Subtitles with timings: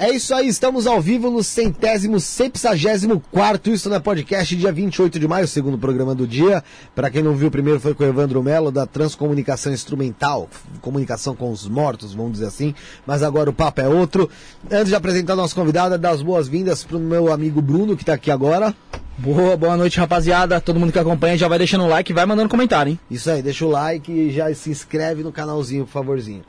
[0.00, 5.18] É isso aí, estamos ao vivo no centésimo, sexagésimo quarto, isso na podcast, dia 28
[5.18, 6.62] de maio, segundo programa do dia.
[6.94, 10.48] Para quem não viu, o primeiro foi com o Evandro Melo, da Transcomunicação Instrumental,
[10.80, 14.30] comunicação com os mortos, vamos dizer assim, mas agora o papo é outro.
[14.70, 18.12] Antes de apresentar a nossa convidada, dar as boas-vindas pro meu amigo Bruno, que tá
[18.12, 18.72] aqui agora.
[19.18, 20.60] Boa, boa noite, rapaziada.
[20.60, 23.00] Todo mundo que acompanha já vai deixando o like e vai mandando comentário, hein?
[23.10, 26.44] Isso aí, deixa o like e já se inscreve no canalzinho, por favorzinho.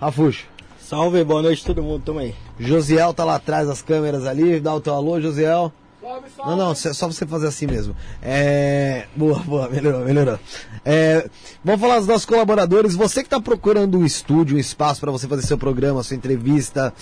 [0.00, 0.52] Rafuxo.
[0.92, 2.34] Salve, boa noite todo mundo, tamo aí.
[2.62, 5.72] Josiel tá lá atrás das câmeras ali, dá o teu alô, Josiel.
[6.00, 6.50] Salve, salve.
[6.50, 7.94] Não, não, só você fazer assim mesmo.
[8.20, 9.06] É...
[9.14, 10.38] Boa, boa, melhorou, melhorou.
[10.84, 11.28] É...
[11.64, 12.94] Vamos falar dos nossos colaboradores.
[12.94, 16.92] Você que está procurando um estúdio, um espaço para você fazer seu programa, sua entrevista,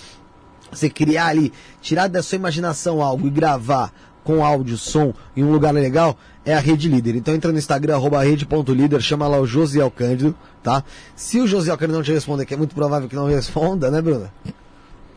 [0.70, 5.50] você criar ali, tirar da sua imaginação algo e gravar com áudio, som em um
[5.50, 7.16] lugar legal, é a Rede Líder.
[7.16, 10.84] Então entra no Instagram, arroba rede.líder, chama lá o Josiel Cândido, tá?
[11.16, 14.00] Se o Josiel Cândido não te responder, que é muito provável que não responda, né,
[14.00, 14.31] Bruno?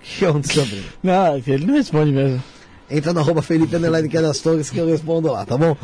[0.04, 0.84] Que aconteceu, Bruno?
[1.02, 2.44] Não, ele não responde mesmo.
[2.92, 5.76] Entra no arroba Felipe Underline que é das Torres que eu respondo lá, tá bom?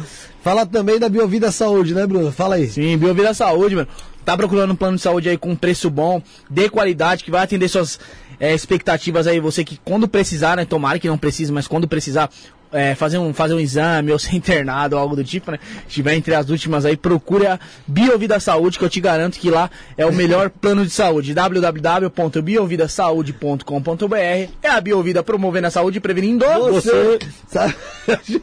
[0.44, 2.32] Fala também da Biovida Saúde, né, Bruno?
[2.32, 2.68] Fala aí.
[2.68, 3.88] Sim, Biovida Saúde, mano.
[4.26, 7.68] Tá procurando um plano de saúde aí com preço bom, de qualidade, que vai atender
[7.68, 8.00] suas
[8.40, 10.66] é, expectativas aí, você que quando precisar, né?
[10.66, 12.30] Tomara que não precise, mas quando precisar,
[12.72, 15.60] é, fazer, um, fazer um exame ou ser internado ou algo do tipo, né?
[15.88, 19.72] Estiver entre as últimas aí, procure a Biovida Saúde, que eu te garanto que lá
[19.98, 21.34] é o melhor plano de saúde.
[21.34, 24.16] www.biovidasaude.com.br
[24.62, 27.20] É a Biovida promovendo a saúde e prevenindo você.
[27.48, 27.76] Sabe?
[28.24, 28.40] Tinha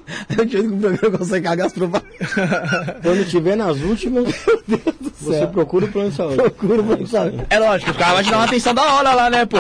[0.47, 2.17] que o programa consegue cagar as propagandas.
[3.03, 4.27] Quando estiver nas últimas,
[5.21, 6.37] você procura o plano de saúde.
[6.37, 7.47] Procura o plano de saúde.
[7.49, 9.59] É lógico, o cara vai te dar uma atenção da hora lá, né, pô?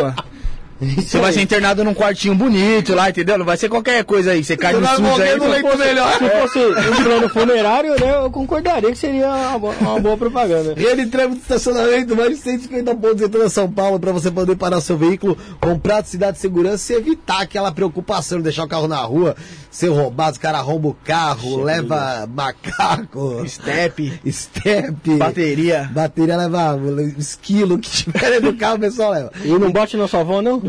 [0.81, 3.38] Você vai ser internado num quartinho bonito lá, entendeu?
[3.38, 4.44] Não vai ser qualquer coisa aí.
[4.44, 5.37] Você cai no sujo aí.
[5.37, 6.19] No leito melhor.
[6.19, 8.16] Se fosse um plano funerário, né?
[8.16, 10.74] Eu concordaria que seria uma boa, uma boa propaganda.
[10.77, 14.56] Rede Trevo de estacionamento, mais de 150 pontos em toda São Paulo para você poder
[14.56, 18.86] parar seu veículo com praticidade de segurança e evitar aquela preocupação de deixar o carro
[18.86, 19.34] na rua,
[19.77, 25.91] ser roubado, os caras roubam o carro, leva macaco, step, step, bateria.
[25.93, 26.81] Bateria leva
[27.19, 29.33] esquilo que tiver no carro, o pessoal leva.
[29.45, 30.63] E não bote na sua avó, não?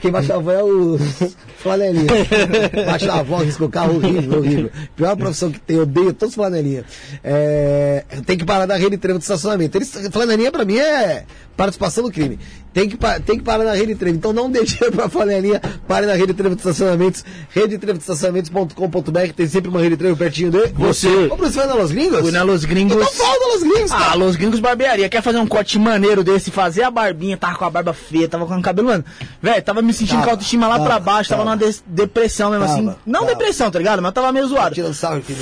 [0.00, 0.98] Quem baixa a avó é o
[1.58, 2.08] flanelinha.
[2.84, 4.70] baixa a avó, risca o carro, horrível, horrível.
[4.96, 6.84] Pior profissão que tem, eu odeio todos os flanelinha.
[7.22, 9.78] É, tem que parar na rede de trevo de estacionamento.
[9.78, 11.24] Eles, flanelinha pra mim é
[11.56, 12.38] participação no crime.
[12.72, 12.96] Tem que,
[13.26, 14.16] tem que parar na rede trevo.
[14.16, 19.32] Então não deixe pra flanelinha, pare na rede trevo de estacionamentos, rede trevo de estacionamentos.com.br,
[19.36, 21.28] tem sempre uma rede trevo pertinho de você.
[21.30, 22.20] Ô, vai na Los Gringos?
[22.20, 22.96] Fui na Los Gringos.
[22.96, 24.10] Então fala da Los Gringos, cara.
[24.10, 25.08] Ah, Los Gringos barbearia.
[25.08, 28.46] Quer fazer um corte maneiro desse, fazer a barbinha, tava com a barba feia, tava
[28.46, 29.04] com o cabelo, mano.
[29.42, 31.72] Velho, tava me sentindo tava, com a autoestima lá tava, pra baixo, tava, tava numa
[31.72, 32.94] de depressão mesmo assim.
[33.06, 34.02] Não depressão, tá ligado?
[34.02, 34.74] Mas tava meio zoado.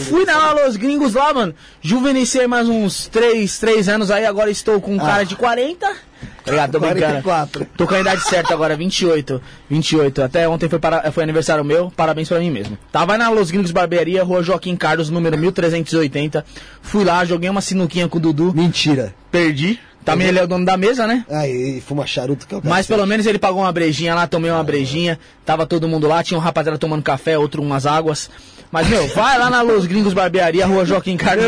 [0.08, 1.55] Fui na Los Gringos lá, mano.
[1.81, 5.06] Juvenicei mais uns 3, 3 anos aí, agora estou com um ah.
[5.06, 6.07] cara de 40.
[6.43, 7.23] Obrigado, tô brincando.
[7.23, 7.67] 44.
[7.76, 9.41] Tô com a idade certa agora, 28.
[9.69, 10.23] 28.
[10.23, 12.79] Até ontem foi, para, foi aniversário meu, parabéns pra mim mesmo.
[12.91, 16.44] Tava na Los Gringos Barbearia, rua Joaquim Carlos, número 1380.
[16.82, 18.55] Fui lá, joguei uma sinuquinha com o Dudu.
[18.55, 19.15] Mentira.
[19.31, 19.79] Perdi.
[20.05, 21.25] Também ele é o dono da mesa, né?
[21.29, 24.61] Aí, fuma charuto que o Mas pelo menos ele pagou uma brejinha lá, tomei uma
[24.61, 24.65] ah.
[24.65, 25.19] brejinha.
[25.44, 28.31] Tava todo mundo lá, tinha um rapaziada tomando café, outro umas águas.
[28.70, 31.47] Mas, meu, vai lá na Los Gringos Barbearia, rua Joaquim Carlos.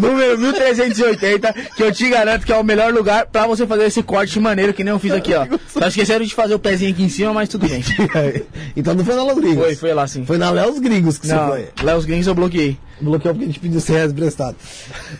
[0.00, 4.02] número 1380, que eu te garanto que é o melhor lugar pra você fazer esse
[4.02, 5.46] corte maneiro que nem eu fiz aqui, ó.
[5.68, 7.84] Só esqueceram de fazer o pezinho aqui em cima, mas tudo bem.
[8.74, 9.64] então não foi na Los Gringos?
[9.64, 10.24] Foi, foi lá sim.
[10.24, 11.84] Foi na Léos Gringos que não, você foi.
[11.84, 12.78] Léos Gringos eu bloqueei.
[13.00, 14.56] Bloqueou porque a gente pediu 100 reais emprestado.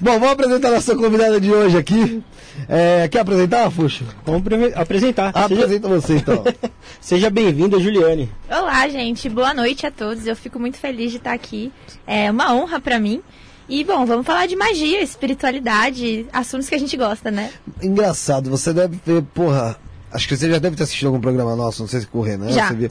[0.01, 2.23] Bom, vamos apresentar a nossa convidada de hoje aqui.
[2.69, 4.05] É, quer apresentar, Fuxo?
[4.25, 4.43] Vamos
[4.75, 5.33] apresentar.
[5.35, 5.63] Ah, Seja...
[5.63, 6.45] Apresenta você então.
[7.01, 8.31] Seja bem-vinda, Juliane.
[8.49, 9.29] Olá, gente.
[9.29, 10.27] Boa noite a todos.
[10.27, 11.73] Eu fico muito feliz de estar aqui.
[12.07, 13.21] É uma honra para mim.
[13.69, 17.51] E, bom, vamos falar de magia, espiritualidade, assuntos que a gente gosta, né?
[17.83, 19.77] Engraçado, você deve ver, porra,
[20.13, 22.53] acho que você já deve ter assistido algum programa nosso, não sei se correr, né?
[22.53, 22.69] Já.
[22.69, 22.89] Você viu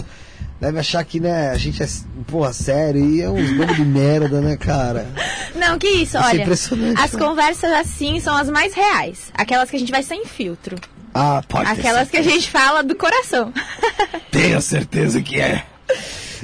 [0.63, 1.87] deve achar que, né, a gente é,
[2.25, 5.05] porra, sério e é uns bando de merda, né, cara?
[5.53, 6.41] Não, que isso, isso é olha.
[6.41, 6.51] É
[6.97, 7.25] as cara.
[7.25, 9.29] conversas assim são as mais reais.
[9.33, 10.77] Aquelas que a gente vai sem filtro.
[11.13, 13.53] Ah, pode Aquelas que a gente fala do coração.
[14.31, 15.65] Tenho certeza que é.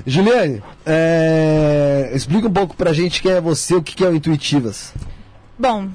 [0.06, 2.12] Juliane, é...
[2.14, 4.94] explica um pouco pra gente quem é você, o que é o Intuitivas.
[5.58, 5.90] Bom,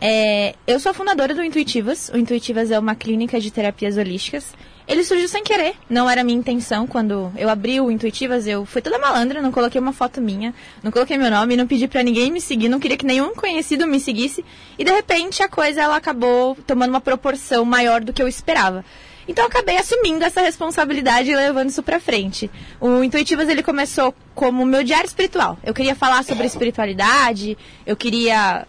[0.00, 0.56] é...
[0.66, 2.10] eu sou a fundadora do Intuitivas.
[2.12, 4.52] O Intuitivas é uma clínica de terapias holísticas
[4.86, 6.86] ele surgiu sem querer, não era minha intenção.
[6.86, 10.92] Quando eu abri o Intuitivas, eu fui toda malandra, não coloquei uma foto minha, não
[10.92, 13.98] coloquei meu nome, não pedi para ninguém me seguir, não queria que nenhum conhecido me
[13.98, 14.44] seguisse.
[14.78, 18.84] E de repente a coisa ela acabou tomando uma proporção maior do que eu esperava.
[19.26, 22.50] Então eu acabei assumindo essa responsabilidade e levando isso para frente.
[22.78, 25.58] O Intuitivas ele começou como meu diário espiritual.
[25.64, 28.66] Eu queria falar sobre espiritualidade, eu queria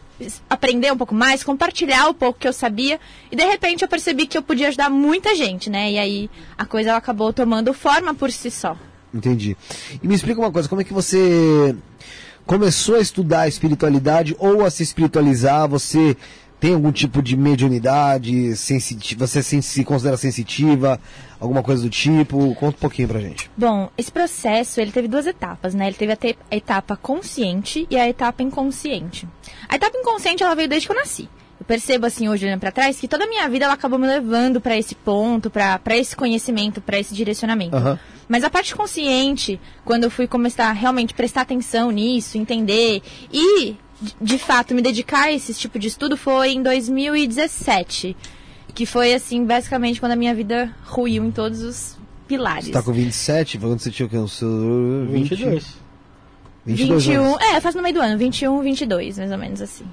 [0.49, 2.99] aprender um pouco mais, compartilhar o pouco que eu sabia.
[3.31, 5.91] E de repente eu percebi que eu podia ajudar muita gente, né?
[5.91, 8.77] E aí a coisa acabou tomando forma por si só.
[9.13, 9.55] Entendi.
[10.01, 11.75] E me explica uma coisa, como é que você
[12.45, 15.67] começou a estudar espiritualidade ou a se espiritualizar?
[15.67, 16.15] Você
[16.59, 18.55] tem algum tipo de mediunidade?
[18.55, 20.99] Sensitiva, você se considera sensitiva?
[21.39, 22.55] Alguma coisa do tipo?
[22.55, 23.49] Conta um pouquinho pra gente.
[23.57, 25.87] Bom, esse processo ele teve duas etapas, né?
[25.87, 29.27] Ele teve a, te a etapa consciente e a etapa inconsciente.
[29.67, 31.29] A etapa inconsciente ela veio desde que eu nasci.
[31.59, 34.07] Eu percebo assim hoje olhando para trás que toda a minha vida ela acabou me
[34.07, 37.77] levando para esse ponto, para esse conhecimento, para esse direcionamento.
[37.77, 37.97] Uhum.
[38.27, 43.01] Mas a parte consciente, quando eu fui começar a realmente prestar atenção nisso, entender
[43.31, 43.75] e
[44.21, 48.15] de fato me dedicar a esse tipo de estudo foi em 2017,
[48.73, 51.97] que foi assim basicamente quando a minha vida ruiu em todos os
[52.27, 52.65] pilares.
[52.65, 53.57] Você tá com 27?
[53.57, 54.31] Quando você tinha o que?
[54.31, 55.85] Seu 22.
[56.65, 57.41] 22 21, anos.
[57.41, 59.85] é, faz no meio do ano, 21, 22, mais ou menos assim.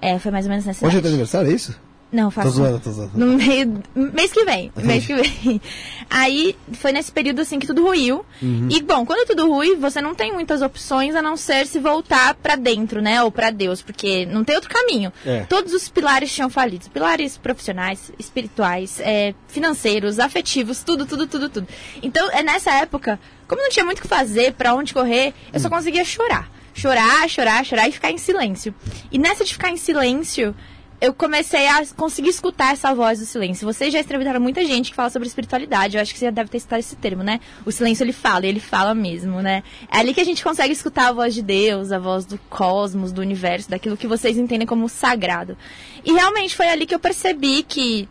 [0.00, 1.78] É, foi mais ou menos nessa Hoje é teu aniversário, é isso?
[2.10, 2.48] Não, faço.
[2.48, 3.10] Tô zoando, tô zoando.
[3.14, 3.82] No meio.
[3.94, 4.72] Mês que vem.
[4.76, 5.60] Mês que vem.
[6.08, 8.24] Aí foi nesse período assim que tudo ruiu.
[8.40, 8.68] Uhum.
[8.70, 12.34] E bom, quando tudo rui, você não tem muitas opções a não ser se voltar
[12.34, 13.22] para dentro, né?
[13.22, 15.12] Ou para Deus, porque não tem outro caminho.
[15.24, 15.40] É.
[15.44, 16.88] Todos os pilares tinham falido.
[16.90, 21.68] Pilares profissionais, espirituais, é, financeiros, afetivos, tudo, tudo, tudo, tudo.
[22.02, 25.60] Então, é nessa época, como não tinha muito o que fazer, para onde correr, eu
[25.60, 25.74] só uhum.
[25.74, 26.50] conseguia chorar.
[26.72, 28.74] Chorar, chorar, chorar e ficar em silêncio.
[29.10, 30.54] E nessa de ficar em silêncio,
[31.00, 33.66] eu comecei a conseguir escutar essa voz do silêncio.
[33.66, 35.96] Vocês já entrevistaram muita gente que fala sobre espiritualidade.
[35.96, 37.40] Eu acho que você já deve ter citado esse termo, né?
[37.64, 39.62] O silêncio ele fala, ele fala mesmo, né?
[39.92, 43.12] É ali que a gente consegue escutar a voz de Deus, a voz do cosmos,
[43.12, 45.56] do universo, daquilo que vocês entendem como sagrado.
[46.04, 48.08] E realmente foi ali que eu percebi que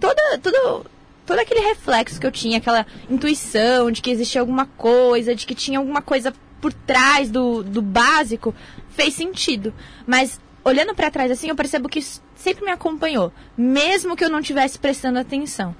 [0.00, 0.86] toda, tudo,
[1.26, 5.54] todo aquele reflexo que eu tinha, aquela intuição de que existia alguma coisa, de que
[5.54, 8.54] tinha alguma coisa por trás do, do básico,
[8.88, 9.74] fez sentido.
[10.06, 14.40] Mas olhando para trás assim, eu percebo que sempre me acompanhou, mesmo que eu não
[14.40, 15.74] estivesse prestando atenção.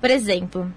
[0.00, 0.72] Por exemplo,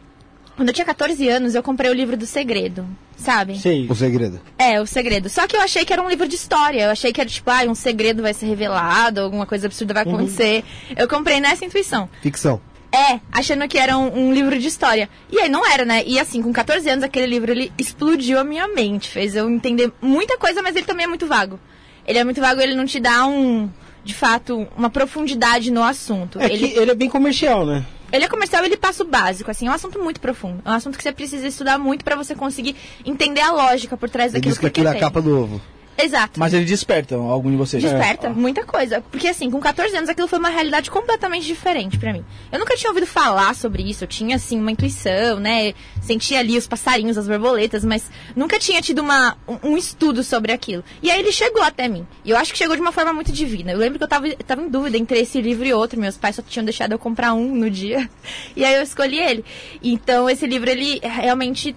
[0.56, 2.86] quando eu tinha 14 anos, eu comprei o livro do Segredo,
[3.18, 3.58] sabe?
[3.58, 3.88] Sim.
[3.90, 4.40] O Segredo.
[4.58, 5.30] É, o Segredo.
[5.30, 6.84] Só que eu achei que era um livro de história.
[6.84, 10.06] Eu achei que era tipo, ah, um segredo vai ser revelado, alguma coisa absurda vai
[10.06, 10.16] uhum.
[10.16, 10.64] acontecer.
[10.90, 10.96] Uhum.
[10.98, 12.08] Eu comprei nessa intuição.
[12.22, 12.62] Ficção.
[12.92, 15.10] É, achando que era um, um, livro de história.
[15.32, 16.04] E aí não era, né?
[16.06, 19.10] E assim, com 14 anos, aquele livro ele explodiu a minha mente.
[19.10, 21.60] Fez eu entender muita coisa, mas ele também é muito vago.
[22.06, 23.70] Ele é muito vago, ele não te dá um
[24.04, 26.40] de fato, uma profundidade no assunto.
[26.40, 27.86] É ele, ele é bem comercial, né?
[28.12, 30.62] Ele é comercial, ele passa o básico, assim, é um assunto muito profundo.
[30.64, 34.10] É um assunto que você precisa estudar muito para você conseguir entender a lógica por
[34.10, 35.62] trás daquilo ele diz que aquilo é a capa do ovo.
[35.98, 36.40] Exato.
[36.40, 37.82] Mas ele desperta algum de vocês.
[37.82, 38.30] Desperta, é.
[38.30, 39.02] muita coisa.
[39.02, 42.26] Porque assim, com 14 anos aquilo foi uma realidade completamente diferente para mim.
[42.52, 45.74] Eu nunca tinha ouvido falar sobre isso, eu tinha assim uma intuição, né?
[46.02, 50.84] Sentia ali os passarinhos, as borboletas, mas nunca tinha tido uma, um, estudo sobre aquilo.
[51.02, 52.06] E aí ele chegou até mim.
[52.26, 53.72] E eu acho que chegou de uma forma muito divina.
[53.72, 56.00] Eu lembro que eu tava, eu tava em dúvida entre esse livro e outro.
[56.00, 58.10] Meus pais só tinham deixado eu comprar um no dia.
[58.56, 59.44] E aí eu escolhi ele.
[59.82, 61.76] Então esse livro, ele realmente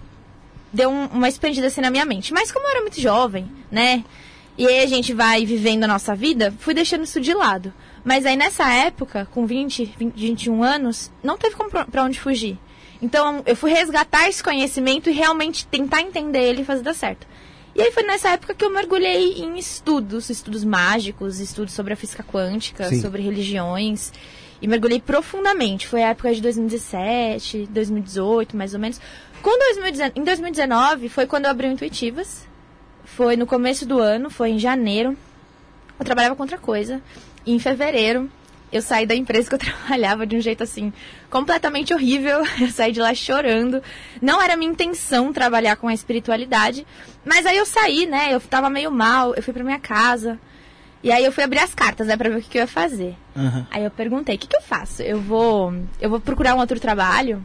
[0.73, 2.33] deu um, uma expandida assim na minha mente.
[2.33, 4.05] Mas como eu era muito jovem, né?
[4.59, 7.73] E aí a gente vai vivendo a nossa vida, fui deixando isso de lado.
[8.05, 11.57] Mas aí nessa época, com 20, 20 21 anos, não teve
[11.91, 12.59] para onde fugir.
[13.03, 17.27] Então eu fui resgatar esse conhecimento e realmente tentar entender ele e fazer dar certo.
[17.75, 21.97] E aí foi nessa época que eu mergulhei em estudos, estudos mágicos, estudos sobre a
[21.97, 23.03] física quântica, Sim.
[23.03, 24.13] sobre religiões.
[24.63, 25.87] E mergulhei profundamente.
[25.87, 28.99] Foi a época de 2017, 2018, mais ou menos.
[29.43, 32.47] Com 2019, em 2019 foi quando eu abri o Intuitivas.
[33.05, 35.17] Foi no começo do ano, foi em janeiro.
[35.99, 37.01] Eu trabalhava com outra coisa.
[37.45, 38.31] E em fevereiro,
[38.73, 40.93] eu saí da empresa que eu trabalhava de um jeito assim
[41.31, 42.43] completamente horrível.
[42.61, 43.83] Eu saí de lá chorando.
[44.21, 46.87] Não era minha intenção trabalhar com a espiritualidade,
[47.25, 48.35] mas aí eu saí, né?
[48.35, 50.39] Eu tava meio mal, eu fui para minha casa.
[51.03, 52.67] E aí eu fui abrir as cartas, né, para ver o que, que, eu ia
[52.67, 53.15] fazer.
[53.37, 53.67] Uhum.
[53.71, 55.03] Aí eu perguntei: "O que, que eu faço?
[55.03, 57.45] Eu vou eu vou procurar um outro trabalho?"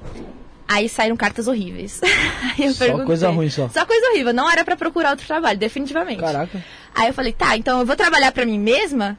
[0.71, 1.99] Aí saíram cartas horríveis.
[2.73, 3.67] Só coisa ruim só.
[3.67, 4.33] Só coisa horrível.
[4.33, 6.21] Não era para procurar outro trabalho, definitivamente.
[6.21, 6.63] Caraca.
[6.95, 9.17] Aí eu falei, tá, então eu vou trabalhar para mim mesma,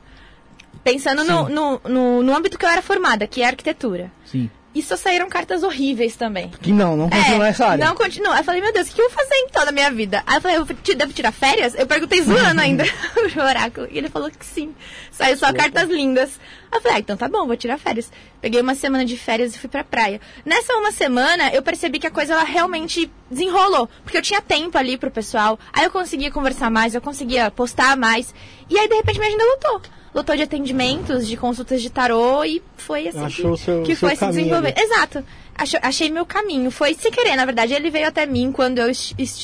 [0.82, 4.10] pensando no, no, no, no, âmbito que eu era formada, que é arquitetura.
[4.24, 4.50] Sim.
[4.74, 6.50] E só saíram cartas horríveis também.
[6.60, 7.84] Que não, não continua é, nessa área.
[7.84, 8.38] Não continua.
[8.38, 10.22] Eu falei, meu Deus, o que eu vou fazer em toda a minha vida?
[10.26, 11.74] Aí eu falei, eu devo tirar férias?
[11.74, 12.84] Eu perguntei zoando ainda
[13.32, 13.86] pro oráculo.
[13.90, 14.74] E ele falou que sim.
[15.10, 16.40] Saiu só cartas lindas.
[16.70, 18.10] Aí eu falei, ah, então tá bom, vou tirar férias.
[18.40, 20.20] Peguei uma semana de férias e fui pra praia.
[20.42, 23.88] Nessa uma semana, eu percebi que a coisa ela realmente desenrolou.
[24.02, 25.58] Porque eu tinha tempo ali pro pessoal.
[25.70, 28.34] Aí eu conseguia conversar mais, eu conseguia postar mais.
[28.70, 29.82] E aí, de repente, minha agenda lutou
[30.14, 34.14] lotou de atendimentos, de consultas de tarô e foi assim Achou que, seu, que foi
[34.16, 34.74] se desenvolver.
[34.76, 35.24] Exato.
[35.54, 36.70] Achei, achei meu caminho.
[36.70, 37.72] Foi sem querer, na verdade.
[37.74, 38.90] Ele veio até mim quando eu,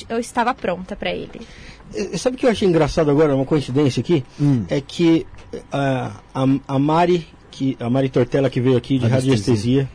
[0.09, 1.41] eu estava pronta para ele.
[2.19, 4.25] Sabe o que eu achei engraçado agora, uma coincidência aqui?
[4.41, 4.65] Hum.
[4.69, 5.27] É que
[5.73, 9.89] a, a, a Mari, que, a Mari Tortella que veio aqui de radiestesia.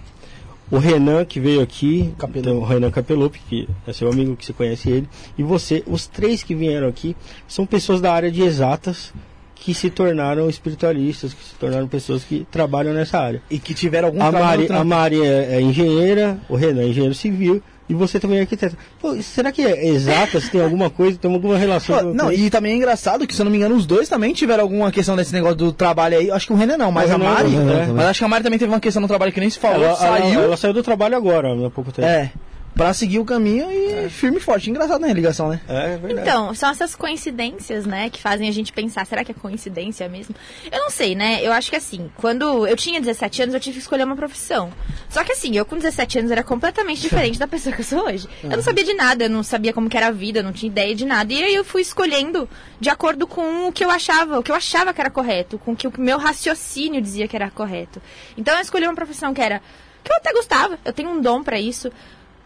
[0.71, 4.53] O Renan que veio aqui, então, o Renan Capelupi, que é seu amigo que você
[4.53, 7.15] conhece ele, e você, os três que vieram aqui
[7.47, 9.13] são pessoas da área de exatas
[9.55, 13.41] que se tornaram espiritualistas, que se tornaram pessoas que trabalham nessa área.
[13.49, 17.15] E que tiveram algum a Mari, A Mari é, é engenheira, o Renan é engenheiro
[17.15, 18.77] civil, e você também é arquiteto.
[18.99, 20.39] Pô, será que é exata?
[20.39, 21.97] se tem alguma coisa, tem alguma relação?
[21.97, 24.33] Pô, não, e também é engraçado que, se eu não me engano, os dois também
[24.33, 26.31] tiveram alguma questão desse negócio do trabalho aí.
[26.31, 27.49] Acho que o Renan não, mas a Mari.
[27.49, 27.89] Né?
[27.93, 29.83] Mas acho que a Mari também teve uma questão no trabalho que nem se falou.
[29.85, 30.33] Ela, saiu.
[30.33, 32.07] Ela, ela saiu do trabalho agora, há pouco tempo.
[32.07, 32.31] É
[32.75, 34.09] para seguir o caminho e é.
[34.09, 34.69] firme e forte.
[34.69, 35.13] Engraçado, né?
[35.13, 35.61] Ligação, né?
[35.67, 36.27] É, é verdade.
[36.27, 40.35] Então, são essas coincidências, né, que fazem a gente pensar, será que é coincidência mesmo?
[40.71, 41.39] Eu não sei, né?
[41.41, 44.71] Eu acho que assim, quando eu tinha 17 anos, eu tive que escolher uma profissão.
[45.09, 48.05] Só que assim, eu com 17 anos era completamente diferente da pessoa que eu sou
[48.05, 48.27] hoje.
[48.43, 50.53] Eu não sabia de nada, eu não sabia como que era a vida, eu não
[50.53, 51.31] tinha ideia de nada.
[51.31, 52.49] E aí eu fui escolhendo
[52.79, 55.73] de acordo com o que eu achava, o que eu achava que era correto, com
[55.73, 58.01] o que o meu raciocínio dizia que era correto.
[58.37, 59.61] Então eu escolhi uma profissão que era
[60.03, 61.91] que eu até gostava, eu tenho um dom para isso.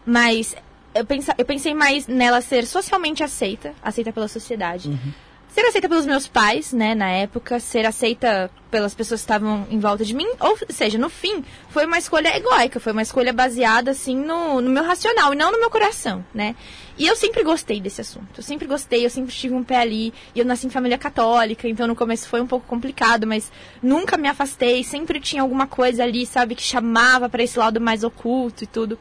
[0.08, 0.56] Mas
[0.94, 4.88] eu, pensa, eu pensei mais nela ser socialmente aceita, aceita pela sociedade.
[4.88, 5.12] Uhum.
[5.50, 9.78] Ser aceita pelos meus pais, né, na época, ser aceita pelas pessoas que estavam em
[9.78, 13.90] volta de mim, ou seja, no fim, foi uma escolha egóica, foi uma escolha baseada,
[13.90, 16.54] assim, no, no meu racional e não no meu coração, né.
[16.98, 20.12] E eu sempre gostei desse assunto, eu sempre gostei, eu sempre tive um pé ali,
[20.34, 23.50] e eu nasci em família católica, então no começo foi um pouco complicado, mas
[23.82, 28.04] nunca me afastei, sempre tinha alguma coisa ali, sabe, que chamava para esse lado mais
[28.04, 28.98] oculto e tudo.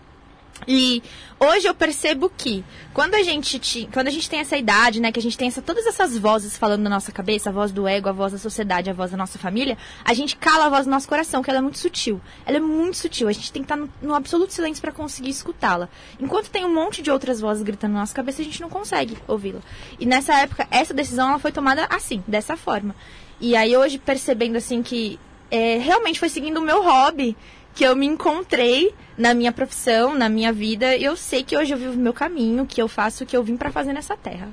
[0.66, 1.04] E
[1.40, 5.20] hoje eu percebo que quando a gente quando a gente tem essa idade, né, que
[5.20, 8.10] a gente tem essa, todas essas vozes falando na nossa cabeça, a voz do ego,
[8.10, 10.92] a voz da sociedade, a voz da nossa família, a gente cala a voz do
[10.92, 12.20] nosso coração, que ela é muito sutil.
[12.46, 13.28] Ela é muito sutil.
[13.28, 15.90] A gente tem que estar no, no absoluto silêncio para conseguir escutá-la.
[16.20, 19.18] Enquanto tem um monte de outras vozes gritando na nossa cabeça, a gente não consegue
[19.28, 19.60] ouvi-la.
[20.00, 22.96] E nessa época, essa decisão ela foi tomada assim, dessa forma.
[23.40, 27.36] E aí hoje percebendo assim que é, realmente foi seguindo o meu hobby
[27.78, 30.98] que eu me encontrei na minha profissão, na minha vida.
[30.98, 33.44] Eu sei que hoje eu vivo o meu caminho, que eu faço o que eu
[33.44, 34.50] vim para fazer nessa terra.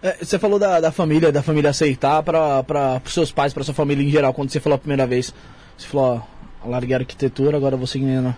[0.00, 3.74] É, você falou da, da, família, da família aceitar para os seus pais, para sua
[3.74, 5.34] família em geral, quando você falou a primeira vez.
[5.76, 6.22] Você falou,
[6.64, 8.32] ó, larguei a arquitetura, agora vou seguindo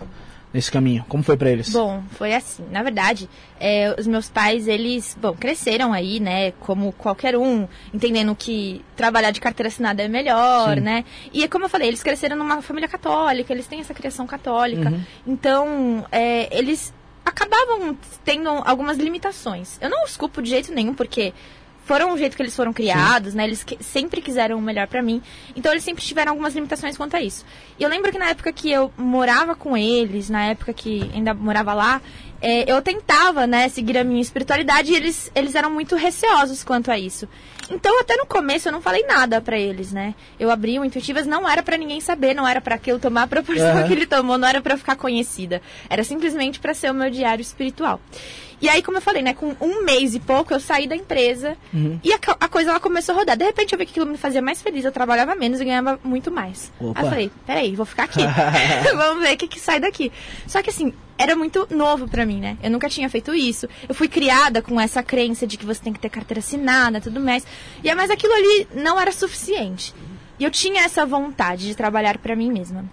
[0.53, 1.05] nesse caminho?
[1.07, 1.69] Como foi para eles?
[1.69, 2.63] Bom, foi assim.
[2.71, 8.35] Na verdade, é, os meus pais, eles, bom, cresceram aí, né, como qualquer um, entendendo
[8.35, 10.81] que trabalhar de carteira assinada é melhor, Sim.
[10.81, 11.05] né?
[11.33, 14.89] E como eu falei, eles cresceram numa família católica, eles têm essa criação católica.
[14.89, 15.01] Uhum.
[15.25, 16.93] Então, é, eles
[17.25, 19.77] acabavam tendo algumas limitações.
[19.81, 21.33] Eu não os culpo de jeito nenhum, porque
[21.87, 23.37] foram o jeito que eles foram criados, Sim.
[23.37, 23.45] né?
[23.45, 25.21] Eles que, sempre quiseram o melhor para mim.
[25.55, 27.45] Então eles sempre tiveram algumas limitações quanto a isso.
[27.79, 31.33] E eu lembro que na época que eu morava com eles, na época que ainda
[31.33, 32.01] morava lá,
[32.41, 36.91] é, eu tentava, né, seguir a minha espiritualidade e eles, eles eram muito receosos quanto
[36.91, 37.27] a isso.
[37.69, 40.15] Então, até no começo, eu não falei nada para eles, né?
[40.39, 43.27] Eu abri o Intuitivas, não era para ninguém saber, não era para aquilo tomar a
[43.27, 43.87] proporção uhum.
[43.87, 45.61] que ele tomou, não era para ficar conhecida.
[45.89, 47.99] Era simplesmente para ser o meu diário espiritual.
[48.59, 51.55] E aí, como eu falei, né, com um mês e pouco, eu saí da empresa
[51.73, 51.99] uhum.
[52.03, 53.37] e a, a, coisa ela começou a rodar.
[53.37, 55.99] De repente, eu vi que aquilo me fazia mais feliz, eu trabalhava menos e ganhava
[56.03, 56.71] muito mais.
[56.79, 56.99] Opa.
[56.99, 58.21] Aí eu falei, peraí, vou ficar aqui.
[58.95, 60.11] Vamos ver o que, que sai daqui.
[60.47, 62.57] Só que assim, era muito novo para mim, né?
[62.61, 63.67] Eu nunca tinha feito isso.
[63.87, 67.19] Eu fui criada com essa crença de que você tem que ter carteira assinada, tudo
[67.19, 67.45] mais.
[67.83, 69.93] E mas aquilo ali não era suficiente.
[70.39, 72.85] E eu tinha essa vontade de trabalhar para mim mesma.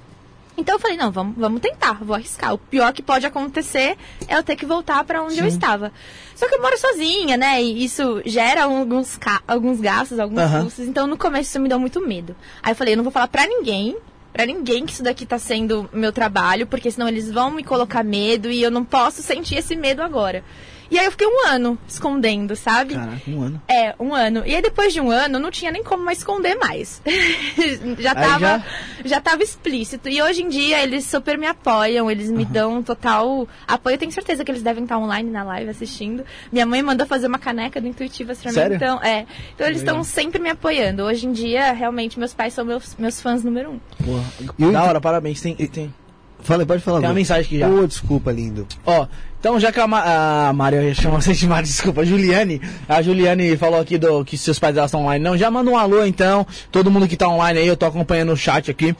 [0.57, 2.55] Então eu falei, não, vamos, vamos tentar, vou arriscar.
[2.55, 3.97] O pior que pode acontecer
[4.29, 5.41] é eu ter que voltar para onde Sim.
[5.41, 5.93] eu estava.
[6.35, 7.63] Só que eu moro sozinha, né?
[7.63, 10.65] E isso gera alguns, alguns gastos, alguns uhum.
[10.65, 10.87] custos.
[10.87, 12.37] Então no começo isso me deu muito medo.
[12.63, 13.97] Aí eu falei, eu não vou falar pra ninguém,
[14.33, 18.05] pra ninguém que isso daqui tá sendo meu trabalho, porque senão eles vão me colocar
[18.05, 20.45] medo e eu não posso sentir esse medo agora.
[20.91, 22.95] E aí eu fiquei um ano escondendo, sabe?
[22.95, 23.63] Caraca, um ano.
[23.69, 24.43] É, um ano.
[24.47, 27.03] E aí depois de um ano, não tinha nem como mais esconder mais.
[27.99, 28.65] já, tava, já...
[29.05, 30.09] já tava explícito.
[30.09, 32.51] E hoje em dia eles super me apoiam, eles me uhum.
[32.51, 33.95] dão total apoio.
[33.95, 36.25] Eu tenho certeza que eles devem estar online na live assistindo.
[36.53, 38.71] Minha mãe mandou fazer uma caneca do Intuitivas pra Sério?
[38.71, 38.77] mim.
[38.77, 39.27] Então, é.
[39.55, 41.03] Então eles estão sempre me apoiando.
[41.03, 43.81] Hoje em dia, realmente, meus pais são meus, meus fãs número um.
[44.01, 44.73] Boa.
[44.73, 45.41] Da hora, parabéns.
[45.41, 45.95] Tem, tem...
[46.41, 47.01] Fala, pode falar.
[47.01, 47.69] Tem uma mensagem aqui já.
[47.69, 48.67] Ô, oh, desculpa, lindo.
[48.85, 49.07] Ó,
[49.45, 53.03] então já que a, Ma a Maria chama você de Maria, desculpa, a Juliane, a
[53.03, 55.23] Juliane falou aqui do que seus pais estão online.
[55.23, 56.47] Não, já manda um alô então.
[56.73, 58.93] Todo mundo que tá online aí, eu tô acompanhando o chat aqui.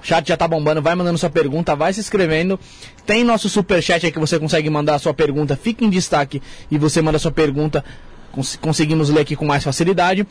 [0.00, 2.56] O chat já tá bombando, vai mandando sua pergunta, vai se inscrevendo.
[3.04, 6.40] Tem nosso super chat aí que você consegue mandar a sua pergunta, fica em destaque
[6.70, 7.84] e você manda a sua pergunta
[8.32, 10.26] cons conseguimos ler aqui com mais facilidade.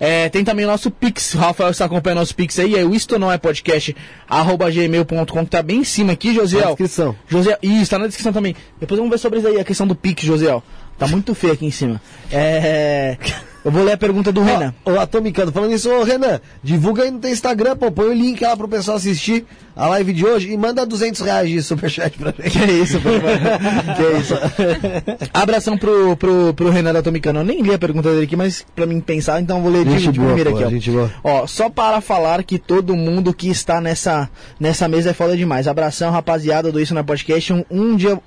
[0.00, 2.92] É, tem também o nosso Pix, o Rafael está acompanhando nosso Pix aí, é o
[2.92, 3.94] isto não é podcast,
[4.28, 6.62] arroba gmail.com, que tá bem em cima aqui, Josiel.
[6.62, 7.16] Na descrição.
[7.28, 8.56] Josiel, isso, tá na descrição também.
[8.80, 10.62] Depois vamos ver sobre isso aí, a questão do Pix, Josiel.
[10.98, 12.00] Tá muito feio aqui em cima.
[12.30, 13.16] É...
[13.64, 14.74] Eu vou ler a pergunta do Renan.
[14.84, 15.52] Ó, ó, tô micando.
[15.52, 17.90] Falando isso, ô Renan, divulga aí no teu Instagram, pô.
[17.92, 19.44] Põe o link lá pro pessoal assistir
[19.76, 22.58] a live de hoje e manda 200 reais de superchat pra gente.
[22.62, 23.08] Que isso, pô.
[23.96, 24.34] que isso.
[25.32, 27.40] Abração pro, pro, pro Renan da Tomicano.
[27.40, 29.98] Eu nem li a pergunta dele aqui, mas pra mim pensar, então vou ler de,
[29.98, 30.70] de primeiro aqui, ó.
[30.70, 31.10] Gente boa.
[31.22, 35.68] Ó, só para falar que todo mundo que está nessa, nessa mesa é foda demais.
[35.68, 37.52] Abração, rapaziada do Isso na Podcast.
[37.52, 38.18] Um, um dia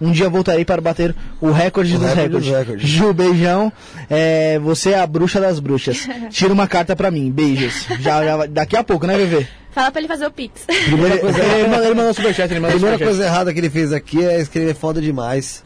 [0.00, 2.50] um dia voltarei para bater o recorde o dos recordes.
[2.50, 2.88] recordes.
[2.88, 3.72] Ju, beijão.
[4.10, 6.06] É, você é a bruxa das bruxas.
[6.30, 7.30] Tira uma carta para mim.
[7.30, 7.86] Beijos.
[8.00, 9.46] Já, já, daqui a pouco, né, Bebê?
[9.70, 10.62] Fala pra ele fazer o Pix.
[10.64, 12.50] Primeira coisa, ele, mandou, ele mandou superchat.
[12.50, 15.62] Ele mandou Primeira coisa errada que ele fez aqui é escrever foda demais.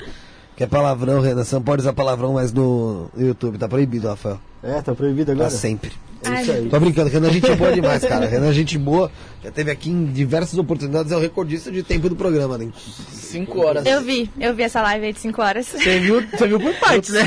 [0.56, 1.44] Que é palavrão, Renan.
[1.44, 3.56] Você não pode usar palavrão mais no YouTube.
[3.56, 4.40] Tá proibido, Rafael.
[4.62, 5.48] É, tá proibido agora?
[5.48, 5.92] Pra sempre.
[6.22, 6.68] É isso aí.
[6.68, 8.26] Tô brincando, Renan a gente é boa demais, cara.
[8.26, 9.10] Renan a gente boa.
[9.42, 12.68] Já teve aqui em diversas oportunidades, é o recordista de tempo do programa, né?
[13.10, 13.86] Cinco horas.
[13.86, 15.66] Eu vi, eu vi essa live aí de cinco horas.
[15.66, 17.22] Você viu, você viu por partes, né?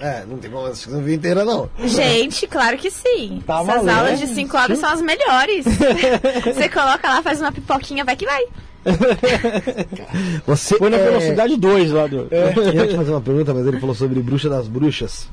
[0.00, 1.70] É, não tem como, acho que não vi inteira, não.
[1.84, 3.42] Gente, claro que sim.
[3.46, 5.64] Tá Essas maluco, aulas de cinco horas são as melhores.
[6.44, 8.44] você coloca lá, faz uma pipoquinha, vai que vai.
[10.46, 11.04] Você foi na é...
[11.04, 12.28] velocidade 2 lá do.
[12.30, 12.52] É.
[12.54, 15.28] Eu ia te fazer uma pergunta, mas ele falou sobre bruxa das bruxas.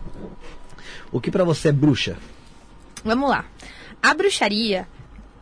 [1.12, 2.15] O que para você é bruxa?
[3.04, 3.46] Vamos lá.
[4.02, 4.88] A bruxaria,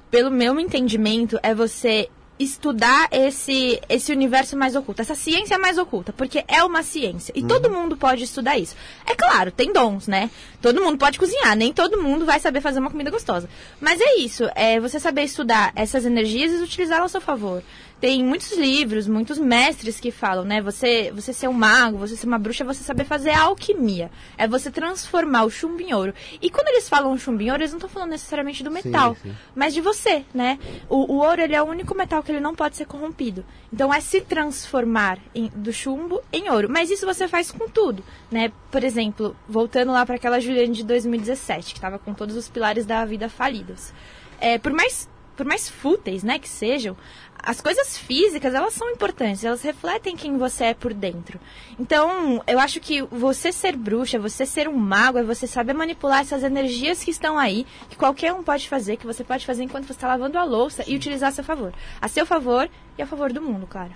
[0.09, 6.13] pelo meu entendimento, é você estudar esse, esse universo mais oculto, essa ciência mais oculta,
[6.13, 7.33] porque é uma ciência.
[7.35, 7.47] E uhum.
[7.47, 8.75] todo mundo pode estudar isso.
[9.05, 10.31] É claro, tem dons, né?
[10.61, 13.49] Todo mundo pode cozinhar, nem todo mundo vai saber fazer uma comida gostosa.
[13.81, 17.61] Mas é isso, é você saber estudar essas energias e utilizá-las a seu favor
[17.99, 20.61] tem muitos livros, muitos mestres que falam, né?
[20.61, 24.09] Você, você ser um mago, você ser uma bruxa, é você saber fazer alquimia.
[24.37, 26.13] É você transformar o chumbo em ouro.
[26.41, 29.29] E quando eles falam chumbo em ouro, eles não estão falando necessariamente do metal, sim,
[29.29, 29.35] sim.
[29.53, 30.57] mas de você, né?
[30.87, 33.45] O, o, ouro, ele é o único metal que ele não pode ser corrompido.
[33.71, 36.69] Então, é se transformar em, do chumbo em ouro.
[36.69, 38.51] Mas isso você faz com tudo, né?
[38.71, 42.85] Por exemplo, voltando lá para aquela Juliane de 2017, que estava com todos os pilares
[42.85, 43.91] da vida falidos.
[44.39, 46.97] É, por mais por mais fúteis, né, que sejam,
[47.41, 51.39] as coisas físicas, elas são importantes, elas refletem quem você é por dentro.
[51.79, 56.19] Então, eu acho que você ser bruxa, você ser um mago, é você saber manipular
[56.19, 59.85] essas energias que estão aí, que qualquer um pode fazer, que você pode fazer enquanto
[59.87, 61.71] você está lavando a louça e utilizar a seu favor.
[62.01, 63.93] A seu favor e a favor do mundo, claro.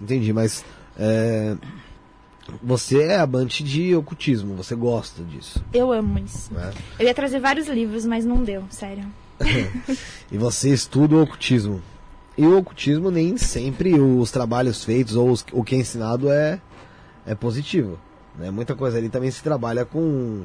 [0.00, 0.64] Entendi, mas
[0.98, 1.54] é,
[2.62, 5.62] você é amante de ocultismo, você gosta disso.
[5.70, 6.50] Eu amo isso.
[6.56, 6.72] É.
[6.98, 9.04] Eu ia trazer vários livros, mas não deu, sério.
[10.30, 11.82] E você estuda o ocultismo.
[12.36, 16.60] E o ocultismo nem sempre os trabalhos feitos ou os, o que é ensinado é,
[17.26, 17.98] é positivo.
[18.38, 18.50] Né?
[18.50, 20.44] Muita coisa ali também se trabalha com.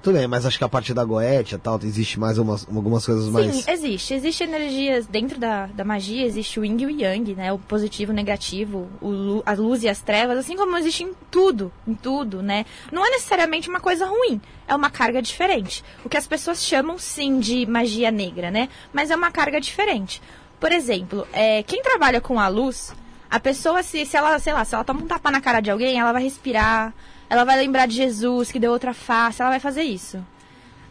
[0.00, 3.26] Tudo bem, mas acho que a parte da goetia tal, existe mais umas, algumas coisas
[3.26, 3.56] Sim, mais.
[3.56, 4.14] Sim, existe.
[4.14, 7.52] Existe energias dentro da, da magia, existe o yin e o yang, né?
[7.52, 11.70] O positivo, o negativo, o, a luz e as trevas, assim como existe em tudo,
[11.86, 12.64] em tudo, né?
[12.90, 15.84] Não é necessariamente uma coisa ruim, é uma carga diferente.
[16.04, 18.70] O que as pessoas chamam sim de magia negra, né?
[18.92, 20.22] Mas é uma carga diferente.
[20.58, 22.94] Por exemplo, é, quem trabalha com a luz,
[23.30, 25.70] a pessoa, se, se ela, sei lá, se ela toma um tapa na cara de
[25.70, 26.94] alguém, ela vai respirar,
[27.32, 30.22] ela vai lembrar de Jesus, que deu outra face, ela vai fazer isso.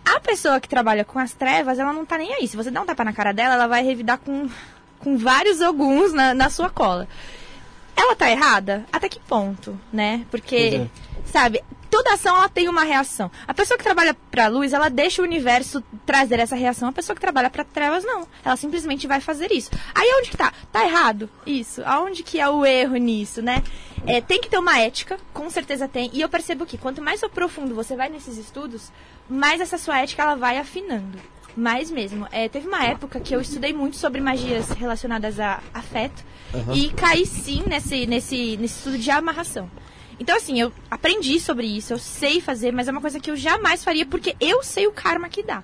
[0.03, 2.47] A pessoa que trabalha com as trevas, ela não tá nem aí.
[2.47, 4.49] Se você der um tapa na cara dela, ela vai revidar com,
[4.97, 7.07] com vários alguns na, na sua cola.
[7.95, 8.83] Ela tá errada?
[8.91, 10.25] Até que ponto, né?
[10.31, 10.87] Porque, é.
[11.25, 13.29] sabe, toda ação ela tem uma reação.
[13.45, 16.87] A pessoa que trabalha para luz, ela deixa o universo trazer essa reação.
[16.87, 18.25] A pessoa que trabalha para trevas não.
[18.43, 19.69] Ela simplesmente vai fazer isso.
[19.93, 20.53] Aí onde que tá?
[20.71, 21.29] Tá errado?
[21.45, 21.83] Isso.
[21.85, 23.61] Aonde que é o erro nisso, né?
[24.07, 26.09] É, tem que ter uma ética, com certeza tem.
[26.13, 28.91] E eu percebo que quanto mais profundo você vai nesses estudos,
[29.29, 31.19] mais essa sua ética ela vai afinando.
[31.55, 32.25] Mais mesmo.
[32.31, 36.23] É, teve uma época que eu estudei muito sobre magias relacionadas a afeto
[36.53, 36.73] uhum.
[36.73, 39.69] e caí sim nesse, nesse, nesse estudo de amarração.
[40.21, 43.35] Então, assim, eu aprendi sobre isso, eu sei fazer, mas é uma coisa que eu
[43.35, 45.63] jamais faria porque eu sei o karma que dá.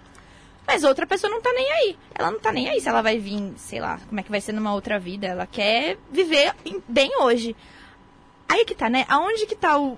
[0.66, 1.98] Mas outra pessoa não tá nem aí.
[2.16, 4.42] Ela não tá nem aí se ela vai vir, sei lá, como é que vai
[4.42, 5.28] ser numa outra vida.
[5.28, 6.56] Ela quer viver
[6.90, 7.56] bem hoje.
[8.50, 9.06] Aí que tá, né?
[9.08, 9.96] Aonde que tá o,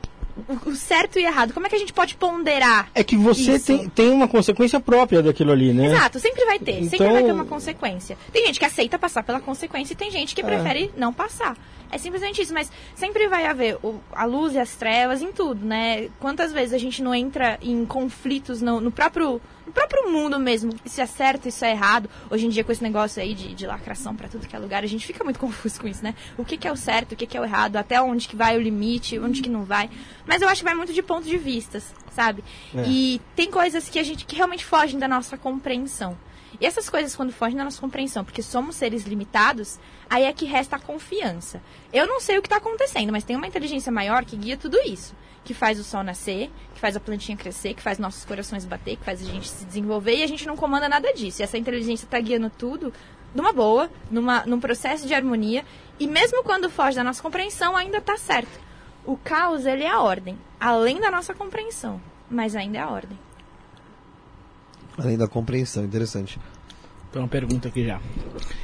[0.65, 1.54] o, certo e errado.
[1.54, 2.89] Como é que a gente pode ponderar?
[2.93, 5.88] É que você tem, tem uma consequência própria daquilo ali, né?
[5.88, 6.80] Exato, sempre vai ter.
[6.80, 6.89] Então...
[6.89, 8.17] Sempre vai ter uma consequência.
[8.32, 10.43] Tem gente que aceita passar pela consequência e tem gente que é.
[10.43, 11.56] prefere não passar.
[11.91, 15.65] É simplesmente isso, mas sempre vai haver o, a luz e as trevas em tudo,
[15.65, 16.10] né?
[16.19, 20.73] Quantas vezes a gente não entra em conflitos no, no próprio no próprio mundo mesmo,
[20.84, 22.10] se é certo, isso é errado.
[22.27, 24.84] Hoje em dia, com esse negócio aí de, de lacração para tudo que é lugar,
[24.84, 26.15] a gente fica muito confuso com isso, né?
[26.38, 28.36] O que, que é o certo, o que, que é o errado, até onde que
[28.36, 29.88] vai o limite, onde que não vai.
[30.25, 32.43] Mas eu acho que vai muito de ponto de vistas, sabe?
[32.75, 32.84] É.
[32.88, 36.17] E tem coisas que a gente que realmente fogem da nossa compreensão.
[36.60, 39.79] E essas coisas, quando fogem da nossa compreensão, porque somos seres limitados,
[40.10, 41.62] aí é que resta a confiança.
[41.93, 44.79] Eu não sei o que está acontecendo, mas tem uma inteligência maior que guia tudo
[44.79, 45.15] isso.
[45.49, 48.97] Que faz o sol nascer, que faz a plantinha crescer, que faz nossos corações bater,
[48.97, 51.41] que faz a gente se desenvolver e a gente não comanda nada disso.
[51.41, 52.93] E essa inteligência está guiando tudo
[53.33, 55.65] numa boa, numa, num processo de harmonia.
[55.99, 58.59] E mesmo quando foge da nossa compreensão, ainda está certo.
[59.03, 63.17] O caos, ele é a ordem, além da nossa compreensão, mas ainda é a ordem.
[64.99, 66.39] Além da compreensão, interessante.
[67.12, 68.00] Tem uma pergunta aqui já.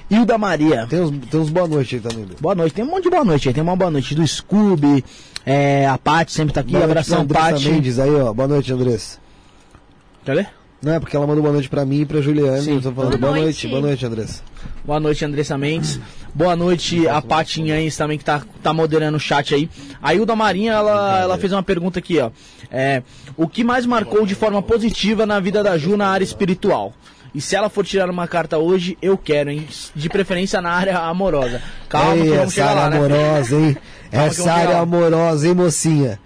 [0.09, 0.85] Hilda Maria.
[0.87, 2.27] Tem uns, tem uns boa noite aí também.
[2.39, 3.53] Boa noite, tem um monte de boa noite aí.
[3.53, 5.03] Tem uma boa noite do Scooby,
[5.45, 7.69] é, a Paty sempre tá aqui, boa abração Paty.
[7.69, 8.33] Mendes aí, ó.
[8.33, 9.19] Boa noite, Andressa.
[10.23, 10.49] Quer ler?
[10.81, 12.61] Não, é porque ela mandou boa noite pra mim e pra Juliane.
[12.61, 12.75] Sim.
[12.75, 13.65] Eu tô falando boa, boa noite.
[13.65, 13.67] noite.
[13.67, 14.43] Boa noite, Andressa.
[14.83, 15.99] Boa noite, Andressa Mendes.
[16.33, 19.67] Boa noite a Paty Inhães também, que tá, tá moderando o chat aí.
[20.01, 22.29] A Hilda Marinha, ela, ela fez uma pergunta aqui, ó.
[22.69, 23.01] É,
[23.35, 26.93] o que mais marcou de forma positiva na vida da Ju na área espiritual?
[27.35, 29.67] E se ela for tirar uma carta hoje, eu quero, hein?
[29.93, 31.61] De preferência na área amorosa.
[31.89, 32.97] Calma, Ei, que vamos chegar lá, né?
[32.97, 33.77] amorosa, hein?
[34.09, 36.17] essa área amorosa, hein, mocinha?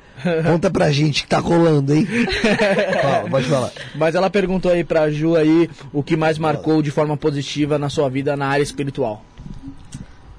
[0.45, 2.05] Conta pra gente que tá rolando, hein?
[3.01, 3.71] Fala, pode falar.
[3.95, 7.89] Mas ela perguntou aí pra Ju aí o que mais marcou de forma positiva na
[7.89, 9.25] sua vida na área espiritual.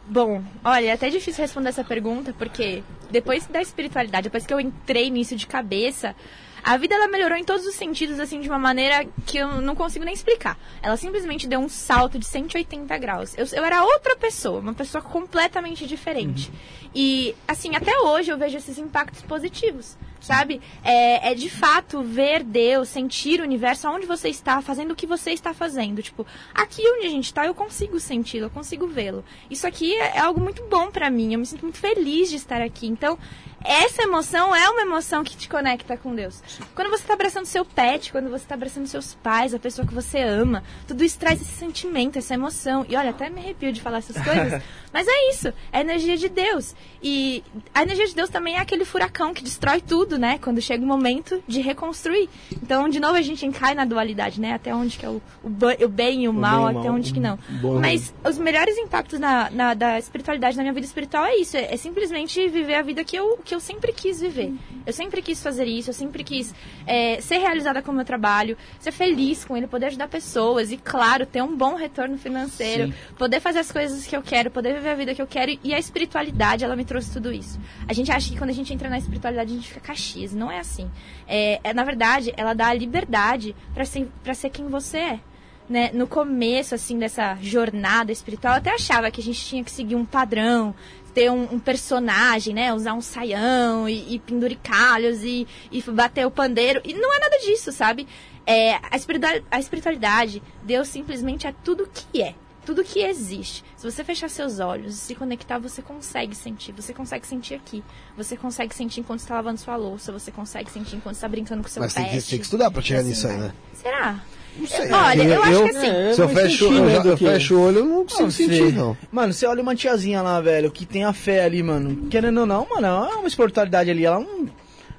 [0.06, 4.60] Bom, olha, é até difícil responder essa pergunta, porque depois da espiritualidade, depois que eu
[4.60, 6.14] entrei nisso de cabeça,
[6.62, 9.74] a vida ela melhorou em todos os sentidos, assim, de uma maneira que eu não
[9.74, 10.58] consigo nem explicar.
[10.82, 13.36] Ela simplesmente deu um salto de 180 graus.
[13.36, 16.48] Eu, eu era outra pessoa, uma pessoa completamente diferente.
[16.48, 16.90] Uhum.
[16.94, 20.60] E, assim, até hoje eu vejo esses impactos positivos sabe?
[20.84, 25.06] É, é de fato ver Deus, sentir o universo aonde você está, fazendo o que
[25.06, 26.02] você está fazendo.
[26.02, 29.24] Tipo, aqui onde a gente está, eu consigo senti-lo, eu consigo vê-lo.
[29.50, 32.36] Isso aqui é, é algo muito bom para mim, eu me sinto muito feliz de
[32.36, 32.86] estar aqui.
[32.86, 33.18] Então,
[33.64, 36.42] essa emoção é uma emoção que te conecta com Deus.
[36.74, 39.94] Quando você está abraçando seu pet, quando você está abraçando seus pais, a pessoa que
[39.94, 42.86] você ama, tudo isso traz esse sentimento, essa emoção.
[42.88, 46.16] E olha, até me arrepio de falar essas coisas, mas é isso, é a energia
[46.16, 46.74] de Deus.
[47.02, 47.42] E
[47.74, 50.38] a energia de Deus também é aquele furacão que destrói tudo, né?
[50.38, 52.28] Quando chega o momento de reconstruir.
[52.62, 54.52] Então, de novo, a gente cai na dualidade, né?
[54.52, 56.94] Até onde que é o, o, bem e o, o mal, até mal.
[56.94, 57.38] onde que não.
[57.60, 57.78] Bom.
[57.78, 61.72] Mas os melhores impactos na, na, da espiritualidade na minha vida espiritual é isso, é,
[61.72, 64.54] é simplesmente viver a vida que eu que eu sempre quis viver.
[64.86, 66.54] Eu sempre quis fazer isso, eu sempre quis
[66.86, 70.76] é, ser realizada com o meu trabalho, ser feliz com ele, poder ajudar pessoas e,
[70.76, 72.94] claro, ter um bom retorno financeiro, Sim.
[73.18, 75.58] poder fazer as coisas que eu quero, poder viver a vida que eu quero.
[75.64, 77.58] E a espiritualidade, ela me trouxe tudo isso.
[77.88, 80.32] A gente acha que quando a gente entra na espiritualidade, a gente fica caxias.
[80.32, 80.88] Não é assim.
[81.26, 85.20] É, é na verdade, ela dá a liberdade para ser, pra ser quem você é.
[85.68, 89.70] Né, no começo assim dessa jornada espiritual, eu até achava que a gente tinha que
[89.70, 90.74] seguir um padrão,
[91.14, 92.72] ter um, um, personagem, né?
[92.72, 96.80] Usar um saião e, e penduricalhos e, e bater o pandeiro.
[96.84, 98.06] E não é nada disso, sabe?
[98.46, 102.34] É, a, espiritualidade, a espiritualidade, Deus simplesmente é tudo que é.
[102.64, 103.64] Tudo que existe.
[103.76, 106.72] Se você fechar seus olhos e se conectar, você consegue sentir.
[106.72, 107.82] Você consegue sentir aqui.
[108.16, 110.12] Você consegue sentir enquanto está lavando sua louça.
[110.12, 112.02] Você consegue sentir enquanto está brincando com seu Mas pet.
[112.02, 113.52] Mas tem, tem, que estudar para chegar assim nisso aí, né?
[113.72, 114.22] Será?
[114.58, 114.92] Não sei.
[114.92, 115.86] Olha, eu, eu acho que assim.
[115.86, 118.72] É, se eu fecho, eu, já, eu fecho o olho, eu não consigo não sentir,
[118.72, 118.96] não.
[119.10, 122.08] Mano, você olha uma tiazinha lá, velho, que tem a fé ali, mano.
[122.08, 124.04] Querendo ou não, mano, é uma espiritualidade ali.
[124.04, 124.48] Ela não.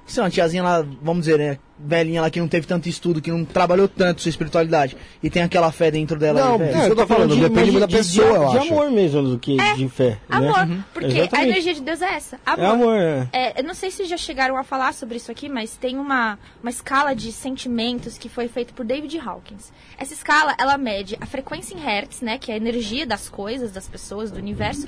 [0.06, 1.58] Se uma tiazinha lá, vamos dizer, né?
[1.86, 5.42] velhinha lá que não teve tanto estudo, que não trabalhou tanto sua espiritualidade e tem
[5.42, 6.40] aquela fé dentro dela.
[6.40, 8.60] Não, é, isso que eu tô falando, de, depende de, da pessoa, de, eu acho.
[8.60, 10.20] De amor mesmo do que é, de fé.
[10.30, 10.84] Amor, né?
[10.94, 11.36] porque Exatamente.
[11.36, 12.40] a energia de Deus é essa.
[12.46, 12.64] Amor.
[12.64, 13.30] É amor, é.
[13.34, 13.60] é.
[13.60, 16.70] Eu não sei se já chegaram a falar sobre isso aqui, mas tem uma, uma
[16.70, 19.72] escala de sentimentos que foi feita por David Hawkins.
[19.98, 23.72] Essa escala, ela mede a frequência em hertz, né, que é a energia das coisas,
[23.72, 24.88] das pessoas, do universo,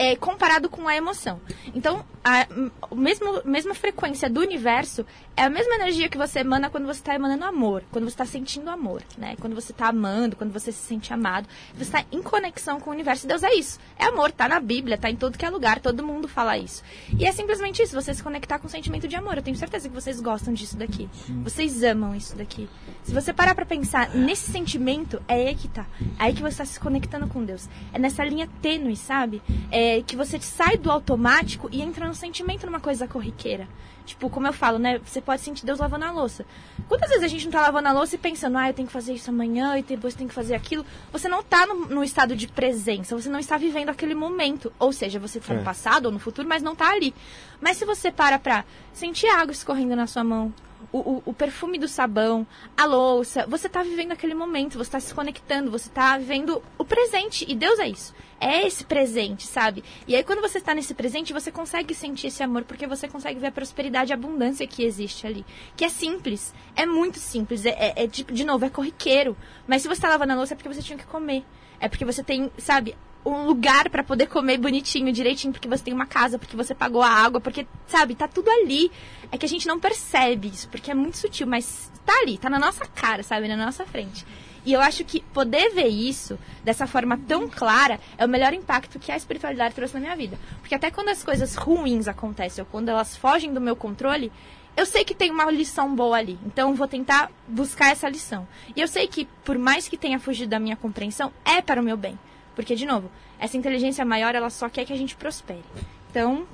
[0.00, 1.38] é, comparado com a emoção.
[1.74, 2.46] Então, a
[2.94, 5.04] mesmo, mesma frequência do universo
[5.36, 8.24] é a mesma energia que você emana quando você está emanando amor, quando você está
[8.24, 9.36] sentindo amor, né?
[9.38, 12.92] Quando você está amando, quando você se sente amado, você está em conexão com o
[12.94, 13.26] universo.
[13.26, 13.78] Deus é isso.
[13.98, 16.82] É amor, tá na Bíblia, tá em todo que é lugar, todo mundo fala isso.
[17.18, 19.36] E é simplesmente isso, você se conectar com o sentimento de amor.
[19.36, 21.10] Eu tenho certeza que vocês gostam disso daqui.
[21.44, 22.70] Vocês amam isso daqui.
[23.02, 25.86] Se você parar para pensar nesse sentimento, é aí que tá.
[26.18, 27.68] É aí que você está se conectando com Deus.
[27.92, 29.42] É nessa linha tênue, sabe?
[29.70, 33.68] É que você sai do automático e entra no sentimento numa coisa corriqueira.
[34.04, 35.00] Tipo, como eu falo, né?
[35.04, 36.44] Você pode sentir Deus lavando a louça.
[36.88, 38.92] Quantas vezes a gente não tá lavando a louça e pensando, ah, eu tenho que
[38.92, 40.84] fazer isso amanhã e depois tenho que fazer aquilo?
[41.12, 44.72] Você não tá no, no estado de presença, você não está vivendo aquele momento.
[44.78, 45.58] Ou seja, você tá é.
[45.58, 47.14] no passado ou no futuro, mas não tá ali.
[47.60, 50.52] Mas se você para pra sentir água escorrendo na sua mão,
[50.92, 53.46] o, o, o, perfume do sabão, a louça.
[53.46, 57.44] Você está vivendo aquele momento, você está se conectando, você está vivendo o presente.
[57.48, 58.14] E Deus é isso.
[58.40, 59.84] É esse presente, sabe?
[60.08, 63.38] E aí, quando você está nesse presente, você consegue sentir esse amor, porque você consegue
[63.38, 65.44] ver a prosperidade e a abundância que existe ali.
[65.76, 66.54] Que é simples.
[66.74, 67.66] É muito simples.
[67.66, 69.36] É, é, é de, de novo, é corriqueiro.
[69.66, 71.44] Mas se você está lavando a louça, é porque você tinha que comer.
[71.78, 75.94] É porque você tem, sabe, um lugar para poder comer bonitinho, direitinho, porque você tem
[75.94, 78.90] uma casa, porque você pagou a água, porque, sabe, tá tudo ali.
[79.30, 82.48] É que a gente não percebe isso, porque é muito sutil, mas tá ali, tá
[82.48, 84.24] na nossa cara, sabe, na nossa frente.
[84.64, 88.98] E eu acho que poder ver isso dessa forma tão clara é o melhor impacto
[88.98, 90.38] que a espiritualidade trouxe na minha vida.
[90.60, 94.30] Porque até quando as coisas ruins acontecem ou quando elas fogem do meu controle,
[94.76, 96.38] eu sei que tem uma lição boa ali.
[96.44, 98.46] Então vou tentar buscar essa lição.
[98.76, 101.84] E eu sei que por mais que tenha fugido da minha compreensão, é para o
[101.84, 102.18] meu bem.
[102.54, 105.64] Porque, de novo, essa inteligência maior, ela só quer que a gente prospere.
[106.10, 106.46] Então,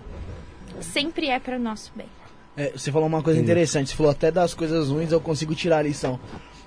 [0.80, 2.06] sempre é para o nosso bem.
[2.56, 5.78] É, você falou uma coisa interessante, você falou até das coisas ruins eu consigo tirar
[5.78, 6.18] a lição.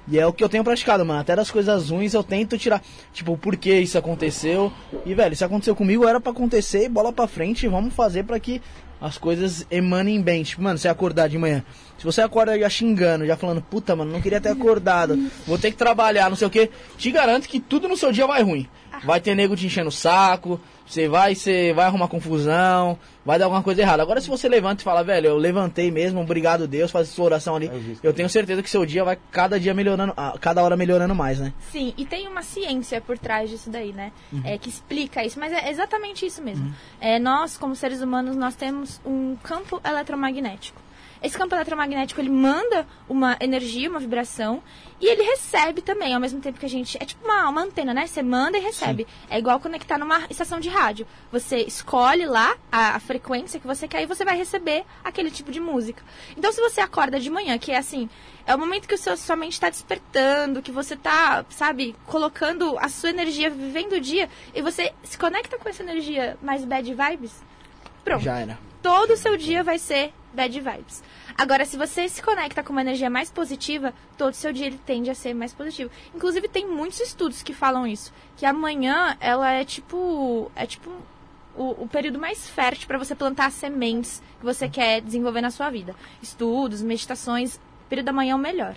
[0.08, 1.20] E é o que eu tenho praticado, mano.
[1.20, 2.82] Até das coisas ruins eu tento tirar.
[3.14, 4.72] Tipo, por que isso aconteceu?
[5.06, 8.62] E, velho, se aconteceu comigo, era para acontecer, bola pra frente, vamos fazer para que
[9.02, 10.44] as coisas emanem bem.
[10.44, 11.64] Tipo, mano, você acordar de manhã.
[11.98, 15.72] Se você acorda já xingando, já falando, puta, mano, não queria ter acordado, vou ter
[15.72, 18.68] que trabalhar, não sei o que, te garanto que tudo no seu dia vai ruim.
[19.04, 23.46] Vai ter nego te enchendo o saco, você vai, você vai arrumar confusão, vai dar
[23.46, 24.02] alguma coisa errada.
[24.02, 27.56] Agora, se você levanta e fala, velho, eu levantei mesmo, obrigado Deus, faz sua oração
[27.56, 31.14] ali, é eu tenho certeza que seu dia vai cada dia melhorando, cada hora melhorando
[31.14, 31.54] mais, né?
[31.72, 34.12] Sim, e tem uma ciência por trás disso daí, né?
[34.34, 34.42] Uhum.
[34.44, 36.66] É, que explica isso, mas é exatamente isso mesmo.
[36.66, 36.74] Uhum.
[37.00, 40.89] É, nós, como seres humanos, nós temos um campo eletromagnético.
[41.22, 44.64] Esse campo eletromagnético ele manda uma energia, uma vibração,
[45.02, 46.98] e ele recebe também, ao mesmo tempo que a gente.
[47.02, 48.08] É tipo uma, uma antena, né?
[48.08, 49.04] Você manda e recebe.
[49.04, 49.28] Sim.
[49.30, 51.06] É igual conectar numa estação de rádio.
[51.32, 55.52] Você escolhe lá a, a, frequência que você quer e você vai receber aquele tipo
[55.52, 56.02] de música.
[56.38, 58.10] Então, se você acorda de manhã, que é assim,
[58.46, 62.78] é o momento que o seu, sua mente está despertando, que você está, sabe, colocando
[62.80, 66.94] a sua energia, vivendo o dia, e você se conecta com essa energia mais bad
[66.94, 67.44] vibes,
[68.04, 68.24] pronto.
[68.24, 68.58] Já era.
[68.82, 71.04] Todo o seu dia vai ser bad vibes.
[71.38, 74.80] Agora, se você se conecta com uma energia mais positiva, todo o seu dia ele
[74.86, 75.90] tende a ser mais positivo.
[76.16, 78.14] Inclusive, tem muitos estudos que falam isso.
[78.38, 80.52] Que amanhã, ela é tipo...
[80.56, 80.92] É tipo
[81.56, 85.70] o, o período mais fértil para você plantar sementes que você quer desenvolver na sua
[85.70, 85.94] vida.
[86.22, 88.76] Estudos, meditações, o período da manhã é o melhor.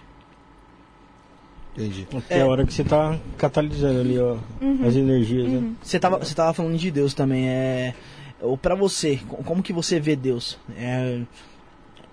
[1.74, 2.06] Entendi.
[2.14, 4.86] Até é a hora que você tá catalisando ali, ó, uhum.
[4.86, 5.56] as energias, né?
[5.56, 5.62] uhum.
[5.62, 5.74] né?
[5.82, 7.94] Você tava, você tava falando de Deus também, é
[8.42, 10.58] ou para você, como que você vê Deus?
[10.76, 11.22] É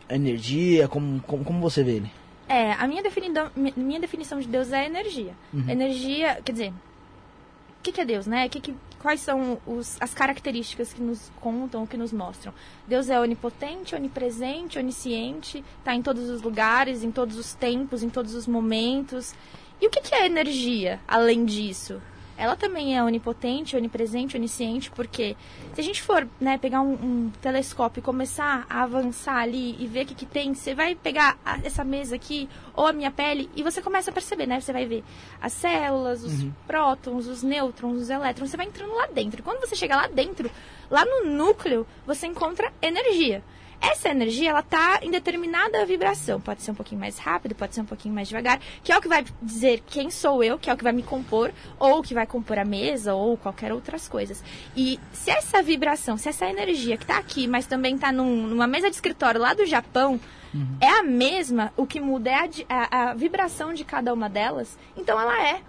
[0.09, 2.11] energia, como, como, como você vê ele?
[2.47, 5.33] É, a minha, definição, minha definição de Deus é energia.
[5.53, 5.69] Uhum.
[5.69, 8.49] Energia, quer dizer, o que, que, é Deus, né?
[8.49, 12.51] Que, que, quais são os, as características que nos contam, que nos mostram?
[12.87, 18.09] Deus é onipotente, onipresente, onisciente, está em todos os lugares, em todos os tempos, em
[18.09, 19.35] todos os momentos.
[19.79, 22.01] E o que, que é energia, além disso?
[22.39, 25.35] Ela também é onipotente, onipresente, onisciente, porque
[25.73, 29.85] se a gente for né, pegar um, um telescópio e começar a avançar ali e
[29.85, 33.11] ver o que, que tem, você vai pegar a, essa mesa aqui ou a minha
[33.11, 34.61] pele e você começa a perceber, né?
[34.61, 35.03] Você vai ver
[35.41, 36.53] as células, os uhum.
[36.65, 39.41] prótons, os nêutrons, os elétrons, você vai entrando lá dentro.
[39.41, 40.49] E quando você chega lá dentro,
[40.89, 43.43] lá no núcleo, você encontra energia.
[43.81, 46.39] Essa energia, ela tá em determinada vibração.
[46.39, 49.01] Pode ser um pouquinho mais rápido, pode ser um pouquinho mais devagar, que é o
[49.01, 52.13] que vai dizer quem sou eu, que é o que vai me compor, ou que
[52.13, 54.43] vai compor a mesa, ou qualquer outras coisas.
[54.75, 58.67] E se essa vibração, se essa energia que tá aqui, mas também tá num, numa
[58.67, 60.19] mesa de escritório lá do Japão,
[60.53, 60.77] Uhum.
[60.81, 64.77] É a mesma, o que muda é a, a, a, vibração de cada uma delas.
[64.97, 65.61] Então ela é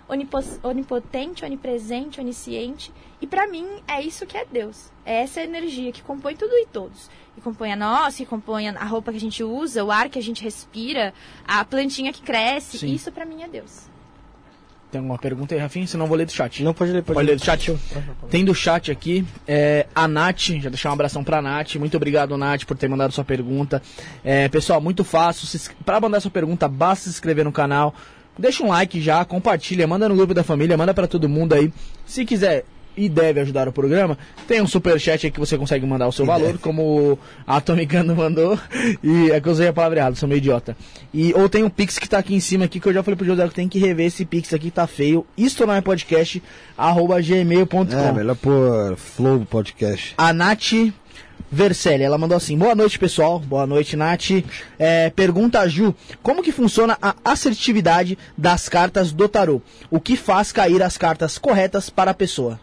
[0.62, 2.92] onipotente, onipresente, onisciente.
[3.20, 4.90] E para mim é isso que é Deus.
[5.04, 8.84] É essa energia que compõe tudo e todos que compõe a nós, que compõe a
[8.84, 11.12] roupa que a gente usa, o ar que a gente respira,
[11.46, 12.78] a plantinha que cresce.
[12.78, 12.94] Sim.
[12.94, 13.90] Isso para mim é Deus.
[14.90, 15.86] Tem alguma pergunta aí, Rafinha?
[15.86, 16.64] Senão vou ler do chat.
[16.64, 17.36] Não, pode ler, pode, pode ler.
[17.36, 17.78] do chat.
[18.28, 19.24] Tem do chat aqui.
[19.46, 21.76] É, a Nath, já deixar um abração pra Nath.
[21.76, 23.80] Muito obrigado, Nath, por ter mandado sua pergunta.
[24.24, 25.46] É, pessoal, muito fácil.
[25.46, 27.94] Se, pra mandar sua pergunta, basta se inscrever no canal.
[28.36, 31.72] Deixa um like já, compartilha, manda no grupo da família, manda para todo mundo aí.
[32.04, 32.64] Se quiser
[33.00, 36.12] e deve ajudar o programa, tem um super chat aí que você consegue mandar o
[36.12, 36.58] seu e valor, deve.
[36.58, 38.58] como a Atomicano mandou.
[39.02, 40.76] E é que eu usei a palavra errada, sou meio idiota.
[41.14, 43.16] E, ou tem um Pix que tá aqui em cima aqui, que eu já falei
[43.16, 45.24] pro José que tem que rever esse Pix aqui, tá feio.
[45.36, 46.42] Isto não é podcast,
[46.76, 47.86] arroba gmail.com.
[47.96, 50.14] É, melhor pôr Flow Podcast.
[50.18, 50.72] A Nath
[51.50, 53.38] Vercelli, ela mandou assim: Boa noite, pessoal.
[53.38, 54.44] Boa noite, Nath.
[54.78, 59.62] É, pergunta a Ju: Como que funciona a assertividade das cartas do tarô?
[59.90, 62.60] O que faz cair as cartas corretas para a pessoa?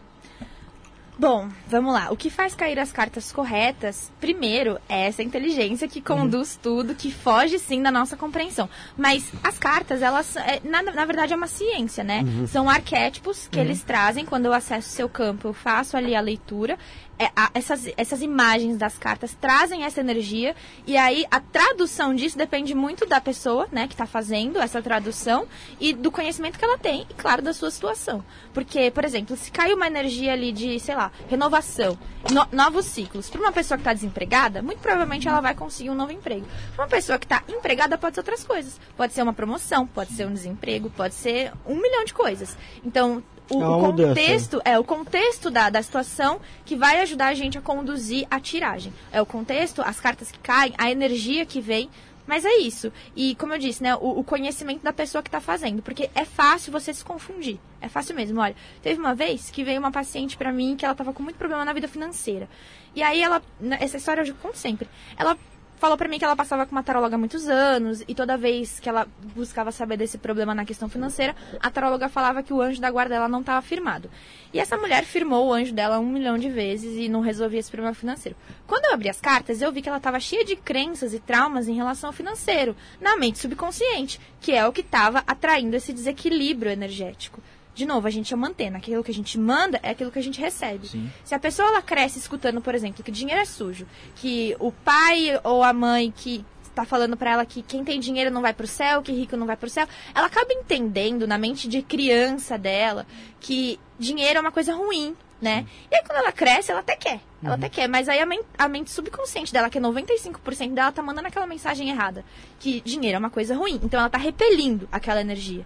[1.19, 2.11] Bom, vamos lá.
[2.11, 6.59] O que faz cair as cartas corretas, primeiro, é essa inteligência que conduz uhum.
[6.61, 8.69] tudo, que foge sim da nossa compreensão.
[8.95, 12.21] Mas as cartas, elas, é, na, na verdade, é uma ciência, né?
[12.21, 12.45] Uhum.
[12.45, 13.65] São arquétipos que uhum.
[13.65, 14.25] eles trazem.
[14.25, 16.77] Quando eu acesso seu campo, eu faço ali a leitura
[17.19, 22.37] é, a, essas, essas imagens das cartas trazem essa energia e aí a tradução disso
[22.37, 25.47] depende muito da pessoa, né, que está fazendo essa tradução
[25.79, 28.23] e do conhecimento que ela tem e, claro, da sua situação.
[28.53, 31.97] Porque, por exemplo, se cai uma energia ali de, sei lá, renovação,
[32.31, 35.95] no, novos ciclos, para uma pessoa que está desempregada, muito provavelmente ela vai conseguir um
[35.95, 36.45] novo emprego.
[36.75, 38.79] Para uma pessoa que está empregada, pode ser outras coisas.
[38.95, 42.57] Pode ser uma promoção, pode ser um desemprego, pode ser um milhão de coisas.
[42.83, 47.33] Então, o, é o contexto é o contexto da, da situação que vai ajudar a
[47.33, 48.93] gente a conduzir a tiragem.
[49.11, 51.89] É o contexto, as cartas que caem, a energia que vem.
[52.25, 52.91] Mas é isso.
[53.15, 56.25] E como eu disse, né, o, o conhecimento da pessoa que está fazendo, porque é
[56.25, 57.57] fácil você se confundir.
[57.79, 58.41] É fácil mesmo.
[58.41, 61.37] Olha, teve uma vez que veio uma paciente para mim que ela estava com muito
[61.37, 62.49] problema na vida financeira.
[62.93, 64.89] E aí ela, né, essa história eu conto sempre.
[65.17, 65.37] Ela
[65.77, 68.79] falou para mim que ela passava com uma taróloga há muitos anos e toda vez
[68.79, 72.81] que ela buscava saber desse problema na questão financeira, a taróloga falava que o anjo
[72.81, 74.09] da guarda dela não estava firmado.
[74.53, 77.71] E essa mulher firmou o anjo dela um milhão de vezes e não resolvia esse
[77.71, 78.37] problema financeiro.
[78.65, 81.67] Quando eu abri as cartas, eu vi que ela estava cheia de crenças e traumas
[81.67, 86.71] em relação ao financeiro, na mente subconsciente, que é o que estava atraindo esse desequilíbrio
[86.71, 87.41] energético
[87.77, 88.79] de novo, a gente é uma antena.
[88.79, 90.87] Aquilo que a gente manda é aquilo que a gente recebe.
[90.87, 91.11] Sim.
[91.23, 93.85] Se a pessoa ela cresce escutando, por exemplo, que dinheiro é sujo,
[94.15, 98.31] que o pai ou a mãe que está falando para ela que quem tem dinheiro
[98.31, 101.27] não vai para o céu, que rico não vai para o céu, ela acaba entendendo
[101.27, 103.05] na mente de criança dela
[103.39, 105.67] que dinheiro é uma coisa ruim, né?
[105.91, 107.19] E aí quando ela cresce, ela até quer.
[107.43, 107.53] Ela uhum.
[107.53, 111.03] até quer, mas aí a, men a, mente subconsciente dela, que é 95% dela, tá
[111.03, 112.25] mandando aquela mensagem errada.
[112.59, 113.79] Que dinheiro é uma coisa ruim.
[113.83, 115.63] Então ela tá repelindo aquela energia.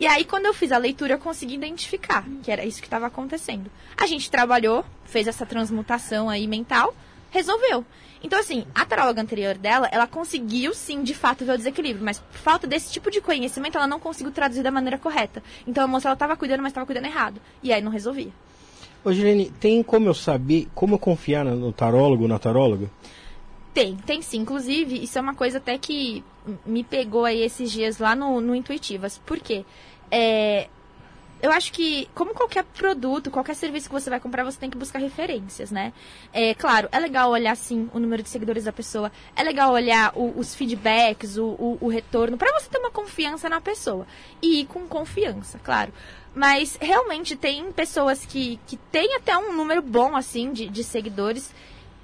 [0.00, 3.06] E aí, quando eu fiz a leitura, eu consegui identificar que era isso que estava
[3.06, 3.70] acontecendo.
[3.98, 6.94] A gente trabalhou, fez essa transmutação aí mental,
[7.30, 7.84] resolveu.
[8.22, 12.18] Então, assim, a taróloga anterior dela, ela conseguiu sim, de fato, ver o desequilíbrio, mas
[12.18, 15.42] por falta desse tipo de conhecimento, ela não conseguiu traduzir da maneira correta.
[15.66, 17.38] Então, a moça, ela estava cuidando, mas estava cuidando errado.
[17.62, 18.32] E aí não resolvia.
[19.04, 22.90] Ô, Gilene, tem como eu saber, como eu confiar no tarólogo, na taróloga?
[23.80, 24.40] Tem, tem sim.
[24.40, 26.22] Inclusive, isso é uma coisa até que
[26.66, 29.16] me pegou aí esses dias lá no, no Intuitivas.
[29.24, 29.64] Por quê?
[30.10, 30.68] É,
[31.40, 34.76] eu acho que, como qualquer produto, qualquer serviço que você vai comprar, você tem que
[34.76, 35.94] buscar referências, né?
[36.30, 40.12] É claro, é legal olhar, sim, o número de seguidores da pessoa, é legal olhar
[40.14, 44.06] o, os feedbacks, o, o, o retorno, para você ter uma confiança na pessoa.
[44.42, 45.90] E ir com confiança, claro.
[46.34, 51.50] Mas, realmente, tem pessoas que, que têm até um número bom, assim, de, de seguidores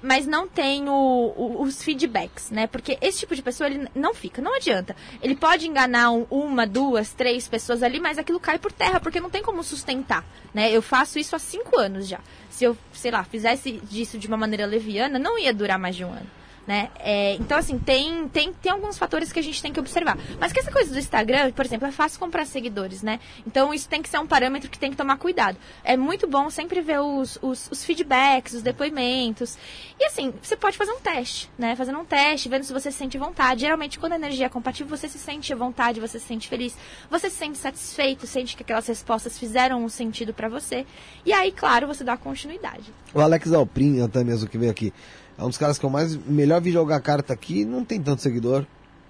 [0.01, 2.67] mas não tem o, o, os feedbacks, né?
[2.67, 4.95] Porque esse tipo de pessoa ele não fica, não adianta.
[5.21, 9.19] Ele pode enganar um, uma, duas, três pessoas ali, mas aquilo cai por terra porque
[9.19, 10.23] não tem como sustentar,
[10.53, 10.71] né?
[10.71, 12.19] Eu faço isso há cinco anos já.
[12.49, 16.03] Se eu, sei lá, fizesse disso de uma maneira leviana, não ia durar mais de
[16.03, 16.37] um ano
[16.67, 16.89] né?
[16.99, 20.17] É, então, assim, tem, tem, tem alguns fatores que a gente tem que observar.
[20.37, 23.21] Mas que essa coisa do Instagram, por exemplo, é fácil comprar seguidores, né?
[23.47, 25.57] Então, isso tem que ser um parâmetro que tem que tomar cuidado.
[25.81, 29.57] É muito bom sempre ver os, os, os feedbacks, os depoimentos.
[29.97, 31.73] E, assim, você pode fazer um teste, né?
[31.75, 33.61] Fazendo um teste, vendo se você se sente vontade.
[33.61, 36.75] Geralmente, quando a energia é compatível, você se sente à vontade, você se sente feliz,
[37.09, 40.85] você se sente satisfeito, sente que aquelas respostas fizeram um sentido para você.
[41.25, 42.93] E aí, claro, você dá continuidade.
[43.13, 44.93] O Alex Alprin, até mesmo que veio aqui,
[45.37, 48.21] é um dos caras que eu mais melhor vi jogar carta aqui, não tem tanto
[48.21, 48.65] seguidor.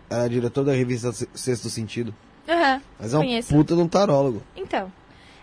[0.10, 2.14] É diretor da revista Sexto Sentido.
[2.48, 3.54] Uhum, Mas é um conheço.
[3.54, 4.42] puta de um tarólogo.
[4.56, 4.92] Então.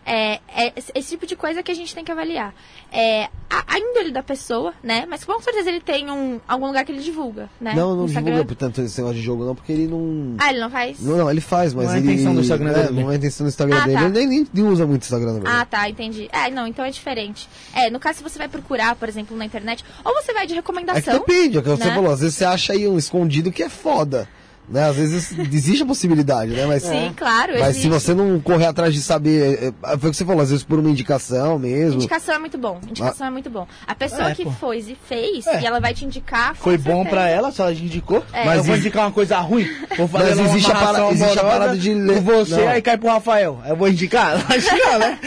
[0.04, 2.54] É, é, esse tipo de coisa que a gente tem que avaliar.
[2.92, 5.06] É, a, a, índole da pessoa, né?
[5.08, 7.74] Mas com certeza ele tem um, algum lugar que ele divulga, né?
[7.74, 10.36] Não, não divulga, portanto, esse negócio de jogo não, porque ele não...
[10.38, 11.00] Ah, ele não faz?
[11.00, 12.04] Não, não, ele faz, mas não ele...
[12.04, 13.02] Não é a intenção do Instagram é, dele.
[13.02, 13.98] Não é a intenção do Instagram ah, dele.
[13.98, 14.04] Tá.
[14.04, 15.56] Ele nem, nem, usa muito o Instagram, verdade.
[15.56, 16.28] Ah, tá, entendi.
[16.32, 17.48] É, não, então é diferente.
[17.74, 20.54] É, no caso, se você vai procurar, por exemplo, na internet, ou você vai de
[20.54, 21.14] recomendação...
[21.14, 21.94] É que depende, é o que você né?
[21.94, 22.10] falou.
[22.10, 24.28] Às vezes você acha aí um escondido que é foda.
[24.68, 24.88] Né?
[24.88, 26.64] Às vezes existe a possibilidade, né?
[26.66, 27.52] Mas, Sim, claro.
[27.52, 27.82] Mas existe.
[27.82, 29.74] se você não correr atrás de saber.
[29.84, 31.96] É, é, foi o que você falou, às vezes por uma indicação mesmo.
[31.96, 32.80] Indicação é muito bom.
[32.88, 33.28] Indicação ah.
[33.28, 33.66] é muito bom.
[33.86, 34.50] A pessoa é, que pô.
[34.52, 35.60] foi e fez, é.
[35.60, 36.54] e ela vai te indicar.
[36.54, 38.24] Foi bom pra ela, se ela te indicou.
[38.32, 38.44] É.
[38.44, 39.68] Mas eu vou indicar uma coisa ruim.
[39.96, 42.20] Vou fazer mas existe, a, para, existe a parada de ler.
[42.20, 42.68] você, não.
[42.68, 43.60] aí cai pro Rafael.
[43.66, 44.38] Eu vou indicar?
[44.48, 45.18] Vai chegar, né?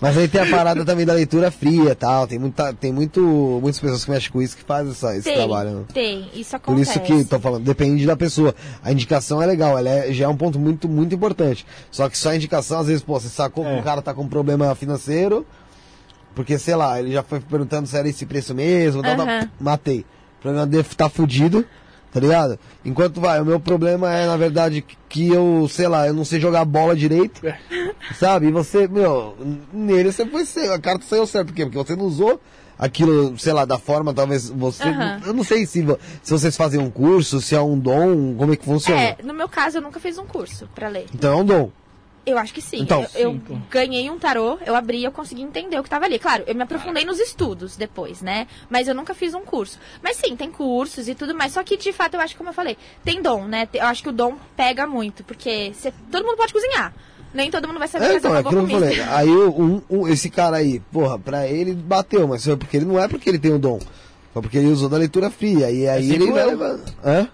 [0.00, 2.26] mas aí tem a parada também da leitura fria e tal.
[2.26, 3.20] Tem, muita, tem muito,
[3.62, 5.70] muitas pessoas que mexem com isso que fazem essa, esse tem, trabalho.
[5.70, 5.84] Né?
[5.92, 6.98] Tem, isso acontece.
[6.98, 8.54] Por isso que tô falando, depende da pessoa.
[8.82, 11.64] A indicação é legal, ela é, já é um ponto muito, muito importante.
[11.90, 13.74] Só que só a indicação, às vezes, pô, você sacou é.
[13.74, 15.46] que o cara tá com um problema financeiro,
[16.34, 19.48] porque, sei lá, ele já foi perguntando se era esse preço mesmo, uhum.
[19.58, 20.04] matei.
[20.38, 21.64] O problema dele tá fudido,
[22.10, 22.58] Tá ligado?
[22.84, 26.40] Enquanto vai, o meu problema é, na verdade, que eu, sei lá, eu não sei
[26.40, 27.46] jogar bola direito.
[27.46, 27.58] É.
[28.14, 28.46] Sabe?
[28.46, 29.36] E você, meu,
[29.72, 31.48] nele você foi ser, a carta saiu certo.
[31.48, 31.64] Por quê?
[31.64, 32.40] Porque você não usou
[32.78, 34.84] aquilo, sei lá, da forma, talvez você.
[34.84, 35.20] Uhum.
[35.26, 35.84] Eu não sei se,
[36.22, 39.00] se vocês fazem um curso, se é um dom, como é que funciona.
[39.00, 41.06] É, no meu caso, eu nunca fiz um curso para ler.
[41.12, 41.70] Então é um dom.
[42.28, 42.82] Eu acho que sim.
[42.82, 46.04] Então, eu, sim, eu ganhei um tarô, eu abri eu consegui entender o que estava
[46.04, 46.18] ali.
[46.18, 48.46] Claro, eu me aprofundei nos estudos depois, né?
[48.68, 49.78] Mas eu nunca fiz um curso.
[50.02, 51.54] Mas sim, tem cursos e tudo mais.
[51.54, 53.66] Só que, de fato, eu acho que, como eu falei, tem dom, né?
[53.72, 55.24] Eu acho que o dom pega muito.
[55.24, 56.92] Porque cê, todo mundo pode cozinhar.
[57.32, 58.86] Nem todo mundo vai saber é, fazer então, é boa comida.
[58.86, 59.00] Eu falei.
[59.02, 62.98] Aí um, um, esse cara aí, porra, pra ele bateu, mas foi porque ele não
[62.98, 63.78] é porque ele tem o dom.
[64.32, 65.70] Foi porque ele usou da leitura fria.
[65.70, 66.78] E aí Exemplo ele vai levar.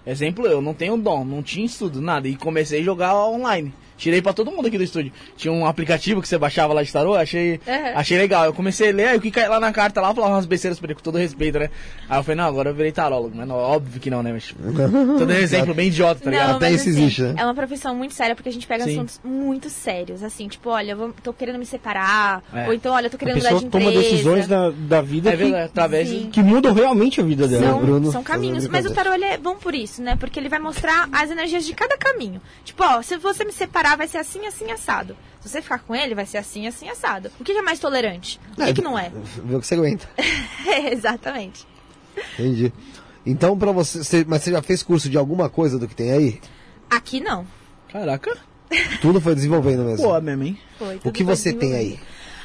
[0.05, 2.27] Exemplo, eu não tenho dom, não tinha estudo, nada.
[2.27, 3.73] E comecei a jogar online.
[3.97, 5.11] Tirei pra todo mundo aqui do estúdio.
[5.37, 7.91] Tinha um aplicativo que você baixava lá de tarô, achei, uhum.
[7.95, 8.45] achei legal.
[8.45, 10.79] Eu comecei a ler, aí o que cai lá na carta lá, falava umas besteiras
[10.79, 11.69] pra ele, com todo respeito, né?
[12.09, 13.31] Aí eu falei, não, agora eu virei tarólogo.
[13.35, 14.33] Mas não, óbvio que não, né?
[14.33, 14.53] Mas,
[15.17, 16.49] todo exemplo bem idiota, tá ligado?
[16.49, 17.35] Não, Até isso assim, existe, né?
[17.37, 18.91] É uma profissão muito séria, porque a gente pega Sim.
[18.91, 20.23] assuntos muito sérios.
[20.23, 22.43] Assim, tipo, olha, eu vou, tô querendo me separar.
[22.53, 22.67] É.
[22.67, 23.91] Ou então, olha, eu tô querendo mudar de empresa.
[23.91, 27.65] toma decisões da, da vida é que, através que mudam realmente a vida dela.
[27.65, 28.67] São, Bruno, são caminhos.
[28.67, 30.15] Mas o tarô, ele é bom por isso, né?
[30.15, 32.41] Porque ele vai mostrar as energias de cada caminho.
[32.63, 35.17] Tipo, ó, se você me separar, vai ser assim, assim, assado.
[35.41, 37.29] Se você ficar com ele, vai ser assim, assim, assado.
[37.39, 38.39] O que é mais tolerante?
[38.53, 39.11] O que, é, que não é?
[39.43, 40.09] Vê o que você aguenta.
[40.91, 41.67] exatamente.
[42.33, 42.73] Entendi.
[43.25, 46.11] Então, para você, você, Mas você já fez curso de alguma coisa do que tem
[46.11, 46.41] aí?
[46.89, 47.45] Aqui não.
[47.91, 48.35] Caraca.
[49.01, 50.07] Tudo foi desenvolvendo mesmo.
[50.07, 50.59] Pô, mesmo, hein?
[50.79, 51.99] Foi, o que você tem aí?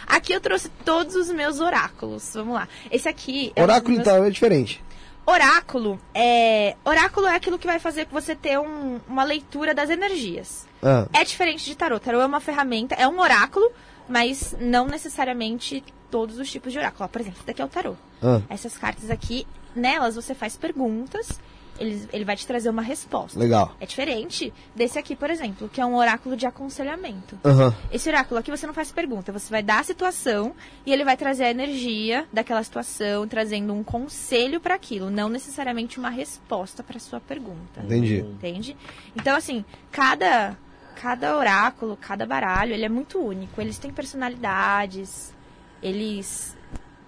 [0.07, 2.33] Aqui eu trouxe todos os meus oráculos.
[2.35, 2.69] Vamos lá.
[2.91, 3.53] Esse aqui.
[3.55, 4.01] É Oráculo, meus...
[4.01, 4.83] então, é diferente.
[5.31, 6.77] Oráculo é.
[6.85, 10.67] Oráculo é aquilo que vai fazer com você ter um, uma leitura das energias.
[10.83, 11.07] Ah.
[11.13, 12.01] É diferente de tarô.
[12.01, 13.71] Tarô é uma ferramenta, é um oráculo,
[14.09, 17.05] mas não necessariamente todos os tipos de oráculo.
[17.05, 17.95] Ó, por exemplo, esse daqui é o tarô.
[18.23, 18.41] Ah.
[18.49, 21.41] Essas cartas aqui, nelas você faz perguntas
[21.81, 23.39] ele, ele vai te trazer uma resposta.
[23.39, 23.75] Legal.
[23.81, 27.39] É diferente desse aqui, por exemplo, que é um oráculo de aconselhamento.
[27.43, 27.73] Uhum.
[27.91, 30.55] Esse oráculo aqui você não faz pergunta, você vai dar a situação
[30.85, 35.99] e ele vai trazer a energia daquela situação, trazendo um conselho para aquilo, não necessariamente
[35.99, 37.81] uma resposta para sua pergunta.
[37.83, 38.19] Entendi.
[38.19, 38.77] Entende?
[39.17, 40.57] Então, assim, cada
[41.01, 43.59] cada oráculo, cada baralho, ele é muito único.
[43.59, 45.35] Eles têm personalidades,
[45.83, 46.55] eles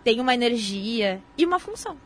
[0.03, 1.99] têm uma energia e uma função.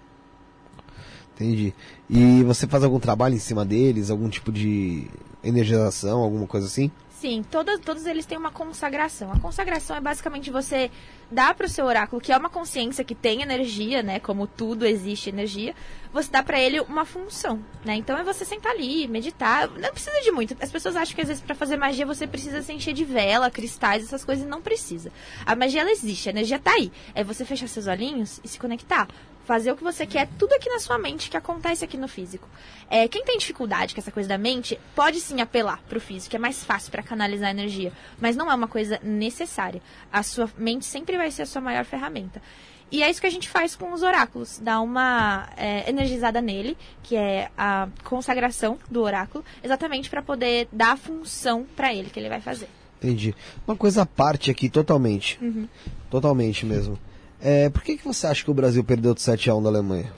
[1.36, 1.74] Entendi.
[2.08, 5.06] E você faz algum trabalho em cima deles, algum tipo de
[5.44, 6.90] energização, alguma coisa assim?
[7.10, 9.32] Sim, todos, todos eles têm uma consagração.
[9.32, 10.90] A consagração é basicamente você
[11.30, 14.20] dar para o seu oráculo, que é uma consciência que tem energia, né?
[14.20, 15.74] Como tudo existe energia,
[16.12, 17.96] você dá para ele uma função, né?
[17.96, 19.66] Então é você sentar ali, meditar.
[19.66, 20.56] Não precisa de muito.
[20.60, 23.50] As pessoas acham que às vezes para fazer magia você precisa se encher de vela,
[23.50, 24.46] cristais, essas coisas.
[24.46, 25.10] Não precisa.
[25.46, 26.92] A magia ela existe, a energia tá aí.
[27.14, 29.08] É você fechar seus olhinhos e se conectar
[29.46, 32.48] fazer o que você quer, tudo aqui na sua mente que acontece aqui no físico.
[32.90, 36.34] É, quem tem dificuldade com essa coisa da mente, pode sim apelar para o físico,
[36.34, 39.80] é mais fácil para canalizar energia, mas não é uma coisa necessária.
[40.12, 42.42] A sua mente sempre vai ser a sua maior ferramenta.
[42.90, 46.76] E é isso que a gente faz com os oráculos, dá uma é, energizada nele,
[47.02, 52.18] que é a consagração do oráculo, exatamente para poder dar a função para ele que
[52.18, 52.68] ele vai fazer.
[52.98, 53.34] Entendi.
[53.66, 55.38] Uma coisa à parte aqui, totalmente.
[55.42, 55.68] Uhum.
[56.10, 56.98] Totalmente mesmo.
[57.40, 59.68] É, por que, que você acha que o Brasil perdeu de 7 a 1 da
[59.68, 60.12] Alemanha?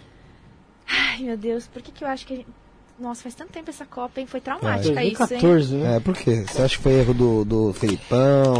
[0.89, 2.47] Ai, meu Deus, por que, que eu acho que.
[2.99, 4.27] Nossa, faz tanto tempo essa Copa, hein?
[4.27, 5.83] Foi traumática ah, isso, 14, hein?
[5.83, 5.97] né?
[5.97, 6.45] É, por quê?
[6.49, 8.55] Você acha que foi erro do, do Felipão?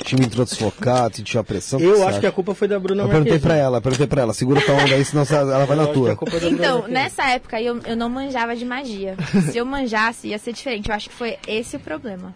[0.00, 1.78] o time entrou desfocado, sentiu a pressão?
[1.78, 2.20] Eu acho acha?
[2.20, 4.74] que a culpa foi da Bruna Eu perguntei pra ela, perguntei pra ela, segura tua
[4.74, 6.18] onda aí, senão ela vai eu na tua.
[6.50, 9.14] Então, nessa época eu, eu não manjava de magia.
[9.52, 10.88] Se eu manjasse, ia ser diferente.
[10.88, 12.34] Eu acho que foi esse o problema.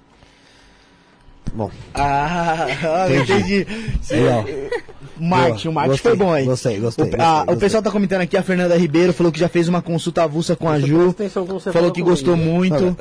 [1.53, 1.71] Bom.
[1.95, 2.67] Ah,
[3.11, 3.67] entendi.
[4.11, 4.45] Legal.
[5.19, 6.45] Marketing, o marketing foi bom aí.
[6.45, 7.05] Gostei, gostei.
[7.05, 7.55] O, a, gostei.
[7.55, 10.57] o pessoal tá comentando aqui, a Fernanda Ribeiro falou que já fez uma consulta avulsa
[10.57, 11.15] com a Ju.
[11.73, 12.97] Falou que gostou muito.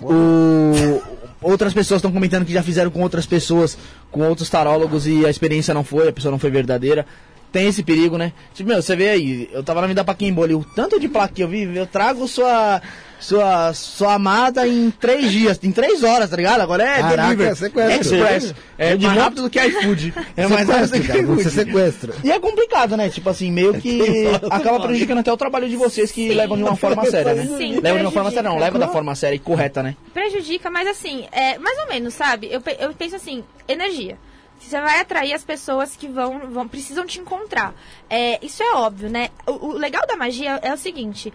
[0.00, 1.02] O,
[1.42, 3.76] outras pessoas estão comentando que já fizeram com outras pessoas,
[4.10, 7.04] com outros tarólogos e a experiência não foi, a pessoa não foi verdadeira
[7.52, 8.32] tem esse perigo, né?
[8.54, 11.08] Tipo, meu, você vê aí, eu tava na vida pra quem ali, o tanto de
[11.08, 12.80] placa que eu vi, eu trago sua
[13.22, 16.60] sua, sua amada em três dias, em três horas, tá ligado?
[16.60, 17.50] Agora é Caraca, delivery.
[17.50, 18.16] É sequestro.
[18.16, 18.54] Express.
[18.76, 20.14] É, é mais rápido do que iFood.
[20.36, 21.42] É mais rápido do que iFood.
[21.44, 22.14] Você sequestra.
[22.24, 23.08] E é complicado, né?
[23.08, 26.34] Tipo assim, meio que acaba prejudicando até o trabalho de vocês que Sim.
[26.34, 27.46] levam de uma forma séria, né?
[27.56, 29.94] Sim, levam de uma forma séria, não, leva da forma séria e correta, né?
[30.12, 32.48] Prejudica, mas assim, é, mais ou menos, sabe?
[32.50, 34.18] Eu, eu penso assim, energia
[34.64, 37.74] você vai atrair as pessoas que vão, vão precisam te encontrar.
[38.08, 39.30] É, isso é óbvio, né?
[39.46, 41.32] O, o legal da magia é o seguinte: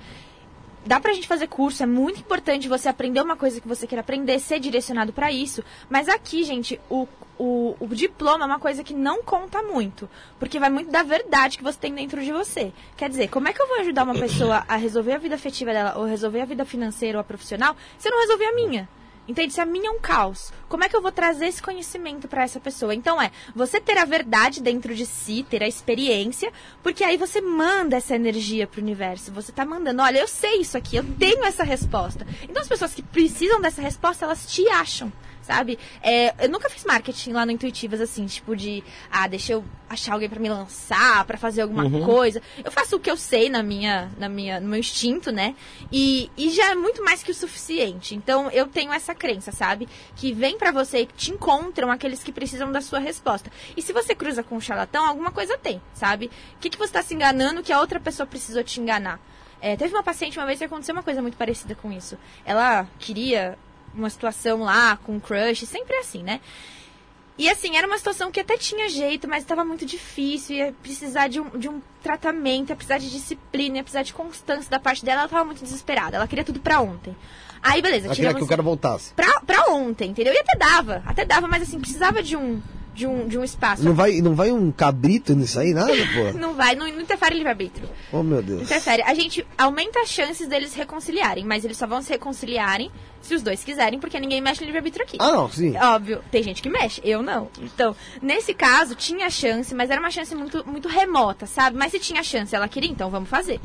[0.88, 4.00] dá pra gente fazer curso, é muito importante você aprender uma coisa que você quer
[4.00, 5.64] aprender, ser direcionado para isso.
[5.90, 7.08] Mas aqui, gente, o,
[7.38, 10.10] o, o, diploma é uma coisa que não conta muito.
[10.40, 12.72] Porque vai muito da verdade que você tem dentro de você.
[12.96, 15.74] Quer dizer, como é que eu vou ajudar uma pessoa a resolver a vida afetiva
[15.74, 18.90] dela, ou resolver a vida financeira ou a profissional, se eu não resolver a minha?
[19.28, 19.54] Entende?
[19.54, 22.44] Se a minha é um caos, como é que eu vou trazer esse conhecimento para
[22.44, 22.96] essa pessoa?
[22.96, 26.52] Então é você ter a verdade dentro de si, ter a experiência,
[26.82, 29.32] porque aí você manda essa energia pro universo.
[29.32, 32.26] Você tá mandando, olha, eu sei isso aqui, eu tenho essa resposta.
[32.44, 35.12] Então as pessoas que precisam dessa resposta, elas te acham
[35.48, 35.80] sabe?
[36.04, 40.14] É, eu nunca fiz marketing lá no Intuitivas, assim, tipo de, ah, deixa eu achar
[40.14, 42.04] alguém para me lançar, para fazer alguma uhum.
[42.04, 42.42] coisa.
[42.64, 45.56] Eu faço o que eu sei na minha, na minha, no meu instinto, né?
[45.90, 48.14] E, e já é muito mais que o suficiente.
[48.14, 49.88] Então, eu tenho essa crença, sabe?
[50.18, 53.50] Que vem para você, que te encontram aqueles que precisam da sua resposta.
[53.78, 56.30] E se você cruza com um charlatão, alguma coisa tem, sabe?
[56.56, 59.20] O que, que você tá se enganando que a outra pessoa precisou te enganar?
[59.62, 62.18] É, teve uma paciente uma vez que aconteceu uma coisa muito parecida com isso.
[62.46, 63.58] Ela queria
[63.98, 66.40] uma situação lá com um crush, sempre é assim, né?
[67.38, 71.28] E assim, era uma situação que até tinha jeito, mas estava muito difícil, ia precisar
[71.28, 75.06] de um, de um tratamento, ia precisar de disciplina, ia precisar de constância da parte
[75.06, 77.16] dela, ela estava muito desesperada, ela queria tudo pra ontem.
[77.62, 79.14] Aí, beleza, ela queria que o cara voltasse.
[79.14, 80.34] Pra, pra ontem, entendeu?
[80.34, 82.60] E até dava, até dava, mas assim, precisava de um,
[82.98, 83.84] de um, de um espaço.
[83.84, 86.34] Não vai, não vai um cabrito nisso aí, nada, pô?
[86.38, 87.88] não vai, não, não interfere livre-arbítrio.
[88.12, 88.64] Oh, meu Deus.
[88.64, 89.04] Interfere.
[89.04, 92.92] A gente aumenta as chances deles reconciliarem, mas eles só vão se reconciliarem
[93.22, 95.18] se os dois quiserem, porque ninguém mexe no livre-arbítrio aqui.
[95.20, 95.78] Ah, não, sim.
[95.78, 97.50] Óbvio, tem gente que mexe, eu não.
[97.62, 101.78] Então, nesse caso, tinha chance, mas era uma chance muito, muito remota, sabe?
[101.78, 103.60] Mas se tinha chance, ela queria, então vamos fazer.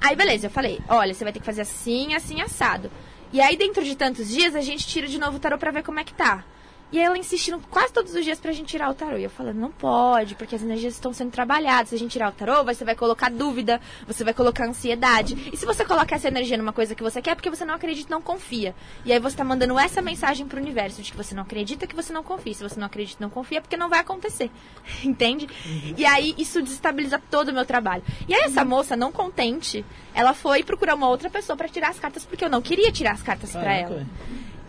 [0.00, 2.90] Aí, beleza, eu falei, olha, você vai ter que fazer assim, assim, assado.
[3.32, 5.84] E aí, dentro de tantos dias, a gente tira de novo o tarô pra ver
[5.84, 6.44] como é que tá.
[6.92, 9.16] E ela insistindo quase todos os dias pra gente tirar o tarô.
[9.16, 11.88] E eu falando, não pode, porque as energias estão sendo trabalhadas.
[11.88, 15.50] Se a gente tirar o tarô, você vai colocar dúvida, você vai colocar ansiedade.
[15.50, 17.74] E se você colocar essa energia numa coisa que você quer, é porque você não
[17.74, 18.74] acredita não confia.
[19.04, 21.96] E aí você tá mandando essa mensagem pro universo de que você não acredita, que
[21.96, 22.52] você não confia.
[22.52, 24.50] Se você não acredita não confia, é porque não vai acontecer.
[25.02, 25.48] Entende?
[25.64, 25.94] Uhum.
[25.96, 28.02] E aí isso desestabiliza todo o meu trabalho.
[28.28, 29.84] E aí essa moça, não contente,
[30.14, 33.12] ela foi procurar uma outra pessoa para tirar as cartas, porque eu não queria tirar
[33.12, 34.06] as cartas para ela.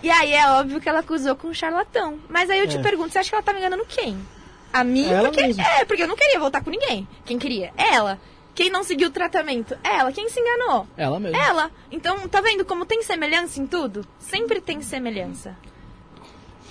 [0.03, 2.19] E aí é óbvio que ela acusou com um charlatão.
[2.27, 2.81] Mas aí eu te é.
[2.81, 4.19] pergunto, você acha que ela tá me enganando quem?
[4.73, 5.09] A mim?
[5.09, 5.61] Ela porque, mesmo.
[5.61, 7.07] é, porque eu não queria voltar com ninguém.
[7.23, 7.71] Quem queria?
[7.77, 8.19] Ela.
[8.53, 9.77] Quem não seguiu o tratamento?
[9.81, 10.11] Ela.
[10.11, 10.85] Quem se enganou?
[10.97, 11.37] Ela mesmo.
[11.37, 11.71] Ela.
[11.89, 14.05] Então, tá vendo como tem semelhança em tudo?
[14.19, 15.55] Sempre tem semelhança.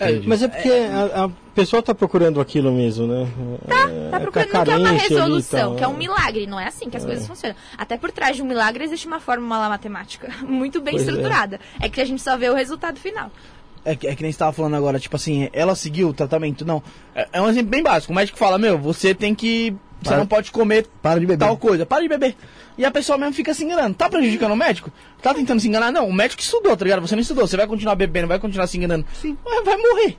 [0.01, 3.28] É, mas é porque a, a pessoa está procurando aquilo mesmo, né?
[3.66, 6.47] Tá, tá é, procurando que é uma resolução, que é um milagre.
[6.47, 7.07] Não é assim que as é.
[7.07, 7.57] coisas funcionam.
[7.76, 11.11] Até por trás de um milagre existe uma fórmula matemática muito bem pois é.
[11.11, 11.61] estruturada.
[11.80, 11.86] É.
[11.86, 11.88] é.
[11.88, 13.30] que a gente só vê o resultado final.
[13.84, 16.64] É que, é que nem estava falando agora, tipo assim, ela seguiu o tratamento.
[16.64, 16.82] Não,
[17.14, 18.12] é, é um exemplo bem básico.
[18.12, 19.74] O médico fala, meu, você tem que.
[20.03, 21.46] Você para, não pode comer para de beber.
[21.46, 22.36] tal coisa, para de beber.
[22.76, 23.94] E a pessoa mesmo fica se enganando.
[23.94, 24.90] Tá prejudicando o médico?
[25.20, 25.92] Tá tentando se enganar?
[25.92, 27.00] Não, o médico estudou, tá ligado?
[27.00, 27.46] Você não estudou.
[27.46, 29.07] Você vai continuar bebendo, vai continuar se enganando.
[29.14, 29.36] Sim.
[29.44, 30.18] Vai, vai morrer.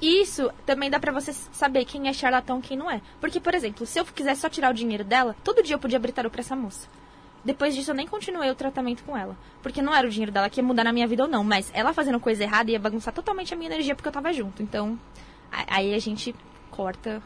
[0.00, 3.00] Isso também dá pra você saber quem é charlatão e quem não é.
[3.20, 5.96] Porque, por exemplo, se eu quiser só tirar o dinheiro dela, todo dia eu podia
[5.96, 6.88] abrir tarô pra essa moça.
[7.44, 9.36] Depois disso, eu nem continuei o tratamento com ela.
[9.62, 11.44] Porque não era o dinheiro dela que ia mudar na minha vida ou não.
[11.44, 14.62] Mas ela fazendo coisa errada ia bagunçar totalmente a minha energia porque eu tava junto.
[14.62, 14.98] Então,
[15.50, 16.34] aí a gente
[16.70, 17.22] corta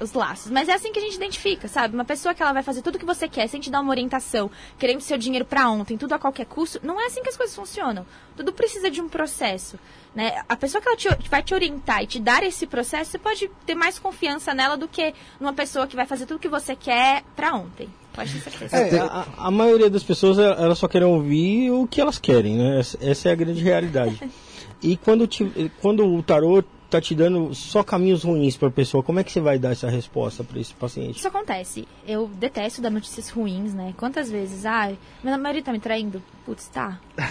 [0.00, 0.50] os laços.
[0.50, 1.94] Mas é assim que a gente identifica, sabe?
[1.94, 3.90] Uma pessoa que ela vai fazer tudo o que você quer, sem te dar uma
[3.90, 7.36] orientação, querendo seu dinheiro para ontem, tudo a qualquer custo, não é assim que as
[7.36, 8.06] coisas funcionam.
[8.36, 9.78] Tudo precisa de um processo.
[10.14, 10.42] Né?
[10.48, 13.50] A pessoa que ela te, vai te orientar e te dar esse processo, você pode
[13.66, 16.74] ter mais confiança nela do que numa pessoa que vai fazer tudo o que você
[16.74, 17.88] quer para ontem.
[18.14, 18.76] Pode ter certeza.
[18.76, 22.80] É, a, a, maioria das pessoas, elas só querem ouvir o que elas querem, né?
[22.80, 24.18] Essa, essa é a grande realidade.
[24.82, 29.02] e quando, te, quando o tarô tá te dando só caminhos ruins para a pessoa,
[29.02, 31.18] como é que você vai dar essa resposta para esse paciente?
[31.18, 31.86] Isso acontece.
[32.06, 33.94] Eu detesto dar notícias ruins, né?
[33.96, 36.22] Quantas vezes, ah, meu marido tá me traindo.
[36.44, 36.98] Putz, tá.
[37.16, 37.24] Tá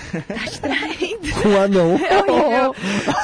[0.51, 1.26] te traindo.
[1.45, 1.95] Um anão.
[1.95, 2.16] É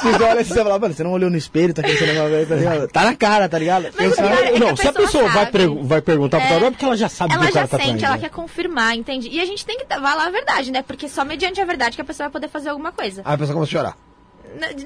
[0.02, 2.48] você olha assim e fala, mano, você não olhou no espelho, tá querendo uma vez,
[2.48, 2.88] tá ligado?
[2.88, 3.88] Tá na cara, tá ligado?
[3.98, 5.50] Mas cara, é não, a se a pessoa vai,
[5.82, 7.76] vai perguntar é, pro tarô, é porque ela já sabe ela que o cara tá
[7.76, 7.92] traindo.
[7.92, 9.28] Ela já sente, ela quer confirmar, entende?
[9.28, 10.82] E a gente tem que falar a verdade, né?
[10.82, 13.22] Porque só mediante a verdade que a pessoa vai poder fazer alguma coisa.
[13.24, 14.11] Aí a pessoa começa a chorar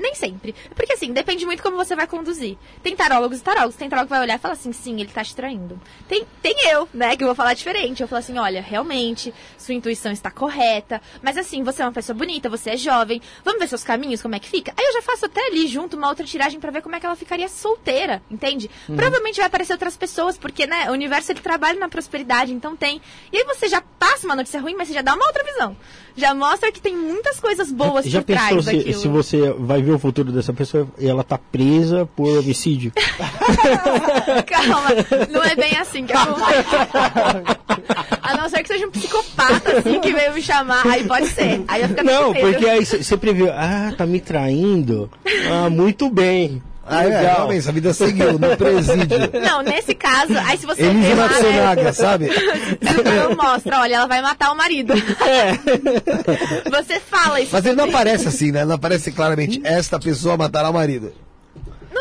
[0.01, 0.55] nem sempre.
[0.75, 2.57] Porque assim, depende muito como você vai conduzir.
[2.83, 3.77] Tem tarólogos e tarólogos.
[3.77, 5.81] Tem tarólogo que vai olhar e falar assim, sim, ele tá te traindo.
[6.09, 8.03] Tem, tem eu, né, que eu vou falar diferente.
[8.03, 11.01] Eu falo assim, olha, realmente, sua intuição está correta.
[11.23, 13.21] Mas assim, você é uma pessoa bonita, você é jovem.
[13.45, 14.73] Vamos ver seus caminhos, como é que fica?
[14.77, 17.07] Aí eu já faço até ali junto uma outra tiragem para ver como é que
[17.07, 18.71] ela ficaria solteira, entende?
[18.89, 18.97] Uhum.
[18.97, 23.01] Provavelmente vai aparecer outras pessoas, porque, né, o universo ele trabalha na prosperidade, então tem.
[23.33, 25.77] E aí você já passa uma notícia ruim, mas você já dá uma outra visão.
[26.17, 29.93] Já mostra que tem muitas coisas boas já por trás se, se você vai ver
[29.93, 32.93] o futuro dessa pessoa e ela tá presa por homicídio.
[34.47, 34.89] Calma,
[35.31, 36.69] não é bem assim que acontece.
[38.23, 41.63] A não ser que seja um psicopata, assim, que veio me chamar, aí pode ser.
[41.69, 45.11] Aí eu fico Não, porque aí você previu, ah, tá me traindo.
[45.51, 46.63] Ah, muito bem.
[46.89, 49.19] Ah, é, realmente, a vida seguiu no presídio.
[49.43, 51.93] Não, nesse caso, aí se você Elisa vê Matsunaga, né?
[51.93, 52.29] sabe?
[52.31, 54.95] Eu mostro, olha, ela vai matar o marido.
[54.95, 55.53] É.
[56.71, 57.51] Você fala isso.
[57.53, 58.65] Mas ele não aparece assim, né?
[58.65, 61.13] Não aparece claramente, esta pessoa matará o marido.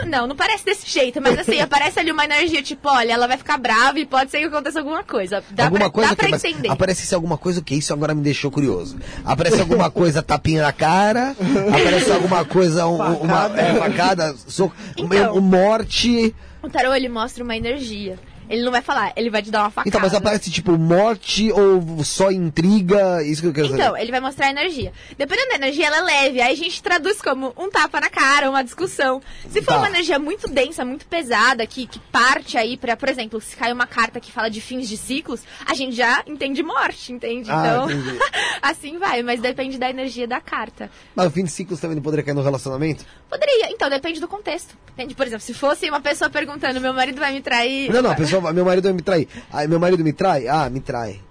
[0.03, 3.37] Não, não parece desse jeito, mas assim, aparece ali uma energia, tipo, olha, ela vai
[3.37, 5.43] ficar brava e pode ser que aconteça alguma coisa.
[5.51, 6.69] Dá alguma pra, coisa dá que, pra entender.
[6.69, 7.75] Aparece se alguma coisa, o que?
[7.75, 8.97] Isso agora me deixou curioso.
[9.23, 11.35] Aparece alguma coisa, tapinha na cara,
[11.69, 16.35] aparece alguma coisa, um, uma é, facada, so, então, morte.
[16.61, 18.17] O tarô, ele mostra uma energia.
[18.49, 19.89] Ele não vai falar, ele vai te dar uma facada.
[19.89, 23.23] Então, mas aparece tipo morte ou só intriga?
[23.23, 23.89] Isso que eu quero então, saber.
[23.89, 24.91] Então, ele vai mostrar a energia.
[25.17, 26.41] Dependendo da energia, ela é leve.
[26.41, 29.21] Aí a gente traduz como um tapa na cara, uma discussão.
[29.49, 29.77] Se for tá.
[29.79, 33.71] uma energia muito densa, muito pesada, que, que parte aí pra, por exemplo, se cai
[33.71, 37.49] uma carta que fala de fins de ciclos, a gente já entende morte, entende?
[37.49, 37.87] Ah, então,
[38.61, 40.89] assim vai, mas depende da energia da carta.
[41.15, 43.05] Mas o fim de ciclos também não poderia cair no relacionamento?
[43.29, 44.75] Poderia, então depende do contexto.
[44.93, 45.13] Entende?
[45.13, 47.91] Por exemplo, se fosse uma pessoa perguntando, meu marido vai me trair.
[47.91, 49.27] Não, não, a pessoa meu marido vai me trair.
[49.51, 50.47] Aí, meu marido me trai?
[50.47, 51.21] Ah, me trai.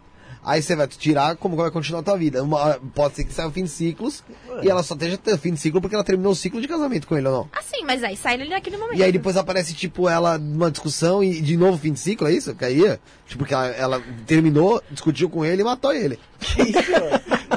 [0.44, 2.42] Aí você vai tirar como vai continuar a tua vida.
[2.42, 4.22] Uma, pode ser que saia o fim de ciclos
[4.62, 7.06] e ela só esteja tendo fim de ciclo porque ela terminou o ciclo de casamento
[7.06, 7.48] com ele ou não.
[7.50, 8.98] Ah, sim, mas aí sai ele naquele momento.
[8.98, 12.32] E aí depois aparece, tipo, ela numa discussão e de novo fim de ciclo, é
[12.32, 12.54] isso?
[12.54, 13.00] Caía?
[13.26, 16.18] Tipo, porque ela, ela terminou, discutiu com ele e matou ele.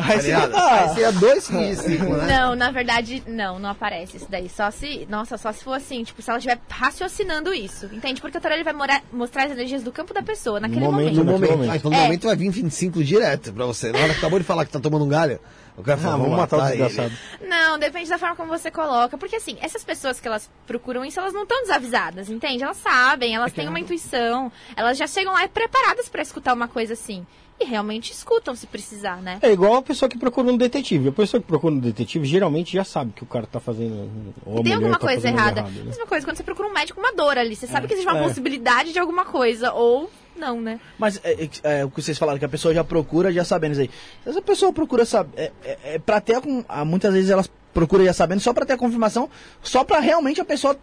[0.08, 0.88] Aí seria, ah.
[0.90, 2.28] seria dois ciclo, né?
[2.28, 4.50] Não, na verdade, não, não aparece isso daí.
[4.50, 5.06] Só se.
[5.10, 7.86] Nossa, só se for assim, tipo, se ela estiver raciocinando isso.
[7.88, 8.22] Entende?
[8.22, 11.16] Porque o tarô ele vai morar, mostrar as energias do campo da pessoa naquele momento.
[11.16, 11.42] momento.
[11.42, 11.72] No momento.
[11.72, 12.04] Ah, então no é.
[12.04, 13.92] momento vai vir fim de ciclo direto pra você.
[13.92, 15.40] Na hora que acabou de falar que tá tomando um galho.
[15.78, 17.14] Eu quero falar, ah, vamos matar, matar o desgraçado.
[17.48, 19.16] Não, depende da forma como você coloca.
[19.16, 22.64] Porque assim, essas pessoas que elas procuram isso, elas não estão desavisadas, entende?
[22.64, 26.68] Elas sabem, elas é têm uma intuição, elas já chegam lá preparadas para escutar uma
[26.68, 27.28] coisa assim
[27.60, 29.40] e realmente escutam se precisar, né?
[29.42, 31.10] É igual a pessoa que procura um detetive.
[31.10, 34.10] A pessoa que procura um detetive geralmente já sabe que o cara tá fazendo.
[34.46, 35.62] Ou tem alguma tá coisa errada.
[35.62, 35.84] Errado, né?
[35.86, 37.56] Mesma coisa, quando você procura um médico, uma dor ali.
[37.56, 38.24] Você é, sabe que existe uma é.
[38.24, 39.74] possibilidade de alguma coisa.
[39.74, 40.80] Ou não, né?
[41.00, 43.72] Mas é, é, é, o que vocês falaram, que a pessoa já procura já sabendo
[43.72, 43.90] isso aí.
[44.24, 45.32] Se essa pessoa procura saber.
[45.36, 46.40] É, é, é pra ter.
[46.70, 49.30] Ah, muitas vezes elas procuram já sabendo só para ter a confirmação,
[49.62, 50.76] só para realmente a pessoa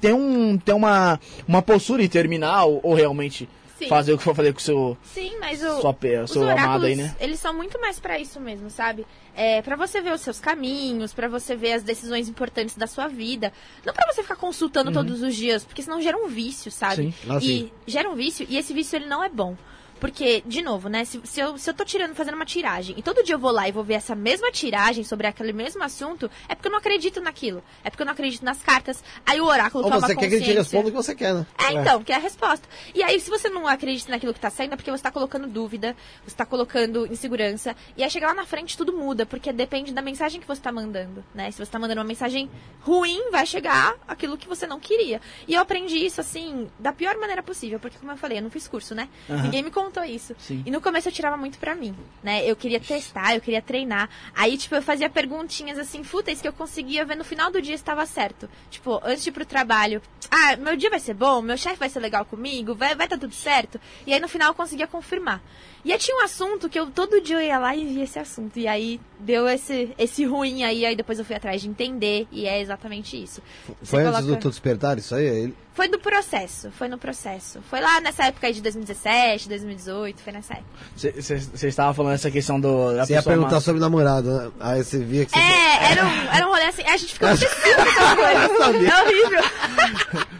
[0.00, 3.48] ter, um, ter uma, uma postura e terminar ou, ou realmente
[3.84, 3.88] Sim.
[3.88, 4.96] fazer o que for fazer com o seu.
[5.02, 5.80] Sim, mas o.
[6.26, 7.14] Sua, seu amado aí, né?
[7.20, 9.06] Eles são muito mais para isso mesmo, sabe?
[9.34, 13.08] É, para você ver os seus caminhos, para você ver as decisões importantes da sua
[13.08, 13.52] vida.
[13.84, 14.94] Não para você ficar consultando uhum.
[14.94, 16.96] todos os dias, porque senão gera um vício, sabe?
[16.96, 17.14] Sim.
[17.28, 17.70] Ah, e sim.
[17.86, 19.56] gera um vício, e esse vício ele não é bom.
[20.02, 21.04] Porque, de novo, né?
[21.04, 23.52] Se, se, eu, se eu tô tirando, fazendo uma tiragem, e todo dia eu vou
[23.52, 26.80] lá e vou ver essa mesma tiragem sobre aquele mesmo assunto, é porque eu não
[26.80, 27.62] acredito naquilo.
[27.84, 29.00] É porque eu não acredito nas cartas.
[29.24, 31.32] Aí o oráculo Ou toma você quer que ele te responda o que você quer,
[31.32, 31.46] né?
[31.56, 32.68] É, então, que é a resposta.
[32.92, 35.46] E aí, se você não acredita naquilo que tá saindo, é porque você tá colocando
[35.46, 35.94] dúvida,
[36.26, 37.76] você tá colocando insegurança.
[37.96, 40.72] E aí chegar lá na frente, tudo muda, porque depende da mensagem que você tá
[40.72, 41.48] mandando, né?
[41.52, 42.50] Se você tá mandando uma mensagem
[42.80, 45.20] ruim, vai chegar aquilo que você não queria.
[45.46, 48.50] E eu aprendi isso, assim, da pior maneira possível, porque, como eu falei, eu não
[48.50, 49.08] fiz curso, né?
[49.28, 49.42] Uhum.
[49.42, 50.34] Ninguém me contou isso.
[50.38, 50.62] Sim.
[50.64, 52.48] E no começo eu tirava muito pra mim, né?
[52.48, 54.08] Eu queria testar, eu queria treinar.
[54.34, 57.74] Aí, tipo, eu fazia perguntinhas assim, fúteis que eu conseguia ver no final do dia
[57.74, 58.48] estava certo.
[58.70, 61.88] Tipo, antes de ir pro trabalho, ah, meu dia vai ser bom, meu chefe vai
[61.88, 63.80] ser legal comigo, vai, vai tá tudo certo.
[64.06, 65.42] E aí no final eu conseguia confirmar.
[65.84, 68.18] E aí tinha um assunto que eu todo dia eu ia lá e via esse
[68.18, 68.58] assunto.
[68.58, 72.46] E aí deu esse, esse ruim aí, aí depois eu fui atrás de entender, e
[72.46, 73.42] é exatamente isso.
[73.80, 74.18] Você foi coloca...
[74.18, 75.26] antes do teu despertar isso aí?
[75.26, 75.54] Ele...
[75.74, 77.60] Foi do processo, foi no processo.
[77.70, 80.68] Foi lá nessa época aí de 2017, 2018, foi nessa época.
[80.96, 82.94] Você estava falando essa questão do.
[82.96, 84.50] Você ia perguntar sobre namorado, né?
[84.60, 85.38] Aí você via que você.
[85.38, 86.82] É, era um, era um rolê assim.
[86.82, 88.84] A gente ficou obsessivo com essas coisas.
[88.86, 89.40] É horrível.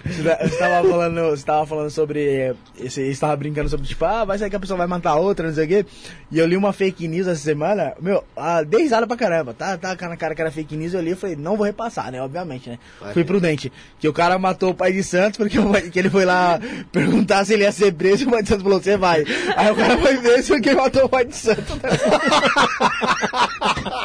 [0.04, 2.54] Você estava falando, você tava falando sobre.
[2.78, 5.54] Você estava brincando sobre, tipo, ah, vai ser que a pessoa vai matar outra, não
[5.54, 5.86] sei o quê.
[6.30, 7.92] E eu li uma fake news essa semana.
[8.00, 9.52] Meu, ah, dei risada pra caramba.
[9.52, 12.10] Tá, tá na cara que era fake news, eu li e falei, não vou repassar,
[12.12, 12.22] né?
[12.22, 12.78] Obviamente, né?
[13.00, 13.72] Vai Fui prudente.
[13.98, 15.58] Que o cara matou o pai de Santos porque
[15.90, 16.60] que ele foi lá
[16.90, 19.24] perguntar se ele ia ser preso e o pai de Santos falou, você vai.
[19.56, 21.78] Aí o cara foi preso porque matou o pai de Santos.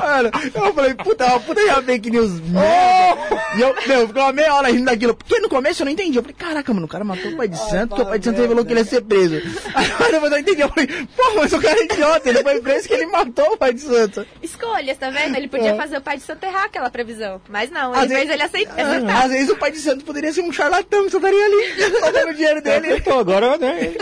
[0.09, 3.21] Mano, eu falei, puta, uma puta de fake news merda.
[3.29, 3.57] Oh!
[3.57, 5.13] E eu, meu, ficou uma meia hora rindo daquilo.
[5.13, 6.17] Porque no começo eu não entendi.
[6.17, 8.25] Eu falei, caraca, mano, o cara matou o pai de santo, porque o pai de
[8.25, 9.35] santo revelou que ele ia ser preso.
[9.75, 10.61] Aí depois eu entendi.
[10.61, 13.57] Eu falei, pô, mas o cara é idiota, ele foi preso que ele matou o
[13.57, 14.25] pai de santo.
[14.41, 15.35] Escolhas, tá vendo?
[15.35, 15.75] Ele podia é.
[15.75, 17.39] fazer o pai de santo errar aquela previsão.
[17.47, 19.23] Mas não, ele às fez vezes, ele aceitar.
[19.25, 22.29] Às vezes o pai de santo poderia ser um charlatão que só estaria ali, roubando
[22.29, 23.01] o dinheiro dele.
[23.01, 23.95] Pô, agora, né?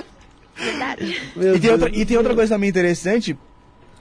[0.56, 1.22] Verdade.
[1.36, 3.38] E tem, outra, e tem outra coisa também interessante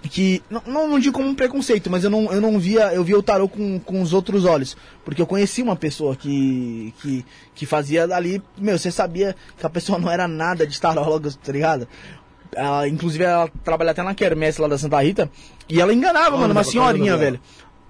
[0.09, 3.19] que não, não, digo como um preconceito, mas eu não, eu não via, eu via
[3.19, 7.67] o tarô com, com os outros olhos, porque eu conheci uma pessoa que que, que
[7.67, 11.89] fazia ali, meu, você sabia que a pessoa não era nada de taróloga, tá ligado?
[12.55, 15.31] Ela, inclusive ela trabalha até na quermesse lá da Santa Rita,
[15.69, 17.41] e ela enganava, oh, mano, uma senhorinha, velho.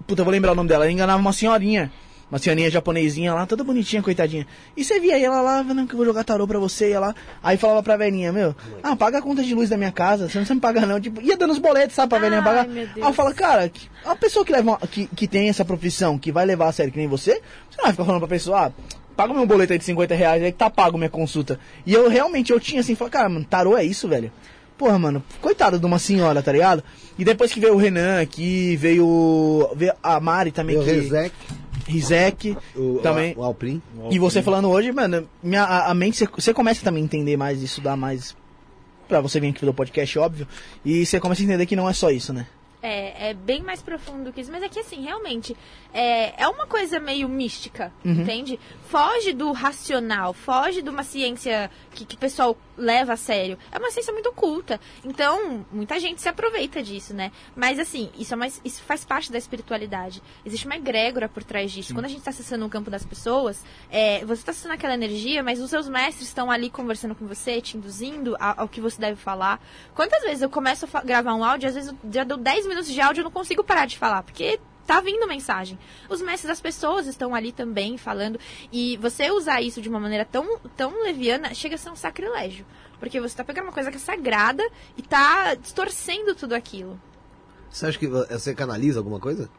[0.07, 1.91] Puta, eu vou lembrar o nome dela, ela enganava uma senhorinha.
[2.31, 4.47] Uma senhorinha japonesinha lá, toda bonitinha, coitadinha.
[4.77, 7.15] E você via ela lá, vendo que eu vou jogar tarô pra você, ia lá.
[7.41, 10.39] Aí falava pra velhinha, meu, ah, paga a conta de luz da minha casa, você
[10.39, 11.01] não me paga não.
[11.01, 12.67] Tipo, ia dando os boletos, sabe, pra velhinha pagar.
[12.69, 13.71] Aí eu falo, cara,
[14.05, 16.99] a pessoa que, leva, que, que tem essa profissão, que vai levar a sério que
[16.99, 18.73] nem você, você não vai ficar falando pra pessoa, ah,
[19.17, 21.61] paga meu boleto aí de 50 reais, aí que tá pago minha consulta.
[21.87, 24.33] E eu realmente, eu tinha assim, falei, cara, mano, tarô é isso, velho.
[24.77, 26.85] Porra, mano, coitado de uma senhora, tá ligado?
[27.19, 30.79] E depois que veio o Renan aqui, veio, veio a Mari também.
[30.79, 31.09] Veio que...
[31.09, 31.35] Rezec.
[31.87, 33.35] Rizek, o, também.
[33.37, 33.81] O, Alprin.
[34.11, 37.63] E você falando hoje, mano, minha, a, a mente, você começa também a entender mais,
[37.63, 38.37] estudar mais.
[39.09, 40.49] Pra você vir aqui do podcast, óbvio.
[40.85, 42.47] E você começa a entender que não é só isso, né?
[42.83, 44.51] É, é bem mais profundo que isso.
[44.51, 45.57] Mas é que, assim, realmente,
[45.95, 48.23] é, é uma coisa meio mística, uhum.
[48.23, 48.59] entende?
[48.89, 53.59] Foge do racional, foge de uma ciência que, que o pessoal leva a sério.
[53.71, 54.81] É uma ciência muito oculta.
[55.05, 57.33] Então, muita gente se aproveita disso, né?
[57.55, 60.23] Mas, assim, isso, é mais, isso faz parte da espiritualidade.
[60.45, 61.89] Existe uma egrégora por trás disso.
[61.89, 61.95] Sim.
[61.95, 65.43] Quando a gente está acessando o campo das pessoas, é, você está acessando aquela energia,
[65.43, 69.01] mas os seus mestres estão ali conversando com você, te induzindo ao, ao que você
[69.01, 69.61] deve falar.
[69.95, 72.93] Quantas vezes eu começo a gravar um áudio, às vezes eu já dou 10 minutos
[72.93, 75.79] de áudio e eu não consigo parar de falar, porque tá vindo mensagem.
[76.09, 78.39] Os mestres das pessoas estão ali também falando.
[78.73, 82.65] E você usar isso de uma maneira tão, tão leviana chega a ser um sacrilégio.
[82.99, 84.63] Porque você tá pegando uma coisa que é sagrada
[84.97, 86.99] e tá distorcendo tudo aquilo.
[87.69, 89.51] Você acha que você canaliza alguma coisa?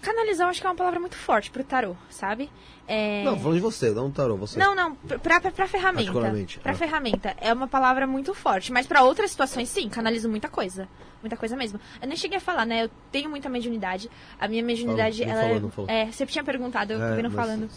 [0.00, 2.50] Canalizar eu acho que é uma palavra muito forte pro tarô, sabe?
[2.88, 3.22] É...
[3.22, 4.58] Não, falando de você, não tarô, você.
[4.58, 6.12] Não, não, pra, pra, pra ferramenta.
[6.60, 6.74] Pra ah.
[6.74, 7.36] ferramenta.
[7.40, 8.72] É uma palavra muito forte.
[8.72, 10.88] Mas para outras situações, sim, canalizo muita coisa.
[11.22, 11.80] Muita coisa mesmo.
[12.00, 12.84] Eu nem cheguei a falar, né?
[12.84, 14.10] Eu tenho muita mediunidade.
[14.38, 15.60] A minha mediunidade, ela falou, é.
[15.60, 15.90] Não falou.
[15.90, 17.68] É, você tinha perguntado, eu é, não falando.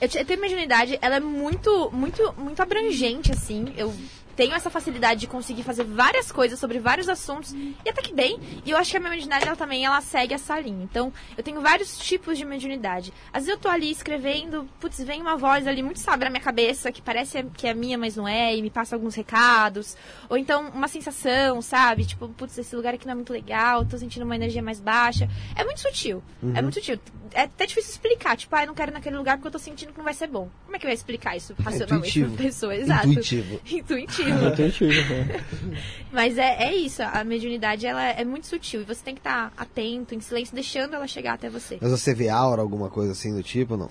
[0.00, 3.72] Eu, eu tenho mediunidade, ela é muito, muito, muito abrangente, assim.
[3.76, 3.94] Eu
[4.36, 8.38] tenho essa facilidade de conseguir fazer várias coisas sobre vários assuntos e até que bem.
[8.64, 10.84] E eu acho que a minha mediunidade ela também ela segue essa linha.
[10.84, 13.12] Então, eu tenho vários tipos de mediunidade.
[13.32, 16.42] Às vezes eu tô ali escrevendo, putz, vem uma voz ali muito sábia na minha
[16.42, 19.96] cabeça que parece que é minha, mas não é, e me passa alguns recados.
[20.28, 22.04] Ou então uma sensação, sabe?
[22.04, 25.28] Tipo, putz, esse lugar aqui não é muito legal, tô sentindo uma energia mais baixa.
[25.54, 26.22] É muito sutil.
[26.42, 26.56] É uhum.
[26.56, 26.98] É muito sutil.
[27.32, 29.58] É até difícil explicar, tipo, ah, eu não quero ir naquele lugar porque eu tô
[29.58, 30.48] sentindo que não vai ser bom.
[30.64, 32.76] Como é que vai explicar isso racionalmente é pra pessoa?
[32.76, 33.08] Exato.
[33.08, 33.60] Intuitivo.
[33.66, 34.23] Intuitivo.
[36.12, 39.50] Mas é, é isso, a mediunidade ela é muito sutil e você tem que estar
[39.50, 41.78] tá atento, em silêncio, deixando ela chegar até você.
[41.80, 43.90] Mas você vê aura, alguma coisa assim do tipo, não?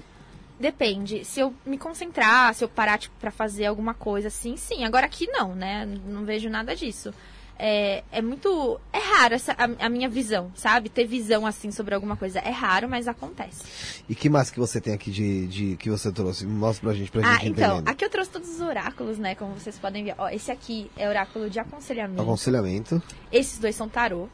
[0.60, 1.26] Depende.
[1.26, 4.86] Se eu me concentrar, se eu parar tipo, pra fazer alguma coisa assim, sim.
[4.86, 5.86] Agora aqui não, né?
[6.08, 7.14] Não vejo nada disso
[7.66, 8.78] é, é muito.
[8.92, 10.90] É raro essa, a, a, minha visão, sabe?
[10.90, 12.40] Ter visão assim sobre alguma coisa.
[12.40, 14.04] É raro, mas acontece.
[14.10, 16.46] E que mais que você tem aqui de, de que você trouxe?
[16.46, 17.88] Mostra pra gente, pra ah, gente então, entendendo.
[17.88, 19.34] aqui eu trouxe todos os oráculos, né?
[19.36, 20.16] Como vocês podem ver.
[20.18, 22.22] Ó, esse aqui é oráculo de aconselhamento.
[22.22, 23.02] Aconselhamento.
[23.32, 24.28] Esses dois são tarô.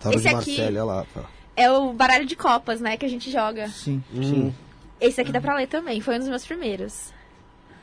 [0.00, 1.06] Tarô esse de Marcelo, lá.
[1.12, 1.24] Tá.
[1.54, 2.96] É o baralho de copas, né?
[2.96, 3.68] Que a gente joga.
[3.68, 4.22] Sim, hum.
[4.22, 4.54] sim.
[4.98, 7.12] Esse aqui dá pra ler também, foi um dos meus primeiros.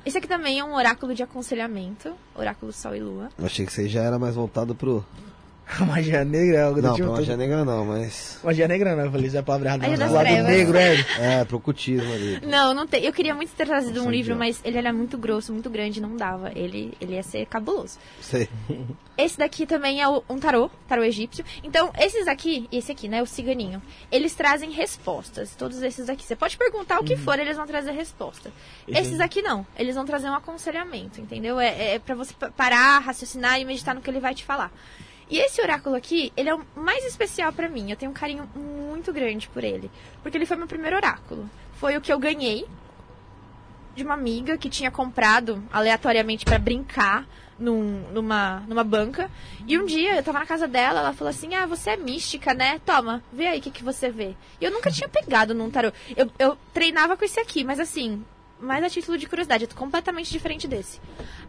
[0.06, 3.30] Esse aqui também é um oráculo de aconselhamento, oráculo Sol e Lua.
[3.38, 5.04] Eu achei que você já era mais voltado pro
[5.88, 7.08] magia negra é algo do não, tipo.
[7.08, 8.40] Não, magia negra não, mas.
[8.44, 9.84] Magia negra não, eu falei, isso é palavra errada.
[9.84, 11.06] Magia das lado negro, é.
[11.20, 12.40] É, pro cutismo ali.
[12.46, 13.04] Não, não tem.
[13.04, 16.16] Eu queria muito ter trazido um livro, mas ele era muito grosso, muito grande, não
[16.16, 16.52] dava.
[16.56, 17.98] Ele, ele ia ser cabuloso.
[18.22, 18.48] Sei.
[19.18, 21.46] Esse daqui também é um tarô, tarô egípcio.
[21.64, 25.56] Então, esses aqui, esse aqui, né, o ciganinho, eles trazem respostas.
[25.56, 26.26] Todos esses aqui.
[26.26, 27.20] Você pode perguntar o que uhum.
[27.20, 28.52] for, eles vão trazer resposta.
[28.86, 28.94] Uhum.
[28.94, 29.66] Esses aqui não.
[29.80, 31.58] Eles vão trazer um aconselhamento, entendeu?
[31.62, 34.70] É, é para você parar, raciocinar e meditar no que ele vai te falar.
[35.30, 37.90] E esse oráculo aqui, ele é o mais especial para mim.
[37.90, 39.90] Eu tenho um carinho muito grande por ele.
[40.22, 41.50] Porque ele foi meu primeiro oráculo.
[41.74, 42.66] Foi o que eu ganhei
[43.96, 47.26] de uma amiga que tinha comprado aleatoriamente para brincar
[47.58, 49.32] num, numa, numa banca.
[49.66, 52.54] E um dia eu tava na casa dela, ela falou assim: Ah, você é mística,
[52.54, 52.80] né?
[52.86, 54.36] Toma, vê aí o que, que você vê.
[54.60, 55.92] E eu nunca tinha pegado num tarô.
[56.16, 58.24] Eu, eu treinava com esse aqui, mas assim,
[58.66, 61.00] mais a título de curiosidade, é completamente diferente desse.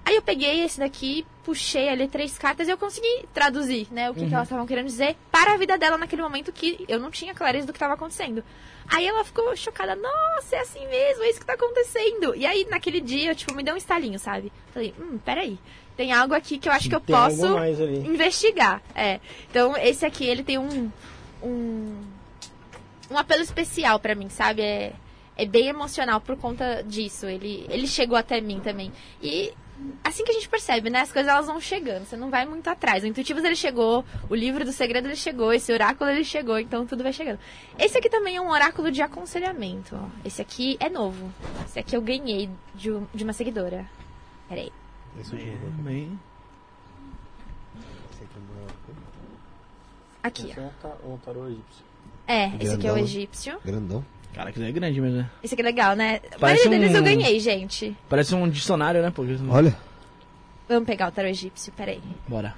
[0.05, 4.15] Aí eu peguei esse daqui, puxei ali três cartas e eu consegui traduzir, né, o
[4.15, 4.29] que, uhum.
[4.29, 7.35] que elas estavam querendo dizer para a vida dela naquele momento que eu não tinha
[7.35, 8.45] clareza do que estava acontecendo.
[8.89, 12.37] Aí ela ficou chocada, nossa, é assim mesmo, é isso que está acontecendo.
[12.37, 14.53] E aí naquele dia, tipo, me deu um estalinho, sabe?
[14.73, 15.59] Falei, hum, peraí.
[15.97, 17.47] Tem algo aqui que eu acho que eu tem posso
[18.05, 18.83] investigar.
[18.95, 19.19] É.
[19.51, 20.93] Então, esse aqui, ele tem um.
[21.43, 22.05] um,
[23.11, 24.61] um apelo especial para mim, sabe?
[24.61, 24.93] É
[25.37, 27.27] é bem emocional por conta disso.
[27.27, 28.93] Ele, ele chegou até mim também.
[29.23, 29.53] E
[30.03, 31.01] assim que a gente percebe, né?
[31.01, 33.05] As coisas elas vão chegando, você não vai muito atrás.
[33.05, 36.87] O Intuitivos ele chegou, o livro do segredo ele chegou, esse oráculo ele chegou, então
[36.87, 37.39] tudo vai chegando.
[37.79, 39.95] Esse aqui também é um oráculo de aconselhamento.
[39.95, 40.09] Ó.
[40.25, 41.33] Esse aqui é novo.
[41.67, 43.87] Esse aqui eu ganhei de, de uma seguidora.
[44.49, 44.73] Peraí.
[45.21, 46.19] Esse é bem.
[50.23, 50.61] Aqui, ó.
[50.61, 51.85] É um tarô egípcio.
[52.27, 53.61] É, esse aqui é o egípcio.
[53.65, 54.05] Grandão.
[54.37, 55.31] Cara, que é grande mesmo, né?
[55.43, 56.21] Esse aqui é legal, né?
[56.39, 56.71] Parece um...
[56.71, 57.97] deles eu ganhei, gente.
[58.07, 59.11] Parece um dicionário, né?
[59.11, 59.35] Porque...
[59.49, 59.75] Olha.
[60.69, 62.03] Vamos pegar o tarô egípcio, peraí.
[62.29, 62.55] Bora.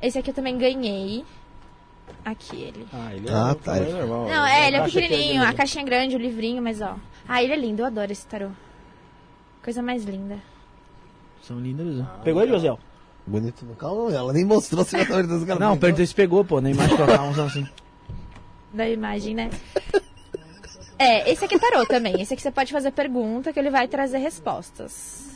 [0.00, 1.26] Esse aqui eu também ganhei.
[2.24, 2.86] Aqui ele.
[2.90, 3.76] Ah, ele é ah, tá.
[3.76, 4.28] É normal.
[4.28, 6.96] Não, é, ele é pequenininho, é a caixinha é grande, o livrinho, mas ó.
[7.28, 8.48] Ah, ele é lindo, eu adoro esse tarô.
[9.62, 10.38] Coisa mais linda.
[11.42, 12.06] São lindas, né?
[12.08, 12.74] Ah, Pegou ele, José?
[13.26, 13.66] Bonito.
[13.78, 15.60] Calma, ela nem mostrou se ela dos caras.
[15.60, 17.68] Não, perguntei se pegou, pô, na imagem colocar uns assim.
[18.72, 19.50] Da imagem, né?
[21.00, 22.20] É, esse aqui é tarô também.
[22.20, 25.30] Esse aqui você pode fazer pergunta que ele vai trazer respostas.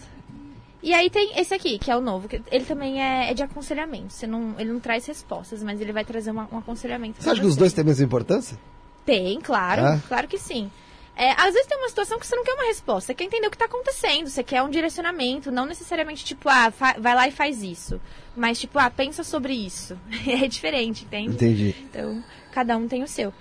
[0.83, 2.29] E aí tem esse aqui, que é o novo.
[2.29, 4.13] Que ele também é, é de aconselhamento.
[4.13, 7.23] Você não, ele não traz respostas, mas ele vai trazer uma, um aconselhamento.
[7.23, 8.59] Você acha que os dois têm a mesma importância?
[9.07, 9.87] Tem, claro.
[9.87, 10.01] É?
[10.07, 10.71] Claro que sim.
[11.17, 13.47] É, às vezes tem uma situação que você não quer uma resposta, você quer entender
[13.47, 17.31] o que está acontecendo, você quer um direcionamento, não necessariamente tipo, ah, vai lá e
[17.31, 18.01] faz isso.
[18.37, 19.97] Mas tipo, ah, pensa sobre isso.
[20.27, 21.35] é diferente, entende?
[21.35, 21.75] Entendi.
[21.89, 23.33] Então, cada um tem o seu.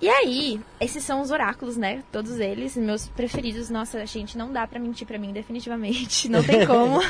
[0.00, 2.04] E aí, esses são os oráculos, né?
[2.12, 3.68] Todos eles, meus preferidos.
[3.68, 6.28] Nossa, gente, não dá pra mentir pra mim, definitivamente.
[6.28, 7.00] Não tem como.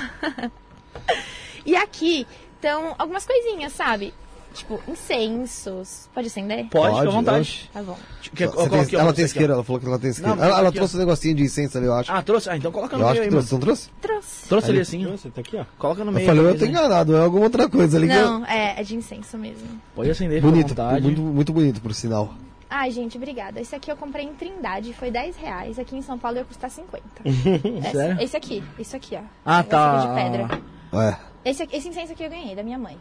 [1.66, 4.14] e aqui estão algumas coisinhas, sabe?
[4.54, 6.08] Tipo, incensos.
[6.14, 6.66] Pode acender?
[6.70, 7.70] Pode, fica à vontade.
[7.72, 7.98] Tá bom.
[8.22, 10.34] Que, tem, ela tem isqueira, ela falou que ela tem isqueira.
[10.34, 12.10] Não, ela, ela trouxe um negocinho de incenso ali, eu acho.
[12.10, 12.48] Ah, trouxe?
[12.48, 13.52] Ah, então coloca no eu meio acho que trouxe.
[13.52, 13.90] Não trouxe?
[14.00, 14.48] Trouxe.
[14.48, 15.04] Trouxe ali assim.
[15.04, 15.64] Trouxe, tá aqui, ó.
[15.78, 16.24] Coloca no meio.
[16.24, 18.08] Eu falei, eu tô enganado, é alguma outra coisa ali.
[18.08, 19.68] Não, é, é de incenso mesmo.
[19.94, 22.34] Pode acender, Bonito, muito, muito bonito, por sinal.
[22.70, 23.60] Ai, gente, obrigada.
[23.60, 25.78] Esse aqui eu comprei em Trindade, foi 10 reais.
[25.78, 27.02] Aqui em São Paulo ia custar 50.
[27.90, 28.22] Sério?
[28.22, 29.22] Esse aqui, esse aqui, ó.
[29.44, 29.98] Ah, esse tá.
[29.98, 30.60] Aqui de pedra.
[30.92, 31.18] Ué.
[31.44, 32.98] Esse, esse incenso aqui eu ganhei, da minha mãe.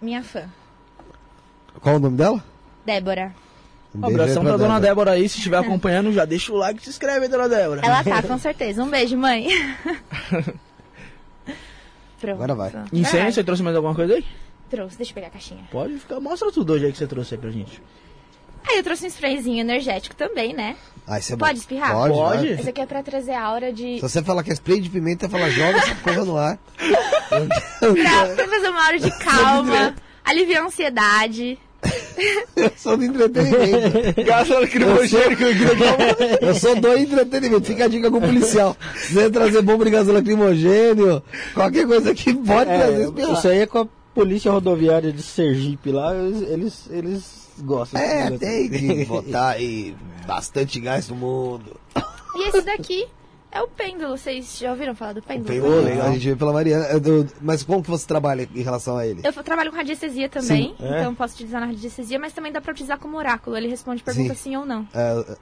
[0.00, 0.48] Minha fã.
[1.80, 2.44] Qual o nome dela?
[2.84, 3.34] Débora.
[3.94, 6.84] Um abração pra, pra dona Débora aí, se estiver acompanhando, já deixa o like e
[6.84, 7.82] se inscreve, dona Débora.
[7.84, 8.82] Ela tá, com certeza.
[8.82, 9.48] Um beijo, mãe.
[12.20, 12.42] Pronto.
[12.42, 12.72] Agora vai.
[12.92, 14.24] Incenso, você trouxe mais alguma coisa aí?
[14.70, 15.64] Trouxe, deixa eu pegar a caixinha.
[15.70, 17.82] Pode ficar, mostra tudo hoje aí que você trouxe aí pra gente.
[18.68, 20.76] Aí eu trouxe um sprayzinho energético também, né?
[21.06, 21.58] Ah, isso é Pode bom.
[21.58, 21.92] espirrar?
[21.92, 22.14] Pode.
[22.14, 22.46] Pode.
[22.48, 23.96] Esse aqui é pra trazer a aura de.
[23.96, 26.58] Se você falar que é spray de pimenta, fala joga essa porra no ar.
[26.78, 29.94] pra, pra fazer uma aura de calma,
[30.24, 31.58] aliviar a ansiedade.
[32.54, 34.24] Eu sou do entretenimento.
[34.24, 35.42] Gasta lacrimogênico
[36.40, 37.66] Eu sou do entretenimento.
[37.66, 38.76] Fica a dica com o policial.
[38.94, 41.22] Se você trazer bomba de gás lacrimogênio,
[41.54, 43.32] qualquer coisa que pode é, trazer espirrar.
[43.32, 48.00] Isso aí é com a polícia rodoviária de Sergipe lá, eles, eles, eles gostam.
[48.00, 49.96] É, tem que botar aí
[50.26, 51.76] bastante gás no mundo.
[52.36, 53.06] E esse daqui
[53.50, 55.44] é o pêndulo, vocês já ouviram falar do pêndulo?
[55.44, 56.86] O pêndulo, legal, a gente vê pela Mariana.
[56.86, 56.94] É
[57.40, 59.20] mas como que você trabalha em relação a ele?
[59.22, 60.74] Eu trabalho com radiestesia também, sim.
[60.78, 61.14] então é?
[61.14, 63.56] posso utilizar na radiestesia, mas também dá pra utilizar como oráculo.
[63.56, 64.88] Ele responde perguntas sim, sim ou não.
[64.94, 65.36] É,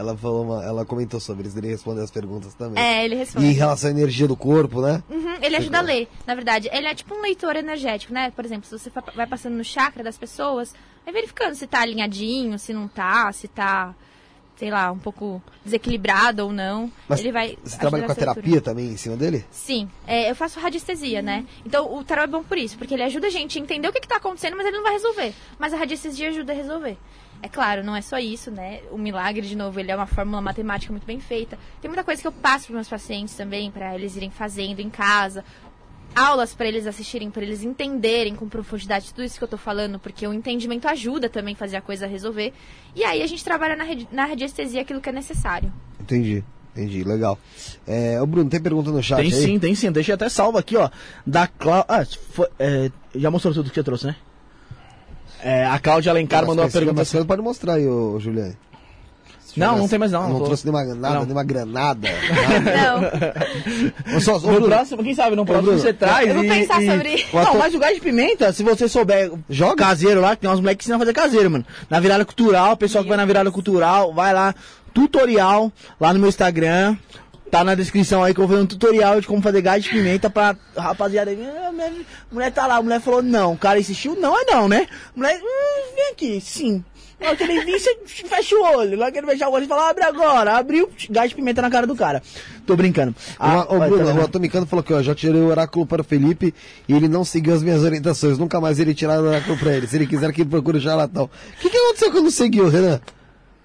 [0.00, 2.82] ela falou uma, ela comentou sobre isso, ele responde as perguntas também.
[2.82, 3.44] É, ele responde.
[3.44, 5.02] E em relação à energia do corpo, né?
[5.10, 6.70] Uhum, ele ajuda a ler, na verdade.
[6.72, 8.30] Ele é tipo um leitor energético, né?
[8.30, 10.74] Por exemplo, se você vai passando no chakra das pessoas,
[11.04, 13.94] vai verificando se tá alinhadinho, se não tá, se tá,
[14.56, 16.90] sei lá, um pouco desequilibrado ou não.
[17.06, 17.58] Mas ele vai.
[17.62, 19.44] Você trabalha com a terapia também em cima dele?
[19.50, 21.44] Sim, é, eu faço radiestesia, né?
[21.66, 23.92] Então o tarot é bom por isso, porque ele ajuda a gente a entender o
[23.92, 25.34] que, está acontecendo, mas ele não vai resolver.
[25.58, 26.96] Mas a radiestesia ajuda a resolver.
[27.42, 28.80] É claro, não é só isso, né?
[28.90, 31.58] O milagre, de novo, ele é uma fórmula matemática muito bem feita.
[31.80, 34.90] Tem muita coisa que eu passo para meus pacientes também, para eles irem fazendo em
[34.90, 35.44] casa.
[36.14, 39.98] Aulas para eles assistirem, para eles entenderem com profundidade tudo isso que eu tô falando,
[39.98, 42.52] porque o entendimento ajuda também a fazer a coisa resolver.
[42.94, 45.72] E aí a gente trabalha na, na radiestesia aquilo que é necessário.
[46.00, 46.44] Entendi.
[46.72, 47.38] Entendi, legal.
[47.86, 49.32] É, o Bruno, tem pergunta no chat Tem aí?
[49.32, 49.90] sim, tem sim.
[49.90, 50.88] Deixa até salvo aqui, ó.
[51.26, 51.86] Da Cláudia.
[51.88, 54.16] Ah, foi, é, já mostrou tudo que você trouxe, né?
[55.42, 57.04] É, a Cláudia Alencar mandou uma pergunta.
[57.04, 58.56] Você pode mostrar aí, ô, Juliane.
[59.56, 60.22] Não, não tem mais não.
[60.22, 61.22] Não, não trouxe nenhuma, nada, não.
[61.22, 62.08] nenhuma granada.
[64.12, 64.20] Não.
[64.20, 66.28] Só, no próximo, quem sabe, no próximo você traz.
[66.28, 69.76] Eu vou pensar e, sobre Não, mas o gás de pimenta, se você souber Joga.
[69.76, 71.64] caseiro lá, que tem uns moleques que ensinam a fazer caseiro, mano.
[71.88, 74.54] Na virada cultural, o pessoal que vai na virada cultural, vai lá,
[74.94, 76.96] tutorial, lá no meu Instagram.
[77.50, 79.90] Tá na descrição aí que eu vou ver um tutorial de como fazer gás de
[79.90, 81.32] pimenta pra rapaziada.
[81.32, 81.92] Ah, mulher,
[82.30, 83.54] mulher tá lá, a mulher falou não.
[83.54, 84.86] O cara insistiu, não é não, né?
[85.16, 86.84] Mulher, hum, vem aqui, sim.
[87.20, 88.96] Na que ele vir, você fecha o olho.
[88.96, 90.56] Lá que ele fechar o olho, você fala, abre agora.
[90.56, 92.22] Abriu, gás de pimenta na cara do cara.
[92.64, 93.14] Tô brincando.
[93.38, 96.04] Ah, o, Bruno, tá o Atomicano falou que ó, já tirei o oráculo para o
[96.04, 96.54] Felipe
[96.88, 98.38] e ele não seguiu as minhas orientações.
[98.38, 99.88] Nunca mais ele tirar o oráculo pra ele.
[99.88, 101.24] Se ele quiser que ele procure o charlatão.
[101.24, 103.00] O que, que aconteceu quando seguiu, Renan?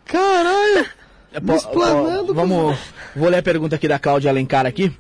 [0.06, 0.86] Caralho!
[1.36, 2.34] É, Explanando.
[2.34, 2.78] Vamos.
[3.16, 4.92] Vou ler a pergunta aqui da Cláudia Alencar aqui.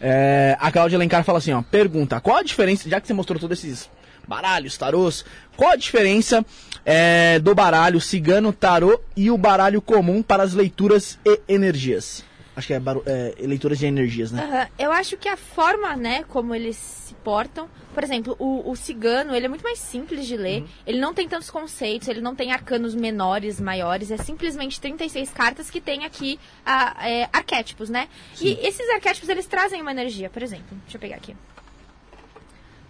[0.00, 1.60] É, a Cláudia Alencar fala assim, ó.
[1.62, 3.90] Pergunta, qual a diferença, já que você mostrou todos esses
[4.26, 5.24] baralhos, tarôs,
[5.56, 6.44] qual a diferença
[6.84, 12.24] é, do baralho cigano, tarô e o baralho comum para as leituras e energias?
[12.56, 14.68] Acho que é, é leituras de energias, né?
[14.78, 14.84] Uhum.
[14.86, 17.68] Eu acho que a forma, né, como eles se portam.
[17.94, 20.62] Por exemplo, o, o cigano, ele é muito mais simples de ler.
[20.62, 20.68] Uhum.
[20.86, 24.10] Ele não tem tantos conceitos, ele não tem arcanos menores, maiores.
[24.10, 28.08] É simplesmente 36 cartas que tem aqui a, é, arquétipos, né?
[28.34, 28.46] Sim.
[28.46, 30.28] E esses arquétipos, eles trazem uma energia.
[30.28, 31.36] Por exemplo, deixa eu pegar aqui.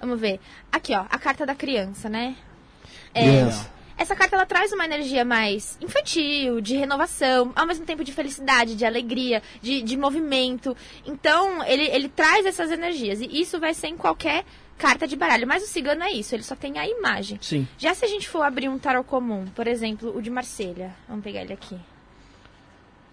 [0.00, 0.40] Vamos ver.
[0.70, 2.36] Aqui, ó, a carta da criança, né?
[3.14, 3.70] É, criança.
[3.96, 8.74] Essa carta ela traz uma energia mais infantil, de renovação, ao mesmo tempo de felicidade,
[8.74, 10.76] de alegria, de, de movimento.
[11.06, 13.20] Então, ele, ele traz essas energias.
[13.20, 14.44] E isso vai ser em qualquer
[14.78, 15.46] carta de baralho.
[15.46, 17.38] Mas o cigano é isso, ele só tem a imagem.
[17.40, 17.66] Sim.
[17.78, 20.94] Já se a gente for abrir um tarot comum, por exemplo, o de Marselha.
[21.08, 21.78] Vamos pegar ele aqui.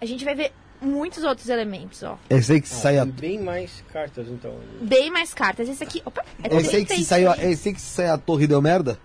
[0.02, 2.18] A gente vai ver muitos outros elementos, ó.
[2.30, 3.06] Esse aí que ah, sai a...
[3.06, 4.58] Bem mais cartas, então.
[4.82, 5.68] Bem mais cartas.
[5.68, 6.02] Esse aqui...
[6.06, 8.98] Opa, é esse aí que saiu, esse aí que se sai a torre deu merda?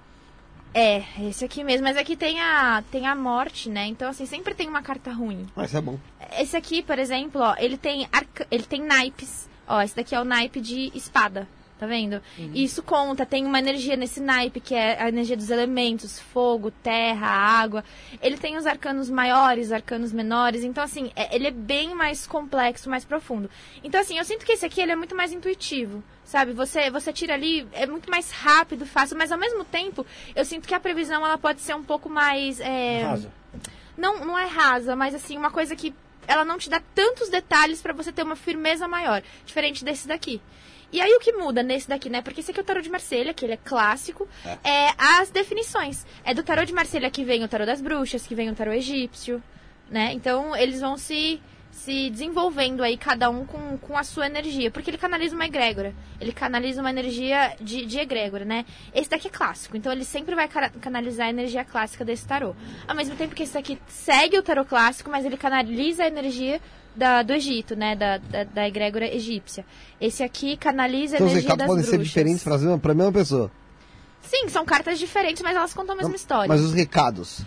[0.74, 1.86] É, esse aqui mesmo.
[1.86, 3.86] Mas aqui tem a, tem a morte, né?
[3.86, 5.46] Então, assim, sempre tem uma carta ruim.
[5.54, 5.98] Mas é bom.
[6.38, 8.46] Esse aqui, por exemplo, ó, ele tem, arca...
[8.50, 9.48] ele tem naipes.
[9.66, 11.46] Ó, esse daqui é o naipe de espada.
[11.78, 12.22] Tá vendo?
[12.38, 12.52] Uhum.
[12.54, 17.26] Isso conta, tem uma energia nesse naipe, que é a energia dos elementos, fogo, terra,
[17.26, 17.82] água.
[18.22, 20.62] Ele tem os arcanos maiores, arcanos menores.
[20.62, 23.50] Então, assim, é, ele é bem mais complexo, mais profundo.
[23.82, 26.02] Então, assim, eu sinto que esse aqui ele é muito mais intuitivo.
[26.24, 30.44] Sabe, você, você tira ali, é muito mais rápido, fácil, mas ao mesmo tempo, eu
[30.44, 32.60] sinto que a previsão ela pode ser um pouco mais.
[32.60, 33.02] É...
[33.02, 33.32] Rasa.
[33.96, 35.92] Não, não é rasa, mas assim, uma coisa que
[36.26, 40.40] ela não te dá tantos detalhes para você ter uma firmeza maior, diferente desse daqui.
[40.94, 42.22] E aí o que muda nesse daqui, né?
[42.22, 44.86] Porque esse aqui é o tarô de Marselha, que ele é clássico, é.
[44.86, 46.06] é as definições.
[46.24, 48.72] É do tarô de Marselha que vem o tarô das bruxas, que vem o tarô
[48.72, 49.42] egípcio,
[49.90, 50.12] né?
[50.12, 51.42] Então eles vão se
[51.72, 54.70] se desenvolvendo aí, cada um com, com a sua energia.
[54.70, 55.92] Porque ele canaliza uma egrégora.
[56.20, 58.64] Ele canaliza uma energia de, de egrégora, né?
[58.94, 60.48] Esse daqui é clássico, então ele sempre vai
[60.80, 62.54] canalizar a energia clássica desse tarô.
[62.86, 66.60] Ao mesmo tempo que esse daqui segue o tarô clássico, mas ele canaliza a energia
[66.94, 67.96] da, do Egito, né?
[67.96, 69.64] Da, da, da egrégora egípcia.
[70.00, 71.90] Esse aqui canaliza a então, energia das podem bruxas.
[71.90, 73.50] ser diferentes para a mesma pessoa?
[74.22, 76.48] Sim, são cartas diferentes, mas elas contam a mesma Não, história.
[76.48, 77.42] Mas os recados?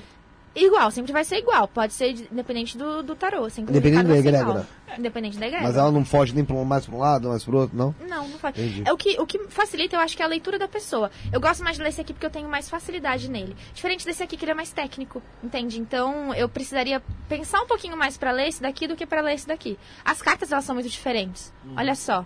[0.57, 1.67] Igual, sempre vai ser igual.
[1.67, 3.47] Pode ser independente do, do tarô.
[3.49, 4.67] Sempre independente da egrégora.
[4.97, 5.69] Independente da egrégora.
[5.69, 7.93] Mas ela não foge nem pra, mais para um lado, mais para o outro, não?
[8.07, 8.81] Não, não foge.
[8.83, 11.11] É o que, o que facilita, eu acho que é a leitura da pessoa.
[11.31, 13.55] Eu gosto mais de ler esse aqui porque eu tenho mais facilidade nele.
[13.73, 15.79] Diferente desse aqui, que ele é mais técnico, entende?
[15.79, 19.35] Então, eu precisaria pensar um pouquinho mais para ler esse daqui do que para ler
[19.35, 19.77] esse daqui.
[20.03, 21.53] As cartas, elas são muito diferentes.
[21.63, 21.73] Hum.
[21.77, 22.25] Olha só.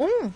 [0.00, 0.30] Um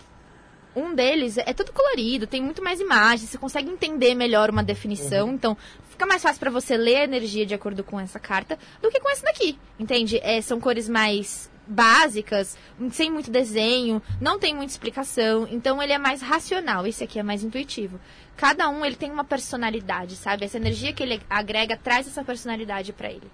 [0.77, 5.29] um deles é tudo colorido, tem muito mais imagens, você consegue entender melhor uma definição,
[5.29, 5.35] uhum.
[5.35, 5.57] então
[5.97, 9.01] fica mais fácil para você ler a energia de acordo com essa carta do que
[9.01, 10.21] com essa daqui, entende?
[10.23, 12.57] É, são cores mais básicas,
[12.93, 17.23] sem muito desenho, não tem muita explicação, então ele é mais racional, esse aqui é
[17.23, 17.99] mais intuitivo.
[18.37, 20.45] Cada um ele tem uma personalidade, sabe?
[20.45, 23.29] Essa energia que ele agrega traz essa personalidade para ele.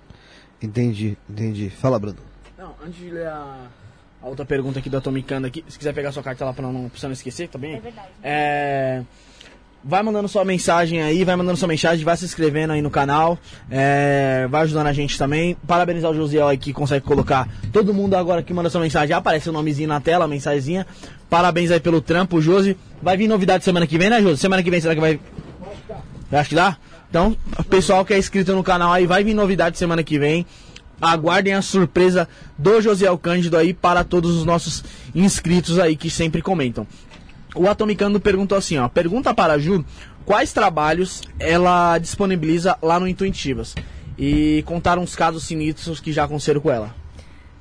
[0.62, 1.68] Entendi, entendi.
[1.68, 2.18] Fala, Bruno.
[2.56, 3.66] Não, antes de ler a
[4.22, 5.64] a outra pergunta aqui do Atomicando aqui.
[5.68, 7.74] Se quiser pegar sua carta lá pra não, pra não esquecer, tá bem?
[7.74, 8.08] É verdade.
[8.22, 9.02] É...
[9.84, 13.36] Vai mandando sua mensagem aí, vai mandando sua mensagem, vai se inscrevendo aí no canal,
[13.68, 15.56] é, vai ajudando a gente também.
[15.66, 19.50] Parabenizar o Josiel aí que consegue colocar todo mundo agora que manda sua mensagem, aparece
[19.50, 20.86] o nomezinho na tela, a mensagenzinha.
[21.28, 22.76] Parabéns aí pelo trampo, Josi.
[23.02, 24.38] Vai vir novidade semana que vem, né, Josi?
[24.38, 25.18] Semana que vem será que vai.
[26.30, 26.76] Acho que dá?
[27.10, 27.36] Então,
[27.68, 30.46] pessoal que é inscrito no canal aí, vai vir novidade semana que vem
[31.02, 36.40] aguardem a surpresa do Josiel Cândido aí para todos os nossos inscritos aí que sempre
[36.40, 36.86] comentam.
[37.54, 39.84] O Atomicando perguntou assim, ó, pergunta para a Ju
[40.24, 43.74] quais trabalhos ela disponibiliza lá no Intuitivas
[44.18, 46.94] e contar uns casos sinistros que já aconteceram com ela.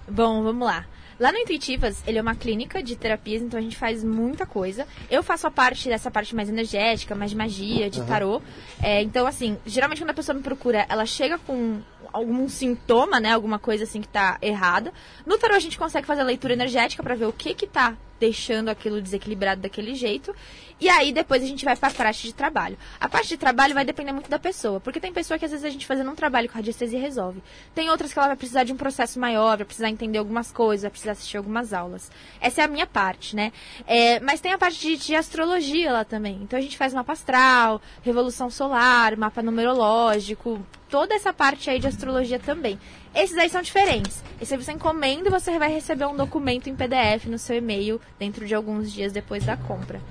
[0.07, 0.85] Bom, vamos lá.
[1.19, 4.87] Lá no Intuitivas, ele é uma clínica de terapias, então a gente faz muita coisa.
[5.09, 8.41] Eu faço a parte dessa parte mais energética, mais de magia, de tarô.
[8.81, 11.79] É, então, assim, geralmente quando a pessoa me procura, ela chega com
[12.12, 13.32] algum sintoma, né?
[13.34, 14.93] Alguma coisa assim que tá errada.
[15.26, 17.95] No tarô a gente consegue fazer a leitura energética para ver o que que tá
[18.22, 20.34] deixando aquilo desequilibrado daquele jeito.
[20.80, 22.78] E aí depois a gente vai para a parte de trabalho.
[22.99, 25.66] A parte de trabalho vai depender muito da pessoa, porque tem pessoa que às vezes
[25.66, 27.41] a gente fazendo um trabalho com radiestesia resolve.
[27.74, 30.84] Tem outras que ela vai precisar de um processo maior, vai precisar entender algumas coisas,
[30.84, 32.12] vai precisar assistir algumas aulas.
[32.39, 33.51] Essa é a minha parte, né?
[33.88, 36.39] É, mas tem a parte de, de, astrologia lá também.
[36.43, 40.59] Então a gente faz mapa astral, revolução solar, mapa numerológico,
[40.91, 42.77] toda essa parte aí de astrologia também.
[43.15, 44.21] Esses aí são diferentes.
[44.41, 47.99] Esse aí você encomenda e você vai receber um documento em PDF no seu e-mail
[48.19, 50.01] dentro de alguns dias depois da compra.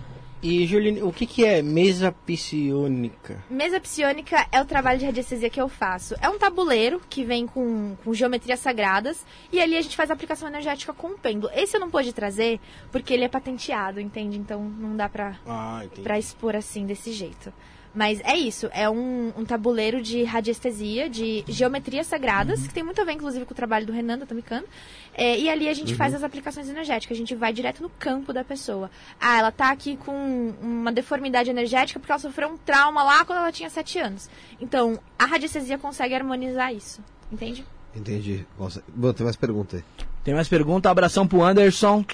[0.43, 3.45] E, Juline, o que, que é mesa psionica?
[3.51, 6.15] Mesa psionica é o trabalho de radiestesia que eu faço.
[6.19, 10.15] É um tabuleiro que vem com, com geometrias sagradas e ali a gente faz a
[10.15, 11.53] aplicação energética com o pêndulo.
[11.55, 12.59] Esse eu não pude trazer
[12.91, 14.39] porque ele é patenteado, entende?
[14.39, 17.53] Então não dá pra, ah, pra expor assim, desse jeito.
[17.95, 22.69] Mas é isso, é um, um tabuleiro de radiestesia, de geometrias sagradas, uhum.
[22.69, 24.67] que tem muito a ver, inclusive, com o trabalho do Renan da Tomicano.
[25.13, 25.99] É, e ali a gente uhum.
[25.99, 28.91] faz as aplicações energéticas, a gente vai direto no campo da pessoa.
[29.21, 33.39] Ah, ela tá aqui com uma deformidade energética porque ela sofreu um trauma lá quando
[33.39, 34.31] ela tinha 7 anos.
[34.61, 37.67] Então, a radiestesia consegue harmonizar isso, entende?
[37.95, 38.47] Entendi.
[38.57, 39.85] Bom, tem mais pergunta aí.
[40.25, 42.05] Tem mais pergunta, abração pro Anderson.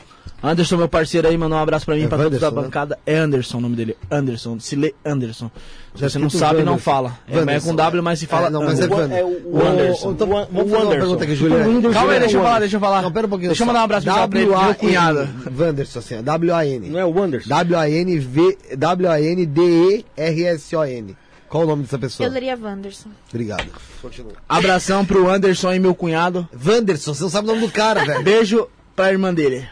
[0.42, 2.62] Anderson, meu parceiro aí, mandou um abraço pra mim, é pra todos da né?
[2.62, 2.98] bancada.
[3.06, 3.96] É Anderson o nome dele.
[4.10, 5.50] Anderson, se lê Anderson.
[5.94, 7.18] Se você não sabe, não fala.
[7.26, 8.46] É, é com W, mas se fala.
[8.48, 10.08] É, não, mas é, é o, o, Anderson.
[10.08, 11.16] O, o, o, o Anderson.
[11.16, 11.36] Pergunta aqui.
[11.92, 13.02] Calma aí, deixa eu falar, deixa eu falar.
[13.02, 13.48] Não, pera um pouquinho.
[13.48, 15.28] Deixa eu mandar um abraço pra ele, meu cunhado.
[15.58, 16.90] Wanderson, assim, W-A-N.
[16.90, 17.48] Não é o Wanderson?
[17.48, 20.06] W-A-N-V, W-A-N-D-E-R-S-O-N.
[21.48, 22.26] Qual o nome dessa pessoa?
[22.26, 23.10] Eu leria Wanderson.
[23.28, 23.66] Obrigado.
[24.02, 24.32] Continua.
[24.48, 26.48] Abração pro Anderson e meu cunhado.
[26.52, 28.22] Wanderson, você não sabe o nome do cara, velho.
[28.22, 29.68] Beijo pra irmã dele.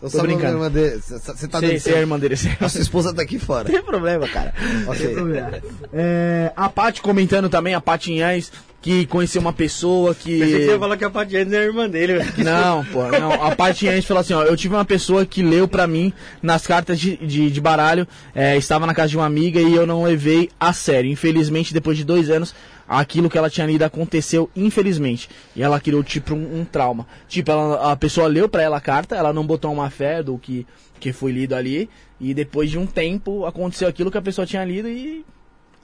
[0.00, 0.54] Eu Tô brincando.
[0.54, 1.00] Irmã dele.
[1.00, 2.34] Você tá sei, sei a irmã dele.
[2.60, 3.70] A sua esposa tá aqui fora.
[3.70, 4.52] Tem problema, cara.
[4.88, 5.06] Okay.
[5.06, 5.62] Tem problema.
[5.92, 8.50] É, a Paty comentando também, a Paty Inhães,
[8.82, 10.40] que conheceu uma pessoa que.
[10.40, 12.44] Pensei que você ia falar que a Paty Inhães é a irmã dele, velho.
[12.44, 13.32] Não, pô, não.
[13.32, 16.12] A Paty Inhães falou assim, ó, eu tive uma pessoa que leu pra mim
[16.42, 19.86] nas cartas de, de, de baralho, é, estava na casa de uma amiga e eu
[19.86, 21.08] não levei a sério.
[21.08, 22.52] Infelizmente, depois de dois anos,
[22.88, 25.30] aquilo que ela tinha lido aconteceu, infelizmente.
[25.54, 27.06] E ela criou, tipo, um, um trauma.
[27.28, 30.36] Tipo, ela, a pessoa leu para ela a carta, ela não botou uma fé do
[30.38, 30.66] que,
[30.98, 31.88] que foi lido ali,
[32.20, 35.24] e depois de um tempo aconteceu aquilo que a pessoa tinha lido e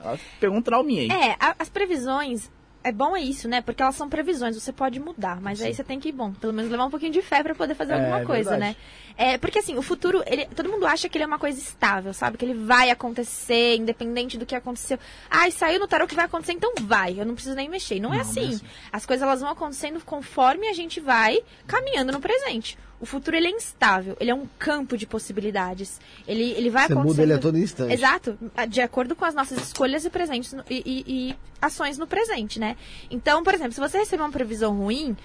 [0.01, 1.11] ela pegou um trauminha aí.
[1.11, 2.51] É, a, as previsões,
[2.83, 3.61] é bom é isso, né?
[3.61, 5.67] Porque elas são previsões, você pode mudar, mas Sim.
[5.67, 7.95] aí você tem que, bom, pelo menos levar um pouquinho de fé para poder fazer
[7.95, 8.77] é, alguma coisa, verdade.
[8.77, 8.77] né?
[9.17, 12.15] É, porque assim, o futuro, ele, todo mundo acha que ele é uma coisa estável,
[12.15, 12.39] sabe?
[12.39, 14.97] Que ele vai acontecer, independente do que aconteceu.
[15.29, 17.21] Ai, saiu no tarô que vai acontecer, então vai.
[17.21, 17.99] Eu não preciso nem mexer.
[17.99, 18.45] Não, é não é assim.
[18.45, 18.67] É assim.
[18.93, 22.79] As coisas elas vão acontecendo conforme a gente vai caminhando no presente.
[23.01, 26.01] O futuro ele é instável, ele é um campo de possibilidades.
[26.27, 27.09] Ele, ele vai Você acontecendo...
[27.09, 27.93] muda ele a todo instante.
[27.93, 28.37] Exato,
[28.69, 32.59] de acordo com as nossas escolhas e presentes no, e, e, e ações no presente,
[32.59, 32.77] né?
[33.11, 35.17] Então, por exemplo, se você receber uma previsão ruim,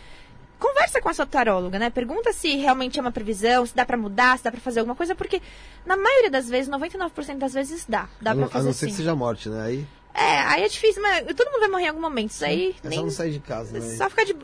[0.59, 1.89] conversa com a sua taróloga, né?
[1.89, 4.95] Pergunta se realmente é uma previsão, se dá para mudar, se dá para fazer alguma
[4.95, 5.41] coisa, porque
[5.85, 8.07] na maioria das vezes, 99% das vezes dá.
[8.21, 9.61] Dá para fazer A não ser que seja morte, né?
[9.61, 9.87] Aí...
[10.13, 12.31] É, aí é difícil, mas todo mundo vai morrer em algum momento.
[12.31, 12.75] Isso aí.
[12.83, 12.99] É nem...
[12.99, 13.95] só não sair de casa, né?
[13.95, 14.35] Só ficar de.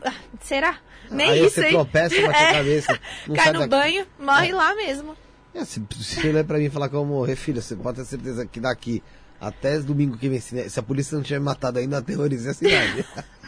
[0.42, 0.78] Será?
[1.10, 1.72] Nem aí isso você aí.
[1.72, 2.48] tropeça, bate é.
[2.50, 3.00] a cabeça.
[3.34, 3.70] Cai no daqui.
[3.70, 4.54] banho, morre é.
[4.54, 5.16] lá mesmo.
[5.54, 7.74] É, se, se você olhar pra mim e falar que eu vou morrer, filho, você
[7.76, 9.02] pode ter certeza que daqui
[9.40, 13.04] até domingo que vem, se a polícia não tiver matado ainda, aterrorizei a cidade.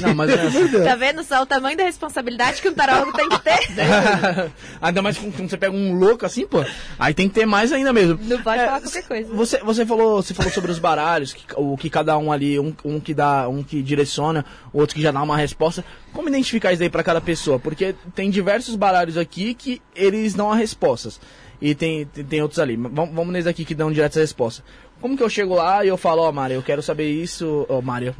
[0.00, 0.84] Não, mas é...
[0.84, 3.58] Tá vendo só o tamanho da responsabilidade que um tarólogo tem que ter?
[4.80, 6.64] ainda mais quando você pega um louco assim, pô.
[6.98, 8.18] Aí tem que ter mais ainda mesmo.
[8.22, 9.34] Não pode é, falar qualquer coisa.
[9.34, 12.74] Você, você, falou, você falou sobre os baralhos, que, o que cada um ali, um,
[12.84, 15.84] um que dá, um que direciona, outro que já dá uma resposta.
[16.12, 17.58] Como identificar isso aí para cada pessoa?
[17.58, 21.20] Porque tem diversos baralhos aqui que eles dão as respostas.
[21.60, 22.76] E tem, tem, tem outros ali.
[22.76, 24.64] Vamos, vamos nesse aqui que dão direto essa resposta.
[25.00, 27.66] Como que eu chego lá e eu falo, ó, oh, Mário, eu quero saber isso.
[27.68, 28.14] Ó, oh, Mário.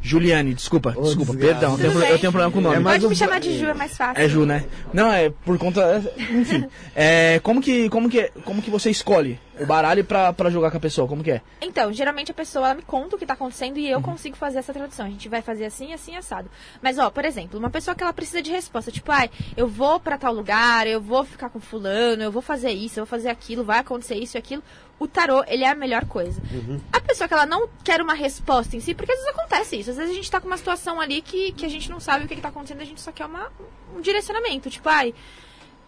[0.00, 1.54] Juliane, desculpa, oh, desculpa, desgraça.
[1.54, 2.76] perdão, eu tenho, eu tenho, problema com o nome.
[2.76, 4.22] É Pode me chamar de Ju, é mais fácil.
[4.22, 4.64] É Ju, né?
[4.92, 6.02] Não, é por conta.
[6.16, 6.64] Enfim.
[6.94, 10.76] é, como, que, como, que, como que você escolhe o baralho pra, pra jogar com
[10.76, 11.08] a pessoa?
[11.08, 11.42] Como que é?
[11.60, 14.02] Então, geralmente a pessoa ela me conta o que tá acontecendo e eu uhum.
[14.02, 15.06] consigo fazer essa tradução.
[15.06, 16.50] A gente vai fazer assim, assim, assado.
[16.82, 20.00] Mas, ó, por exemplo, uma pessoa que ela precisa de resposta, tipo, ai, eu vou
[20.00, 23.28] pra tal lugar, eu vou ficar com fulano, eu vou fazer isso, eu vou fazer
[23.28, 24.62] aquilo, vai acontecer isso e aquilo
[24.98, 26.42] o tarô, ele é a melhor coisa.
[26.52, 26.80] Uhum.
[26.92, 29.90] A pessoa que ela não quer uma resposta em si, porque às vezes acontece isso.
[29.90, 32.24] Às vezes a gente tá com uma situação ali que, que a gente não sabe
[32.24, 33.50] o que, que tá acontecendo, a gente só quer uma,
[33.96, 34.68] um direcionamento.
[34.68, 35.14] Tipo, ai,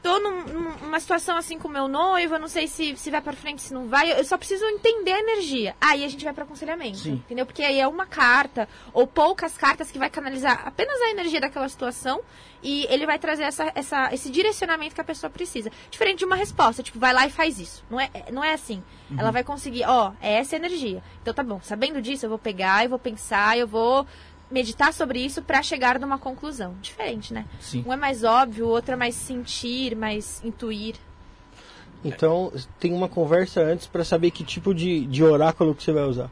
[0.02, 0.42] tô num,
[0.82, 3.72] numa situação assim com meu noivo, eu não sei se, se vai para frente, se
[3.72, 5.76] não vai, eu só preciso entender a energia.
[5.80, 7.22] Aí a gente vai para aconselhamento, Sim.
[7.24, 7.46] entendeu?
[7.46, 11.68] Porque aí é uma carta ou poucas cartas que vai canalizar apenas a energia daquela
[11.68, 12.20] situação
[12.62, 15.70] e ele vai trazer essa, essa, esse direcionamento que a pessoa precisa.
[15.90, 17.84] Diferente de uma resposta, tipo, vai lá e faz isso.
[17.90, 18.82] Não é, não é assim.
[19.10, 19.18] Uhum.
[19.18, 21.02] Ela vai conseguir, ó, é essa energia.
[21.22, 24.06] Então tá bom, sabendo disso, eu vou pegar, eu vou pensar, eu vou
[24.50, 26.74] meditar sobre isso para chegar numa conclusão.
[26.80, 27.46] Diferente, né?
[27.60, 27.84] Sim.
[27.86, 30.96] Um é mais óbvio, o outro é mais sentir, mais intuir.
[32.04, 36.04] Então, tem uma conversa antes para saber que tipo de, de oráculo que você vai
[36.04, 36.30] usar.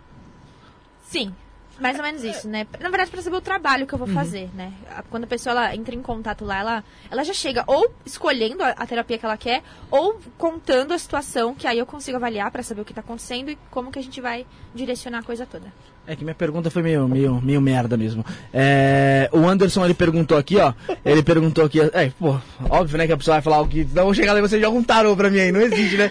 [1.02, 1.34] Sim,
[1.78, 2.66] mais ou menos isso, né?
[2.80, 4.14] Na verdade, para saber o trabalho que eu vou uhum.
[4.14, 4.72] fazer, né?
[5.10, 8.70] Quando a pessoa ela entra em contato lá, ela, ela já chega ou escolhendo a,
[8.70, 12.62] a terapia que ela quer, ou contando a situação, que aí eu consigo avaliar para
[12.62, 15.72] saber o que está acontecendo e como que a gente vai direcionar a coisa toda.
[16.10, 18.24] É que minha pergunta foi meio, meio, meio merda mesmo.
[18.50, 20.72] É, o Anderson, ele perguntou aqui, ó.
[21.04, 21.80] Ele perguntou aqui.
[21.80, 22.34] É, pô,
[22.70, 23.86] óbvio, né, que a pessoa vai falar o que.
[23.92, 25.52] Não vou chegar lá e você joga um tarô pra mim aí.
[25.52, 26.10] Não existe, né?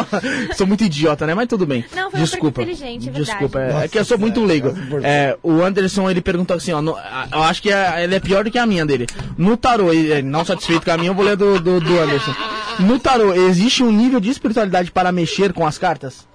[0.56, 1.34] sou muito idiota, né?
[1.34, 1.84] Mas tudo bem.
[1.94, 2.62] Não, foi Desculpa.
[2.62, 4.74] inteligente, é Desculpa, é, é, que eu sou muito leigo.
[5.02, 6.80] É, o Anderson, ele perguntou assim, ó.
[6.80, 6.96] No,
[7.30, 9.06] eu acho que é, ele é pior do que a minha dele.
[9.36, 12.34] No tarô, ele, não satisfeito com a minha, eu vou ler do, do, do Anderson.
[12.78, 16.26] No tarô, existe um nível de espiritualidade para mexer com as cartas?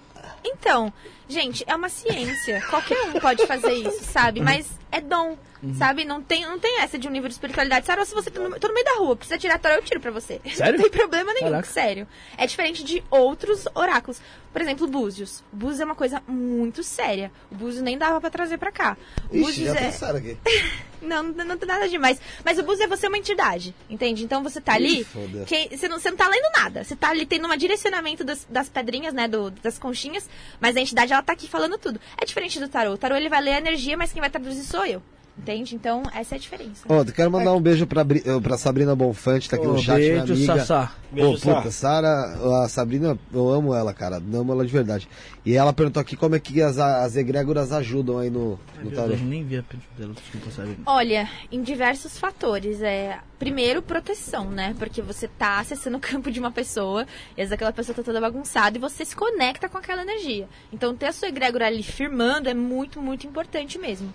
[0.43, 0.93] Então,
[1.29, 2.59] Gente, é uma ciência.
[2.69, 4.41] Qualquer um pode fazer isso, sabe?
[4.41, 5.73] Mas é dom, uhum.
[5.75, 6.05] sabe?
[6.05, 7.85] Não tem, não tem essa de um nível de espiritualidade.
[7.85, 9.99] Sarah, se você tá no, tô no meio da rua, precisa tirar tarô, eu tiro
[9.99, 10.41] pra você.
[10.53, 10.79] Sério?
[10.79, 11.67] Não tem problema nenhum, Caraca.
[11.67, 12.07] sério.
[12.37, 14.19] É diferente de outros oráculos.
[14.51, 15.43] Por exemplo, Búzios.
[15.51, 17.31] Búzios é uma coisa muito séria.
[17.51, 18.97] O Búzios nem dava pra trazer pra cá.
[19.29, 20.17] O Ixi, Búzios já é...
[20.17, 20.37] aqui.
[21.01, 22.19] não, não, não tem nada demais.
[22.43, 24.23] Mas o Búzios é você uma entidade, entende?
[24.23, 25.05] Então você tá ali,
[25.45, 26.83] que, você, não, você não tá lendo nada.
[26.83, 30.27] Você tá ali tendo um direcionamento das, das pedrinhas, né, do, das conchinhas,
[30.59, 31.99] mas a entidade, ela tá aqui falando tudo.
[32.19, 32.93] É diferente do tarô.
[32.93, 35.01] O tarô, ele vai ler a energia, mas quem vai traduzir sou eu.
[35.39, 35.73] Entende?
[35.73, 36.85] Então, essa é a diferença.
[36.89, 38.03] Ó, oh, quero mandar um beijo pra,
[38.43, 40.57] pra Sabrina Bonfante, tá aqui oh, no chat, beijo, minha amiga.
[40.57, 40.93] Sassá.
[41.09, 44.17] Beijo, oh, puta, Sara, a Sabrina, eu amo ela, cara.
[44.17, 45.07] Amo ela de verdade.
[45.45, 49.13] E ela perguntou aqui como é que as, as egrégoras ajudam aí no, no tarô.
[49.13, 49.63] Eu nem vi a
[49.97, 50.49] dela, desculpa?
[50.85, 52.81] Olha, em diversos fatores.
[52.81, 54.75] É, primeiro, proteção, né?
[54.77, 58.03] Porque você tá acessando o campo de uma pessoa, e às vezes aquela pessoa tá
[58.03, 60.49] toda bagunçada e você se conecta com aquela energia.
[60.73, 64.13] Então, ter a sua egrégora ali firmando é muito, muito importante mesmo.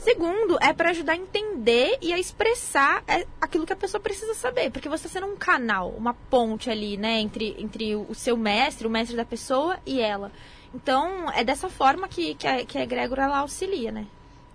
[0.00, 4.32] Segundo, é para ajudar a entender e a expressar é, aquilo que a pessoa precisa
[4.32, 4.70] saber.
[4.70, 8.86] Porque você tá sendo um canal, uma ponte ali, né, entre, entre o seu mestre,
[8.86, 10.32] o mestre da pessoa e ela.
[10.74, 12.82] Então, é dessa forma que, que, a, que a
[13.24, 14.06] ela auxilia, né?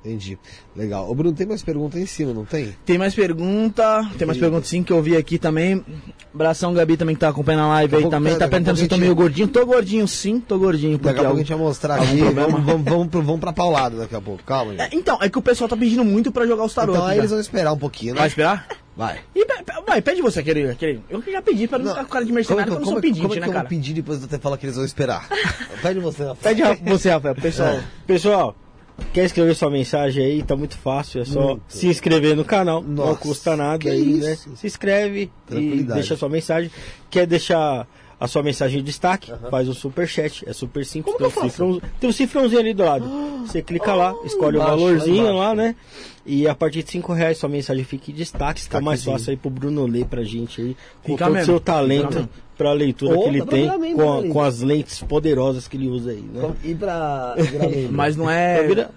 [0.06, 0.38] Entendi.
[0.76, 1.10] Legal.
[1.10, 2.76] O Bruno, tem mais pergunta em cima, não tem?
[2.86, 4.08] Tem mais pergunta.
[4.16, 5.84] Tem mais pergunta sim que eu vi aqui também.
[6.32, 8.38] Bração Gabi também que tá acompanhando a live aí também.
[8.38, 9.48] Tá perguntando se eu tô meio gordinho.
[9.48, 11.00] Tô gordinho sim, tô gordinho.
[11.00, 12.20] Daqui a pouco a gente vai mostrar aqui.
[12.22, 14.44] Vamos, vamos, vamos, vamos pra paulada daqui a pouco.
[14.44, 14.78] Calma aí.
[14.80, 16.94] É, então, é que o pessoal tá pedindo muito pra jogar os tarô.
[16.94, 18.20] Então aí eles vão esperar um pouquinho, né?
[18.20, 18.68] Vai esperar?
[18.96, 19.20] Vai.
[19.36, 19.46] E,
[19.86, 21.02] vai, pede você aquele, aquele.
[21.10, 23.22] Eu já pedi pra não, ficar com cara de mercenário, como, como, eu sou pedinte,
[23.22, 23.58] como é né, cara?
[23.58, 25.28] Eu vou pedir depois de você falar que eles vão esperar.
[25.82, 26.56] pede você, Rafael.
[26.56, 27.36] Pede você, Rafael.
[27.36, 27.84] Pessoal, é.
[28.08, 28.56] pessoal,
[29.14, 30.44] Quer escrever sua mensagem aí?
[30.44, 31.64] Tá muito fácil, é só muito.
[31.68, 34.36] se inscrever no canal, Nossa, não custa nada aí, né?
[34.56, 36.72] Se inscreve e deixa sua mensagem.
[37.10, 37.88] Quer deixar
[38.20, 39.50] a sua mensagem em destaque, uhum.
[39.50, 41.16] faz um super chat, é super simples.
[41.16, 43.06] Como tem, um cifrão, tem um cifrãozinho ali do lado.
[43.46, 45.76] Você clica oh, lá, escolhe o um valorzinho lá, né?
[46.26, 49.38] E a partir de 5 reais sua mensagem fica em destaque, fica mais fácil aí
[49.38, 52.28] pro Bruno ler pra gente aí, com fica todo o seu talento
[52.58, 56.22] pra leitura oh, que ele tem, com, com, as lentes poderosas que ele usa aí,
[56.22, 56.52] né?
[56.64, 57.36] E pra.
[57.92, 58.90] Mas não é.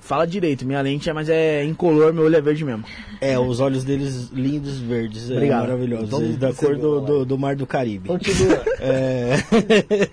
[0.00, 2.84] Fala direito, minha lente é, mas é incolor, meu olho é verde mesmo.
[3.20, 5.64] É, os olhos deles lindos verdes, é Obrigado.
[5.64, 8.08] é maravilhosos, então, da cor do, do, do, Mar do Caribe.
[8.08, 8.62] Continua.
[8.78, 9.34] É...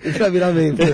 [0.04, 0.84] e pra virar membro?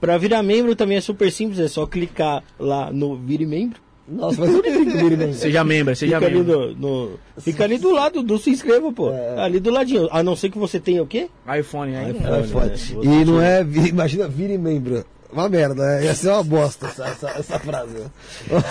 [0.00, 3.78] pra virar membro também é super simples, é só clicar lá no Vire Membro.
[4.08, 5.34] Nossa, mas onde fica o Vire Membro?
[5.34, 6.60] Seja membro, seja fica membro.
[6.62, 9.10] Ali no, no, fica ali do lado do se inscreva, pô.
[9.10, 9.40] É.
[9.40, 10.08] Ali do ladinho.
[10.10, 11.28] A não ser que você tenha o quê?
[11.58, 12.12] iPhone, aí.
[12.12, 12.74] iPhone.
[12.74, 13.06] iPhone.
[13.06, 13.20] Né?
[13.20, 15.04] E não é, imagina, vire membro.
[15.32, 16.04] Uma merda, né?
[16.04, 18.06] Ia ser uma bosta essa, essa, essa frase.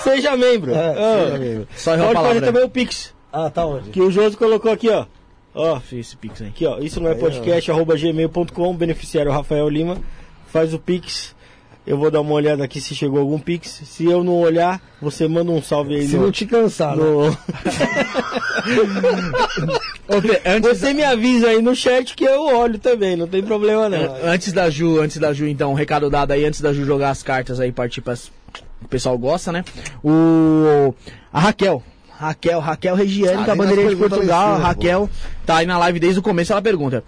[0.03, 0.73] Seja membro.
[0.73, 1.67] É, seja membro.
[1.75, 3.13] Só Pode fazer também o Pix.
[3.31, 3.89] Ah, tá onde?
[3.91, 5.05] Que o Josi colocou aqui, ó.
[5.53, 6.47] Ó, fiz esse Pix aí.
[6.49, 6.79] Aqui, ó.
[6.79, 9.97] Isso não é podcast, arroba gmail.com, beneficiário Rafael Lima.
[10.47, 11.35] Faz o Pix.
[11.89, 13.81] Eu vou dar uma olhada aqui se chegou algum Pix.
[13.83, 16.07] Se eu não olhar, você manda um salve aí.
[16.07, 17.31] Se no, não te cansar, no...
[17.31, 17.37] né?
[20.45, 24.17] antes você me avisa aí no chat que eu olho também, não tem problema não.
[24.23, 27.09] Antes da Ju, antes da Ju, então, um recado dado aí, antes da Ju jogar
[27.09, 28.13] as cartas aí, partir para
[28.83, 29.65] o pessoal gosta, né?
[30.03, 30.93] O
[31.33, 31.81] a Raquel,
[32.15, 35.29] Raquel, Raquel Regiane, da bandeira de Portugal, cima, Raquel, pô.
[35.43, 37.03] tá aí na live desde o começo, ela pergunta: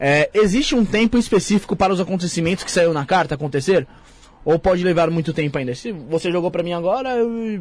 [0.00, 3.86] é, existe um tempo específico para os acontecimentos que saiu na carta acontecer?
[4.44, 5.74] Ou pode levar muito tempo ainda?
[5.74, 7.10] Se você jogou pra mim agora,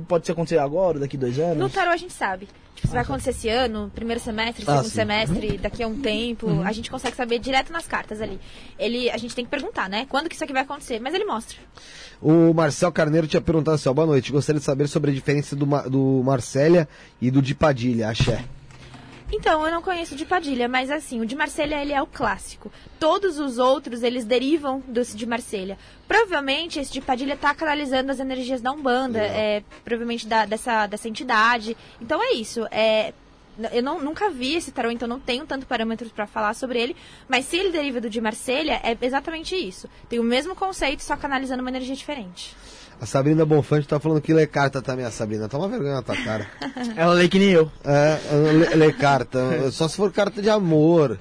[0.08, 1.58] pode ser acontecer agora, daqui dois anos?
[1.58, 2.48] No tarô a gente sabe.
[2.74, 4.96] Tipo, se vai acontecer esse ano, primeiro semestre, ah, segundo sim.
[4.96, 6.64] semestre, daqui a um tempo, uhum.
[6.66, 8.40] a gente consegue saber direto nas cartas ali.
[8.80, 10.08] Ele, a gente tem que perguntar, né?
[10.10, 11.00] Quando que isso aqui vai acontecer?
[11.00, 11.58] Mas ele mostra.
[12.20, 15.56] O Marcel Carneiro tinha perguntado assim, ó, boa noite, gostaria de saber sobre a diferença
[15.56, 16.88] do, do Marcélia
[17.22, 18.44] e do de Padilha, axé.
[19.32, 22.72] Então, eu não conheço de Padilha, mas assim, o de Marselha ele é o clássico.
[23.00, 25.78] Todos os outros, eles derivam desse de Marselha.
[26.06, 31.08] Provavelmente esse de Padilha está canalizando as energias da Umbanda, é, provavelmente da, dessa, dessa
[31.08, 31.78] entidade.
[32.02, 32.68] Então é isso.
[32.70, 33.14] É,
[33.72, 36.96] eu não, nunca vi esse tarô, então não tenho tanto parâmetros para falar sobre ele.
[37.28, 39.90] Mas se ele deriva do de Marselha, é exatamente isso.
[40.10, 42.56] Tem o mesmo conceito, só canalizando uma energia diferente.
[43.02, 45.50] A Sabrina Bonfante tá falando que lê carta também, a Sabrina.
[45.50, 46.46] Toma vergonha na tua cara.
[46.96, 47.72] Ela lê que nem eu.
[47.84, 48.20] É,
[48.54, 49.72] lê, lê carta.
[49.72, 51.20] Só se for carta de amor.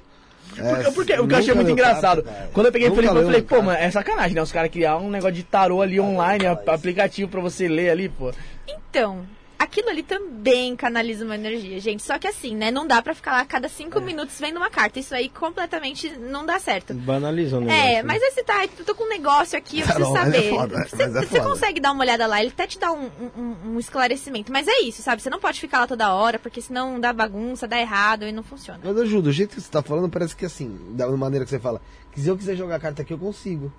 [0.59, 2.23] É, porque, o que eu achei muito engraçado.
[2.23, 4.43] Carta, Quando eu peguei Felipe, eu falei, pô, mano, é sacanagem, né?
[4.43, 8.31] Os caras criaram um negócio de tarô ali online, aplicativo pra você ler ali, pô.
[8.69, 9.25] Então,
[9.61, 12.03] aquilo ali também canaliza uma energia, gente.
[12.03, 12.71] Só que assim, né?
[12.71, 14.01] Não dá pra ficar lá a cada cinco é.
[14.01, 14.99] minutos vendo uma carta.
[14.99, 16.95] Isso aí completamente não dá certo.
[16.95, 17.81] Banaliza o negócio.
[17.81, 20.47] É, mas esse tá, eu tô com um negócio aqui, eu preciso Carol, é saber.
[20.47, 23.11] É foda, você, é você consegue dar uma olhada lá, ele até te dá um,
[23.37, 24.51] um, um, esclarecimento.
[24.51, 25.21] Mas é isso, sabe?
[25.21, 28.43] Você não pode ficar lá toda hora, porque senão dá bagunça, dá errado e não
[28.43, 28.81] funciona.
[28.83, 31.59] Mas ajuda, o jeito que você tá falando parece que assim, da maneira que você
[31.61, 31.83] fala,
[32.17, 33.71] se eu quiser jogar a carta aqui, eu consigo.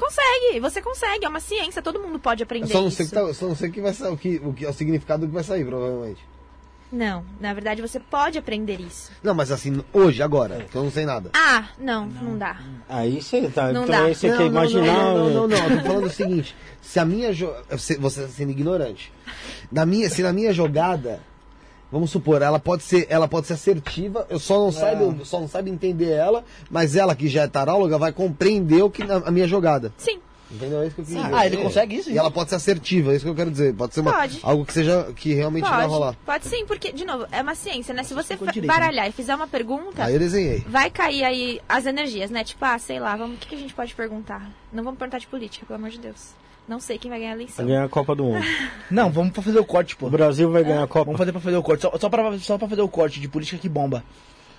[0.00, 2.72] Consegue, você consegue, é uma ciência, todo mundo pode aprender.
[2.72, 4.64] só não sei, que tá, só não sei que vai sair, o, que, o, que,
[4.64, 6.24] é o significado do que vai sair, provavelmente.
[6.90, 9.12] Não, na verdade você pode aprender isso.
[9.22, 11.30] Não, mas assim, hoje, agora, que eu não sei nada.
[11.34, 12.58] Ah, não, não, não dá.
[12.88, 13.72] Aí você tá.
[13.72, 14.08] Não então dá.
[14.08, 14.86] você não, quer não, imaginar.
[14.86, 17.32] Não, não, não, não, eu tô falando o seguinte: se a minha.
[17.32, 17.52] Jo...
[17.68, 19.12] Você tá sendo ignorante.
[19.70, 21.20] Na minha, se na minha jogada
[21.90, 24.72] Vamos supor, ela pode ser, ela pode ser assertiva, eu só não é.
[24.72, 28.90] saiba, só não saiba entender ela, mas ela que já é taróloga vai compreender o
[28.90, 29.92] que a minha jogada.
[29.98, 30.20] Sim.
[30.50, 30.82] Entendeu?
[30.82, 31.34] É isso que eu quis dizer.
[31.34, 32.10] Ah, ele consegue isso?
[32.10, 33.72] E ela pode ser assertiva, é isso que eu quero dizer.
[33.74, 34.40] Pode ser uma, pode.
[34.42, 35.76] algo que seja que realmente pode.
[35.76, 36.16] vai rolar.
[36.26, 38.02] Pode sim, porque, de novo, é uma ciência, né?
[38.02, 39.10] Se você direito, baralhar né?
[39.10, 40.04] e fizer uma pergunta.
[40.04, 40.64] Aí eu desenhei.
[40.66, 42.42] Vai cair aí as energias, né?
[42.42, 44.50] Tipo, ah, sei lá, vamos, o que, que a gente pode perguntar?
[44.72, 46.34] Não vamos perguntar de política, pelo amor de Deus.
[46.70, 47.56] Não sei quem vai ganhar a eleição.
[47.56, 48.46] Vai ganhar a Copa do Mundo.
[48.88, 50.06] Não, vamos pra fazer o corte, pô.
[50.06, 51.06] O Brasil vai ganhar a Copa.
[51.06, 51.82] Vamos fazer pra fazer o corte.
[51.82, 54.04] Só, só, pra, só pra fazer o corte de política que bomba.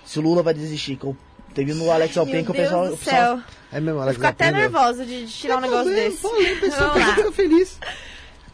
[0.04, 1.16] Se o Lula vai desistir, que eu
[1.54, 2.88] teve no Alex Alpen que o pessoal.
[2.88, 3.40] Do céu.
[3.72, 6.20] É mesmo, Alex Fico até nervosa de, tirar um negócio bem, desse.
[6.20, 7.80] Falei, pessoal, fica feliz.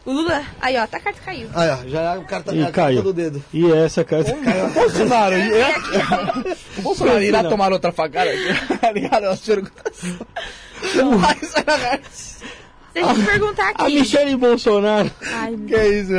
[0.05, 0.41] O Lula.
[0.61, 1.49] Aí, ó, tá a carta caiu.
[1.53, 3.03] Aí, ó, já é a carta, e a caiu.
[3.03, 3.43] do dedo.
[3.51, 4.67] E essa carta caiu.
[4.67, 5.35] O Bolsonaro.
[6.77, 8.31] o Bolsonaro irá tomar outra facada?
[8.79, 9.25] Tá ligado?
[9.25, 10.01] As perguntas.
[11.19, 11.53] Mas,
[13.25, 13.81] perguntar aqui.
[13.81, 15.11] A Michelle Bolsonaro.
[15.33, 16.13] Ai, que é isso?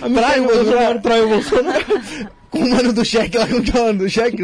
[0.00, 1.84] A trai o Bolsonaro, trai o Bolsonaro.
[2.52, 4.42] Com o mano do cheque lá, com o mano do cheque.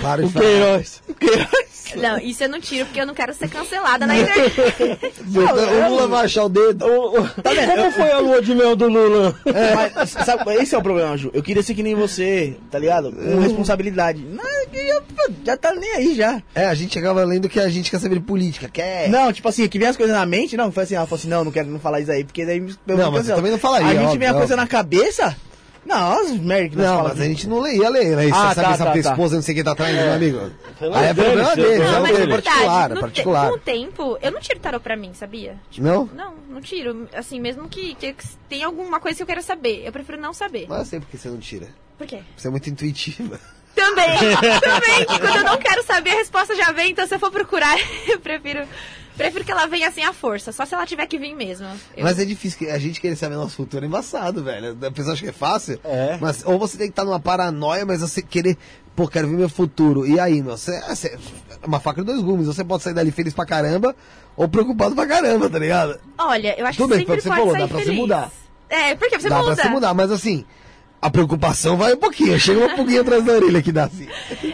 [0.00, 1.02] Para o Queiroz.
[1.08, 1.72] O Queiroz.
[1.96, 4.54] Não, isso eu não tiro porque eu não quero ser cancelada na internet.
[5.28, 6.86] o Lula vai achar o dedo.
[7.42, 7.74] tá vendo?
[7.74, 9.38] Como foi a lua de mel do Lula?
[9.44, 11.30] É, mas, sabe, esse é o problema, Ju.
[11.34, 13.12] Eu queria ser que nem você, tá ligado?
[13.12, 14.22] Com responsabilidade.
[14.22, 15.02] Não, já,
[15.44, 16.42] já tá nem aí já.
[16.54, 19.10] É, a gente acaba lendo que a gente quer saber de política, quer.
[19.10, 21.28] Não, tipo assim, que vem as coisas na mente, não, foi assim, ela falou assim,
[21.28, 22.60] não, não quero não falar isso aí, porque daí.
[22.86, 24.00] Não, mas eu também não falaria.
[24.00, 25.36] A gente vem a coisa na cabeça.
[25.84, 28.26] Não, as merda que Não, mas a gente não leia ler, né?
[28.26, 29.10] Isso, ah, sabe, tá, sabe tá, tá.
[29.10, 30.04] esposa, não sei quem tá atrás, é.
[30.04, 30.52] meu amigo.
[30.94, 33.48] Aí é problema dele, é um particular, é particular.
[33.48, 35.58] Com o tempo, eu não tiro tarô pra mim, sabia?
[35.70, 36.08] Tipo, não?
[36.14, 37.08] Não, não tiro.
[37.14, 38.14] Assim, mesmo que, que
[38.48, 40.66] tem alguma coisa que eu quero saber, eu prefiro não saber.
[40.68, 41.66] Mas eu sei porque você não tira.
[41.98, 42.20] Por quê?
[42.36, 43.40] Você é muito intuitiva.
[43.74, 44.18] Também,
[44.60, 45.06] também.
[45.06, 47.76] Quando eu não quero saber, a resposta já vem, então se eu for procurar,
[48.06, 48.66] eu prefiro
[49.16, 51.66] Prefiro que ela venha assim à força, só se ela tiver que vir mesmo.
[51.96, 52.04] Eu...
[52.04, 54.76] Mas é difícil, a gente querer saber nosso futuro é embaçado, velho.
[54.84, 55.78] A pessoa acha que é fácil.
[55.84, 56.16] É.
[56.20, 58.56] Mas ou você tem que estar numa paranoia, mas você querer,
[58.96, 60.06] pô, quero ver meu futuro.
[60.06, 61.18] E aí, meu, você, você
[61.62, 62.46] é uma faca de dois gumes.
[62.46, 63.94] Você pode sair dali feliz pra caramba
[64.36, 66.00] ou preocupado pra caramba, tá ligado?
[66.18, 67.94] Olha, eu acho Tudo que bem, sempre você pode falou, sair dá pra feliz.
[67.94, 68.30] você mudar.
[68.70, 69.50] É, porque você dá muda.
[69.50, 70.44] Dá pra você mudar, mas assim,
[71.02, 74.08] a preocupação vai um pouquinho, chega um pouquinho atrás da orelha que dá assim.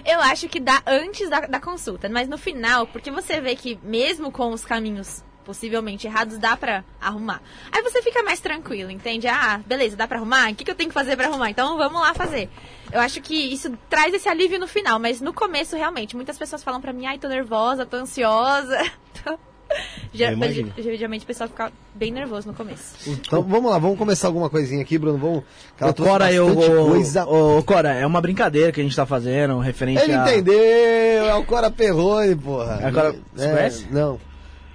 [0.04, 3.78] Eu acho que dá antes da, da consulta, mas no final, porque você vê que
[3.82, 7.40] mesmo com os caminhos possivelmente errados, dá pra arrumar.
[7.72, 9.26] Aí você fica mais tranquilo, entende?
[9.28, 10.50] Ah, beleza, dá pra arrumar?
[10.50, 11.48] O que, que eu tenho que fazer pra arrumar?
[11.50, 12.50] Então vamos lá fazer.
[12.92, 16.62] Eu acho que isso traz esse alívio no final, mas no começo, realmente, muitas pessoas
[16.62, 18.78] falam pra mim, ai, tô nervosa, tô ansiosa.
[20.12, 22.94] Geralmente o pessoal fica bem nervoso no começo.
[23.06, 25.18] Então vamos lá, vamos começar alguma coisinha aqui, Bruno.
[25.18, 25.44] Vamos.
[25.80, 27.26] O Cora, eu, coisa...
[27.26, 30.22] o, o Cora, é uma brincadeira que a gente tá fazendo, referente Ele a...
[30.22, 32.80] entendeu, é o Cora Perrone, porra.
[32.82, 33.14] É, Cora...
[33.34, 33.86] Você é, conhece?
[33.90, 34.18] Não.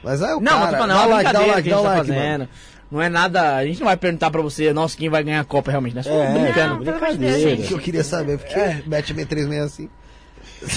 [0.03, 0.77] Mas é o não, cara.
[0.79, 2.39] Não, não, é uma like, brincadeira like, que a gente tá like, fazendo.
[2.39, 2.49] Mano.
[2.91, 3.55] Não é nada.
[3.55, 6.03] A gente não vai perguntar pra você, nossa, quem vai ganhar a Copa realmente, né?
[6.03, 6.75] Só é, brincando.
[6.75, 7.57] Não, brincadeira.
[7.57, 8.83] que eu queria saber, porque é.
[8.85, 9.89] mete B36 assim.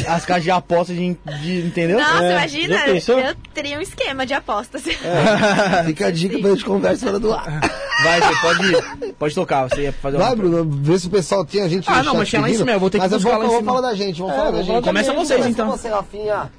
[0.08, 1.98] As casas de apostas de, de entendeu?
[1.98, 2.32] Nossa, é.
[2.32, 4.86] imagina, eu teria um esquema de apostas.
[4.86, 5.84] É.
[5.86, 7.60] Fica a dica pra gente conversa fora do ar.
[8.02, 10.36] Vai, você pode, pode tocar, você ia fazer Vai, uma...
[10.36, 12.72] Bruno, vê se o pessoal tinha a gente Ah, não, mas tinha lá em cima,
[12.72, 13.60] eu vou ter que mas buscar lá em cima.
[13.62, 14.82] Vamos falar da gente, vamos é, falar da gente.
[14.82, 15.70] Começa vocês, então.
[15.70, 16.50] Você, Rafinha.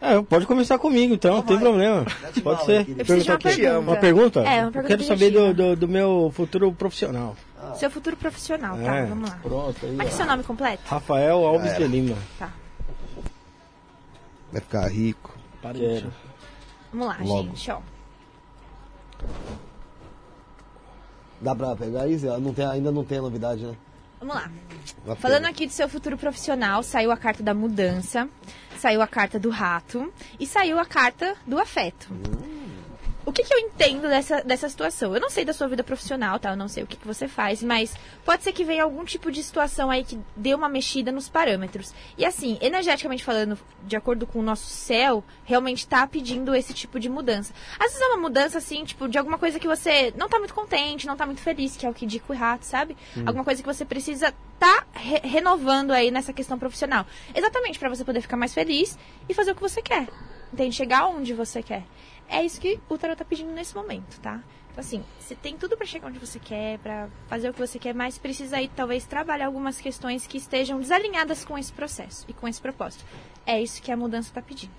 [0.00, 2.06] É, pode começar comigo então, não tem problema.
[2.42, 2.88] Pode ser.
[2.88, 3.78] Eu preciso de uma pergunta.
[3.80, 4.40] Uma pergunta?
[4.40, 4.78] É, uma pergunta.
[4.78, 7.36] Eu quero saber do, do, do, meu futuro profissional.
[7.76, 9.38] Seu futuro profissional, tá, é, vamos lá.
[9.42, 9.86] Pronto.
[9.86, 10.82] Aí, Qual é o seu nome completo?
[10.86, 12.16] Rafael Alves de Lima.
[12.38, 12.52] Tá.
[14.52, 15.36] Vai ficar rico.
[15.60, 16.12] Quero.
[16.92, 17.48] Vamos lá, Logo.
[17.48, 17.80] gente, ó.
[21.40, 22.26] Dá pra pegar isso?
[22.40, 23.76] Não tem, ainda não tem a novidade, né?
[24.20, 24.50] Vamos lá.
[25.16, 28.28] Falando aqui do seu futuro profissional, saiu a carta da mudança,
[28.76, 32.08] saiu a carta do rato e saiu a carta do afeto.
[32.12, 32.67] Hum.
[33.28, 35.14] O que, que eu entendo dessa, dessa situação?
[35.14, 36.50] Eu não sei da sua vida profissional, tá?
[36.50, 37.94] Eu não sei o que, que você faz, mas
[38.24, 41.92] pode ser que venha algum tipo de situação aí que dê uma mexida nos parâmetros.
[42.16, 46.98] E assim, energeticamente falando, de acordo com o nosso céu, realmente tá pedindo esse tipo
[46.98, 47.52] de mudança.
[47.78, 50.54] Às vezes é uma mudança, assim, tipo, de alguma coisa que você não tá muito
[50.54, 52.96] contente, não tá muito feliz, que é o que dico e rato, sabe?
[53.14, 53.24] Hum.
[53.26, 57.06] Alguma coisa que você precisa tá re renovando aí nessa questão profissional.
[57.34, 58.98] Exatamente, para você poder ficar mais feliz
[59.28, 60.08] e fazer o que você quer.
[60.50, 60.74] Entende?
[60.74, 61.84] Chegar onde você quer.
[62.28, 64.42] É isso que o tarot tá pedindo nesse momento, tá?
[64.70, 67.78] Então, assim, você tem tudo para chegar onde você quer, para fazer o que você
[67.78, 72.32] quer, mas precisa aí, talvez, trabalhar algumas questões que estejam desalinhadas com esse processo e
[72.32, 73.04] com esse propósito.
[73.44, 74.72] É isso que a mudança tá pedindo.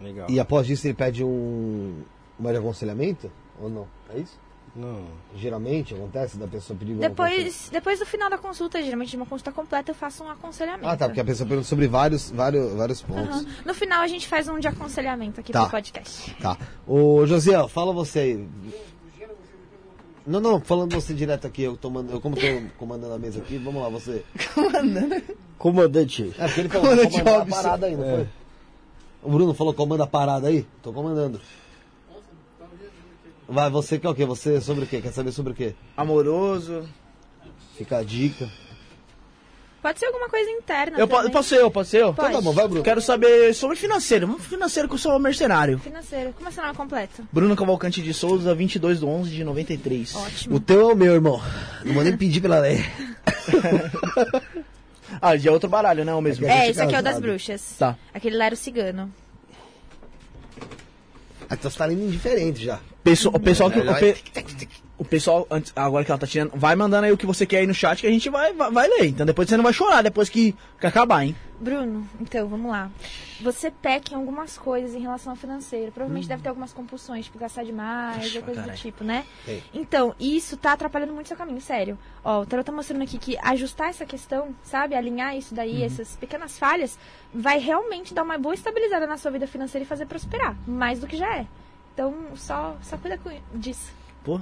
[0.00, 0.28] Legal.
[0.30, 2.02] E após isso ele pede um
[2.38, 3.30] mais aconselhamento?
[3.60, 3.88] Ou não?
[4.10, 4.38] É isso?
[4.74, 5.04] Não.
[5.36, 9.52] Geralmente acontece da pessoa pedir depois Depois do final da consulta, geralmente de uma consulta
[9.52, 10.88] completa, eu faço um aconselhamento.
[10.88, 13.42] Ah, tá, porque a pessoa pergunta sobre vários, vários, vários pontos.
[13.42, 13.46] Uhum.
[13.66, 15.62] No final a gente faz um de aconselhamento aqui tá.
[15.62, 16.34] pro podcast.
[16.36, 16.56] Tá.
[16.86, 18.48] Ô, Josiel, fala você aí.
[20.26, 22.46] Não, não, falando você direto aqui, eu, tô mandando, eu como tô
[22.78, 24.24] comandando a mesa aqui, vamos lá, você.
[24.54, 25.22] Comandando?
[25.58, 26.32] Comandante.
[26.38, 28.16] É, porque ele falou comandante comanda a parada aí, não é.
[28.16, 28.28] foi?
[29.22, 30.66] O Bruno falou comanda a parada aí?
[30.82, 31.40] Tô comandando.
[33.52, 34.24] Vai, você quer o quê?
[34.24, 35.02] Você sobre o quê?
[35.02, 35.74] Quer saber sobre o quê?
[35.94, 36.88] Amoroso.
[37.76, 38.48] Fica a dica.
[39.82, 40.98] Pode ser alguma coisa interna.
[40.98, 41.30] Eu também.
[41.30, 42.14] posso ser eu, posso ser eu?
[42.14, 42.30] Pode.
[42.30, 42.82] Então tá bom, vai, Bruno.
[42.82, 44.26] Quero saber sobre financeiro.
[44.26, 45.78] Vamos financeiro que eu sou mercenário.
[45.80, 46.32] Financeiro.
[46.32, 47.28] Como é seu nome completo?
[47.30, 50.14] Bruno Cavalcante de Souza, 22 de 11 de 93.
[50.14, 50.56] Ótimo.
[50.56, 51.38] O teu é o meu, irmão.
[51.84, 52.82] Não vou nem pedir pela lei.
[55.20, 56.14] ah, já é outro baralho, né?
[56.14, 56.46] O mesmo.
[56.46, 57.76] É, esse aqui é o das bruxas.
[57.78, 57.98] Tá.
[58.14, 59.12] Aquele lá era o cigano.
[61.52, 62.80] Então você tá lendo indiferente já.
[63.02, 63.78] Pessoal, o pessoal que.
[63.78, 64.16] O, pe,
[64.98, 67.58] o pessoal, antes, agora que ela tá tirando, vai mandando aí o que você quer
[67.58, 69.06] aí no chat que a gente vai, vai, vai, ler.
[69.06, 71.34] Então depois você não vai chorar depois que, que acabar, hein?
[71.62, 72.90] Bruno, então vamos lá.
[73.40, 75.92] Você peca em algumas coisas em relação ao financeiro.
[75.92, 76.28] Provavelmente hum.
[76.28, 79.24] deve ter algumas compulsões, tipo gastar demais, ou coisa do tipo, né?
[79.46, 79.62] Ei.
[79.72, 81.96] Então, isso tá atrapalhando muito seu caminho, sério.
[82.24, 84.96] Ó, o Tarot tá mostrando aqui que ajustar essa questão, sabe?
[84.96, 85.86] Alinhar isso daí, uhum.
[85.86, 86.98] essas pequenas falhas,
[87.32, 90.56] vai realmente dar uma boa estabilizada na sua vida financeira e fazer prosperar.
[90.66, 91.46] Mais do que já é.
[91.94, 93.20] Então, só, só cuida
[93.54, 93.92] disso.
[94.24, 94.40] Pô,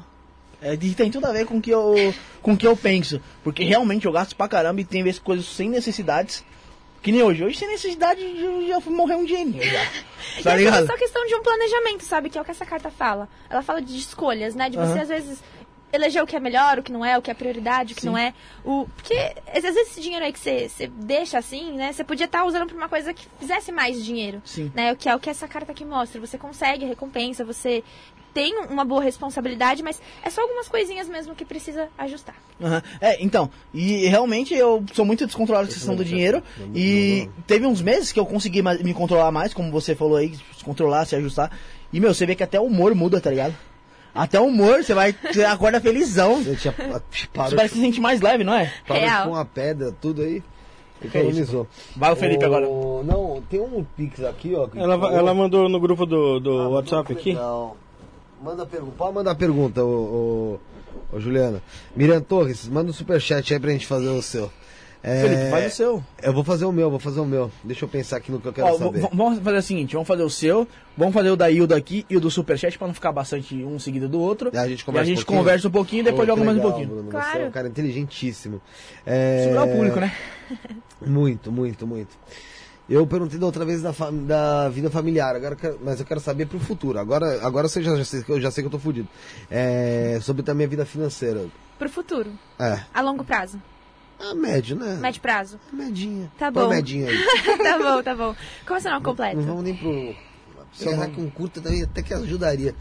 [0.62, 3.20] é, tem tudo a ver com o que eu, com que eu penso.
[3.44, 6.44] Porque realmente eu gasto pra caramba e tem vezes coisas sem necessidades.
[7.02, 7.44] Que nem hoje.
[7.44, 9.80] Hoje sem necessidade eu já fui morrer um dinheirinho já.
[10.44, 12.30] Tá é só questão de um planejamento, sabe?
[12.30, 13.28] Que é o que essa carta fala.
[13.48, 14.70] Ela fala de escolhas, né?
[14.70, 15.00] De você uhum.
[15.00, 15.42] às vezes
[15.92, 18.02] eleger o que é melhor, o que não é, o que é prioridade, o que
[18.02, 18.08] Sim.
[18.08, 18.32] não é.
[18.64, 18.86] O...
[18.96, 19.14] Porque
[19.52, 21.92] às vezes esse dinheiro aí que você, você deixa assim, né?
[21.92, 24.40] Você podia estar tá usando pra uma coisa que fizesse mais dinheiro.
[24.44, 24.70] Sim.
[24.74, 24.92] Né?
[24.92, 26.20] O que é o que essa carta aqui mostra.
[26.20, 27.82] Você consegue recompensa, você
[28.32, 32.34] tem uma boa responsabilidade, mas é só algumas coisinhas mesmo que precisa ajustar.
[32.60, 32.80] Uhum.
[33.00, 36.42] É, então, e realmente eu sou muito descontrolado com a questão do dinheiro.
[36.74, 40.64] E teve uns meses que eu consegui me controlar mais, como você falou aí, se
[40.64, 41.50] controlar, se ajustar.
[41.92, 43.54] E, meu, você vê que até o humor muda, tá ligado?
[44.14, 46.42] Até o humor, você vai, você acorda felizão.
[46.42, 46.72] Você
[47.32, 48.72] parece que se sente mais leve, não é?
[48.86, 50.42] Para com a pedra, tudo aí.
[51.02, 51.66] Economizou.
[51.96, 52.46] Vai o Felipe o...
[52.46, 52.66] agora.
[53.04, 54.68] Não, tem um Pix aqui, ó.
[54.74, 57.32] Ela, ela mandou no grupo do, do ah, WhatsApp aqui?
[57.32, 57.74] Não.
[58.42, 58.94] Manda pergunta.
[58.96, 60.58] Pode mandar pergunta, ô,
[61.12, 61.62] ô, ô, Juliana.
[61.94, 64.50] Miriam Torres, manda um superchat aí pra gente fazer o seu.
[65.02, 66.04] É, Felipe, faz o seu.
[66.22, 67.50] Eu vou fazer o meu, vou fazer o meu.
[67.64, 69.00] Deixa eu pensar aqui no que eu quero Ó, saber.
[69.12, 72.16] Vamos fazer o seguinte, vamos fazer o seu, vamos fazer o da Hilda aqui e
[72.16, 74.50] o do Superchat pra não ficar bastante um seguido do outro.
[74.52, 76.58] E a gente conversa, e a gente um, conversa um pouquinho e depois joga mais
[76.58, 76.88] um pouquinho.
[76.88, 77.32] Bruno, claro.
[77.32, 78.60] Você é um cara inteligentíssimo.
[79.06, 79.44] É...
[79.44, 80.14] Segurar o público, né?
[81.06, 82.14] muito, muito, muito.
[82.90, 83.92] Eu perguntei da outra vez da,
[84.26, 86.98] da vida familiar, agora mas eu quero saber pro futuro.
[86.98, 89.08] Agora, agora você já, já sei, eu já sei que eu tô fudido.
[89.48, 91.46] É, sobre também a vida financeira.
[91.78, 92.32] Pro futuro?
[92.58, 92.80] É.
[92.92, 93.62] A longo prazo?
[94.18, 94.96] A médio, né?
[94.96, 95.60] Médio prazo.
[95.72, 96.32] Medinha.
[96.36, 96.68] Tá bom.
[96.68, 97.16] medinha aí.
[97.62, 98.34] tá bom, tá bom.
[98.66, 99.36] Como é seu nome completo?
[99.36, 100.14] Não, não vamos nem pro.
[100.72, 102.74] Se eu com curta também até que ajudaria.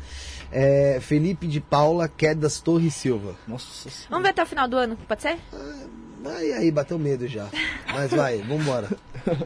[0.52, 3.36] É, Felipe de Paula Quedas Torres Silva.
[3.48, 5.38] Nossa Vamos ver até o final do ano, pode ser?
[5.54, 5.86] Ah,
[6.26, 7.48] Aí, aí, bateu medo já.
[7.88, 8.90] Mas vai, vambora.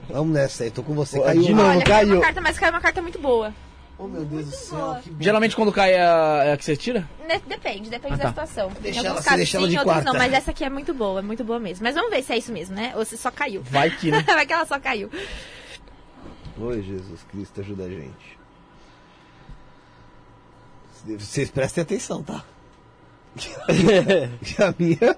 [0.10, 1.20] Vamos nessa aí, tô com você.
[1.20, 1.42] Caiu.
[1.42, 2.16] De novo, Olha, caiu.
[2.16, 3.54] Uma carta, mas caiu uma carta muito boa.
[3.98, 7.08] Oh meu Deus do céu, Geralmente quando cai é a, é a que você tira?
[7.48, 8.24] Depende, depende ah, tá.
[8.24, 8.72] da situação.
[8.82, 10.12] Deixa ela, casos, deixa ela de outros quarta.
[10.12, 11.84] não, mas essa aqui é muito boa, é muito boa mesmo.
[11.84, 12.92] Mas vamos ver se é isso mesmo, né?
[12.96, 13.62] Ou se só caiu.
[13.64, 14.22] Vai que, né?
[14.26, 15.12] Vai que ela só caiu.
[16.58, 18.38] Oi, Jesus Cristo, ajuda a gente.
[21.20, 22.44] Vocês prestem atenção, tá?
[23.38, 25.18] que a minha é.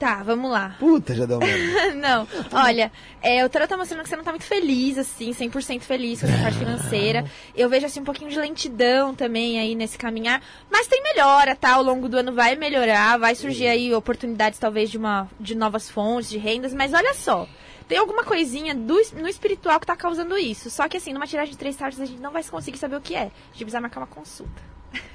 [0.00, 0.76] Tá, vamos lá.
[0.78, 1.94] Puta, já deu merda.
[1.94, 2.90] não, olha,
[3.20, 6.26] é, o tarot tá mostrando que você não tá muito feliz, assim, 100% feliz com
[6.26, 7.30] essa parte financeira.
[7.54, 10.42] Eu vejo, assim, um pouquinho de lentidão também aí nesse caminhar.
[10.70, 11.74] Mas tem melhora, tá?
[11.74, 15.90] Ao longo do ano vai melhorar, vai surgir aí oportunidades, talvez, de, uma, de novas
[15.90, 16.72] fontes, de rendas.
[16.72, 17.46] Mas olha só,
[17.86, 20.70] tem alguma coisinha do, no espiritual que tá causando isso.
[20.70, 23.02] Só que, assim, numa tiragem de três cartas a gente não vai conseguir saber o
[23.02, 23.24] que é.
[23.24, 24.62] A gente precisa marcar uma consulta.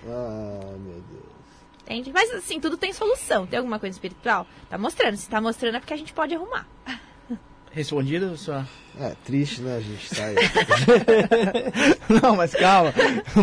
[0.08, 1.35] Ah, meu Deus.
[1.86, 2.12] Entende?
[2.12, 3.46] Mas assim, tudo tem solução.
[3.46, 4.48] Tem alguma coisa espiritual?
[4.70, 5.16] Tá mostrando.
[5.18, 6.68] Se tá mostrando é porque a gente pode arrumar.
[7.72, 8.66] Respondido, sua.
[9.00, 9.76] É, triste, né?
[9.76, 10.36] A gente tá aí.
[12.22, 12.94] Não, mas calma.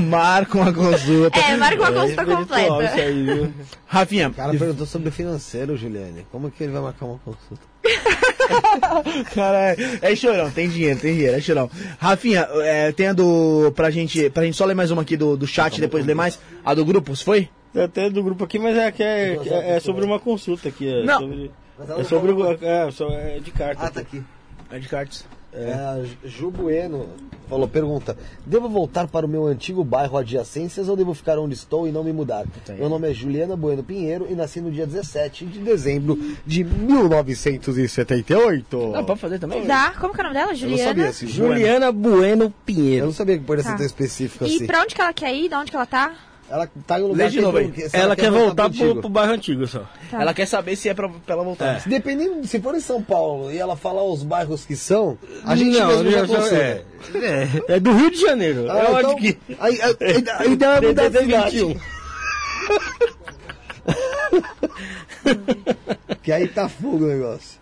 [0.09, 1.39] Marca uma consulta.
[1.39, 2.85] É, marca uma consulta é completa.
[2.85, 3.55] Isso aí, viu?
[3.87, 4.29] Rafinha.
[4.31, 6.27] O cara perguntou sobre o financeiro, Juliane.
[6.33, 7.63] Como que ele vai marcar uma consulta?
[9.35, 11.71] cara, é, é chorão, tem dinheiro, tem dinheiro, é chorão.
[11.99, 13.71] Rafinha, é, tem a do.
[13.77, 16.15] Pra gente, pra gente só ler mais uma aqui do, do chat e depois ler
[16.15, 16.41] mais.
[16.65, 17.51] A do grupo, se foi?
[17.75, 20.87] Até do grupo aqui, mas é, que é, é, é sobre uma consulta aqui.
[20.89, 21.21] É não.
[21.21, 21.51] Sobre,
[21.81, 22.53] é sobre o.
[22.53, 22.89] É,
[23.37, 23.87] é de cartas.
[23.87, 24.23] Ah, tá aqui.
[24.71, 25.25] É de cartas.
[25.53, 25.71] É.
[25.71, 26.05] é.
[26.25, 27.07] Ju Bueno
[27.49, 28.17] falou, pergunta,
[28.47, 32.03] devo voltar para o meu antigo bairro adjacências ou devo ficar onde estou e não
[32.03, 32.47] me mudar?
[32.65, 36.65] Tá meu nome é Juliana Bueno Pinheiro e nasci no dia 17 de dezembro de
[36.65, 38.93] 1978.
[38.95, 39.67] Ah, pode fazer também?
[39.67, 39.93] Dá.
[40.01, 40.55] Como que é o nome dela?
[40.55, 41.03] Juliana?
[41.03, 41.35] Eu não sabia.
[41.35, 43.03] Juliana Bueno Pinheiro.
[43.03, 43.77] Eu não sabia que poderia ser tá.
[43.77, 44.65] tão específico e assim.
[44.65, 45.51] E pra onde que ela quer ir?
[45.51, 46.15] De onde que ela tá?
[46.53, 47.73] Ela tá em um lugar de novo aí.
[47.95, 49.89] Ela, ela, quer, voltar, pro, pro, bairro antigo só.
[50.11, 50.21] Tá.
[50.21, 51.79] Ela quer saber se é pra, pra ela voltar.
[51.79, 51.83] É.
[51.87, 55.17] Dependendo, se for em São Paulo e ela falar os bairros que são,
[55.47, 56.59] a gente não, mesmo já consegue.
[56.61, 56.85] É,
[57.15, 58.71] é, é, do Rio de Janeiro.
[58.71, 59.39] Ah, é então, que...
[59.59, 59.97] Aí, aí,
[60.41, 61.81] aí dá uma mudar de cidade.
[66.23, 67.59] que aí tá fogo o negócio.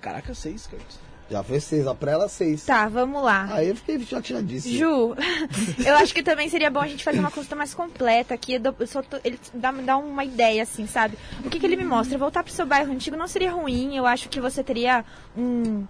[0.00, 0.82] Caraca, seis, cara.
[1.30, 2.64] Já foi seis, a pra ela seis.
[2.64, 3.48] Tá, vamos lá.
[3.50, 4.76] Aí eu fiquei chateadíssimo.
[4.76, 5.16] Ju,
[5.84, 8.60] eu acho que também seria bom a gente fazer uma consulta mais completa aqui.
[8.60, 8.74] Tô,
[9.24, 11.16] ele dá, dá uma ideia, assim, sabe?
[11.44, 12.18] O que, que ele me mostra?
[12.18, 13.96] Voltar pro seu bairro antigo não seria ruim.
[13.96, 15.04] Eu acho que você teria
[15.36, 15.86] um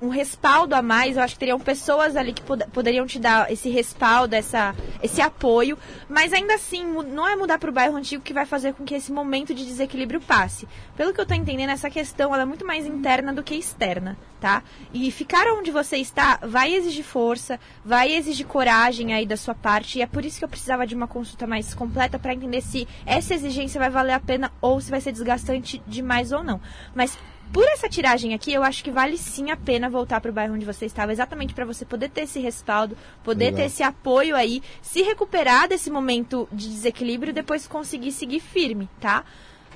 [0.00, 1.16] um respaldo a mais.
[1.16, 5.20] Eu acho que teriam pessoas ali que pod poderiam te dar esse respaldo, essa, esse
[5.20, 5.78] apoio.
[6.08, 8.94] Mas ainda assim, não é mudar para o bairro antigo que vai fazer com que
[8.94, 10.68] esse momento de desequilíbrio passe.
[10.96, 14.62] Pelo que eu estou entendendo, essa questão é muito mais interna do que externa, tá?
[14.92, 19.98] E ficar onde você está vai exigir força, vai exigir coragem aí da sua parte.
[19.98, 22.86] E é por isso que eu precisava de uma consulta mais completa para entender se
[23.04, 26.60] essa exigência vai valer a pena ou se vai ser desgastante demais ou não.
[26.94, 27.16] Mas
[27.52, 30.54] por essa tiragem aqui, eu acho que vale sim a pena voltar para o bairro
[30.54, 33.60] onde você estava, exatamente para você poder ter esse respaldo, poder Legal.
[33.60, 38.88] ter esse apoio aí, se recuperar desse momento de desequilíbrio e depois conseguir seguir firme,
[39.00, 39.24] tá?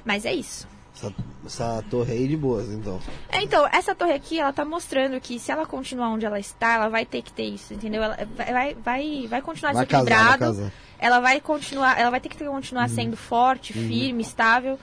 [0.05, 0.67] Mas é isso.
[0.95, 1.15] Essa,
[1.47, 3.01] essa, torre aí de boas, então.
[3.31, 6.75] É, então, essa torre aqui, ela tá mostrando que se ela continuar onde ela está,
[6.75, 8.03] ela vai ter que ter isso, entendeu?
[8.03, 10.39] Ela vai, vai, vai continuar vai desequilibrado.
[10.39, 12.95] Casar, vai ela vai continuar, ela vai ter que continuar uhum.
[12.95, 13.89] sendo forte, uhum.
[13.89, 14.79] firme, estável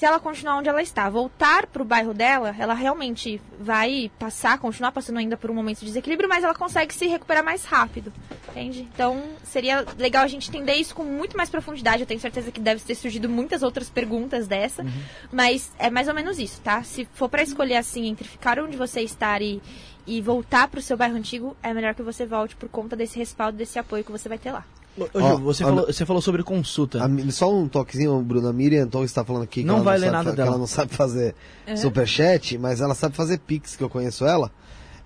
[0.00, 4.58] se ela continuar onde ela está, voltar para o bairro dela, ela realmente vai passar,
[4.58, 8.10] continuar passando ainda por um momento de desequilíbrio, mas ela consegue se recuperar mais rápido,
[8.48, 8.88] entende?
[8.94, 12.00] Então, seria legal a gente entender isso com muito mais profundidade.
[12.00, 15.02] Eu tenho certeza que deve ter surgido muitas outras perguntas dessa, uhum.
[15.30, 16.82] mas é mais ou menos isso, tá?
[16.82, 19.60] Se for para escolher assim entre ficar onde você está e,
[20.06, 23.18] e voltar para o seu bairro antigo, é melhor que você volte por conta desse
[23.18, 24.64] respaldo, desse apoio que você vai ter lá.
[24.98, 27.04] Ô, Ó, você, a, falou, você falou sobre consulta.
[27.04, 28.48] A, só um toquezinho, Bruno.
[28.48, 30.48] A Miriam Torres está falando aqui que, não ela, vai não ler nada que dela.
[30.50, 31.34] ela não sabe fazer
[31.66, 31.76] é.
[31.76, 34.50] superchat, mas ela sabe fazer pix, que eu conheço ela.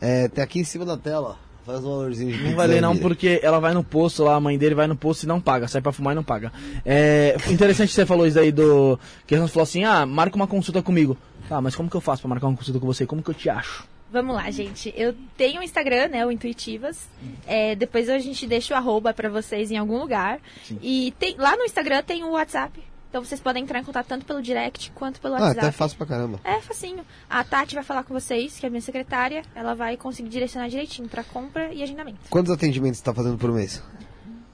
[0.00, 1.36] É, tem aqui em cima da tela.
[1.64, 4.40] Faz um valorzinho de Não vai ler não, porque ela vai no posto lá, a
[4.40, 5.66] mãe dele vai no posto e não paga.
[5.66, 6.52] Sai pra fumar e não paga.
[6.84, 8.98] É interessante que você falou isso aí do...
[9.26, 11.16] Que ela falou assim, ah, marca uma consulta comigo.
[11.48, 13.06] Tá, mas como que eu faço pra marcar uma consulta com você?
[13.06, 13.86] Como que eu te acho?
[14.14, 14.94] Vamos lá, gente.
[14.96, 16.24] Eu tenho o Instagram, né?
[16.24, 17.08] O Intuitivas.
[17.48, 20.40] É, depois a gente deixa o arroba pra vocês em algum lugar.
[20.62, 20.78] Sim.
[20.80, 22.80] E tem, lá no Instagram tem o WhatsApp.
[23.10, 25.58] Então vocês podem entrar em contato tanto pelo direct quanto pelo WhatsApp.
[25.58, 26.38] Ah, até fácil pra caramba.
[26.44, 27.04] É facinho.
[27.28, 29.42] A Tati vai falar com vocês, que é a minha secretária.
[29.52, 32.20] Ela vai conseguir direcionar direitinho para compra e agendamento.
[32.30, 33.82] Quantos atendimentos você está fazendo por mês?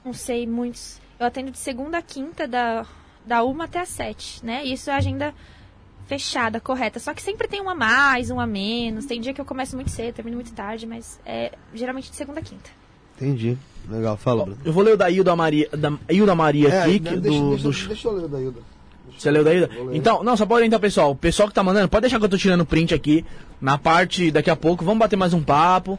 [0.03, 0.99] Não sei, muitos.
[1.19, 2.83] Eu atendo de segunda a quinta, da,
[3.23, 4.63] da uma até a sete, né?
[4.65, 5.35] Isso é agenda
[6.11, 6.99] fechada, correta.
[6.99, 9.05] Só que sempre tem um a mais, um a menos.
[9.05, 12.41] Tem dia que eu começo muito cedo, termino muito tarde, mas é geralmente de segunda
[12.41, 12.69] a quinta.
[13.15, 13.57] Entendi.
[13.89, 14.59] Legal, fala, Bruno.
[14.65, 16.99] Eu vou ler o da Hilda Maria, da Hilda Maria é, aqui.
[16.99, 17.87] Deixa, do, deixa, do...
[17.87, 18.59] deixa eu ler o da Hilda.
[19.17, 19.69] Você leu da Hilda?
[19.93, 21.11] Então, não, só pode então, pessoal.
[21.11, 23.25] O pessoal que tá mandando, pode deixar que eu tô tirando print aqui.
[23.61, 25.97] Na parte daqui a pouco, vamos bater mais um papo.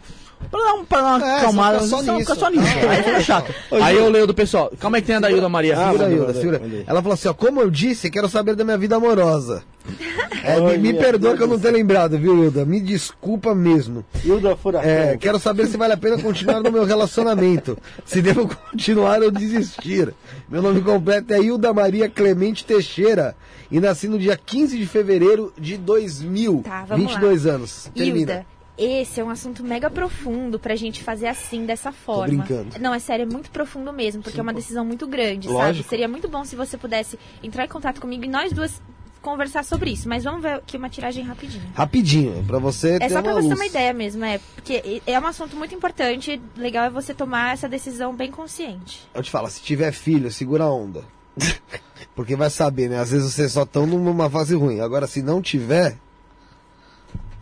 [0.51, 1.81] Pra dar, um, pra dar uma é, acalmada.
[1.81, 2.19] Só nisso.
[2.19, 2.64] Fica só nisso.
[2.86, 3.55] Ah, aí fica chato.
[3.70, 4.73] Aí eu leio do pessoal.
[4.78, 5.77] Calma aí que tem a da Hilda Maria.
[5.78, 6.60] Ah, Hilda.
[6.86, 9.62] Ela falou assim, ó, como eu disse, quero saber da minha vida amorosa.
[10.44, 12.64] É, me, me perdoa que eu não tenho lembrado, viu, Hilda?
[12.64, 14.05] Me desculpa mesmo.
[14.24, 14.90] Hilda Furacão.
[14.90, 17.78] É, quero saber se vale a pena continuar no meu relacionamento.
[18.05, 20.12] Se devo continuar ou desistir.
[20.48, 23.36] Meu nome completo é Hilda Maria Clemente Teixeira
[23.70, 26.62] e nasci no dia 15 de fevereiro de 2000.
[26.64, 27.55] Tá, vamos 22 lá.
[27.55, 27.90] anos.
[27.94, 28.19] Termina.
[28.19, 28.47] Hilda,
[28.77, 32.43] esse é um assunto mega profundo pra gente fazer assim, dessa forma.
[32.43, 32.78] Tô brincando.
[32.81, 35.77] Não, é sério, é muito profundo mesmo, porque Sim, é uma decisão muito grande, Lógico.
[35.78, 35.89] sabe?
[35.89, 38.81] Seria muito bom se você pudesse entrar em contato comigo e nós duas
[39.23, 40.09] conversar sobre isso.
[40.09, 41.65] Mas vamos ver aqui uma tiragem rapidinho.
[41.74, 44.40] Rapidinho, pra você É só pra você ter uma ideia mesmo, é.
[44.55, 49.09] Porque é um assunto muito importante, legal é você tomar essa decisão bem consciente.
[49.15, 51.05] Eu te falo, se tiver filho, segura a onda.
[52.15, 52.99] Porque vai saber, né?
[52.99, 54.81] Às vezes vocês só estão numa fase ruim.
[54.81, 55.97] Agora, se não tiver,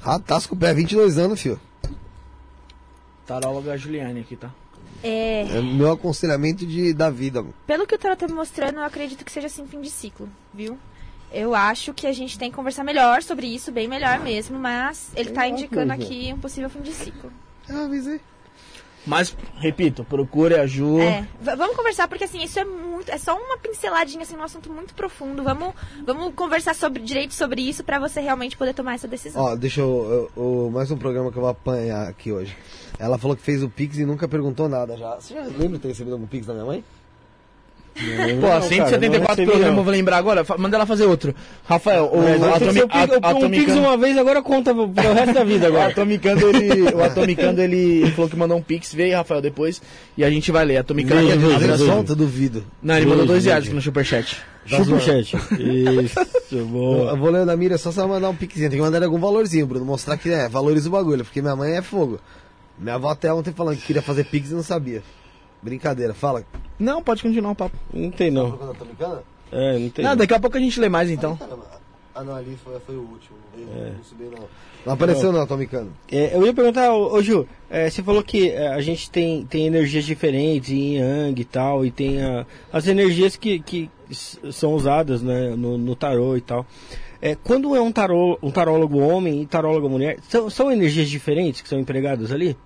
[0.00, 1.60] Ratasco com o pé, 22 anos, filho.
[3.26, 4.50] Taróloga Juliane aqui, tá?
[5.02, 5.42] É...
[5.42, 7.42] é meu aconselhamento de, da vida.
[7.42, 7.54] Mano.
[7.66, 10.28] Pelo que o tarot tá me mostrando, eu acredito que seja assim fim de ciclo,
[10.52, 10.78] viu?
[11.32, 15.10] Eu acho que a gente tem que conversar melhor sobre isso, bem melhor mesmo, mas
[15.14, 17.32] ele tá indicando aqui um possível fim de ciclo.
[17.68, 18.20] Ah, avisei.
[19.06, 21.02] Mas, repito, procure ajuda.
[21.02, 23.10] É, vamos conversar, porque assim, isso é muito.
[23.10, 25.42] É só uma pinceladinha, assim, um assunto muito profundo.
[25.42, 25.74] Vamos,
[26.04, 29.42] vamos conversar sobre direito sobre isso para você realmente poder tomar essa decisão.
[29.42, 32.56] Ó, deixa eu, eu, eu, Mais um programa que eu vou apanhar aqui hoje.
[32.98, 35.16] Ela falou que fez o Pix e nunca perguntou nada já.
[35.16, 36.84] Você já lembra de ter recebido algum Pix da minha mãe?
[38.40, 40.44] Pô, não, 174 programas, eu vou lembrar agora.
[40.56, 41.34] Manda ela fazer outro.
[41.64, 42.80] Rafael, o, o, Atomi,
[43.22, 45.88] a, o Pix uma vez, agora conta pro, resto da vida agora.
[45.88, 49.82] o Atomicando, ele, o Atomicando, ele, ele falou que mandou um Pix, veio, Rafael, depois,
[50.16, 50.78] e a gente vai ler.
[50.78, 52.64] Atomicando veio, veio, veio, solta, duvido.
[52.82, 54.38] Não, ele mandou dois reais aqui no Superchat.
[54.66, 55.36] Superchat.
[55.58, 57.10] Isso, boa.
[57.10, 58.70] Eu vou ler da Mira só se ela mandar um pixinho.
[58.70, 59.84] Tem que mandar algum valorzinho, Bruno.
[59.84, 61.24] Mostrar que é, valoriza o bagulho.
[61.24, 62.20] Porque minha mãe é fogo.
[62.78, 65.02] Minha avó até ontem falando que queria fazer pix e não sabia.
[65.62, 66.44] Brincadeira, fala.
[66.78, 67.76] Não, pode continuar o papo.
[67.92, 68.52] Não tem não.
[68.52, 69.22] Tá
[69.52, 70.04] é, não tem.
[70.04, 71.38] Não, daqui a pouco a gente lê mais então.
[72.14, 73.38] Ah, não, ali foi, foi o último.
[73.56, 73.92] É.
[73.96, 74.48] Não, subiu, não.
[74.84, 75.92] não apareceu não, Tomicano.
[76.10, 79.44] É, eu ia perguntar, ô, ô Ju, é, você falou que é, a gente tem,
[79.46, 83.90] tem energias diferentes em Yang e tal, e tem a, as energias que, que
[84.50, 86.66] são usadas né, no, no tarô e tal.
[87.22, 91.60] É, quando é um, tarô, um tarólogo homem e tarólogo mulher, são, são energias diferentes
[91.60, 92.56] que são empregadas ali?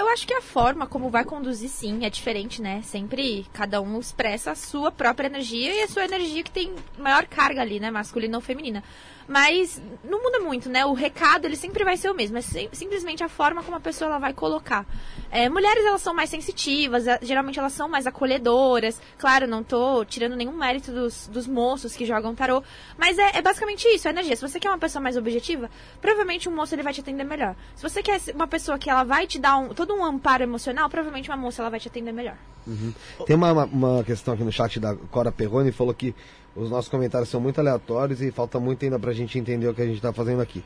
[0.00, 2.80] Eu acho que a forma como vai conduzir, sim, é diferente, né?
[2.80, 7.26] Sempre cada um expressa a sua própria energia e a sua energia que tem maior
[7.26, 7.90] carga ali, né?
[7.90, 8.82] Masculina ou feminina.
[9.30, 10.84] Mas não muda muito, né?
[10.84, 14.08] O recado ele sempre vai ser o mesmo, é simplesmente a forma como a pessoa
[14.08, 14.84] ela vai colocar.
[15.30, 19.00] É, mulheres elas são mais sensitivas, é, geralmente elas são mais acolhedoras.
[19.16, 22.60] Claro, não tô tirando nenhum mérito dos, dos moços que jogam tarô,
[22.98, 24.34] mas é, é basicamente isso, a energia.
[24.34, 25.70] Se você quer uma pessoa mais objetiva,
[26.00, 27.54] provavelmente um moço ele vai te atender melhor.
[27.76, 30.90] Se você quer uma pessoa que ela vai te dar um, todo um amparo emocional,
[30.90, 32.36] provavelmente uma moça ela vai te atender melhor.
[32.66, 32.92] Uhum.
[33.26, 36.14] Tem uma, uma questão aqui no chat da Cora Perrone, falou que
[36.54, 39.82] os nossos comentários são muito aleatórios e falta muito ainda pra gente entender o que
[39.82, 40.64] a gente tá fazendo aqui.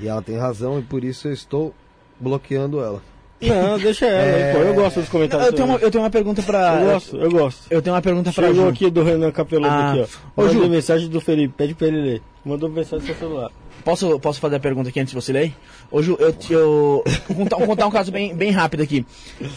[0.00, 1.74] E ela tem razão e por isso eu estou
[2.18, 3.02] bloqueando ela.
[3.40, 4.52] Não, deixa ela, é...
[4.54, 5.48] pô, eu gosto dos comentários.
[5.48, 6.80] Eu tenho, uma, eu tenho uma pergunta pra.
[6.80, 7.66] Eu gosto, eu gosto.
[7.68, 8.46] Eu tenho uma pergunta pra.
[8.46, 8.70] Chegou Ju.
[8.70, 9.92] aqui do Renan Capeloso ah.
[9.92, 10.42] aqui, ó.
[10.42, 12.22] Ô, Mandou mensagem do Felipe, pede pra ele ler.
[12.44, 13.50] Mandou mensagem no seu celular.
[13.84, 15.54] Posso, posso fazer a pergunta aqui antes de você ler?
[15.90, 19.04] Hoje eu, eu vou contar, vou contar um caso bem, bem rápido aqui.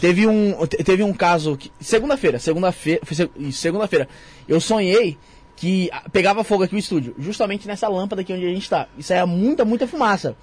[0.00, 3.00] Teve um, teve um caso segunda-feira, segunda-feira,
[3.50, 4.08] segunda-feira,
[4.46, 5.16] eu sonhei
[5.58, 8.86] que pegava fogo aqui no estúdio, justamente nessa lâmpada aqui onde a gente está.
[8.96, 10.36] Isso é muita, muita fumaça.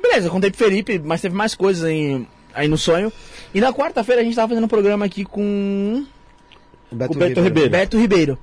[0.00, 3.12] Beleza, eu contei pro Felipe, mas teve mais coisas aí, aí no sonho.
[3.54, 6.04] E na quarta-feira a gente tava fazendo um programa aqui com
[6.90, 7.70] Beto, o Beto Ribeiro.
[7.70, 8.38] Beto Ribeiro.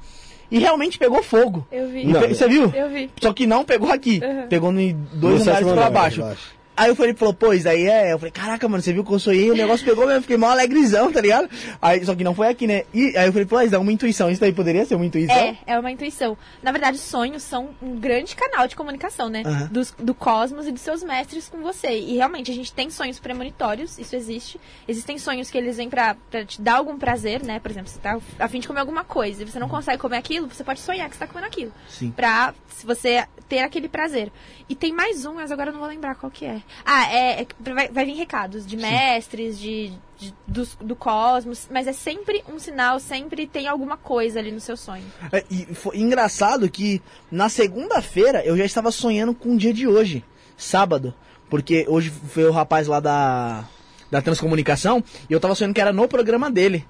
[0.50, 1.68] E realmente pegou fogo.
[1.72, 2.06] Eu vi.
[2.06, 2.72] Não, você viu?
[2.74, 3.10] Eu vi.
[3.20, 4.22] Só que não pegou aqui.
[4.24, 4.48] Uhum.
[4.48, 6.22] Pegou em dois andares pra baixo.
[6.22, 6.54] baixo.
[6.76, 8.14] Aí o Felipe falou, pois aí é.
[8.14, 10.52] Eu falei, caraca, mano, você viu que eu sonhei, o negócio pegou mesmo, fiquei mal
[10.52, 11.50] alegrezão, tá ligado?
[11.82, 12.84] Aí, só que não foi aqui, né?
[12.94, 15.36] E aí o Felipe falou, isso é uma intuição, isso daí poderia ser uma intuição?
[15.36, 16.38] É, é uma intuição.
[16.62, 19.44] Na verdade, sonhos são um grande canal de comunicação, né?
[19.45, 19.68] Uhum.
[19.68, 21.90] Dos, do cosmos e dos seus mestres com você.
[21.90, 24.60] E realmente, a gente tem sonhos premonitórios, isso existe.
[24.88, 27.60] Existem sonhos que eles vêm pra, pra te dar algum prazer, né?
[27.60, 30.18] Por exemplo, você tá a fim de comer alguma coisa e você não consegue comer
[30.18, 31.72] aquilo, você pode sonhar que você tá comendo aquilo.
[31.88, 32.12] Sim.
[32.12, 34.32] Pra se você ter aquele prazer.
[34.68, 36.62] E tem mais um, mas agora eu não vou lembrar qual que é.
[36.85, 41.88] Ah, é é, vai, vai vir recados de mestres, de, de do, do, cosmos, mas
[41.88, 45.03] é sempre um sinal, sempre tem alguma coisa ali no seu sonho.
[45.31, 49.88] É, e foi engraçado que na segunda-feira eu já estava sonhando com o dia de
[49.88, 50.23] hoje,
[50.57, 51.14] sábado,
[51.49, 53.68] porque hoje foi o rapaz lá da,
[54.11, 56.85] da transcomunicação e eu estava sonhando que era no programa dele.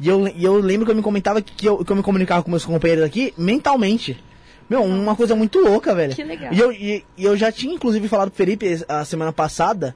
[0.00, 2.42] E eu, e eu lembro que eu me comentava que eu, que eu me comunicava
[2.42, 4.22] com meus companheiros aqui mentalmente.
[4.68, 6.14] Meu, uma coisa muito louca, velho.
[6.14, 6.52] Que legal.
[6.52, 9.94] E eu, e, e eu já tinha, inclusive, falado pro Felipe a semana passada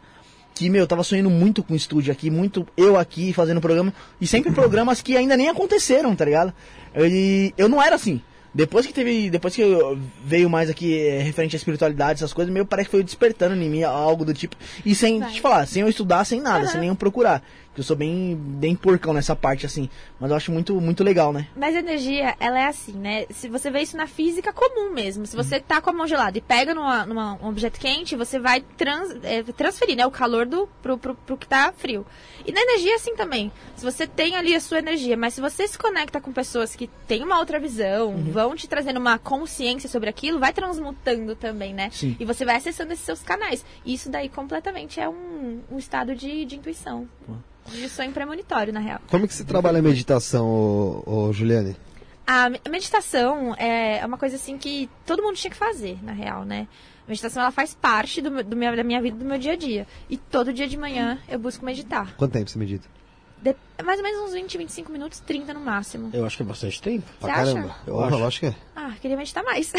[0.55, 3.93] que, meu, eu tava sonhando muito com o estúdio aqui, muito eu aqui fazendo programa,
[4.21, 6.53] e sempre programas que ainda nem aconteceram, tá ligado?
[6.95, 8.21] E eu não era assim.
[8.55, 9.31] Depois que teve.
[9.31, 9.63] Depois que
[10.23, 13.69] veio mais aqui é, referente à espiritualidade, essas coisas, meio parece que foi despertando em
[13.69, 14.57] mim algo do tipo.
[14.85, 15.33] E sem Vai.
[15.33, 16.71] te falar, sem eu estudar, sem nada, uhum.
[16.71, 17.43] sem nenhum procurar
[17.77, 19.89] eu sou bem, bem porcão nessa parte, assim.
[20.21, 21.49] Mas eu acho muito, muito legal, né?
[21.57, 23.25] Mas a energia, ela é assim, né?
[23.31, 25.27] Se você vê isso na física comum mesmo.
[25.27, 28.39] Se você tá com a mão gelada e pega numa, numa um objeto quente, você
[28.39, 30.07] vai trans, é, transferir, né?
[30.07, 32.05] O calor do, pro, pro, pro que tá frio.
[32.47, 33.51] E na energia é assim também.
[33.75, 36.89] Se você tem ali a sua energia, mas se você se conecta com pessoas que
[37.09, 38.31] têm uma outra visão, uhum.
[38.31, 41.89] vão te trazendo uma consciência sobre aquilo, vai transmutando também, né?
[41.91, 42.17] Sim.
[42.21, 43.65] E você vai acessando esses seus canais.
[43.85, 47.09] E isso daí completamente é um, um estado de, de intuição.
[47.27, 47.39] Uhum.
[47.71, 49.01] De sonho premonitório, na real.
[49.09, 51.77] Como que você trabalha a meditação, ô, ô, Juliane?
[52.27, 56.69] A meditação é uma coisa assim que todo mundo tinha que fazer, na real, né?
[57.07, 59.57] A meditação ela faz parte do, do meu, da minha vida, do meu dia a
[59.57, 59.87] dia.
[60.09, 62.15] E todo dia de manhã eu busco meditar.
[62.17, 62.89] Quanto tempo você medita?
[63.43, 66.11] De, mais ou menos uns 20, 25 minutos, 30 no máximo.
[66.13, 67.05] Eu acho que é bastante tempo.
[67.21, 67.55] Você pra acha?
[67.55, 67.77] caramba.
[67.85, 68.15] Eu, acho.
[68.17, 68.55] eu acho que é.
[68.77, 69.73] Ah, queria meditar mais.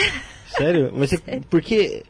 [0.47, 0.91] Sério?
[0.93, 1.45] Mas você, Sério.
[1.49, 2.03] porque,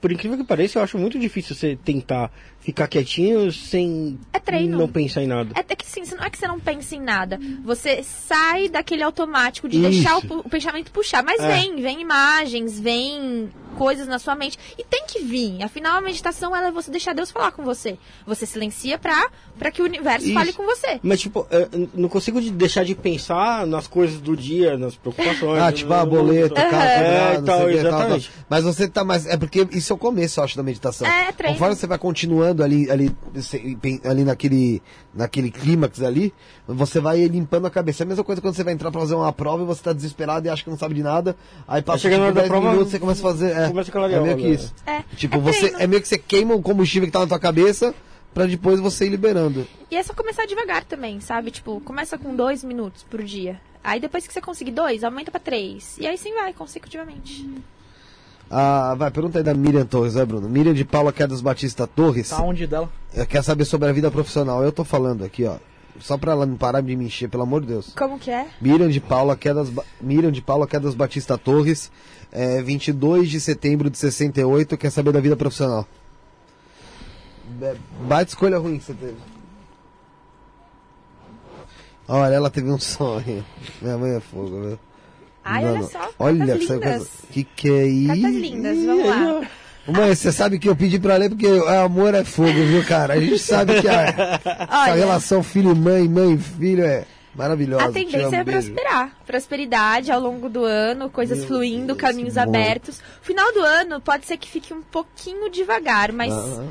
[0.00, 2.30] por incrível que pareça, eu acho muito difícil você tentar
[2.60, 4.76] ficar quietinho sem é treino.
[4.76, 5.52] não pensar em nada.
[5.54, 7.38] É, é que sim, não é que você não pensa em nada.
[7.64, 9.90] Você sai daquele automático de Isso.
[9.90, 11.22] deixar o, o, pensamento puxar.
[11.22, 11.48] Mas é.
[11.48, 13.48] vem, vem imagens, vem
[13.80, 14.58] coisas na sua mente.
[14.78, 15.62] E tem que vir.
[15.62, 17.96] Afinal, a meditação ela é você deixar Deus falar com você.
[18.26, 20.34] Você silencia pra, pra que o universo Isso.
[20.34, 21.00] fale com você.
[21.02, 25.60] Mas, tipo, eu não consigo deixar de pensar nas coisas do dia, nas preocupações.
[25.60, 26.70] Ah, tipo, a boleta, uhum.
[26.70, 28.30] carro é, quebrado, tal, exatamente.
[28.30, 28.46] Tal, tal.
[28.48, 29.26] Mas você tá mais.
[29.26, 31.06] É porque isso é o começo, eu acho, da meditação.
[31.06, 31.54] É, treino.
[31.54, 33.14] Conforme você vai continuando ali, ali,
[34.04, 34.82] ali naquele,
[35.14, 36.32] naquele clímax ali,
[36.66, 38.02] você vai limpando a cabeça.
[38.02, 39.92] É a mesma coisa quando você vai entrar pra fazer uma prova e você tá
[39.92, 41.36] desesperado e acha que não sabe de nada.
[41.66, 43.50] Aí passa tipo, 10 prova, minutos, você começa a fazer.
[43.50, 44.74] É, começa a é meio que isso.
[44.86, 45.74] É, tipo, é você.
[45.78, 47.94] É meio que você queima o combustível que tá na tua cabeça
[48.32, 49.66] para depois você ir liberando.
[49.90, 51.50] E é só começar devagar também, sabe?
[51.50, 53.60] Tipo, começa com dois minutos por dia.
[53.82, 55.96] Aí depois que você conseguir dois, aumenta para três.
[55.98, 57.48] E aí sim vai, consecutivamente.
[58.50, 60.48] Ah, vai, pergunta aí da Miriam Torres, vai, Bruno?
[60.48, 62.28] Miriam de Paula Quedas Batista Torres.
[62.28, 62.90] Tá onde dela?
[63.28, 64.62] Quer saber sobre a vida profissional.
[64.62, 65.56] Eu tô falando aqui, ó.
[66.00, 67.92] Só pra ela não parar de me encher, pelo amor de Deus.
[67.94, 68.46] Como que é?
[68.60, 69.70] Miriam de Paula Quedas,
[70.00, 71.90] Miriam de Paula Quedas Batista Torres,
[72.32, 75.86] é, 22 de setembro de 68, quer saber da vida profissional.
[78.06, 79.16] Bate escolha ruim que você teve.
[82.08, 83.44] Olha, ela teve um sonho.
[83.80, 84.78] Minha mãe é fogo, viu?
[85.44, 86.10] Ai, olha só.
[86.18, 87.08] Olha, lindas.
[87.30, 88.08] que que é isso?
[88.08, 89.50] Cartas lindas, vamos lá.
[89.86, 93.14] Mãe, você sabe que eu pedi pra ler porque amor é fogo, viu, cara?
[93.14, 97.04] A gente sabe que a, a relação filho-mãe, mãe-filho é
[97.34, 97.86] maravilhosa.
[97.86, 99.16] A tendência é prosperar.
[99.26, 103.00] Prosperidade ao longo do ano, coisas Meu fluindo, Deus, caminhos abertos.
[103.22, 106.32] Final do ano pode ser que fique um pouquinho devagar, mas.
[106.32, 106.64] Ah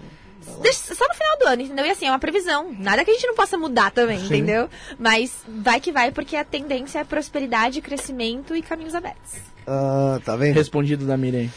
[0.74, 1.86] só no final do ano, entendeu?
[1.86, 2.76] E assim, é uma previsão.
[2.78, 4.26] Nada que a gente não possa mudar também, Sim.
[4.26, 4.70] entendeu?
[4.98, 9.36] Mas vai que vai, porque a tendência é prosperidade, crescimento e caminhos abertos.
[9.68, 10.56] Ah, tá vendo?
[10.56, 11.50] Respondido da Miriam.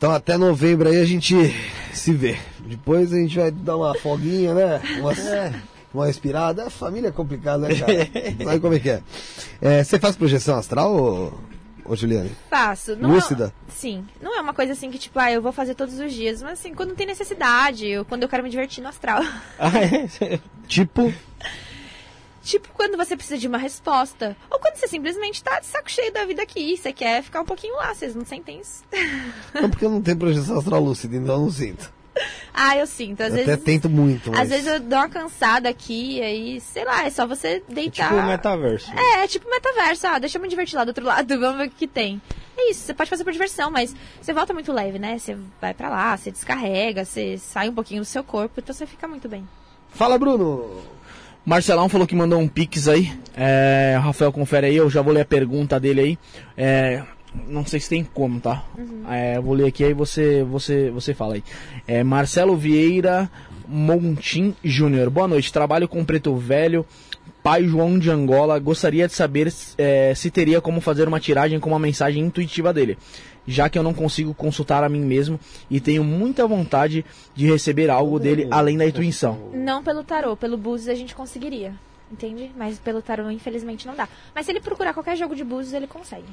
[0.00, 1.34] Então até novembro aí a gente
[1.92, 2.38] se vê.
[2.60, 4.80] Depois a gente vai dar uma folguinha, né?
[4.98, 5.52] Uma, é.
[5.92, 6.68] uma respirada.
[6.68, 8.08] A família é complicada, né, cara?
[8.42, 9.02] Sabe como é que é?
[9.60, 11.38] é você faz projeção astral ou
[11.84, 12.30] ô Juliane?
[12.48, 12.96] Faço.
[12.96, 13.52] Não Lúcida?
[13.68, 14.02] É, sim.
[14.22, 16.42] Não é uma coisa assim que, tipo, ah, eu vou fazer todos os dias.
[16.42, 19.22] Mas assim, quando tem necessidade, eu, quando eu quero me divertir no astral.
[19.58, 20.40] Ah, é?
[20.66, 21.12] tipo?
[22.42, 24.36] Tipo quando você precisa de uma resposta.
[24.50, 26.76] Ou quando você simplesmente tá de saco cheio da vida aqui.
[26.76, 28.82] Você quer ficar um pouquinho lá, vocês não sentem isso?
[29.54, 31.92] Não, porque eu não tenho projeção astral lúcida, então eu não sinto.
[32.52, 33.22] Ah, eu sinto.
[33.22, 34.30] Às eu vezes, até tento muito.
[34.30, 34.40] Mas...
[34.40, 38.12] Às vezes eu dou uma cansada aqui, aí, sei lá, é só você deitar.
[38.12, 38.92] É tipo metaverso.
[38.92, 40.06] É, é tipo metaverso.
[40.08, 42.20] Ah, deixa eu me divertir lá do outro lado, vamos ver o que tem.
[42.58, 45.16] É isso, você pode fazer por diversão, mas você volta muito leve, né?
[45.16, 48.84] Você vai para lá, você descarrega, você sai um pouquinho do seu corpo, então você
[48.84, 49.48] fica muito bem.
[49.90, 50.82] Fala, Bruno!
[51.44, 53.12] Marcelão falou que mandou um pix aí.
[53.34, 56.18] É, Rafael, confere aí, eu já vou ler a pergunta dele aí.
[56.56, 57.02] É,
[57.48, 58.64] não sei se tem como, tá?
[58.76, 59.04] Uhum.
[59.10, 61.44] É, vou ler aqui aí você você você fala aí.
[61.86, 63.30] É, Marcelo Vieira
[63.66, 65.08] Montim Júnior.
[65.10, 65.52] Boa noite.
[65.52, 66.84] Trabalho com Preto Velho.
[67.42, 68.58] Pai João de Angola.
[68.58, 72.98] Gostaria de saber é, se teria como fazer uma tiragem com uma mensagem intuitiva dele,
[73.50, 77.04] já que eu não consigo consultar a mim mesmo e tenho muita vontade
[77.34, 79.50] de receber algo dele além da intuição.
[79.52, 81.74] Não pelo tarô, pelo Búzios a gente conseguiria.
[82.10, 82.50] Entende?
[82.56, 84.08] Mas pelo tarô, infelizmente, não dá.
[84.34, 86.24] Mas se ele procurar qualquer jogo de Búzios, ele consegue.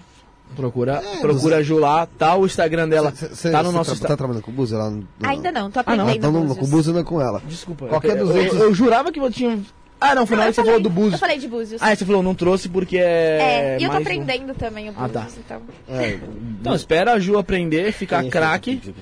[0.55, 3.13] Procura, é, procura a Ju lá, tá o Instagram dela.
[3.13, 4.15] Cê, cê, tá no nosso Instagram.
[4.15, 4.89] Tá trabalhando com o lá?
[4.89, 6.09] No, Ainda não, tô aprendendo.
[6.09, 6.45] Ah, não.
[6.45, 7.41] Não, com o Búzios não é com ela.
[7.45, 7.87] Desculpa.
[7.87, 8.53] Qualquer eu, dos outros...
[8.53, 9.59] eu, eu jurava que eu tinha
[9.99, 11.13] ah, não, foi na hora que você falou do Búzios.
[11.13, 11.81] Eu falei de Búzios.
[11.81, 13.37] Ah, você falou, não trouxe porque é.
[13.39, 14.55] É, e eu tô aprendendo um...
[14.55, 15.27] também o Búzios, ah, tá.
[15.37, 15.61] então.
[15.89, 16.19] É,
[16.61, 18.93] então, espera a Ju aprender, ficar craque,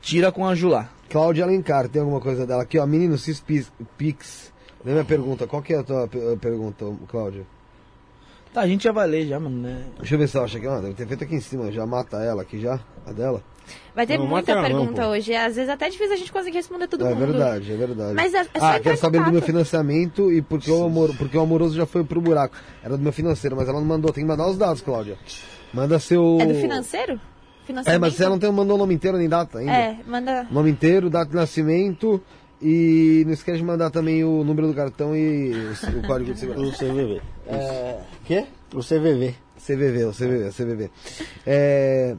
[0.00, 0.88] tira com a Ju lá.
[1.10, 2.86] Cláudia Alencar, tem alguma coisa dela aqui, ó.
[2.86, 3.42] Menino Cis
[3.98, 4.52] Pix.
[4.84, 5.46] Lê minha pergunta.
[5.46, 6.08] Qual que é a tua
[6.40, 7.44] pergunta, Cláudia?
[8.52, 9.84] Tá, a gente já vai ler já, mano, né?
[9.98, 10.66] Deixa eu ver se ela acha aqui.
[10.66, 11.72] Ó, deve ter feito aqui em cima.
[11.72, 13.42] Já mata ela aqui já, a dela.
[13.94, 15.34] Vai ter não, muita pergunta não, hoje.
[15.34, 17.22] Às vezes até é difícil a gente conseguir responder tudo é mundo.
[17.22, 18.14] É verdade, é verdade.
[18.14, 21.40] Mas é, é ah, quero saber do meu financiamento e porque o, amor, porque o
[21.40, 22.56] amoroso já foi pro buraco.
[22.82, 24.12] Era do meu financeiro, mas ela não mandou.
[24.12, 25.18] Tem que mandar os dados, Cláudia.
[25.72, 26.38] Manda seu.
[26.40, 27.20] É do financeiro?
[27.86, 29.72] É, mas você não tem, mandou o nome inteiro nem data ainda.
[29.72, 30.46] É, manda.
[30.50, 32.20] Nome inteiro, data de nascimento.
[32.60, 36.38] E não esquece de mandar também o número do cartão e o, o código de
[36.38, 36.84] segurança.
[36.84, 37.20] O CVV.
[37.48, 38.44] É, quê?
[38.72, 39.34] O CVV.
[39.58, 40.90] CVV, o CVV, o CVV.
[41.44, 42.16] É,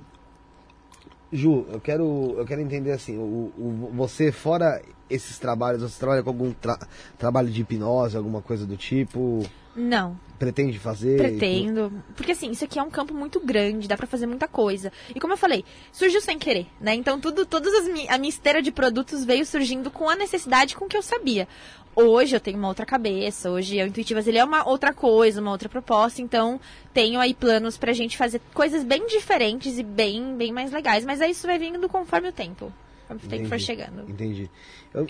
[1.33, 6.23] Ju, eu quero, eu quero entender assim, o, o, você fora esses trabalhos, você trabalha
[6.23, 6.77] com algum tra
[7.17, 9.43] trabalho de hipnose, alguma coisa do tipo?
[9.75, 10.17] Não.
[10.37, 11.17] Pretende fazer?
[11.17, 11.91] Pretendo.
[12.15, 14.91] Porque assim, isso aqui é um campo muito grande, dá para fazer muita coisa.
[15.15, 16.93] E como eu falei, surgiu sem querer, né?
[16.93, 20.87] Então tudo, todas as a minha esteira de produtos veio surgindo com a necessidade com
[20.87, 21.47] que eu sabia.
[21.95, 25.51] Hoje eu tenho uma outra cabeça, hoje o Intuitivas ele é uma outra coisa, uma
[25.51, 26.59] outra proposta, então
[26.93, 31.21] tenho aí planos pra gente fazer coisas bem diferentes e bem, bem mais legais, mas
[31.21, 32.73] aí isso vai vindo conforme o tempo.
[33.07, 34.09] Conforme o tempo for chegando.
[34.09, 34.49] Entendi.
[34.93, 35.07] Eu,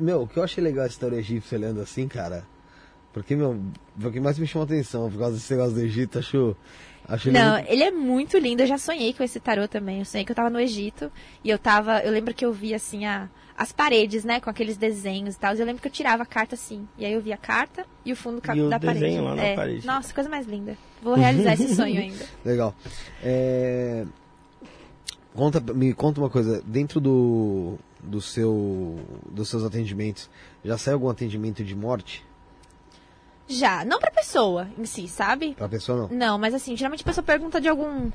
[0.00, 2.44] meu, o que eu achei legal a história egípcia olhando assim, cara,
[3.14, 3.56] porque, meu,
[4.02, 6.56] o que mais me chamou a atenção por causa desse negócio do Egito, acho.
[7.08, 7.70] Acho ele Não, muito...
[7.70, 8.62] ele é muito lindo.
[8.62, 9.98] Eu já sonhei com esse tarô também.
[9.98, 11.10] Eu sonhei que eu tava no Egito
[11.42, 12.00] e eu tava.
[12.00, 15.54] Eu lembro que eu vi assim a, as paredes, né, com aqueles desenhos e tal.
[15.54, 16.86] Eu lembro que eu tirava a carta assim.
[16.98, 19.18] E aí eu via a carta e o fundo e da o parede.
[19.20, 19.50] Lá é.
[19.50, 19.86] na parede.
[19.86, 20.76] Nossa, coisa mais linda.
[21.02, 22.24] Vou realizar esse sonho ainda.
[22.44, 22.74] Legal.
[23.22, 24.04] É...
[25.34, 30.30] Conta, me conta uma coisa, dentro do, do seu, dos seus atendimentos,
[30.64, 32.24] já saiu algum atendimento de morte?
[33.48, 35.54] Já, não pra pessoa em si, sabe?
[35.54, 36.16] Pra pessoa não?
[36.16, 38.10] Não, mas assim, geralmente a pessoa pergunta de algum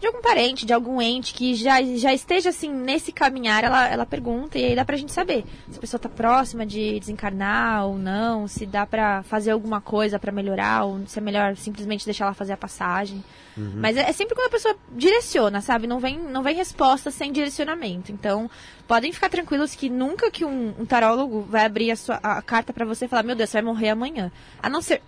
[0.00, 4.04] de algum parente, de algum ente que já, já esteja assim nesse caminhar, ela, ela
[4.04, 7.96] pergunta e aí dá pra gente saber se a pessoa tá próxima de desencarnar ou
[7.96, 12.26] não, se dá pra fazer alguma coisa para melhorar, ou se é melhor simplesmente deixar
[12.26, 13.24] ela fazer a passagem.
[13.56, 13.72] Uhum.
[13.76, 15.86] Mas é, é, sempre quando a pessoa direciona, sabe?
[15.86, 18.12] Não vem, não vem resposta sem direcionamento.
[18.12, 18.50] Então,
[18.86, 22.72] podem ficar tranquilos que nunca que um, um tarólogo vai abrir a, sua, a carta
[22.72, 24.30] para você e falar, meu Deus, você vai morrer amanhã.
[24.62, 25.00] A não ser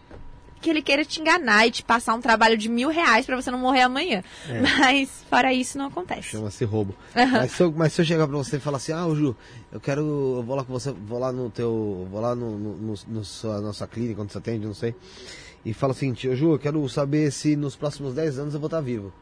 [0.61, 3.51] que ele queira te enganar e te passar um trabalho de mil reais para você
[3.51, 4.23] não morrer amanhã.
[4.49, 4.61] É.
[4.61, 6.31] Mas, para isso, não acontece.
[6.31, 6.95] Chama-se roubo.
[7.15, 7.31] Uhum.
[7.31, 9.37] Mas, se eu, mas, se eu, chegar para você e falar assim, ah, Ju,
[9.71, 12.77] eu quero, eu vou lá com você, vou lá no teu, vou lá no, no,
[12.77, 14.95] no, no sua, nossa clínica, onde você atende, não sei,
[15.65, 18.69] e fala assim, tio Ju, eu quero saber se nos próximos 10 anos eu vou
[18.69, 19.13] estar vivo.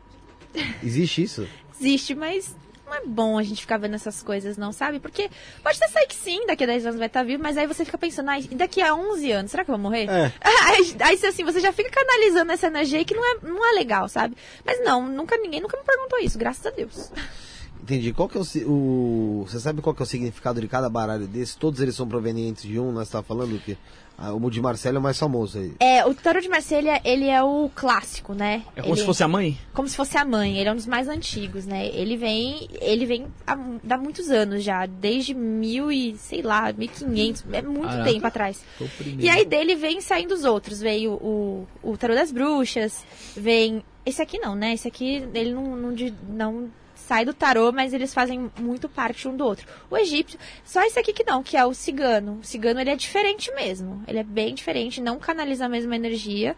[0.82, 1.48] Existe isso?
[1.78, 2.54] Existe, mas
[2.86, 5.00] não é bom a gente ficar vendo essas coisas, não, sabe?
[5.00, 5.30] Porque
[5.62, 7.84] pode até sair que sim, daqui a 10 anos vai estar vivo, mas aí você
[7.84, 10.08] fica pensando, ah, daqui a 11 anos, será que eu vou morrer?
[10.08, 10.32] É.
[10.64, 14.08] Aí, aí, assim, você já fica canalizando essa energia que não é, não é legal,
[14.08, 14.34] sabe?
[14.64, 17.12] Mas não, nunca ninguém nunca me perguntou isso, graças a Deus.
[17.84, 18.14] Entendi.
[18.14, 21.26] Qual que é o, o, Você sabe qual que é o significado de cada baralho
[21.26, 21.58] desse?
[21.58, 23.76] Todos eles são provenientes de um, nós estávamos falando que
[24.16, 25.74] ah, o de Marcelo é o mais famoso aí.
[25.80, 28.62] É, o tarot de Marselha, ele é o clássico, né?
[28.76, 29.58] É como ele, se fosse a mãe?
[29.72, 31.88] Como se fosse a mãe, ele é um dos mais antigos, né?
[31.88, 37.44] Ele vem, ele vem há, há muitos anos já, desde mil e, sei lá, 1500,
[37.52, 38.64] é muito Caraca, tempo atrás.
[39.18, 43.04] E aí dele vem saindo os outros, veio o, o tarot das bruxas,
[43.36, 43.82] vem...
[44.06, 44.74] Esse aqui não, né?
[44.74, 45.94] Esse aqui, ele não, não,
[46.28, 46.70] não
[47.06, 49.66] sai do tarô, mas eles fazem muito parte um do outro.
[49.90, 52.38] O egípcio, só esse aqui que não, que é o cigano.
[52.40, 54.02] O cigano ele é diferente mesmo.
[54.08, 56.56] Ele é bem diferente, não canaliza a mesma energia,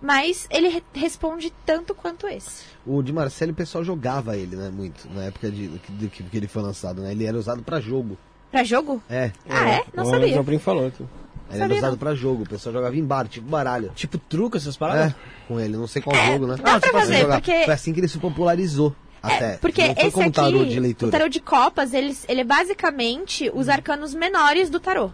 [0.00, 2.64] mas ele re responde tanto quanto esse.
[2.86, 6.36] O de Marcelo, o pessoal jogava ele, né, muito, na época de, de, de que
[6.36, 7.12] ele foi lançado, né?
[7.12, 8.18] Ele era usado para jogo.
[8.50, 9.02] Para jogo?
[9.08, 9.30] É.
[9.48, 9.84] Ah, é?
[9.94, 10.40] Não sabia.
[10.40, 11.04] O falou aqui.
[11.50, 13.92] Ele era usado para jogo, o pessoal jogava em bar, tipo baralho.
[13.94, 15.12] Tipo truco, essas paradas?
[15.12, 15.14] É,
[15.46, 16.56] com ele, não sei qual é, jogo, né?
[16.56, 17.64] Dá ah, pra tipo fazer, assim, porque...
[17.64, 18.96] Foi assim que ele se popularizou.
[19.22, 19.54] Até.
[19.54, 21.08] É, porque esse aqui, tarô de leitura.
[21.08, 25.10] o tarô de copas, ele, ele é basicamente os arcanos menores do tarô.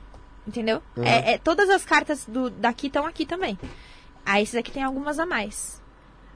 [0.47, 0.81] Entendeu?
[0.97, 1.05] Uhum.
[1.05, 3.59] É, é, todas as cartas do, daqui estão aqui também.
[4.25, 5.83] Aí esses aqui tem algumas a mais.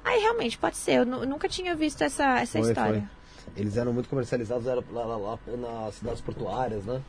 [0.04, 0.98] Aí realmente, pode ser.
[0.98, 3.10] Eu nunca tinha visto essa, essa foi, história.
[3.36, 3.52] Foi.
[3.56, 7.00] Eles eram muito comercializados era lá, lá, lá, nas cidades portuárias, né?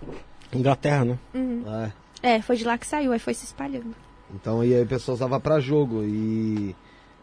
[0.53, 1.19] Inglaterra, né?
[1.33, 1.63] Uhum.
[2.21, 2.35] É.
[2.35, 3.95] é, foi de lá que saiu, aí foi se espalhando.
[4.33, 6.03] Então, e aí a pessoa usava pra jogo.
[6.03, 6.75] E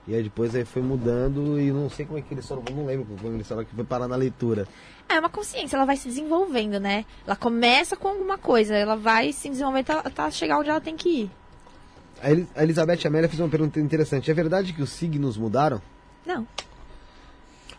[0.09, 2.87] e aí depois aí foi mudando e não sei como é que eles foram, não
[2.87, 4.67] lembro como eles foram que foi parar na leitura.
[5.09, 7.05] É uma consciência, ela vai se desenvolvendo, né?
[7.27, 11.09] Ela começa com alguma coisa, ela vai se desenvolvendo até chegar onde ela tem que
[11.09, 11.31] ir.
[12.55, 14.31] A Elizabeth Amélia fez uma pergunta interessante.
[14.31, 15.81] É verdade que os signos mudaram?
[16.25, 16.47] Não.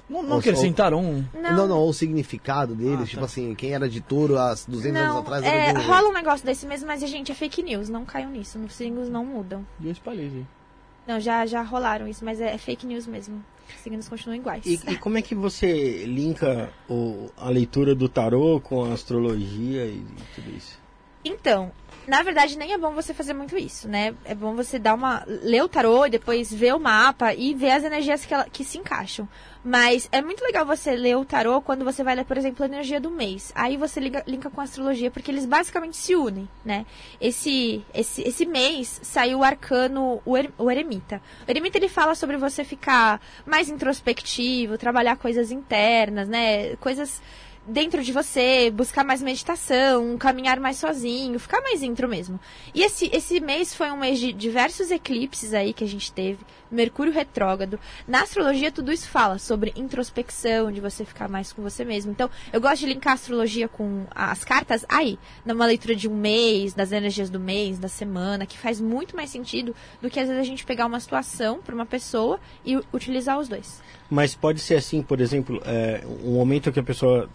[0.09, 1.55] Não, não eles sentaram Não.
[1.55, 3.25] não, não, o significado deles, ah, tipo tá.
[3.25, 6.13] assim, quem era de touro há 200 não, anos atrás é, era de rola um
[6.13, 9.25] negócio desse mesmo, mas a gente é fake news, não caiam nisso, os signos não
[9.25, 9.65] mudam.
[9.79, 10.60] E eu espalhei, gente.
[11.07, 13.43] Não, já, já rolaram isso, mas é, fake news mesmo.
[13.67, 14.65] Os signos continuam iguais.
[14.65, 19.85] E, e como é que você linka o, a leitura do tarô com a astrologia
[19.85, 20.79] e, e tudo isso?
[21.23, 21.71] Então,
[22.07, 24.15] Na verdade, nem é bom você fazer muito isso, né?
[24.25, 25.23] É bom você dar uma.
[25.27, 28.63] ler o tarô e depois ver o mapa e ver as energias que, ela, que
[28.63, 29.27] se encaixam.
[29.63, 32.67] Mas é muito legal você ler o tarô quando você vai ler, por exemplo, a
[32.67, 33.51] energia do mês.
[33.53, 36.85] Aí você liga, linka com a astrologia, porque eles basicamente se unem, né?
[37.19, 41.21] Esse, esse, esse mês saiu o arcano, o, er, o eremita.
[41.47, 46.75] O eremita ele fala sobre você ficar mais introspectivo, trabalhar coisas internas, né?
[46.77, 47.21] Coisas
[47.65, 52.39] dentro de você, buscar mais meditação, caminhar mais sozinho, ficar mais intro mesmo.
[52.73, 56.39] E esse, esse mês foi um mês de diversos eclipses aí que a gente teve,
[56.71, 57.79] Mercúrio retrógrado.
[58.07, 62.11] Na astrologia, tudo isso fala sobre introspecção, de você ficar mais com você mesmo.
[62.11, 66.15] Então, eu gosto de linkar a astrologia com as cartas aí, numa leitura de um
[66.15, 70.27] mês, das energias do mês, da semana, que faz muito mais sentido do que às
[70.27, 73.81] vezes a gente pegar uma situação para uma pessoa e utilizar os dois.
[74.11, 77.29] Mas pode ser assim, por exemplo, é, um momento que a pessoa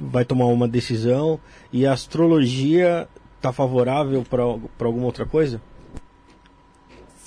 [0.00, 1.38] vai tomar uma decisão
[1.70, 3.06] e a astrologia
[3.36, 4.42] está favorável para
[4.86, 5.60] alguma outra coisa?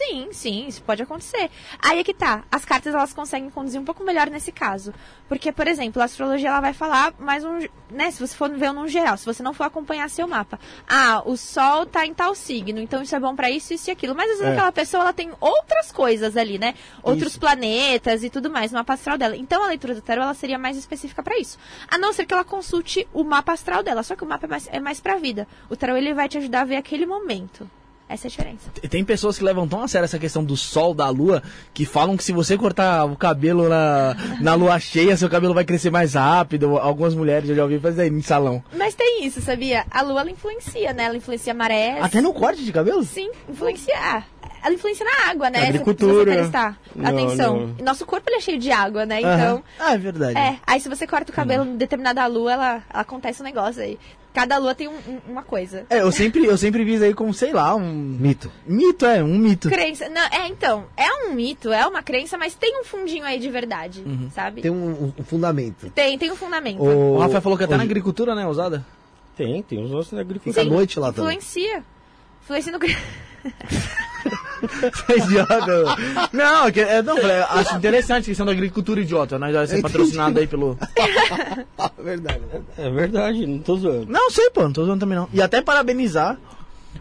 [0.03, 1.51] Sim, sim, isso pode acontecer.
[1.79, 2.43] Aí é que tá.
[2.51, 4.91] As cartas elas conseguem conduzir um pouco melhor nesse caso.
[5.29, 7.59] Porque, por exemplo, a astrologia ela vai falar mais um.
[7.91, 10.59] Né, se você for ver num geral, se você não for acompanhar seu mapa.
[10.87, 13.91] Ah, o sol tá em tal signo, então isso é bom para isso, isso e
[13.91, 14.15] aquilo.
[14.15, 14.55] Mas às vezes é.
[14.55, 16.73] aquela pessoa ela tem outras coisas ali, né?
[17.03, 17.39] Outros isso.
[17.39, 19.37] planetas e tudo mais no mapa astral dela.
[19.37, 21.59] Então a leitura do tarot ela seria mais específica para isso.
[21.87, 24.01] A não ser que ela consulte o mapa astral dela.
[24.01, 25.47] Só que o mapa é mais, é mais pra vida.
[25.69, 27.69] O tarot ele vai te ajudar a ver aquele momento.
[28.11, 28.69] Essa é a diferença.
[28.89, 31.41] Tem pessoas que levam tão a sério essa questão do sol, da lua,
[31.73, 35.63] que falam que se você cortar o cabelo na, na lua cheia, seu cabelo vai
[35.63, 36.77] crescer mais rápido.
[36.77, 38.61] Algumas mulheres eu já ouvi fazer em salão.
[38.75, 39.85] Mas tem isso, sabia?
[39.89, 41.05] A lua ela influencia, né?
[41.05, 42.03] Ela influencia marés.
[42.03, 43.01] Até no corte de cabelo?
[43.05, 43.95] Sim, influencia.
[43.97, 44.23] Ah,
[44.61, 45.69] ela influencia na água, né?
[45.69, 46.31] Agricultura.
[46.31, 47.67] Se prestar não, atenção.
[47.67, 47.85] Não.
[47.85, 49.19] Nosso corpo ele é cheio de água, né?
[49.19, 49.63] Então.
[49.79, 50.37] Ah, é verdade.
[50.37, 50.57] É.
[50.67, 53.97] Aí se você corta o cabelo em determinada lua, ela, ela acontece um negócio aí.
[54.33, 55.85] Cada lua tem um, um, uma coisa.
[55.89, 57.93] É, eu sempre, eu sempre vi isso aí como, sei lá, um.
[57.93, 58.51] Mito.
[58.65, 59.69] Mito, é, um mito.
[59.69, 60.07] Crença.
[60.07, 63.49] Não, é, então, é um mito, é uma crença, mas tem um fundinho aí de
[63.49, 64.29] verdade, uhum.
[64.33, 64.61] sabe?
[64.61, 65.89] Tem um, um, fundamento.
[65.89, 66.81] Tem, tem um fundamento.
[66.81, 67.77] O, o Rafael falou que até Hoje...
[67.79, 68.85] na agricultura, né, usada?
[69.35, 70.63] Tem, tem os ossos na agricultura.
[70.63, 71.37] Fica à noite lá também.
[71.37, 71.83] Influencia.
[72.43, 72.79] Influencia no.
[74.61, 75.83] Você é idiota.
[76.31, 77.17] Não, é, é, não,
[77.49, 79.39] acho interessante a questão da agricultura idiota.
[79.39, 80.77] Nós vai ser patrocinado aí pelo.
[81.97, 82.41] verdade,
[82.77, 84.05] é verdade, não tô zoando.
[84.07, 85.27] Não, sei, pô, não tô zoando também não.
[85.33, 86.37] E até parabenizar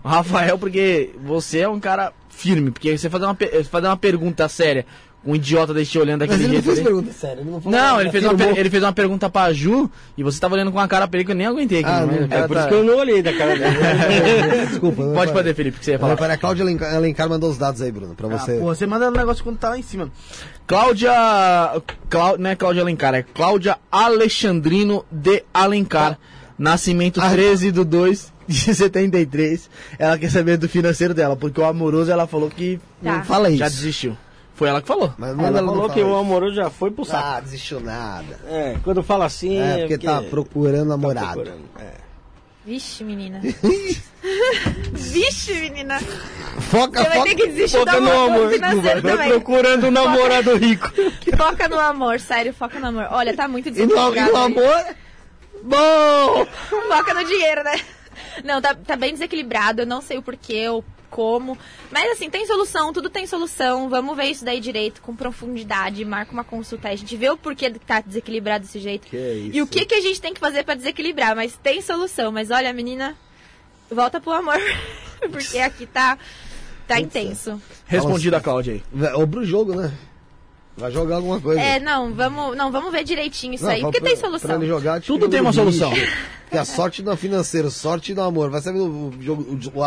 [0.03, 3.37] o Rafael, porque você é um cara firme, porque você fazer uma,
[3.71, 4.87] fazer uma pergunta séria
[5.25, 6.67] um idiota desse olhando daquele Mas ele jeito.
[6.67, 9.29] Não fez pergunta séria, ele não falou Não, ele fez, uma, ele fez uma pergunta
[9.29, 11.81] pra Ju e você tava olhando com uma cara pra ele que eu nem aguentei
[11.81, 11.91] aqui.
[11.91, 12.61] Ah, não, é, por tá...
[12.61, 14.67] isso que eu não olhei da cara dele.
[14.67, 15.03] Desculpa.
[15.15, 16.17] Pode fazer, Felipe, que você ia falar.
[16.17, 18.59] Para a Cláudia Alencar mandou os dados aí, Bruno, pra ah, você.
[18.59, 20.11] Porra, você manda um negócio quando tá lá em cima.
[20.67, 21.13] Cláudia.
[22.09, 26.19] Clá, não é Cláudia Alencar, é Cláudia Alexandrino de Alencar.
[26.59, 29.71] Nascimento ah, 13 do 2 de 73.
[29.99, 32.79] Ela quer saber do financeiro dela, porque o amoroso ela falou que.
[33.03, 33.23] Tá.
[33.23, 33.59] Fala isso.
[33.59, 34.17] Já desistiu.
[34.61, 35.11] Foi ela que falou.
[35.17, 37.25] Mas ela, ela falou que o amoroso já foi pro saco.
[37.27, 38.39] Ah, desistiu nada.
[38.47, 39.59] É, quando fala assim.
[39.59, 41.27] É, porque, é porque tá procurando namorado.
[41.27, 41.95] Tá procurando, é.
[42.67, 43.41] Vixe, menina.
[44.93, 45.99] Vixe, menina.
[46.69, 49.29] Foca, Você vai ter que desistir foca do amor, amor financeiro vai também.
[49.31, 50.93] procurando um namorado foca, rico.
[51.39, 53.09] Foca no amor, sério, foca no amor.
[53.13, 54.15] Olha, tá muito desequilibrado.
[54.19, 54.85] E no, no amor?
[55.63, 56.47] Bom!
[56.87, 57.81] Foca no dinheiro, né?
[58.45, 59.81] Não, tá, tá bem desequilibrado.
[59.81, 61.59] Eu não sei o porquê, ou como.
[61.91, 63.89] Mas assim, tem solução, tudo tem solução.
[63.89, 66.05] Vamos ver isso daí direito, com profundidade.
[66.05, 66.95] Marca uma consulta aí.
[66.95, 69.09] A gente vê o porquê que tá desequilibrado desse jeito.
[69.15, 71.35] e o que, que a gente tem que fazer para desequilibrar.
[71.35, 72.33] Mas tem solução.
[72.33, 73.17] Mas olha, menina,
[73.91, 74.59] volta pro amor.
[75.31, 76.17] Porque aqui tá,
[76.87, 77.61] tá intenso.
[77.87, 79.13] Respondido a Cláudia aí.
[79.15, 79.93] Obra o jogo, né?
[80.77, 81.61] Vai jogar alguma coisa.
[81.61, 84.49] É, não, vamos, não, vamos ver direitinho isso não, aí, porque pra, tem solução.
[84.49, 85.93] Pra ele jogar, Tudo tem uma solução.
[86.51, 88.51] Que a sorte no financeiro, sorte no amor.
[88.51, 89.85] Vai saber o jogo, o, o,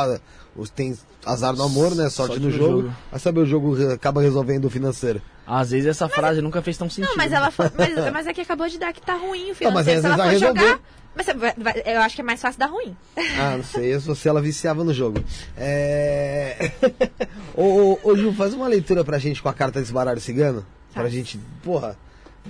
[0.75, 2.09] tem azar no amor, né?
[2.09, 2.81] Sorte, sorte no, no jogo.
[2.83, 3.19] jogo.
[3.19, 5.21] Saber o jogo acaba resolvendo o financeiro.
[5.45, 7.09] Às vezes essa mas, frase nunca fez tão sentido.
[7.09, 9.63] Não, mas ela mas, mas é que acabou de dar que tá ruim o financeiro.
[9.63, 10.79] Não, mas às vezes ela for jogar,
[11.15, 11.27] mas
[11.85, 12.95] eu acho que é mais fácil dar ruim.
[13.39, 15.23] Ah, não sei, eu se ela viciava no jogo.
[15.57, 16.71] É...
[17.55, 20.65] ô, ô, ô, Ju, faz uma leitura pra gente com a carta desse baralho cigano.
[20.93, 21.01] Tá.
[21.01, 21.97] Pra gente, porra,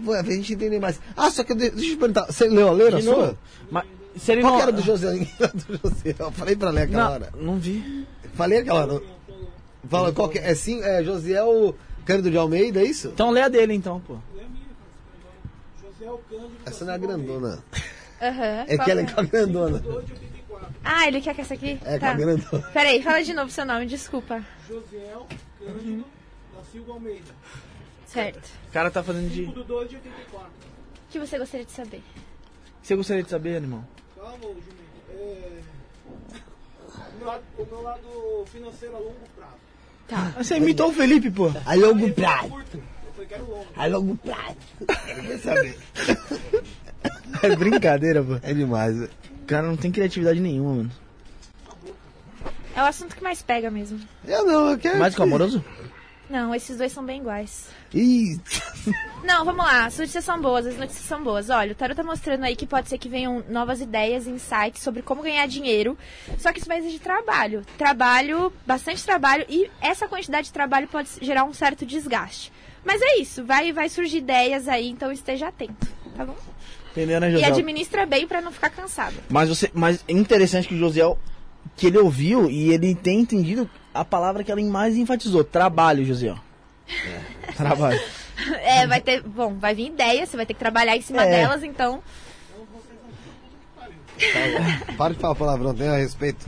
[0.05, 0.99] pra gente entender mais.
[1.15, 3.37] Ah, só que deixa eu te perguntar, você leu a letra sua?
[3.69, 3.85] Mas,
[4.17, 4.57] se ele Qual não...
[4.57, 5.11] que era do José?
[5.17, 6.15] do José?
[6.17, 7.29] Eu falei pra ler aquela não, hora.
[7.35, 8.07] Não vi.
[8.33, 9.01] Falei aquela hora.
[9.89, 10.51] Fala, qual que é?
[10.51, 11.75] É, sim, é Josiel
[12.05, 13.09] Cândido de Almeida, é isso?
[13.09, 14.17] Então lê a dele então, pô.
[16.65, 17.63] Essa não é a grandona.
[18.21, 19.83] Uhum, é que ela é com a grandona.
[20.83, 21.79] Ah, ele quer que essa aqui?
[21.83, 21.99] É, tá.
[21.99, 22.13] com a tá.
[22.13, 22.71] grandona.
[22.73, 24.43] Peraí, fala de novo seu nome, desculpa.
[24.67, 25.27] Josiel
[25.59, 26.05] Cândido
[26.55, 27.31] da Silva Almeida.
[28.05, 28.49] Certo.
[28.69, 29.45] O cara tá fazendo de.
[29.45, 30.47] 5 2 de 84.
[30.47, 30.51] O
[31.09, 31.97] que você gostaria de saber?
[31.97, 33.83] O que você gostaria de saber, animal?
[34.23, 34.63] Calma, Jumento.
[35.09, 35.59] É...
[37.17, 39.53] meu lado, o meu lado financeiro a longo prazo.
[40.07, 40.33] Tá.
[40.37, 41.51] Você imitou o Felipe, pô.
[41.65, 42.45] A longo prazo.
[42.45, 43.67] Eu falei, quero longo.
[43.75, 44.57] A longo prazo.
[45.27, 45.77] Quer saber?
[47.41, 48.39] É brincadeira, pô.
[48.41, 48.95] É demais.
[49.01, 50.91] O cara não tem criatividade nenhuma, mano.
[52.73, 53.99] É o assunto que mais pega mesmo.
[54.25, 54.97] Eu não, eu quero.
[54.97, 55.63] Mais que o amoroso?
[56.33, 57.67] Não, esses dois são bem iguais.
[57.93, 58.39] Ih,
[59.23, 59.85] Não, vamos lá.
[59.85, 61.51] As notícias são boas, as notícias são boas.
[61.51, 65.03] Olha, o Tarot tá mostrando aí que pode ser que venham novas ideias, insights sobre
[65.03, 65.95] como ganhar dinheiro.
[66.39, 67.61] Só que isso vai exigir trabalho.
[67.77, 69.45] Trabalho, bastante trabalho.
[69.47, 72.51] E essa quantidade de trabalho pode gerar um certo desgaste.
[72.83, 75.87] Mas é isso, vai, vai surgir ideias aí, então esteja atento,
[76.17, 76.35] tá bom?
[76.91, 77.49] Entendeu, né, E Josiel?
[77.51, 79.15] administra bem pra não ficar cansado.
[79.29, 81.17] Mas, você, mas é interessante que o Josiel,
[81.77, 85.43] que ele ouviu e ele tem entendido a palavra que ela mais enfatizou.
[85.43, 86.37] Trabalho, Josiel.
[87.55, 87.99] Trabalho.
[88.63, 89.21] É, vai ter.
[89.21, 91.29] Bom, vai vir ideia, você vai ter que trabalhar em cima É.
[91.43, 92.01] delas, então.
[94.97, 96.45] para de falar palavrão, tenha respeito.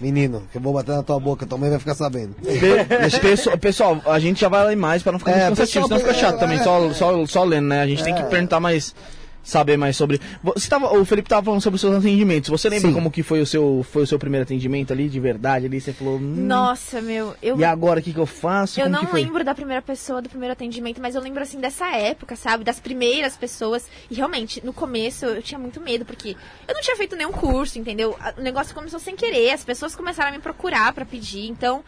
[0.00, 2.34] Menino, que eu vou bater na tua boca, tua mãe vai ficar sabendo.
[2.34, 5.58] Pe- Pessoal, pessoal, a gente já vai lá em mais pra não ficar É, muito
[5.58, 6.62] cansativo, pessoal, senão fica chato é, também, é.
[6.64, 7.82] só, só, só lendo, né?
[7.82, 8.94] A gente tem que perguntar mais,
[9.42, 10.20] saber mais sobre.
[10.42, 12.50] Você tava, o Felipe tava falando sobre os seus atendimentos.
[12.50, 12.94] Você lembra Sim.
[12.94, 15.66] como que foi o seu, foi o seu primeiro atendimento ali, de verdade?
[15.66, 17.34] Ali você falou, hum, Nossa, meu.
[17.42, 18.78] Eu, e agora o que, que eu faço?
[18.80, 19.22] eu Como não que foi?
[19.22, 22.64] lembro da primeira pessoa, do primeiro atendimento, mas eu lembro assim dessa época, sabe?
[22.64, 23.86] Das primeiras pessoas.
[24.10, 26.36] E realmente, no começo eu tinha muito medo, porque
[26.68, 28.16] eu não tinha feito nenhum curso, entendeu?
[28.36, 31.82] O negócio começou sem querer, as pessoas começaram a me procurar pra pedir, então.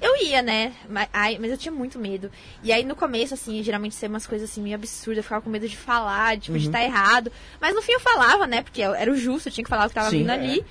[0.00, 0.74] Eu ia, né?
[0.88, 2.30] Mas, ai, mas eu tinha muito medo.
[2.62, 5.48] E aí no começo, assim, geralmente ser umas coisas assim meio absurdas, eu ficava com
[5.50, 6.58] medo de falar, tipo, Uhum.
[6.58, 7.32] de estar errado.
[7.60, 8.62] Mas no fim eu falava, né?
[8.62, 10.18] Porque era o justo, eu tinha que falar o que tava Sim.
[10.18, 10.64] vindo ali.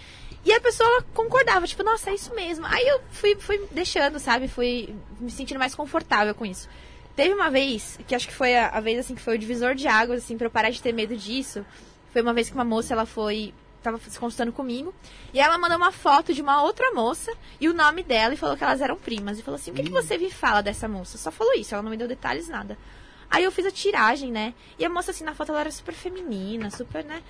[0.46, 2.68] E a pessoa ela concordava, tipo, nossa, é isso mesmo.
[2.68, 4.48] Aí eu fui, fui deixando, sabe?
[4.48, 6.70] Fui me sentindo mais confortável com isso.
[7.16, 9.74] Teve uma vez, que acho que foi a, a vez assim que foi o divisor
[9.74, 11.66] de águas, assim, pra eu parar de ter medo disso.
[12.14, 13.54] Foi uma vez que uma moça, ela foi.
[13.86, 14.94] Tava se consultando comigo.
[15.34, 17.32] E ela mandou uma foto de uma outra moça
[17.62, 19.38] e o nome dela e falou que elas eram primas.
[19.40, 21.18] E falou assim: o que, que você me fala dessa moça?
[21.18, 22.78] Só falou isso, ela não me deu detalhes, nada.
[23.30, 24.54] Aí eu fiz a tiragem, né?
[24.80, 27.22] E a moça, assim, na foto ela era super feminina, super, né?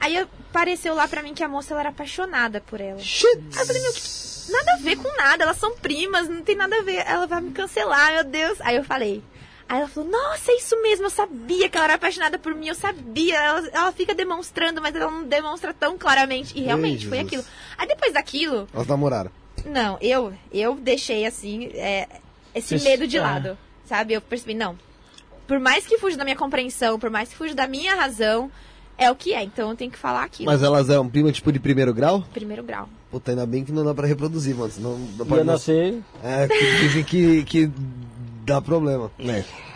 [0.00, 2.98] Aí eu- pareceu lá pra mim que a moça ela era apaixonada por ela.
[3.54, 3.92] Aí eu falei, meu,
[4.50, 7.40] nada a ver com nada, elas são primas, não tem nada a ver, ela vai
[7.40, 8.60] me cancelar, meu Deus.
[8.62, 9.22] Aí eu falei.
[9.70, 12.66] Aí ela falou, nossa, é isso mesmo, eu sabia que ela era apaixonada por mim,
[12.66, 13.38] eu sabia.
[13.40, 16.58] Ela, ela fica demonstrando, mas ela não demonstra tão claramente.
[16.58, 17.26] E realmente foi Jesus.
[17.40, 17.44] aquilo.
[17.78, 19.30] Aí depois daquilo, Elas namoraram.
[19.64, 22.08] não, eu, eu deixei assim, é,
[22.52, 23.20] esse Você- medo de é.
[23.20, 23.56] lado.
[23.86, 24.14] Sabe?
[24.14, 24.76] Eu percebi, não.
[25.46, 28.50] Por mais que fuja da minha compreensão, por mais que fuja da minha razão,
[28.98, 29.42] é o que é.
[29.44, 30.46] Então eu tenho que falar aquilo.
[30.50, 32.24] Mas elas eram prima tipo de primeiro grau?
[32.32, 32.88] Primeiro grau.
[33.08, 34.70] Puta, ainda bem que não dá pra reproduzir, mano.
[34.72, 36.00] Senão não Ia pode nascer.
[36.24, 37.70] É, que dizem que, que
[38.50, 39.10] dá problema.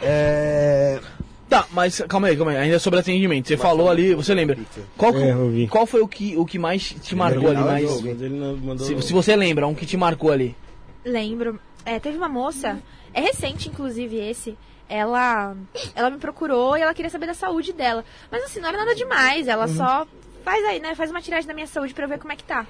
[0.03, 1.01] É.
[1.49, 2.57] Tá, mas calma aí, calma aí.
[2.59, 3.47] Ainda sobre atendimento.
[3.49, 4.57] Você falou ali, você lembra?
[4.97, 7.59] Qual, que- É, qual foi o que, o que mais te marcou ali?
[7.61, 8.87] Mais, Mas mandou.
[8.87, 10.57] se, se você lembra, um que te marcou ali.
[11.05, 11.61] Lembro.
[11.85, 12.79] É, teve uma moça,
[13.13, 14.57] é recente inclusive esse.
[14.89, 15.55] Ela,
[15.95, 18.05] ela me procurou e ela queria saber da saúde dela.
[18.31, 19.47] Mas assim, não era nada demais.
[19.49, 20.07] Ela só
[20.45, 20.95] faz aí, né?
[20.95, 22.67] Faz uma tiragem da minha saúde pra eu ver como é que tá.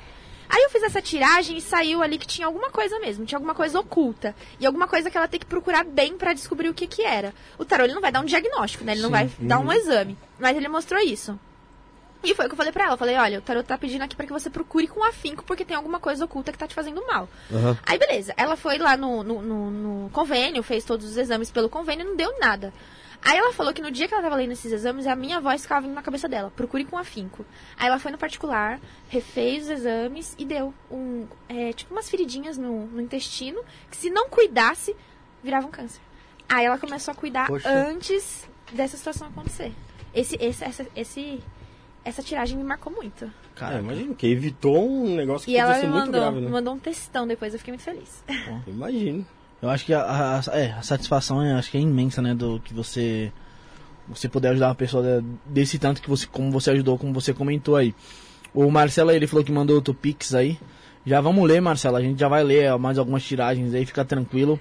[0.49, 3.55] Aí eu fiz essa tiragem e saiu ali que tinha alguma coisa mesmo, tinha alguma
[3.55, 4.35] coisa oculta.
[4.61, 7.35] E alguma coisa que ela tem que procurar bem pra descobrir o que que era.
[7.59, 8.93] O tarô ele não vai dar um diagnóstico, né?
[8.93, 10.17] Ele não vai dar um exame.
[10.39, 11.39] Mas ele mostrou isso.
[12.23, 12.95] E foi o que eu falei pra ela.
[12.95, 15.63] Eu falei, olha, o tarot tá pedindo aqui pra que você procure com afinco, porque
[15.65, 17.29] tem alguma coisa oculta que tá te fazendo mal.
[17.53, 17.77] Aham.
[17.85, 18.33] Aí, beleza.
[18.37, 22.09] Ela foi lá no, no, no- no convênio, fez todos os exames pelo convênio e
[22.09, 22.73] não deu nada.
[23.25, 25.63] Aí ela falou que no dia que ela tava lendo esses exames, a minha voz
[25.63, 26.53] ficava vindo na cabeça dela.
[26.55, 27.45] Procure com afinco.
[27.79, 28.79] Aí ela foi no particular,
[29.09, 34.11] refez os exames e deu um, é, tipo umas feridinhas no, no intestino, que se
[34.11, 34.95] não cuidasse,
[35.43, 36.03] virava um câncer.
[36.47, 37.67] Aí ela começou a cuidar Poxa.
[37.67, 39.73] antes dessa situação acontecer.
[40.15, 41.41] Esse, esse, essa, esse,
[42.05, 43.33] essa tiragem me marcou muito.
[43.55, 46.49] Cara, imagina, que evitou um negócio que E ela me ser muito mandou, grave, né?
[46.51, 48.23] mandou um textão depois, eu fiquei muito feliz.
[48.67, 49.27] Imagino.
[49.65, 52.35] Eu acho que a, a- é, a satisfação é, acho que é imensa, né?
[52.35, 53.33] Do que você
[54.07, 57.33] você puder ajudar uma pessoa de- desse tanto que você, como você ajudou, como você
[57.33, 57.95] comentou aí.
[58.53, 60.59] O Marcelo ele falou que mandou outro Pix aí.
[61.07, 61.97] Já vamos ler, Marcelo.
[61.97, 64.61] A gente já vai ler mais algumas tiragens aí, fica tranquilo.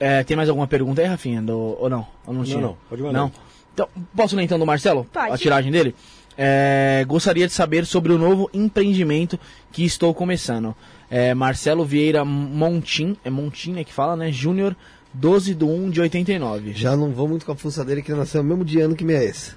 [0.00, 1.40] É, tem mais alguma pergunta aí, Rafinha?
[1.40, 2.04] Do, ou não?
[2.26, 2.60] Ou não, tinha?
[2.60, 3.18] não, pode mandar.
[3.20, 3.32] Não.
[3.72, 5.04] Então, posso ler então do Marcelo?
[5.12, 5.32] Pode.
[5.32, 5.94] A tiragem dele?
[6.36, 9.38] É, gostaria de saber sobre o novo empreendimento
[9.70, 10.74] que estou começando.
[11.10, 14.32] É, Marcelo Vieira Montim, é Montim né, que fala, né?
[14.32, 14.76] Júnior,
[15.12, 16.72] 12 de 1 de 89.
[16.72, 18.96] Já não vou muito com a fuça dele que ele nasceu no mesmo dia ano
[18.96, 19.56] que minha ex.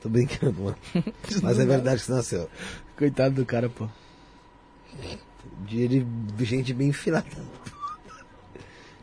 [0.00, 0.76] Tô brincando, mano.
[1.42, 2.48] Mas é verdade que você nasceu.
[2.96, 3.88] Coitado do cara, pô.
[5.66, 6.04] Dia de
[6.44, 7.26] gente bem filada.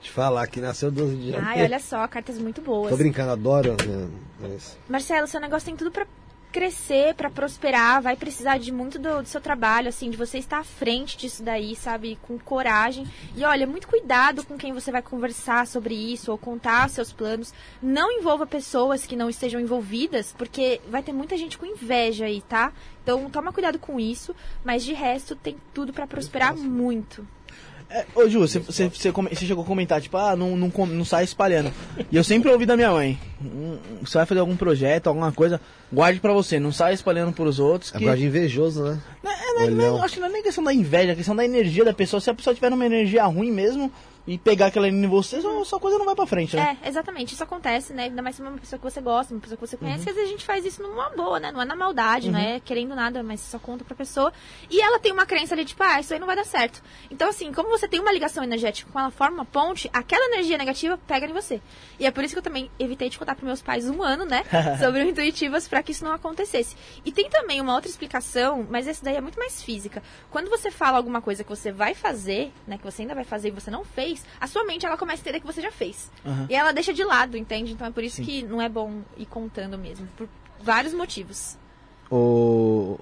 [0.01, 1.45] Te falar que nasceu 12 de janeiro.
[1.45, 2.89] Ai, olha só, cartas muito boas.
[2.89, 3.71] Tô brincando, adoro.
[3.71, 4.09] Né?
[4.39, 4.77] Mas...
[4.87, 6.05] Marcelo, seu negócio tem tudo pra
[6.53, 10.59] crescer, para prosperar, vai precisar de muito do, do, seu trabalho, assim, de você estar
[10.59, 12.17] à frente disso daí, sabe?
[12.21, 13.07] Com coragem.
[13.35, 17.51] E olha, muito cuidado com quem você vai conversar sobre isso ou contar seus planos.
[17.81, 22.41] Não envolva pessoas que não estejam envolvidas, porque vai ter muita gente com inveja aí,
[22.41, 22.71] tá?
[23.01, 27.27] Então toma cuidado com isso, mas de resto tem tudo para prosperar muito.
[27.93, 31.23] É, ô Ju, você, você, você, chegou a comentar, tipo, ah, não, não, não sai
[31.23, 31.71] espalhando.
[32.11, 33.19] E eu sempre ouvi da minha mãe,
[34.01, 35.61] você vai fazer algum projeto, alguma coisa,
[35.91, 37.93] guarde pra você, não sai espalhando pros outros.
[37.93, 38.07] É que...
[38.07, 38.99] É de invejoso, né?
[39.23, 41.45] Não, é, não, é, acho que não é nem questão da inveja, é questão da
[41.45, 42.19] energia da pessoa.
[42.19, 43.91] Se a pessoa tiver uma energia ruim mesmo,
[44.25, 46.77] e pegar aquela em você, só, só coisa não vai pra frente, né?
[46.81, 47.33] É, exatamente.
[47.33, 48.03] Isso acontece, né?
[48.03, 50.03] Ainda mais se é uma pessoa que você gosta, uma pessoa que você conhece, uhum.
[50.05, 51.51] que às vezes a gente faz isso numa boa, né?
[51.51, 52.33] Não é na maldade, uhum.
[52.33, 54.31] não é querendo nada, mas só conta pra pessoa.
[54.69, 56.81] E ela tem uma crença ali, tipo, ah, isso aí não vai dar certo.
[57.11, 60.57] Então, assim, como você tem uma ligação energética com ela forma uma ponte, aquela energia
[60.57, 61.61] negativa pega em você.
[61.99, 64.23] E é por isso que eu também evitei de contar pros meus pais um ano,
[64.23, 64.43] né?
[64.79, 66.77] sobre o intuitivas para que isso não acontecesse.
[67.03, 70.01] E tem também uma outra explicação, mas essa daí é muito mais física.
[70.31, 72.77] Quando você fala alguma coisa que você vai fazer, né?
[72.77, 75.23] Que você ainda vai fazer e você não fez, a sua mente ela começa a
[75.23, 76.11] entender que você já fez.
[76.25, 76.45] Uhum.
[76.49, 77.73] E ela deixa de lado, entende?
[77.73, 78.23] Então é por isso Sim.
[78.23, 80.07] que não é bom ir contando mesmo.
[80.17, 80.27] Por
[80.61, 81.57] vários motivos.
[82.09, 82.97] Ô,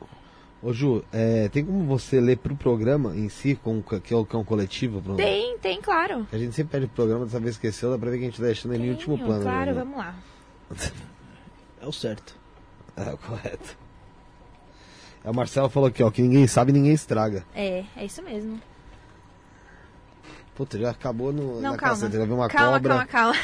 [0.62, 4.14] ô Ju, é, tem como você ler pro programa em si, com, que, é, que
[4.14, 5.02] é um coletivo?
[5.02, 5.16] Pro...
[5.16, 6.28] Tem, tem, claro.
[6.32, 8.40] A gente sempre pede pro programa, dessa vez esqueceu, dá pra ver que a gente
[8.40, 9.44] tá deixando ele em último plano.
[9.44, 9.80] Claro, né?
[9.80, 10.16] vamos lá.
[11.82, 12.40] É o certo.
[12.96, 13.78] É o correto.
[15.24, 17.46] É, o Marcelo falou aqui, ó, que ninguém sabe, ninguém estraga.
[17.54, 18.62] É, é isso mesmo.
[20.62, 21.96] Puta, já acabou no, Não, na calma.
[21.96, 23.06] caceta, já viu uma calma, cobra.
[23.08, 23.36] Calma, calma,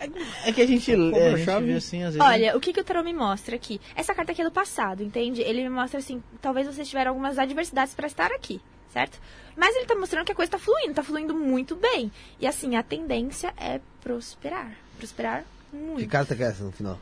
[0.46, 2.18] É que a gente, é, a gente vê assim, às vezes.
[2.18, 3.78] Olha, o que, que o tarot me mostra aqui?
[3.94, 5.42] Essa carta aqui é do passado, entende?
[5.42, 8.58] Ele me mostra assim, talvez vocês tiveram algumas adversidades para estar aqui,
[8.90, 9.20] certo?
[9.54, 12.10] Mas ele tá mostrando que a coisa tá fluindo, tá fluindo muito bem.
[12.40, 14.72] E assim, a tendência é prosperar.
[14.96, 15.98] Prosperar muito.
[15.98, 16.98] Que carta que é essa no final?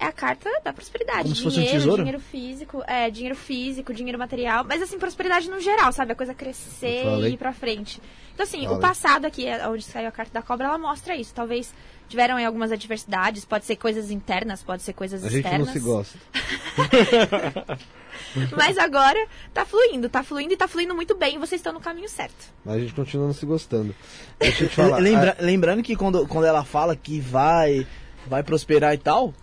[0.00, 1.24] é a carta da prosperidade.
[1.24, 2.02] Como dinheiro, se fosse um tesouro?
[2.02, 6.12] dinheiro físico, é, dinheiro físico, dinheiro material, mas assim, prosperidade no geral, sabe?
[6.12, 8.00] A coisa crescer e ir pra frente.
[8.40, 8.78] Então, assim, Falei.
[8.78, 11.34] o passado aqui, é onde saiu a carta da cobra, ela mostra isso.
[11.34, 11.74] Talvez
[12.08, 15.68] tiveram aí algumas adversidades, pode ser coisas internas, pode ser coisas a externas.
[15.68, 16.18] A gente não se gosta.
[18.56, 19.18] Mas agora
[19.52, 22.46] tá fluindo, tá fluindo e tá fluindo muito bem, vocês estão no caminho certo.
[22.64, 23.94] Mas a gente continua não se gostando.
[24.38, 24.96] Deixa eu te falar.
[25.02, 25.42] Lembra, a...
[25.42, 27.86] Lembrando que quando, quando ela fala que vai
[28.26, 29.34] vai prosperar e tal,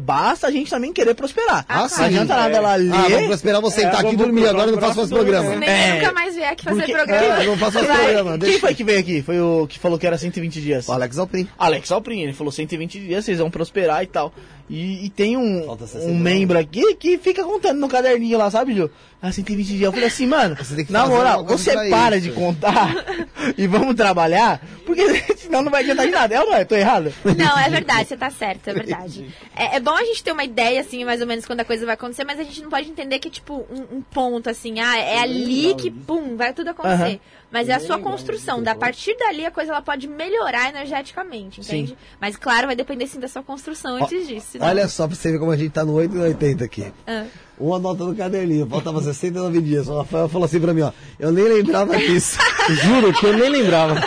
[0.00, 1.64] basta a gente também querer prosperar.
[1.68, 2.92] Ah, não adianta nada ela ler.
[2.94, 5.56] Ah, vamos prosperar, você sentar é, aqui e dormir, agora não faço mais programa.
[5.56, 5.94] Nem é.
[5.94, 7.42] nunca mais vier aqui fazer Porque, programa.
[7.42, 8.38] É, não faço mais programa.
[8.38, 9.22] Quem foi que veio aqui?
[9.22, 10.88] Foi o que falou que era 120 dias?
[10.88, 11.48] O Alex Alprin.
[11.58, 14.32] Alex Alprin, ele falou 120 dias, vocês vão prosperar e tal.
[14.68, 15.70] E, e tem um,
[16.02, 18.90] um membro aqui que fica contando no caderninho lá, sabe, Ju?
[19.20, 19.82] Ah, 120 dias.
[19.82, 20.56] Eu falei assim, mano,
[20.90, 22.28] na moral, você para isso.
[22.28, 22.94] de contar
[23.56, 25.02] e vamos trabalhar, porque
[25.36, 26.34] senão não vai adiantar de nada.
[26.34, 26.64] É ou não é?
[26.64, 27.12] Tô errado?
[27.36, 29.26] Não, é verdade, você tá certo, é verdade.
[29.56, 31.86] É, é, bom a gente ter uma ideia, assim, mais ou menos, quando a coisa
[31.86, 34.98] vai acontecer, mas a gente não pode entender que, tipo, um, um ponto, assim, ah,
[34.98, 37.12] é ali que, pum, vai tudo acontecer.
[37.12, 37.20] Uhum.
[37.54, 38.60] Mas é a sua construção.
[38.60, 41.90] Da partir dali a coisa ela pode melhorar energeticamente, entende?
[41.90, 41.96] Sim.
[42.20, 44.48] Mas claro, vai depender sim da sua construção antes disso.
[44.52, 44.66] Senão...
[44.66, 46.92] Olha só pra você ver como a gente tá no 8 e 80 aqui.
[47.06, 47.26] Ah.
[47.58, 49.88] Uma nota no caderninho, faltava 69 dias.
[49.88, 50.92] O Rafael falou assim pra mim, ó.
[51.18, 52.38] Eu nem lembrava disso.
[52.82, 54.00] Juro que eu nem lembrava.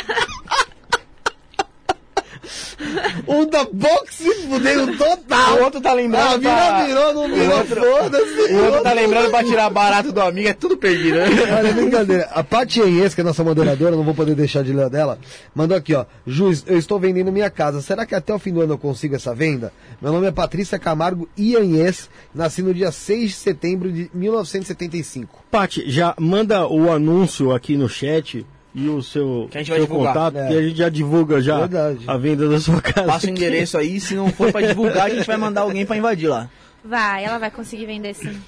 [3.28, 5.58] O da boxe fudeu total.
[5.58, 6.26] O outro tá lembrando.
[6.26, 6.86] Ah, virou, pra...
[6.86, 8.54] virou, não virou, foda-se.
[8.54, 11.28] O outro tá lembrando pra tirar barato do amigo, é tudo perdido, né?
[11.58, 12.30] Olha, brincadeira.
[12.32, 15.20] A Paty Enhes, que é nossa moderadora, não vou poder deixar de ler dela,
[15.54, 16.06] mandou aqui, ó.
[16.26, 17.82] Juiz, eu estou vendendo minha casa.
[17.82, 19.74] Será que até o fim do ano eu consigo essa venda?
[20.02, 25.44] Meu nome é Patrícia Camargo Ianhes, nasci no dia 6 de setembro de 1975.
[25.52, 28.46] Paty, já manda o anúncio aqui no chat
[28.78, 30.48] e o seu, que a gente vai seu contato, é.
[30.50, 32.04] que a gente já divulga já Verdade.
[32.06, 33.08] a venda da sua casa.
[33.08, 35.98] Passa o endereço aí, se não for para divulgar, a gente vai mandar alguém para
[35.98, 36.48] invadir lá.
[36.86, 38.40] Vai, ela vai conseguir vender sim.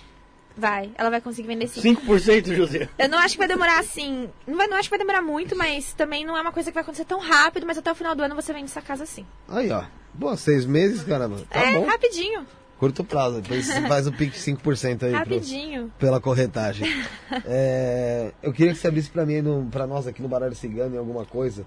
[0.56, 1.81] Vai, ela vai conseguir vender sim.
[1.95, 2.88] 5%, José.
[2.99, 4.30] Eu não acho que vai demorar assim.
[4.45, 6.76] Não, vai, não acho que vai demorar muito, mas também não é uma coisa que
[6.76, 9.26] vai acontecer tão rápido, mas até o final do ano você vende essa casa sim.
[9.47, 9.84] Aí, ó.
[10.14, 11.38] Boa, seis meses, caramba.
[11.49, 11.85] Tá é, bom.
[11.85, 12.45] rapidinho.
[12.80, 15.11] Curto prazo, depois faz o pique 5% aí.
[15.11, 15.91] Rapidinho.
[15.99, 16.88] Pela corretagem.
[17.45, 20.95] é, eu queria que você abrisse pra mim, no, pra nós aqui no Baralho Cigano,
[20.95, 21.65] em alguma coisa.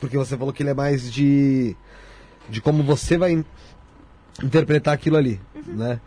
[0.00, 1.76] Porque você falou que ele é mais de.
[2.48, 3.44] de como você vai
[4.42, 5.74] interpretar aquilo ali, uhum.
[5.76, 6.00] né?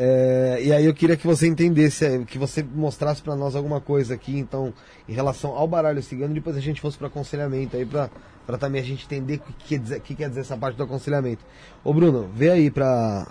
[0.00, 4.14] É, e aí eu queria que você entendesse, que você mostrasse para nós alguma coisa
[4.14, 4.72] aqui, então,
[5.08, 8.84] em relação ao baralho cigano, depois a gente fosse para aconselhamento aí para também a
[8.84, 11.44] gente entender o que quer, dizer, que quer dizer essa parte do aconselhamento.
[11.82, 13.26] Ô Bruno, vê aí pra,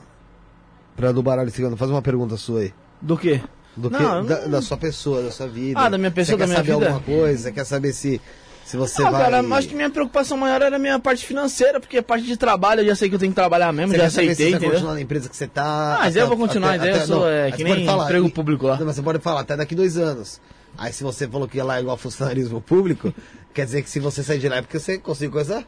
[0.93, 2.73] pra do baralho cigano, faz uma pergunta sua aí.
[3.01, 3.39] Do quê?
[3.77, 5.79] Do não, que, da, da, sua pessoa, da sua vida.
[5.79, 6.73] Ah, da minha pessoa, da minha vida?
[6.73, 7.51] Você quer saber alguma coisa?
[7.53, 8.19] Quer saber se,
[8.67, 9.21] Se você Não, vai.
[9.21, 12.35] cara, acho que minha preocupação maior era a minha parte financeira, porque a parte de
[12.35, 14.31] trabalho eu já sei que eu tenho que trabalhar mesmo, Você já quer saber se
[14.33, 14.71] aceitei, você vai entendeu?
[14.75, 15.97] continuar na empresa que você tá.
[16.01, 16.97] mas eu vou continuar, entendeu?
[16.97, 18.75] Eu sou, é, aí que você nem emprego público lá.
[18.77, 20.41] Não, mas você pode falar até daqui dois anos.
[20.77, 23.13] Aí se você falou que ia lá igual funcionarismo público,
[23.53, 25.63] quer dizer que se você sair de lá é porque você conseguiu coisa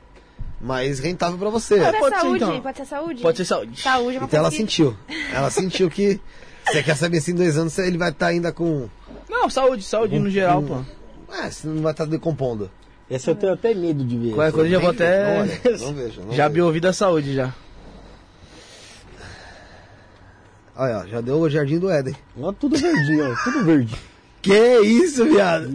[0.60, 1.80] mais rentável pra você.
[1.80, 2.62] Pode ser pode ser, saúde, então.
[2.62, 3.22] pode ser saúde.
[3.22, 3.82] Pode ser saúde.
[3.82, 4.98] Saúde é uma Então ela coisa que- sentiu.
[5.34, 6.20] Ela sentiu que.
[6.68, 8.90] Você quer saber se em dois anos ele vai estar ainda com.
[9.30, 10.82] Não, saúde, saúde no geral, pô.
[11.34, 12.70] É, se não vai estar decompondo.
[13.10, 14.34] Essa eu tenho até medo de ver.
[14.34, 15.24] Qualquer coisa eu já vou até.
[15.24, 16.22] Não, olha, não vejo.
[16.22, 16.54] Não Já vejo.
[16.56, 17.54] vi ouvido a saúde já.
[20.76, 22.16] Olha, já deu o jardim do Éden.
[22.40, 23.96] Ó, tudo verdinho, ó, tudo verde.
[24.42, 25.66] Que isso, viado?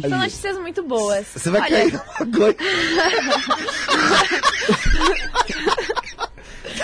[0.00, 1.24] São notícias muito boas.
[1.36, 2.56] Você vai Olha, cair numa coisa.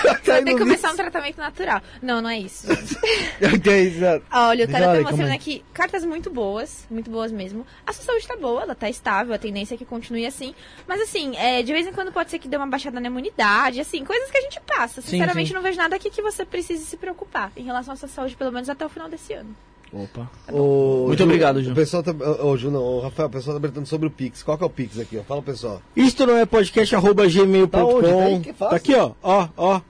[0.04, 1.82] Você vai ter que começar um tratamento natural.
[2.02, 2.66] Não, não é isso.
[3.62, 4.00] que é isso?
[4.32, 7.66] Olha, o eu tá mostrando aqui cartas muito boas, muito boas mesmo.
[7.86, 10.54] A sua saúde tá boa, ela tá estável, a tendência é que continue assim.
[10.86, 13.80] Mas assim, é, de vez em quando pode ser que dê uma baixada na imunidade,
[13.80, 15.00] assim, coisas que a gente passa.
[15.00, 15.54] Sim, Sinceramente, sim.
[15.54, 18.52] não vejo nada aqui que você precise se preocupar em relação à sua saúde, pelo
[18.52, 19.54] menos até o final desse ano.
[19.94, 20.28] Opa.
[20.52, 21.70] Ô, Muito obrigado, Ju.
[21.70, 24.10] O pessoal tá, ô, ô, Ju, não, ô, Rafael, o pessoal tá perguntando sobre o
[24.10, 24.42] Pix.
[24.42, 25.22] Qual que é o Pix aqui, ó?
[25.22, 25.80] Fala, pessoal.
[25.94, 27.68] Isto não é podcast arroba Tá onde?
[27.68, 28.40] Tá gmail.com.
[28.40, 29.80] que Tá, aqui, ó, ó, ó.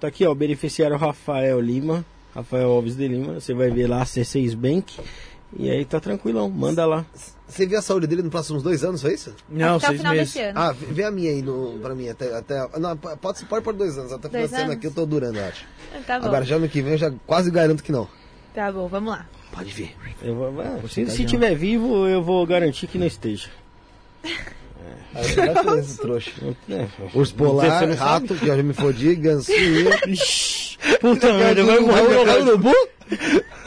[0.00, 2.04] Tá aqui, ó, beneficiário Rafael Lima,
[2.34, 3.34] Rafael Alves de Lima.
[3.40, 5.00] Você vai ver lá C6 Bank.
[5.56, 7.06] E aí tá tranquilão, manda lá.
[7.48, 9.34] Você viu a saúde dele nos próximos dois anos, foi isso?
[9.48, 10.34] Não, até o seis final meses.
[10.34, 10.58] desse ano.
[10.58, 12.36] Ah, vê a minha aí no, pra mim, até.
[12.36, 14.76] até não, pode, pode por dois anos, até Dois financiando anos?
[14.76, 15.64] aqui eu tô durando, eu acho.
[16.06, 16.26] Tá bom.
[16.26, 18.06] Agora já ano que vem eu já quase garanto que não.
[18.54, 19.26] Tá bom, vamos lá.
[19.50, 19.96] Pode vir.
[20.22, 23.48] Eu vou- ah, se, se tiver vivo, eu vou garantir que não esteja.
[25.14, 26.30] Aí você vai trouxa.
[26.70, 29.90] É, Urso polar, rato, que eu já me fodi, gancinho.
[31.00, 32.74] Puta merda, vai morrer Comendo o carne urubu?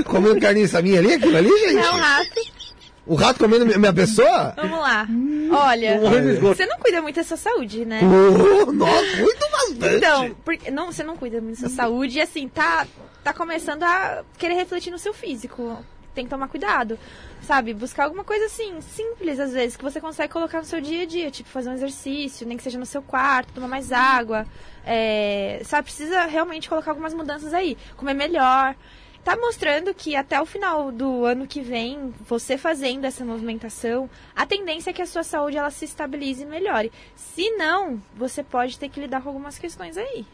[0.06, 1.78] Comendo carninha essa minha ali, aquilo ali, gente?
[1.78, 2.62] É um rato.
[3.06, 4.54] O rato comendo minha, pessoa?
[4.56, 5.08] Vamos lá.
[5.52, 6.00] Olha,
[6.40, 8.00] você não cuida muito da sua saúde, né?
[8.04, 9.96] Oh, nossa, muito bastante.
[9.96, 12.88] Então, porque, não, você não cuida muito da sua saúde e assim, tá,
[13.24, 15.84] tá começando a querer refletir no seu físico.
[16.14, 17.00] Tem que tomar cuidado.
[17.42, 17.74] Sabe?
[17.74, 21.06] Buscar alguma coisa assim, simples às vezes, que você consegue colocar no seu dia a
[21.06, 21.32] dia.
[21.32, 24.46] Tipo, fazer um exercício, nem que seja no seu quarto, tomar mais água.
[24.86, 25.86] É, sabe?
[25.86, 27.78] Precisa realmente colocar algumas mudanças aí.
[27.98, 28.76] Comer melhor.
[29.24, 34.48] Tá mostrando que até o final do ano que vem, você fazendo essa movimentação, a
[34.48, 36.92] tendência é que a sua saúde ela se estabilize e melhore.
[37.16, 40.26] Se não, você pode ter que lidar com algumas questões aí.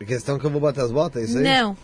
[0.00, 1.44] A questão é que eu vou bater as botas, é isso aí?
[1.44, 1.76] Não.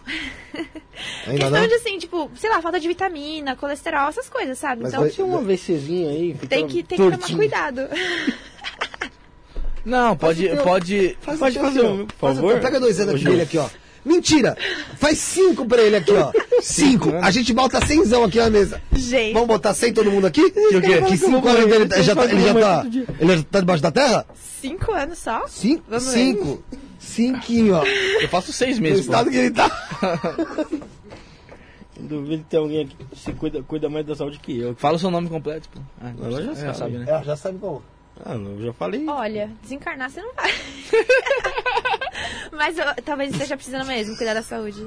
[1.26, 1.66] Ainda Questão não?
[1.66, 4.82] de assim, tipo, sei lá, falta de vitamina, colesterol, essas coisas, sabe?
[4.82, 6.34] Mas então vai- Tinha um AVCzinho aí.
[6.48, 7.80] tem que, tem que tomar cuidado.
[9.84, 11.16] Não, pode, pode.
[11.20, 12.60] Faz Pode o fazer um, por favor.
[12.60, 13.68] Pega dois anos aqui, ó.
[14.04, 14.56] Mentira!
[14.98, 16.30] Faz cinco pra ele aqui, ó.
[16.60, 17.10] Cinco.
[17.22, 18.80] A gente bota cenzão aqui na mesa.
[18.94, 20.50] Gente, Vamos botar cem todo mundo aqui?
[20.50, 21.02] Que o quê?
[21.02, 22.86] Que cinco anos dele tá- já tá, ele já tá.
[23.20, 24.26] Ele já tá debaixo da terra?
[24.60, 25.46] cinco anos só?
[25.48, 25.82] Cinco?
[25.88, 26.62] Vamos cinco.
[26.98, 27.84] Cinquinho, ó.
[27.84, 29.12] Eu faço seis No meses, pô.
[29.12, 29.70] estado que ele tá.
[32.00, 34.74] Duvido que tem alguém aqui que se cuida, cuida mais da saúde que eu.
[34.74, 35.80] Fala o seu nome completo, pô.
[36.02, 36.98] Ah, Ela já sabe.
[36.98, 37.06] né?
[37.08, 37.82] É, já sabe como.
[38.24, 39.06] Ah, não, eu já falei.
[39.08, 40.50] Olha, desencarnar você não vai.
[42.52, 44.86] Mas eu- talvez esteja precisando mesmo cuidar da saúde.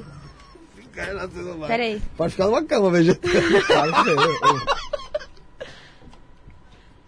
[1.68, 2.02] Peraí.
[2.16, 3.20] Pode ficar numa cama, veja.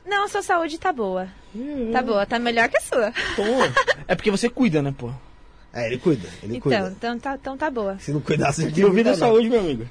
[0.06, 1.28] Não, a sua saúde tá boa.
[1.92, 3.14] Tá boa, tá melhor que a sua.
[4.08, 5.12] É porque você cuida, né, pô?
[5.74, 6.94] É, ele cuida, ele Então, cuida.
[6.98, 7.98] então tá, então tá boa.
[8.00, 9.88] Se não cuidasse, ele Duvida não a saúde, meu amigo.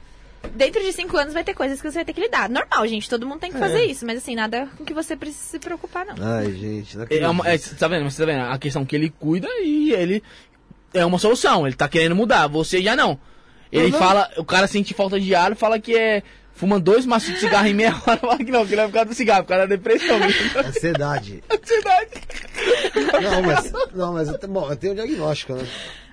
[0.55, 2.49] Dentro de cinco anos vai ter coisas que você vai ter que lidar.
[2.49, 5.43] Normal, gente, todo mundo tem que fazer isso, mas assim, nada com que você precise
[5.45, 6.15] se preocupar, não.
[6.21, 7.79] Ai, gente, não É uma, é, acredito.
[7.79, 8.11] tá vendo?
[8.11, 8.43] Você tá vendo?
[8.53, 10.23] A questão que ele cuida e ele
[10.95, 11.67] é uma solução.
[11.67, 12.47] Ele tá querendo mudar.
[12.47, 13.19] Você já não.
[13.71, 13.99] Ele Uhum.
[13.99, 16.23] fala, o cara sente falta de ar, fala que é.
[16.55, 18.93] Fuma dois maços de cigarro em meia hora, fala que não, que não é por
[18.95, 20.19] causa do cigarro, por causa da depressão.
[20.67, 21.45] Ansiedade.
[21.53, 22.11] Ansiedade.
[23.23, 25.65] Não, mas, não, mas bom, eu tenho um diagnóstico, né?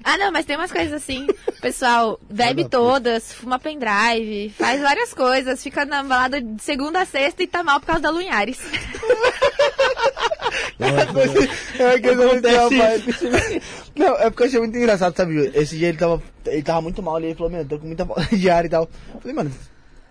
[0.07, 1.25] Ah, não, mas tem umas coisas assim.
[1.47, 7.05] O pessoal bebe todas, fuma pendrive, faz várias coisas, fica na balada de segunda a
[7.05, 8.59] sexta e tá mal por causa da Lunhares.
[11.79, 13.61] É que Acontece
[13.95, 15.51] Não, é porque eu achei muito engraçado, sabe?
[15.53, 18.05] Esse dia ele tava, ele tava muito mal ali, ele falou, meu, tô com muita
[18.05, 18.89] falta de ar e tal.
[19.13, 19.51] Eu falei, mano,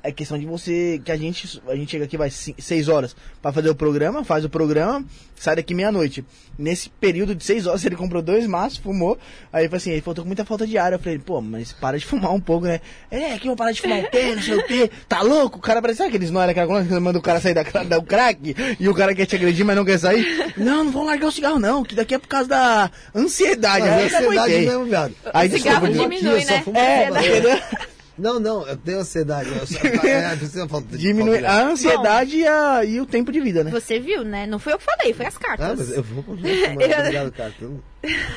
[0.04, 3.50] é questão de você, que a gente, a gente chega aqui, vai 6 horas pra
[3.50, 5.02] fazer o programa, faz o programa,
[5.34, 6.22] sai daqui meia-noite.
[6.58, 9.18] Nesse período de 6 horas, ele comprou dois maços, fumou,
[9.50, 10.92] aí falou assim, ele falou, tô com muita falta de ar.
[10.92, 12.82] Eu falei, pô, mas para de fumar um pouco, né?
[13.10, 15.56] É, que eu vou parar de fumar o quê, não sei o quê, tá louco?
[15.56, 18.54] O cara parece, sabe aqueles não era que manda o cara sair da, da crack,
[18.78, 20.52] e o cara quer te agredir, mas não quer sair?
[20.58, 23.86] Não, não vou largar o cigarro não, que daqui é por causa da ansiedade.
[23.86, 25.14] É não ansiedade mesmo, viado.
[25.32, 27.08] Aí O cigarro aqui, diminui, só né?
[27.08, 27.93] É?
[28.16, 29.48] Não, não, eu tenho ansiedade.
[29.50, 33.70] Eu só, é, falta Diminui a ansiedade e, a, e, o tempo de vida, né?
[33.70, 34.46] Você viu, né?
[34.46, 35.66] Não foi eu que falei, foi as cartas.
[35.66, 37.54] Ah, mas eu vou continuar fumando, obrigado, cara.
[37.60, 37.82] Eu,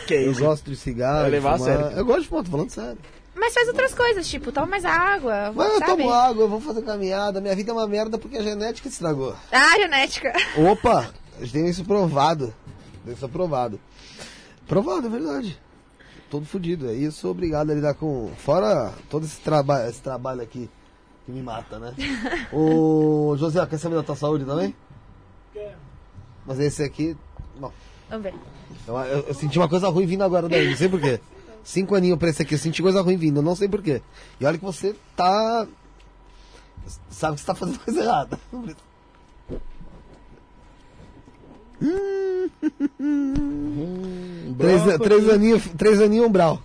[0.09, 1.25] eu gosto de cigarro.
[1.25, 1.85] Eu levar a sério.
[1.95, 2.97] Eu gosto de ponto, falando sério.
[3.35, 5.51] Mas faz outras coisas, tipo, toma mais água.
[5.53, 7.39] Mas eu tomo água, eu vou fazer caminhada.
[7.39, 9.35] Minha vida é uma merda porque a genética estragou.
[9.51, 10.33] Ah, genética.
[10.57, 12.51] Opa, eu tenho isso provado.
[13.05, 13.79] Tenho isso provado.
[14.67, 15.66] Provado, é verdade
[16.29, 16.87] todo fodido.
[16.87, 18.31] Aí eu sou obrigado a lidar com.
[18.37, 20.69] Fora todo esse, traba esse trabalho aqui
[21.25, 21.93] que me mata, né?
[22.53, 24.73] Ô, José, quer saber da tua saúde também?
[25.53, 25.75] Quero.
[26.45, 27.17] Mas esse aqui.
[27.59, 27.71] Não.
[28.09, 28.33] Vamos ver.
[28.87, 31.19] Eu, eu, eu, senti uma coisa ruim vindo agora daí, não sei porquê.
[31.63, 34.01] Cinco aninhos pra esse aqui, eu senti coisa ruim vindo, eu não sei porquê.
[34.39, 35.67] E olha que você tá.
[37.09, 38.39] Sabe que você tá fazendo coisa errada.
[41.81, 42.49] Hum,
[44.57, 46.61] três, três aninhos, três aninhos umbral.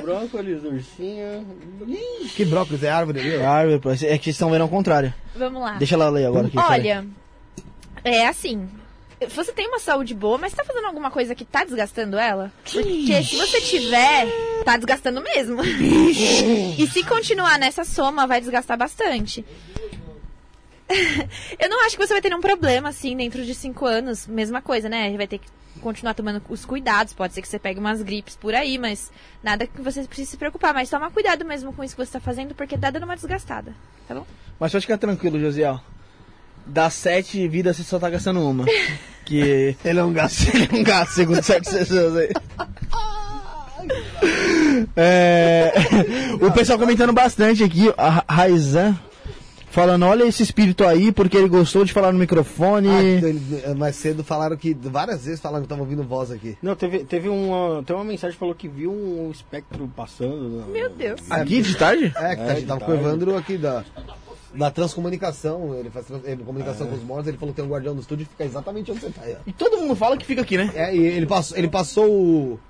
[0.00, 1.46] brócolis, ursinho.
[2.34, 2.82] Que brócolis?
[2.82, 3.34] É árvore?
[3.34, 5.12] É árvore, é que vocês estão vendo ao contrário.
[5.34, 5.74] Vamos lá.
[5.74, 6.58] Deixa ela ler agora aqui.
[6.58, 7.04] Olha,
[8.04, 8.68] é assim.
[9.34, 12.50] Você tem uma saúde boa, mas tá fazendo alguma coisa que tá desgastando ela?
[12.64, 14.26] Porque se você tiver,
[14.64, 15.62] tá desgastando mesmo.
[15.62, 19.44] e se continuar nessa soma, vai desgastar bastante.
[21.58, 24.26] eu não acho que você vai ter nenhum problema, assim, dentro de cinco anos.
[24.26, 25.16] Mesma coisa, né?
[25.16, 25.48] Vai ter que
[25.80, 27.12] continuar tomando os cuidados.
[27.12, 29.10] Pode ser que você pegue umas gripes por aí, mas
[29.42, 30.74] nada que você precise se preocupar.
[30.74, 33.74] Mas toma cuidado mesmo com isso que você está fazendo, porque tá dando uma desgastada,
[34.06, 34.26] tá bom?
[34.58, 35.80] Mas pode ficar tranquilo, Josiel.
[36.66, 38.64] Das sete vidas, você só tá gastando uma.
[39.24, 42.32] que ele é um gasto, ele é um gasto, segundo sete pessoas aí.
[44.96, 45.72] é...
[46.40, 48.98] o pessoal comentando bastante aqui, a Raizan
[49.70, 52.88] falando, olha esse espírito aí, porque ele gostou de falar no microfone.
[52.88, 56.58] Ah, ele, eh, mais cedo falaram que, várias vezes falaram que estavam ouvindo voz aqui.
[56.60, 60.66] Não, teve, teve uma, tem uma mensagem que falou que viu um espectro passando.
[60.70, 61.20] Meu Deus.
[61.30, 62.12] Aqui de tarde?
[62.16, 63.84] É, que tá, é, tava com o Evandro aqui da,
[64.54, 66.90] da transcomunicação, ele faz trans, ele, comunicação é.
[66.90, 69.00] com os mortos, ele falou que tem um guardião do estúdio e fica exatamente onde
[69.00, 69.36] você tá aí.
[69.46, 70.70] E todo mundo fala que fica aqui, né?
[70.74, 72.60] É, e ele passou, ele passou o.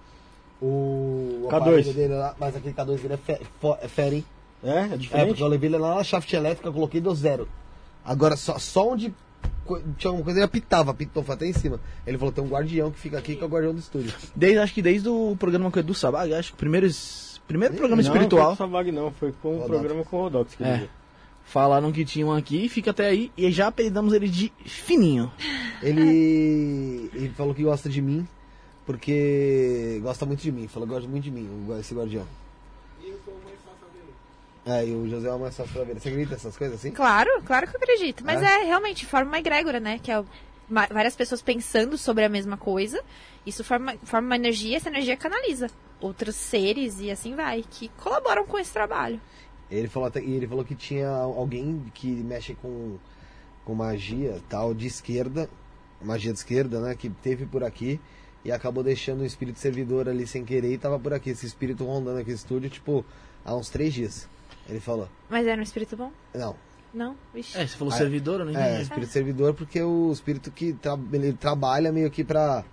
[0.62, 1.48] O.
[1.50, 1.94] K2.
[1.94, 3.40] Dele lá, mas aquele K2 dele é, fe,
[3.80, 4.24] é fere,
[4.62, 4.80] é?
[4.92, 5.24] É diferente?
[5.24, 7.48] É, porque eu levei ele lá na shaft elétrica, coloquei do zero.
[8.04, 9.14] Agora, só, só onde
[9.96, 11.80] tinha alguma coisa, ele apitava, apitou, foi até em cima.
[12.06, 14.12] Ele falou, tem um guardião que fica aqui, que é o guardião do estúdio.
[14.34, 16.88] Desde, acho que desde o programa do Sabag, acho que o primeiro,
[17.46, 18.50] primeiro programa não, espiritual.
[18.50, 20.88] Não, foi Sabag não, foi com o programa com o Rodox que é.
[21.44, 25.32] Falaram que tinham aqui, fica até aí, e já apelidamos ele de Fininho.
[25.82, 28.26] Ele, ele falou que gosta de mim,
[28.86, 31.48] porque gosta muito de mim, falou que gosta muito de mim,
[31.80, 32.24] esse guardião.
[34.64, 35.94] É, e o José é uma sócio ver.
[35.94, 36.90] Você acredita nessas coisas assim?
[36.90, 38.24] Claro, claro que eu acredito.
[38.24, 39.98] Mas é, é realmente, forma uma egrégora, né?
[39.98, 40.22] Que é
[40.68, 43.02] várias pessoas pensando sobre a mesma coisa.
[43.44, 45.68] Isso forma, forma uma energia, essa energia canaliza
[46.00, 49.20] outros seres e assim vai, que colaboram com esse trabalho.
[49.70, 52.96] Ele falou, até, ele falou que tinha alguém que mexe com,
[53.64, 55.48] com magia tal de esquerda,
[56.02, 56.94] magia de esquerda, né?
[56.94, 58.00] Que teve por aqui
[58.44, 61.30] e acabou deixando o espírito servidor ali sem querer e tava por aqui.
[61.30, 63.04] Esse espírito rondando aqui no estúdio, tipo,
[63.44, 64.28] há uns três dias.
[64.70, 65.08] Ele falou.
[65.28, 66.10] Mas era um espírito bom?
[66.34, 66.54] Não.
[66.92, 67.16] Não?
[67.32, 67.56] Vixe.
[67.56, 71.32] É, você falou ah, servidor, não É, espírito servidor porque o espírito que tra ele
[71.32, 72.64] trabalha meio que pra,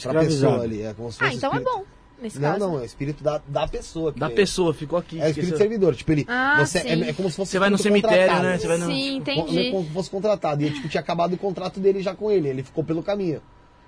[0.00, 0.82] pra pessoa ali.
[0.82, 1.76] É como se fosse ah, então é espírito...
[1.76, 1.98] é bom.
[2.20, 2.58] Nesse não, caso.
[2.58, 4.10] não, é o espírito da, da pessoa.
[4.10, 5.20] da pessoa, ficou aqui.
[5.20, 5.94] É o espírito servidor.
[5.94, 6.26] Tipo, ele.
[6.28, 7.52] Ah, você, é, é, como se fosse.
[7.52, 8.58] Você vai no cemitério, né?
[8.58, 8.86] Você vai no...
[8.86, 9.70] Sim, entendi.
[9.70, 10.62] Como se fosse contratado.
[10.64, 12.48] E tipo, tinha acabado o contrato dele já com ele.
[12.48, 13.40] Ele ficou pelo caminho.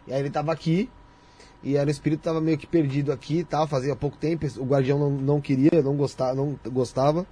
[0.06, 0.88] E aí ele tava aqui.
[1.62, 3.66] E era o espírito tava meio que perdido aqui e tal.
[3.66, 4.46] Fazia pouco tempo.
[4.58, 6.34] O guardião não, não queria, não gostava.
[6.34, 7.26] Não gostava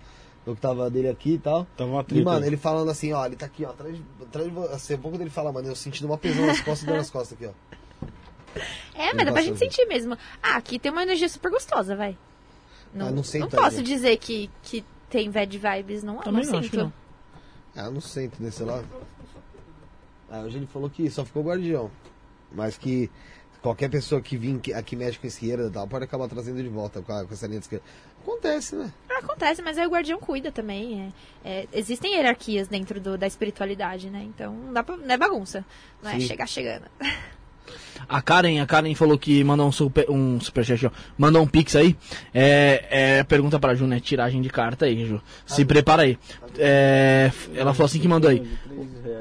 [0.48, 1.66] eu que tava dele aqui e tal.
[1.76, 2.20] Tava uma treta.
[2.20, 4.74] E, mano, ele falando assim, ó, ele tá aqui, ó, atrás, atrás de você.
[4.74, 7.36] Assim, um pouco dele fala, mano, eu sentindo uma prisão nas costas dor nas costas
[7.36, 7.78] aqui, ó.
[8.94, 10.16] É, mas dá pra gente sentir mesmo.
[10.42, 12.16] Ah, aqui tem uma energia super gostosa, vai.
[12.94, 16.52] Não, ah, não, sinto não posso dizer que, que tem bad vibes, não, Também não,
[16.52, 16.76] não sinto.
[16.78, 16.92] Não.
[17.76, 18.86] Ah, não sinto desse lado.
[20.30, 21.90] Ah, hoje ele falou que só ficou guardião.
[22.50, 23.10] Mas que
[23.62, 27.02] qualquer pessoa que vir aqui mexe com esquerda e tal, pode acabar trazendo de volta
[27.02, 27.84] com, a, com essa linha de esquerda.
[28.22, 28.92] Acontece, né?
[29.10, 31.12] Acontece, mas aí o guardião cuida também.
[31.44, 34.22] É, é, existem hierarquias dentro do, da espiritualidade, né?
[34.22, 35.64] Então não, dá pra, não é bagunça.
[36.02, 36.24] Não é Sim.
[36.24, 36.84] é chegar chegando.
[38.08, 41.96] A Karen, a Karen falou que mandou um super, um superchat, mandou um pix aí.
[42.32, 44.00] É, é pergunta pra Ju, né?
[44.00, 45.20] Tiragem de carta aí, Ju.
[45.46, 46.18] Se prepara aí.
[46.56, 48.42] É, ela falou assim que mandou aí.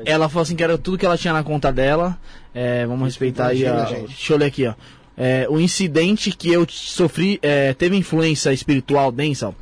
[0.05, 2.18] Ela falou assim que era tudo que ela tinha na conta dela.
[2.59, 3.67] É, vamos respeitar aí.
[3.67, 4.73] A, deixa eu ler aqui, ó.
[5.15, 9.53] É, o incidente que eu sofri é, teve influência espiritual densa.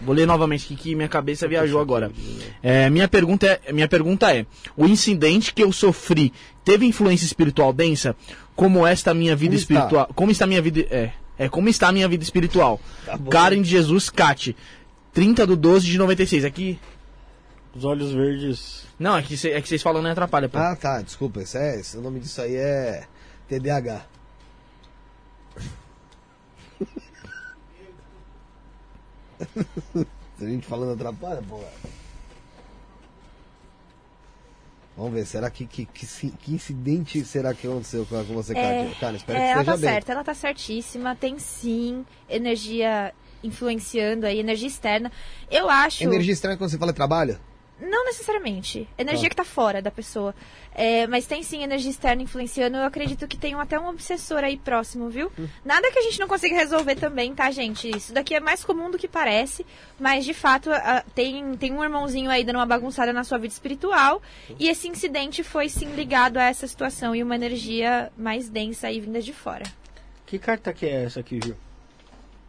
[0.00, 2.12] Vou ler novamente aqui que minha cabeça viajou agora.
[2.62, 6.32] É, minha, pergunta é, minha pergunta é: o incidente que eu sofri
[6.64, 8.14] teve influência espiritual densa?
[8.54, 10.02] Como esta minha vida como espiritual?
[10.04, 10.14] Está?
[10.14, 10.86] Como está minha vida?
[10.90, 12.80] É, é como está a minha vida espiritual?
[13.04, 14.54] Tá Karen de Jesus Cate.
[15.12, 16.44] 30 do 12 de 96.
[16.44, 16.78] Aqui.
[17.74, 18.86] Os olhos verdes.
[18.98, 20.58] Não, é que, cê, é que vocês falam não atrapalha, pô.
[20.58, 21.42] Ah, tá, desculpa.
[21.42, 23.04] Esse é, esse, o nome disso aí é
[23.48, 24.06] TDAH.
[30.38, 31.60] Se a gente falando atrapalha, pô.
[34.96, 39.16] Vamos ver, será que que, que, que, incidente será que aconteceu com você, é, Cara,
[39.16, 39.80] espero é, que ela tá bem.
[39.90, 45.10] certa, ela tá certíssima, tem sim energia influenciando aí, energia externa.
[45.50, 46.04] Eu acho.
[46.04, 47.36] Energia externa quando você fala trabalho?
[47.80, 48.88] Não necessariamente.
[48.96, 49.34] Energia tá.
[49.34, 50.34] que está fora da pessoa.
[50.74, 52.76] É, mas tem sim energia externa influenciando.
[52.76, 55.30] Eu acredito que tem até um obsessor aí próximo, viu?
[55.38, 55.48] Hum.
[55.64, 57.88] Nada que a gente não consiga resolver também, tá, gente?
[57.88, 59.66] Isso daqui é mais comum do que parece.
[59.98, 63.52] Mas, de fato, a, tem, tem um irmãozinho aí dando uma bagunçada na sua vida
[63.52, 64.22] espiritual.
[64.48, 64.54] Hum.
[64.58, 69.00] E esse incidente foi sim ligado a essa situação e uma energia mais densa aí
[69.00, 69.64] vinda de fora.
[70.26, 71.56] Que carta que é essa aqui, viu?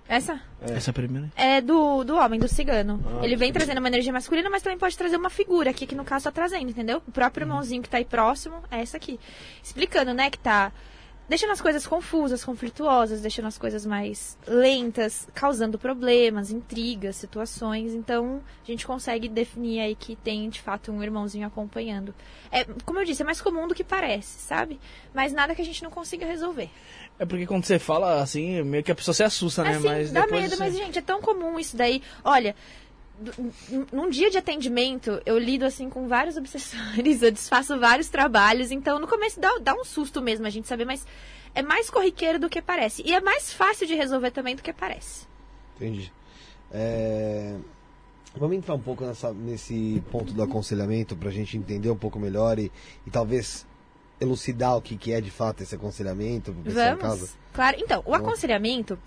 [0.08, 0.40] Essa?
[0.62, 0.74] É.
[0.74, 1.32] Essa primeira?
[1.36, 3.04] É do, do homem, do cigano.
[3.06, 5.96] Ah, ele vem trazendo uma energia masculina, mas também pode trazer uma figura, aqui que
[5.96, 7.02] no caso tá trazendo, entendeu?
[7.08, 7.52] O próprio uhum.
[7.52, 9.20] irmãozinho que tá aí próximo é essa aqui.
[9.64, 10.72] Explicando, né, que tá
[11.28, 17.94] deixando as coisas confusas, conflituosas, deixando as coisas mais lentas, causando problemas, intrigas, situações.
[17.94, 22.14] Então, a gente consegue definir aí que tem, de fato, um irmãozinho acompanhando.
[22.52, 24.80] É, como eu disse, é mais comum do que parece, sabe?
[25.14, 26.70] Mas nada que a gente não consiga resolver.
[27.18, 29.76] É porque quando você fala assim, meio que a pessoa se assusta, né?
[29.76, 30.58] Assim, mas dá medo, assim...
[30.60, 32.02] mas, gente, é tão comum isso daí.
[32.24, 32.56] Olha,
[33.92, 39.00] num dia de atendimento, eu lido assim com vários obsessores, eu desfaço vários trabalhos, então
[39.00, 41.06] no começo dá, dá um susto mesmo a gente saber, mas
[41.54, 43.02] é mais corriqueiro do que parece.
[43.06, 45.26] E é mais fácil de resolver também do que parece.
[45.76, 46.12] Entendi.
[46.72, 47.56] É...
[48.36, 52.20] Vamos entrar um pouco nessa, nesse ponto do aconselhamento para a gente entender um pouco
[52.20, 52.70] melhor e,
[53.08, 53.66] e talvez
[54.20, 56.54] elucidar o que, que é de fato esse aconselhamento
[57.00, 57.30] casa?
[57.54, 57.78] Claro.
[57.80, 59.00] Então, o aconselhamento,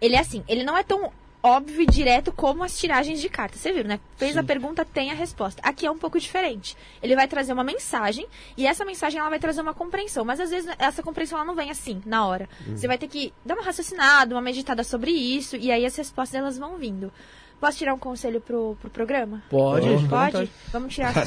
[0.00, 1.10] ele é assim, ele não é tão
[1.44, 3.60] óbvio e direto como as tiragens de cartas.
[3.60, 4.00] Você viu, né?
[4.16, 4.38] Fez Sim.
[4.38, 5.60] a pergunta, tem a resposta.
[5.62, 6.74] Aqui é um pouco diferente.
[7.02, 8.26] Ele vai trazer uma mensagem
[8.56, 10.24] e essa mensagem ela vai trazer uma compreensão.
[10.24, 12.48] Mas às vezes essa compreensão ela não vem assim, na hora.
[12.66, 12.76] Uhum.
[12.76, 16.40] Você vai ter que dar uma raciocinada, uma meditada sobre isso e aí as respostas
[16.40, 17.12] elas vão vindo.
[17.60, 19.42] Posso tirar um conselho pro, pro programa?
[19.50, 19.86] Pode.
[19.86, 20.08] Pode?
[20.08, 20.50] Pode?
[20.72, 21.20] Vamos tirar com...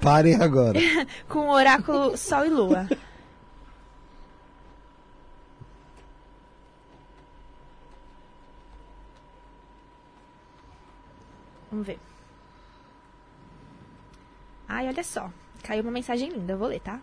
[0.00, 0.80] Parem agora.
[1.28, 2.88] com o oráculo Sol e Lua.
[11.70, 11.98] Vamos ver.
[14.68, 15.30] Ai, olha só.
[15.62, 17.00] Caiu uma mensagem linda, eu vou ler, tá?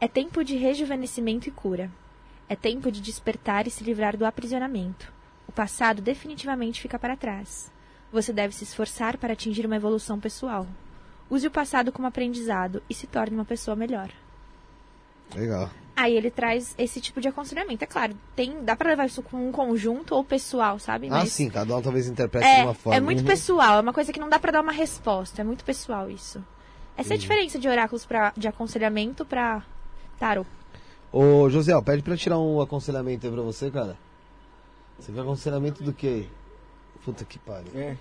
[0.00, 1.90] É tempo de rejuvenescimento e cura.
[2.48, 5.12] É tempo de despertar e se livrar do aprisionamento.
[5.46, 7.70] O passado definitivamente fica para trás.
[8.10, 10.66] Você deve se esforçar para atingir uma evolução pessoal.
[11.28, 14.10] Use o passado como aprendizado e se torne uma pessoa melhor.
[15.34, 15.70] Legal.
[15.98, 17.82] Aí ele traz esse tipo de aconselhamento.
[17.82, 21.08] É claro, tem, dá para levar isso com um conjunto ou pessoal, sabe?
[21.08, 22.96] Ah, Mas ah, sim, cada um talvez interprete é, de uma forma.
[22.96, 23.26] É muito uhum.
[23.26, 26.38] pessoal, é uma coisa que não dá para dar uma resposta, é muito pessoal isso.
[26.96, 27.10] Essa uhum.
[27.10, 27.18] é a uhum.
[27.18, 29.64] diferença de oráculos pra, de aconselhamento para
[30.20, 30.48] tarot.
[31.10, 33.98] Ô, José, pede para tirar um aconselhamento aí pra você, cara.
[35.00, 36.28] Você quer aconselhamento do que?
[37.04, 37.72] Puta que pariu.
[37.74, 37.96] É.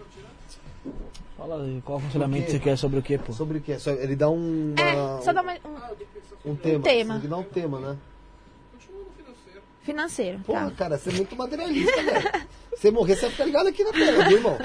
[1.37, 3.31] Fala qual aconselhamento você quer sobre o que, pô?
[3.31, 3.71] Sobre o que?
[3.71, 4.73] Ele dá um.
[4.77, 6.79] É, só dá uma, um, um tema.
[6.79, 7.19] Um tema.
[7.19, 7.97] Que dar um tema, né?
[9.83, 10.39] Financeiro.
[10.39, 10.75] Porra, tá.
[10.75, 12.47] cara, você é muito materialista, velho.
[12.77, 14.57] Você morrer, você vai ficar ligado aqui na tela, viu, irmão?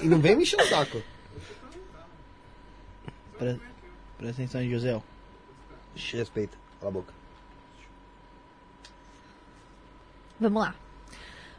[0.00, 1.02] E não vem me encher o saco.
[3.36, 3.60] Pre
[4.18, 5.02] presta atenção aí, José.
[5.96, 7.12] Respeita, cala a boca.
[10.38, 10.76] Vamos lá.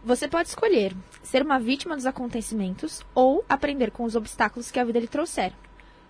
[0.05, 0.93] Você pode escolher
[1.23, 5.53] ser uma vítima dos acontecimentos ou aprender com os obstáculos que a vida lhe trouxer.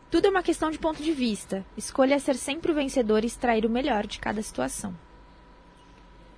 [0.09, 1.63] Tudo é uma questão de ponto de vista.
[1.77, 4.95] Escolha ser sempre o vencedor e extrair o melhor de cada situação.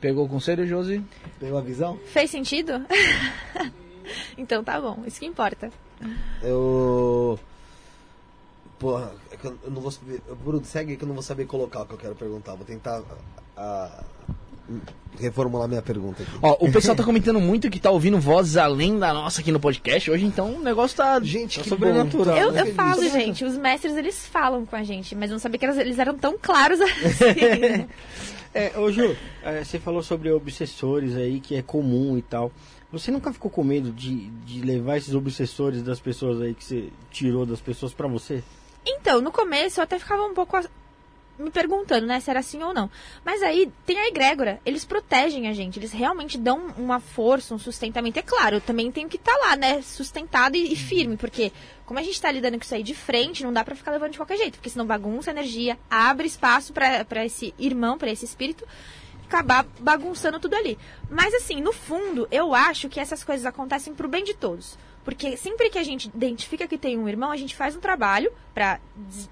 [0.02, 1.02] Pegou o conselho, Josi?
[1.40, 1.98] Pegou a visão?
[2.06, 2.86] Fez sentido?
[4.38, 5.72] então tá bom, isso que importa.
[6.44, 7.40] Eu.
[8.78, 10.22] Porra, é eu não vou saber.
[10.44, 12.56] Bruno, segue que eu não vou saber colocar o que eu quero perguntar.
[12.56, 13.02] Vou tentar.
[13.56, 14.04] A,
[15.20, 16.32] reformular minha pergunta aqui.
[16.42, 19.60] Ó, o pessoal tá comentando muito que tá ouvindo vozes além da nossa aqui no
[19.60, 20.10] podcast.
[20.12, 22.36] Hoje, então, o negócio tá, gente, tá que sobrenatural.
[22.36, 25.60] Eu, eu falo, gente, os mestres, eles falam com a gente, mas eu não sabia
[25.60, 27.88] que eles eram tão claros assim.
[28.54, 32.52] é, ô Ju, é, você falou sobre obsessores aí, que é comum e tal.
[32.92, 36.90] Você nunca ficou com medo de, de levar esses obsessores das pessoas aí que você
[37.12, 38.44] tirou das pessoas para você?
[38.86, 40.56] Então, no começo eu até ficava um pouco
[41.38, 42.90] me perguntando, né, se era assim ou não.
[43.24, 47.60] Mas aí tem a egrégora, eles protegem a gente, eles realmente dão uma força, um
[47.60, 48.20] sustentamento.
[48.20, 51.52] É claro, eu também tenho que estar tá lá, né, sustentado e, e, firme, porque
[51.86, 54.12] como a gente está lidando com isso aí de frente, não dá para ficar levando
[54.12, 58.26] de qualquer jeito, porque senão bagunça a energia, abre espaço para esse irmão, para esse
[58.26, 58.66] espírito
[59.26, 60.78] acabar bagunçando tudo ali.
[61.10, 64.78] Mas assim, no fundo, eu acho que essas coisas acontecem pro bem de todos.
[65.06, 68.34] Porque sempre que a gente identifica que tem um irmão, a gente faz um trabalho
[68.56, 68.80] para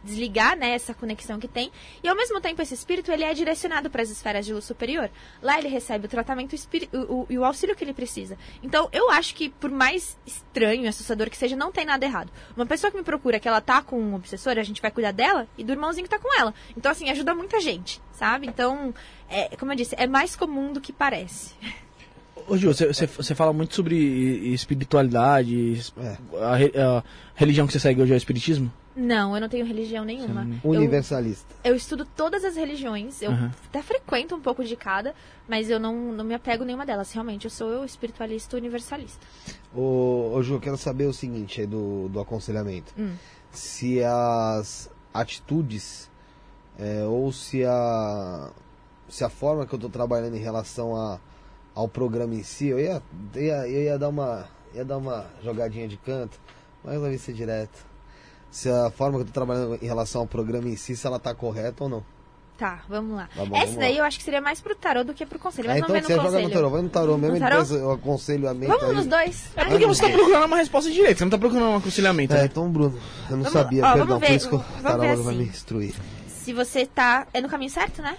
[0.04, 1.72] desligar né, essa conexão que tem.
[2.04, 5.10] E ao mesmo tempo, esse espírito ele é direcionado para as esferas de luz superior.
[5.42, 8.38] Lá ele recebe o tratamento e o, o, auxílio que ele precisa.
[8.62, 12.32] Então, eu acho que, por mais estranho assustador que seja, não tem nada errado.
[12.56, 15.12] Uma pessoa que me procura que ela tá com um obsessor, a gente vai cuidar
[15.12, 16.54] dela e do irmãozinho que tá com ela.
[16.78, 18.46] Então, assim, ajuda muita gente, sabe?
[18.46, 18.94] Então,
[19.28, 21.56] é, como eu disse, é mais comum do que parece.
[22.48, 23.96] Ô Gil, você, você fala muito sobre
[24.54, 26.18] espiritualidade, é.
[26.40, 27.04] a, a,
[27.36, 28.72] religião que você segue hoje é o espiritismo?
[28.96, 30.48] Não, eu não tenho religião nenhuma.
[30.64, 31.48] Universalista.
[31.64, 33.50] Eu, eu, estudo todas as religiões, eu uhum.
[33.68, 35.16] até frequento um pouco de cada,
[35.48, 37.12] mas eu não, não me apego a nenhuma delas.
[37.12, 39.26] Realmente, eu sou eu espiritualista universalista.
[39.76, 42.94] Ô, ô Ju, eu quero saber o seguinte aí do, do aconselhamento.
[42.98, 43.14] Hum.
[43.52, 46.10] Se as atitudes
[46.78, 48.52] é, ou se a,
[49.10, 51.20] se a forma que eu estou trabalhando em relação a
[51.76, 53.02] ao programa em si, eu ia,
[53.36, 56.40] ia, eu ia dar uma ia dar uma jogadinha de canto,
[56.84, 57.86] mas vai ser direto.
[58.50, 61.20] Se a forma que eu tô trabalhando em relação ao programa em si, se ela
[61.20, 62.06] tá correta ou não.
[62.58, 63.28] Tá, vamos lá.
[63.36, 64.00] Tá bom, Essa daí lá.
[64.00, 65.68] eu acho que seria mais pro tarô do que pro conselho.
[65.68, 67.64] Mas é, então você joga no tarô, vai no tarô mesmo, no tarô?
[67.64, 68.70] depois eu aconselho a mente.
[68.70, 68.96] Vamos aí.
[68.96, 69.50] nos dois.
[69.56, 72.34] É porque você tá procurando uma resposta direita, você não tá procurando um aconselhamento.
[72.34, 72.46] É, né?
[72.46, 72.96] então, Bruno,
[73.30, 75.24] eu não vamos, sabia, ó, perdão, ver, por isso que o tarô assim.
[75.24, 75.96] vai me instruir.
[76.28, 77.26] Se você tá.
[77.34, 78.18] É no caminho certo, né?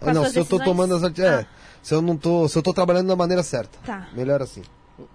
[0.00, 0.50] Com não, se decisões?
[0.50, 1.18] eu tô tomando as.
[1.18, 1.46] É, ah
[1.86, 3.78] se eu não tô, se eu tô trabalhando da maneira certa.
[3.86, 4.08] Tá.
[4.12, 4.60] Melhor assim.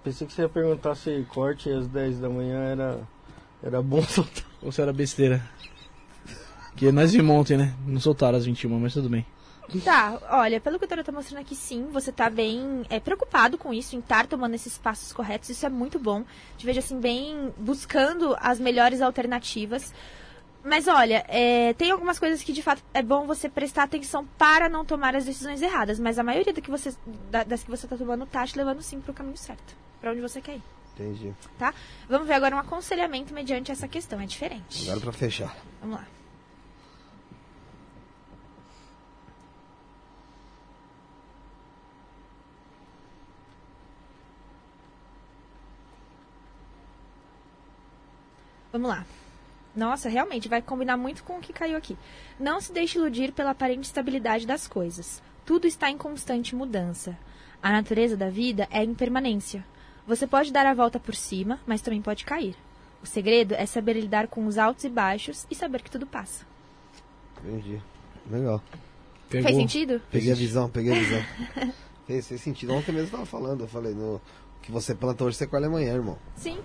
[0.02, 3.00] Pensei que você ia perguntar se corte às 10 da manhã era
[3.62, 5.44] era bom soltar ou se era besteira.
[6.74, 7.74] Que nós vimos ontem, né?
[7.86, 9.26] Não soltaram às 21, mas tudo bem.
[9.84, 13.58] Tá, olha, pelo que o Toro tá mostrando aqui, sim, você tá bem é, preocupado
[13.58, 16.24] com isso, em estar tomando esses passos corretos, isso é muito bom.
[16.56, 19.92] Te vejo assim, bem buscando as melhores alternativas.
[20.64, 24.68] Mas olha, é, tem algumas coisas que de fato é bom você prestar atenção para
[24.68, 25.98] não tomar as decisões erradas.
[25.98, 26.94] Mas a maioria que você,
[27.46, 29.74] das que você está tomando tá te levando sim para o caminho certo.
[30.00, 30.62] Para onde você quer ir.
[30.94, 31.34] Entendi.
[31.58, 31.74] Tá?
[32.08, 34.20] Vamos ver agora um aconselhamento mediante essa questão.
[34.20, 34.88] É diferente.
[34.88, 35.56] Agora para fechar.
[35.80, 36.06] Vamos lá.
[48.72, 49.04] Vamos lá.
[49.74, 51.96] Nossa, realmente, vai combinar muito com o que caiu aqui.
[52.38, 55.22] Não se deixe iludir pela aparente estabilidade das coisas.
[55.44, 57.16] Tudo está em constante mudança.
[57.62, 59.64] A natureza da vida é a impermanência.
[60.06, 62.54] Você pode dar a volta por cima, mas também pode cair.
[63.02, 66.44] O segredo é saber lidar com os altos e baixos e saber que tudo passa.
[67.42, 67.80] Entendi.
[68.30, 68.62] Legal.
[69.28, 69.48] Pegou.
[69.48, 70.00] Fez sentido?
[70.10, 71.22] Peguei a visão, peguei a visão.
[72.06, 72.74] fez, fez sentido.
[72.74, 74.20] Ontem mesmo eu estava falando, eu falei, no,
[74.60, 76.18] que você planta hoje, você colhe amanhã, irmão.
[76.36, 76.60] Sim.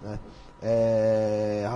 [0.00, 0.18] Né?
[0.62, 1.68] É,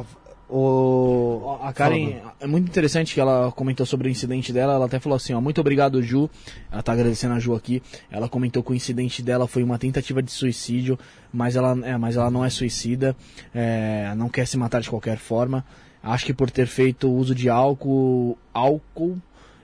[0.48, 1.58] o...
[1.62, 4.74] A Karen, é muito interessante que ela comentou sobre o incidente dela.
[4.74, 6.28] Ela até falou assim: ó, muito obrigado, Ju.
[6.70, 7.82] Ela tá agradecendo a Ju aqui.
[8.10, 10.98] Ela comentou que o incidente dela foi uma tentativa de suicídio,
[11.32, 13.16] mas ela, é, mas ela não é suicida,
[13.54, 15.64] é, não quer se matar de qualquer forma.
[16.02, 19.18] Acho que por ter feito uso de álcool, álcool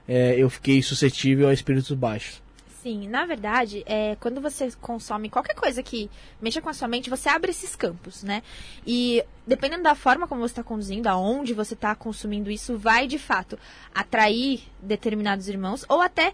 [0.07, 2.41] é, eu fiquei suscetível a espíritos baixos.
[2.83, 6.09] Sim, na verdade, é, quando você consome qualquer coisa que
[6.41, 8.41] mexa com a sua mente, você abre esses campos, né?
[8.87, 13.19] E dependendo da forma como você está conduzindo, aonde você está consumindo isso, vai de
[13.19, 13.59] fato
[13.93, 16.33] atrair determinados irmãos ou até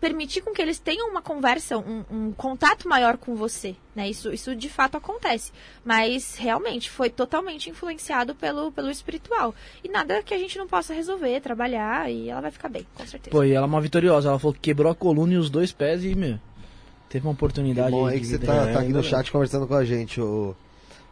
[0.00, 4.08] permitir com que eles tenham uma conversa, um, um, contato maior com você, né?
[4.08, 5.52] Isso, isso de fato acontece.
[5.84, 9.54] Mas realmente foi totalmente influenciado pelo, pelo espiritual.
[9.82, 13.06] E nada que a gente não possa resolver, trabalhar e ela vai ficar bem, com
[13.06, 13.30] certeza.
[13.30, 14.28] Pô, e ela é uma vitoriosa.
[14.28, 16.38] Ela falou que quebrou a coluna e os dois pés e, meu,
[17.08, 17.90] teve uma oportunidade.
[17.90, 20.54] Que bom aí que você tá, tá, aqui no chat conversando com a gente, ô.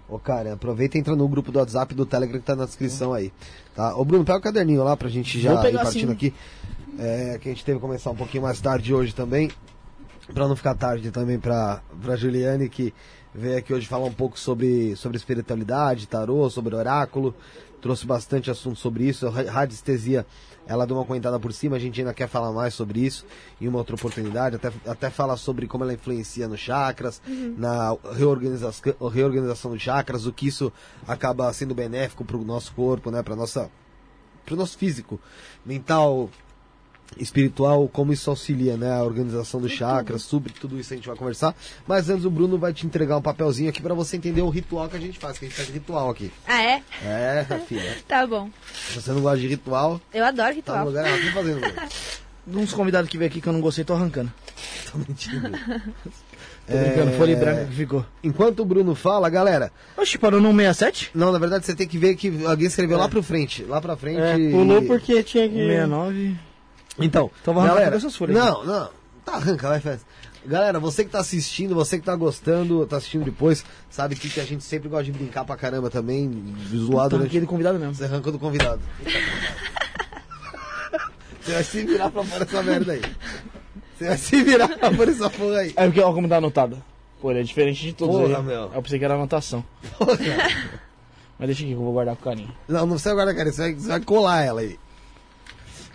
[0.08, 3.14] Ô, cara, aproveita e entra no grupo do WhatsApp do Telegram que tá na descrição
[3.14, 3.32] aí.
[3.74, 3.96] Tá?
[3.96, 6.12] Ô, Bruno, pega o caderninho lá pra gente já ir partindo sim.
[6.12, 6.34] aqui
[6.98, 9.50] é, que a gente teve que começar um pouquinho mais tarde hoje também,
[10.32, 11.80] para não ficar tarde também para
[12.16, 12.94] Juliane, que
[13.34, 17.34] veio aqui hoje falar um pouco sobre, sobre espiritualidade, tarô, sobre oráculo,
[17.80, 20.24] trouxe bastante assunto sobre isso, radiestesia,
[20.66, 23.26] ela deu uma comentada por cima, a gente ainda quer falar mais sobre isso
[23.60, 27.54] em uma outra oportunidade, até, até falar sobre como ela influencia nos chakras, uhum.
[27.58, 30.72] na reorganização, reorganização dos chakras, o que isso
[31.06, 33.70] acaba sendo benéfico para o nosso corpo, né, para nossa
[34.44, 35.20] para o nosso físico,
[35.64, 36.28] mental,
[37.18, 38.92] espiritual, como isso auxilia, né?
[38.92, 41.54] A organização dos chakras, sobre tudo isso a gente vai conversar.
[41.86, 44.88] Mas antes o Bruno vai te entregar um papelzinho aqui para você entender o ritual
[44.88, 46.32] que a gente faz, que a gente faz ritual aqui.
[46.46, 46.82] Ah, é?
[47.04, 47.96] É, filha.
[48.06, 48.50] tá bom.
[48.72, 50.00] Se você não gosta de ritual...
[50.12, 50.78] Eu adoro ritual.
[50.78, 51.60] Tá no lugar errado, fazendo.
[52.46, 54.32] Uns convidados que veio aqui que eu não gostei, tô arrancando.
[54.90, 55.50] tô mentindo.
[56.66, 57.18] Tô brincando, é...
[57.18, 58.06] folha branca que ficou.
[58.22, 59.70] Enquanto o Bruno fala, galera.
[59.96, 61.10] Oxe, parou no 67?
[61.14, 63.00] Não, na verdade você tem que ver que alguém escreveu é.
[63.00, 63.64] lá pro frente.
[63.64, 64.20] Lá pra frente.
[64.20, 65.54] É, pulou porque tinha que.
[65.54, 66.36] 69.
[66.98, 68.36] Então, então galera, essas folhas.
[68.36, 68.90] Não, não.
[69.24, 70.04] Tá, arranca, vai, festa.
[70.44, 74.40] Galera, você que tá assistindo, você que tá gostando, tá assistindo depois, sabe que, que
[74.40, 77.28] a gente sempre gosta de brincar pra caramba também, zoar durante...
[77.28, 77.94] aquele convidado mesmo.
[77.94, 78.82] Você arranca do convidado.
[81.40, 83.02] você vai se virar pra fora essa merda aí.
[83.96, 85.72] Você vai se virar pra fora essa porra aí.
[85.76, 86.82] É porque, ó, como tá anotado.
[87.20, 88.42] Pô, ele é diferente de todos Porra, aí.
[88.42, 88.72] meu.
[88.74, 89.64] Eu pensei que era anotação.
[89.96, 90.18] Porra.
[91.38, 92.52] Mas deixa aqui que eu vou guardar com carinho.
[92.66, 94.76] Não, não precisa guardar, cara, você vai, você vai colar ela aí.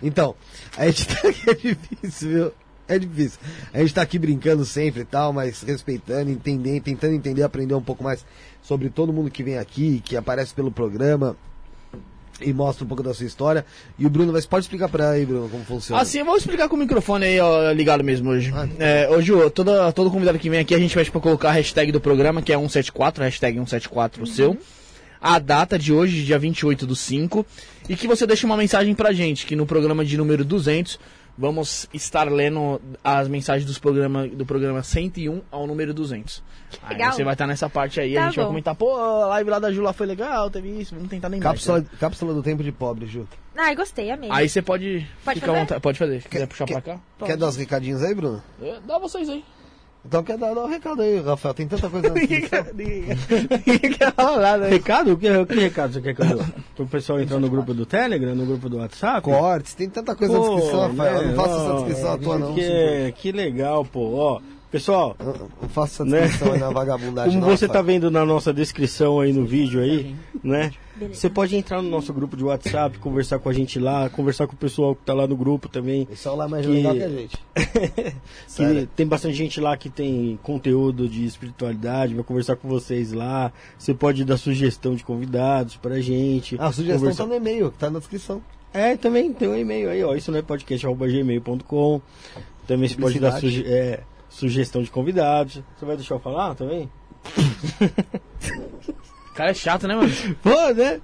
[0.02, 0.34] Então,
[0.78, 2.52] a gente tá aqui, é difícil, viu?
[2.86, 3.38] É difícil.
[3.74, 7.82] A gente tá aqui brincando sempre e tal, mas respeitando, entendendo, tentando entender, aprender um
[7.82, 8.24] pouco mais
[8.62, 11.36] sobre todo mundo que vem aqui, que aparece pelo programa
[12.40, 13.64] e mostra um pouco da sua história.
[13.98, 16.00] E o Bruno, mas pode explicar pra aí, Bruno, como funciona?
[16.00, 18.52] Assim, eu vou explicar com o microfone aí, ó, ligado mesmo hoje.
[18.54, 21.48] Ah, É, hoje, ó, toda, todo convidado que vem aqui, a gente vai pra colocar
[21.50, 24.56] a hashtag do programa, que é 174, hashtag 174 o seu.
[25.20, 27.44] A data de hoje, dia 28 do 5.
[27.88, 30.98] E que você deixe uma mensagem pra gente, que no programa de número 200,
[31.36, 36.42] vamos estar lendo as mensagens dos programa, do programa 101 ao número 200.
[36.82, 37.12] Aí Legal.
[37.12, 38.50] você vai estar nessa parte aí, Tá a gente vai bom.
[38.50, 41.50] comentar, pô, a live lá da Ju lá foi legal, teve isso, vamos tentar lembrar.
[41.50, 41.98] Cápsula, então.
[41.98, 43.26] cápsula do tempo de pobre, Ju.
[43.56, 44.28] Ai, gostei, amei.
[44.30, 45.60] Aí você pode, Pode ficar à fazer?
[45.64, 47.00] vontade, pode fazer, se quiser Quer- puxar quer- pra cá.
[47.24, 48.42] Quer dar os recadinhos aí, Bruno?
[48.60, 49.42] É, Dá vocês aí.
[50.08, 51.52] Então quer dar, dar um recado aí, Rafael.
[51.54, 52.64] Tem tanta coisa na descrição.
[52.74, 54.64] Ninguém quer falar nada.
[54.64, 54.70] aí.
[54.72, 55.12] Recado?
[55.12, 56.44] O que, o que recado você quer que eu dou?
[56.74, 59.20] Pro pessoal entrar no grupo do Telegram, no grupo do WhatsApp?
[59.22, 61.22] Cortes, tem tanta coisa na descrição, Rafael.
[61.22, 61.28] né?
[61.28, 62.54] Não faça essa Ó, descrição à toa, não.
[62.54, 64.14] Que, que legal, pô.
[64.14, 65.26] Ó, pessoal, Não
[65.60, 66.22] não faça essa Né?
[66.22, 67.34] descrição aí na vagabundagem.
[67.34, 67.84] como não, você tá Rafael.
[67.84, 70.72] vendo na nossa descrição aí no vídeo aí, né?
[71.12, 74.54] Você pode entrar no nosso grupo de WhatsApp, conversar com a gente lá, conversar com
[74.54, 76.06] o pessoal que tá lá no grupo também.
[76.10, 77.36] É o lá mais Que- legal que a gente.
[78.56, 83.52] que tem bastante gente lá que tem conteúdo de espiritualidade, vai conversar com vocês lá.
[83.78, 86.56] Você pode dar sugestão de convidados pra gente.
[86.58, 88.42] Ah, a sugestão conversar- tá no e-mail, que tá na descrição.
[88.72, 90.14] É, também tem um e-mail aí, ó.
[90.14, 92.00] Isso não é podcast.gmail.com.
[92.66, 95.62] Também você pode dar suge é, sugestão de convidados.
[95.78, 96.88] Você vai deixar eu falar também?
[99.38, 100.10] O cara é chato, né, mano?
[100.42, 100.98] Pô, né?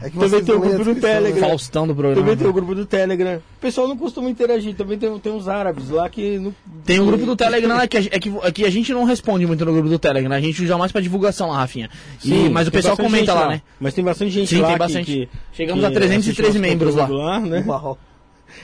[0.00, 1.00] É que Também tem o grupo do descrição, né?
[1.00, 1.48] Telegram.
[1.50, 2.22] Faustão do programa.
[2.22, 3.36] Também tem o grupo do Telegram.
[3.36, 4.74] O pessoal não costuma interagir.
[4.74, 6.54] Também tem, tem uns árabes lá que não.
[6.82, 9.04] Tem um grupo do Telegram lá que a, é que, é que a gente não
[9.04, 10.30] responde muito no grupo do Telegram.
[10.30, 10.36] né?
[10.36, 11.90] A gente usa mais pra divulgação lá, Rafinha.
[12.24, 13.60] E- Sim, mas o pessoal comenta gente lá, né?
[13.78, 15.04] Mas tem bastante gente Sim, lá tem que- bastante.
[15.04, 17.06] que- Chegamos que a 313 assiste nosso membros lá.
[17.06, 17.62] lá, né?
[17.66, 17.98] Uau.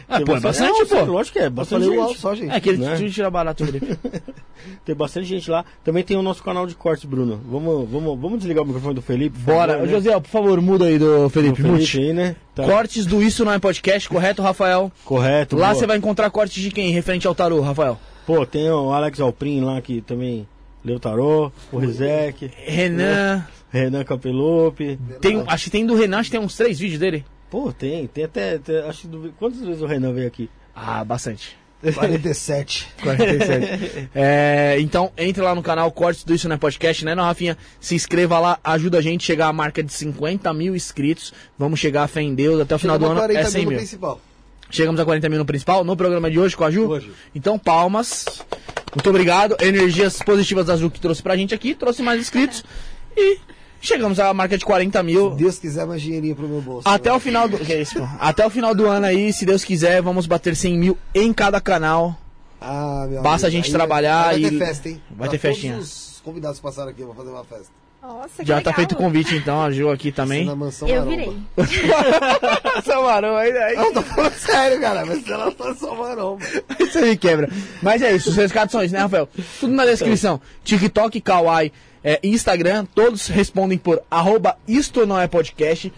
[0.09, 1.05] Ah, Tem pô, é bastante, É, pô.
[1.05, 2.19] Lógico que é, Eu bastante falei uau gente.
[2.21, 2.51] só, gente.
[2.53, 2.97] É que ele Né?
[3.11, 3.97] tira barato, Felipe.
[4.85, 5.65] Tem bastante gente lá.
[5.83, 7.41] Também tem o nosso canal de cortes, Bruno.
[7.51, 9.39] Vamos, vamos, vamos desligar o microfone do Felipe?
[9.39, 9.73] Bora.
[9.75, 9.93] favor, né?
[9.93, 11.63] José, por favor, muda aí do Do Felipe.
[11.63, 11.99] Mute.
[11.99, 12.37] aí, né?
[12.55, 12.65] Tá.
[12.65, 14.93] Cortes do Isso Não É Podcast, correto, Rafael?
[15.05, 15.57] Correto.
[15.57, 16.91] Lá você vai encontrar cortes de quem?
[16.91, 17.99] Referente ao tarô, Rafael.
[18.27, 20.47] Pô, tem o Alex Alprin lá que também
[20.85, 23.45] leu tarô, o Rizek, Renan.
[23.71, 24.99] Renan Campelope.
[25.21, 27.25] Tem, acho que tem do Renan, acho que tem uns três vídeos dele.
[27.51, 28.59] Pô, tem, tem até.
[28.59, 30.49] tem- acho quantas vezes o Renan veio aqui?
[30.75, 31.59] Ah, bastante.
[31.95, 32.89] 47.
[33.03, 34.11] 47.
[34.15, 37.57] É, então, entre lá no canal Cortes do Isso Não é Podcast, né, não, Rafinha?
[37.81, 41.33] Se inscreva lá, ajuda a gente a chegar à marca de 50 mil inscritos.
[41.59, 42.61] Vamos chegar a fé em Deus.
[42.61, 43.79] Até o final do Chegamos ano é 40 100 mil no mil.
[43.79, 44.21] principal.
[44.71, 46.87] Chegamos a 40 mil no principal, no programa de hoje com a Ju.
[46.89, 47.11] Hoje.
[47.35, 48.27] Então, palmas.
[48.95, 49.57] Muito obrigado.
[49.61, 52.63] Energias positivas da Ju que trouxe pra gente aqui, trouxe mais inscritos.
[53.17, 53.39] E
[53.81, 55.31] chegamos à marca de 40 mil.
[55.33, 56.89] Se Deus quiser mais dinheirinho pro meu bolso.
[56.89, 57.59] Até o final do.
[57.59, 57.83] Que é?
[58.19, 61.61] Até o final do ano aí, se Deus quiser, vamos bater 100 mil em cada
[61.61, 62.17] canal.
[62.61, 65.01] Ah, meu Basta amigo, a gente aí trabalhar vai e- ter festa, hein?
[65.11, 65.73] vai Pra ter festinha.
[65.75, 67.69] Todos os convidados que passaram aqui, eu vou fazer uma festa.
[68.03, 68.75] Nossa, que Já tá legal.
[68.75, 70.47] feito o convite então, a Ju aqui também.
[70.47, 71.17] Na mansão Eu Maromba.
[71.17, 71.37] virei.
[72.85, 73.77] Samarão, aí, aí.
[73.77, 75.05] Não, tô falando sério, cara.
[75.05, 76.45] Mas se ela for só maromba.
[76.79, 77.49] Isso aí quebra.
[77.83, 79.29] Mas é isso, os recados são isso, né, Rafael?
[79.59, 80.41] Tudo na descrição.
[80.65, 81.73] TikTok, Kawaii,
[82.03, 85.93] é, Instagram, todos respondem por arroba isto não é podcast.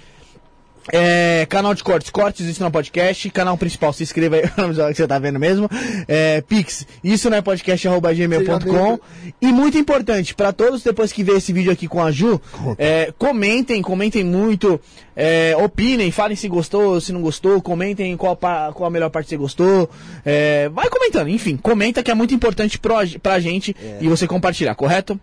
[0.90, 3.30] É, canal de cortes, cortes, isso não é podcast.
[3.30, 5.68] Canal principal, se inscreva aí, no que você tá vendo mesmo.
[6.08, 8.98] É, Pix, isso não é podcast, arroba gmail.com.
[9.40, 12.40] E muito importante, para todos depois que ver esse vídeo aqui com a Ju,
[12.78, 14.80] é, comentem, comentem muito,
[15.14, 19.36] é, opinem, falem se gostou, se não gostou, comentem qual, qual a melhor parte você
[19.36, 19.88] gostou.
[20.24, 24.74] É, vai comentando, enfim, comenta que é muito importante pro, pra gente e você compartilhar,
[24.74, 25.20] correto?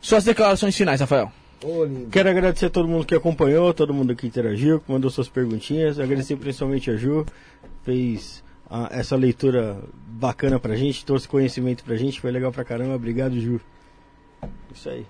[0.00, 1.30] Suas declarações finais, Rafael.
[2.10, 5.98] Quero agradecer a todo mundo que acompanhou, todo mundo que interagiu, que mandou suas perguntinhas.
[5.98, 7.24] Agradecer principalmente a Ju,
[7.82, 12.94] fez ah, essa leitura bacana pra gente, trouxe conhecimento pra gente, foi legal pra caramba.
[12.94, 13.60] Obrigado, Ju.
[14.74, 15.06] Isso aí.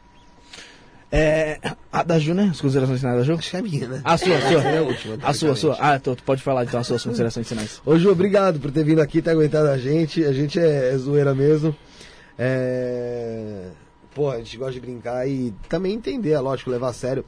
[1.10, 1.58] É,
[1.92, 2.48] a da Ju, né?
[2.50, 3.34] As considerações finais da Ju?
[3.34, 4.00] Acho que é minha, né?
[4.04, 4.62] A sua, a sua.
[4.66, 5.76] É a última, A sua, a sua.
[5.80, 7.80] Ah, tu, tu pode falar então as suas considerações finais.
[7.84, 10.24] Ô, Ju, obrigado por ter vindo aqui, ter aguentado a gente.
[10.24, 11.74] A gente é, é zoeira mesmo.
[12.38, 13.68] É...
[14.16, 17.22] Pô, a gente gosta de brincar e também entender, é lógico, levar a sério.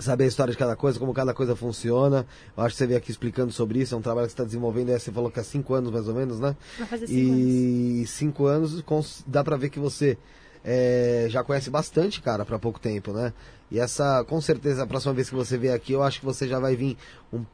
[0.00, 2.26] saber a história de cada coisa, como cada coisa funciona.
[2.56, 4.42] Eu acho que você veio aqui explicando sobre isso, é um trabalho que você está
[4.42, 6.56] desenvolvendo, aí você falou que há cinco anos mais ou menos, né?
[6.76, 8.10] Vai fazer cinco e anos.
[8.10, 10.18] cinco anos dá para ver que você
[10.64, 13.32] é, já conhece bastante, cara, para pouco tempo, né?
[13.70, 16.48] E essa, com certeza, a próxima vez que você vier aqui, eu acho que você
[16.48, 16.96] já vai vir
[17.32, 17.44] um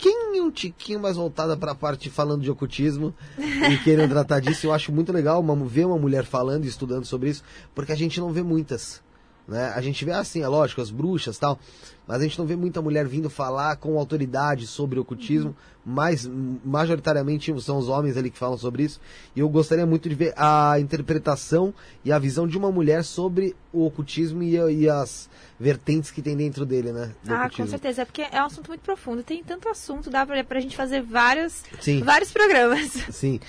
[0.00, 4.66] pouquinho, um tiquinho mais voltada para a parte falando de ocultismo e querendo tratar disso.
[4.66, 7.96] Eu acho muito legal uma, ver uma mulher falando e estudando sobre isso, porque a
[7.96, 9.02] gente não vê muitas.
[9.50, 9.72] Né?
[9.74, 11.58] A gente vê assim, é lógico, as bruxas tal,
[12.06, 16.24] mas a gente não vê muita mulher vindo falar com autoridade sobre o ocultismo, mas
[16.64, 19.00] majoritariamente são os homens ali que falam sobre isso.
[19.34, 23.56] E eu gostaria muito de ver a interpretação e a visão de uma mulher sobre
[23.72, 27.12] o ocultismo e, e as vertentes que tem dentro dele, né?
[27.26, 27.64] ah, ocultismo.
[27.64, 30.60] com certeza, é porque é um assunto muito profundo, tem tanto assunto, dá pra, pra
[30.60, 32.04] gente fazer vários, Sim.
[32.04, 32.88] vários programas.
[33.10, 33.40] Sim.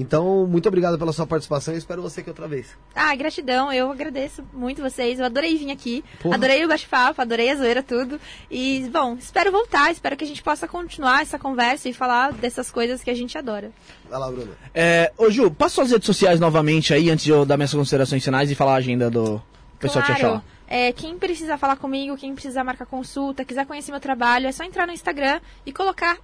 [0.00, 2.68] Então, muito obrigado pela sua participação e espero você aqui outra vez.
[2.94, 3.72] Ah, gratidão.
[3.72, 5.18] Eu agradeço muito vocês.
[5.18, 6.04] Eu adorei vir aqui.
[6.22, 6.36] Porra.
[6.36, 8.20] Adorei o bate-papo, adorei a zoeira, tudo.
[8.50, 9.90] E, bom, espero voltar.
[9.90, 13.36] Espero que a gente possa continuar essa conversa e falar dessas coisas que a gente
[13.36, 13.70] adora.
[14.08, 14.52] Vai lá, Bruno.
[14.74, 18.24] É, ô, Ju, passa suas redes sociais novamente aí, antes de eu dar minhas considerações
[18.24, 19.42] finais e falar a agenda do
[19.78, 20.20] pessoal claro.
[20.20, 20.44] te achar.
[20.70, 24.64] É, quem precisar falar comigo, quem precisar marcar consulta, quiser conhecer meu trabalho, é só
[24.64, 26.18] entrar no Instagram e colocar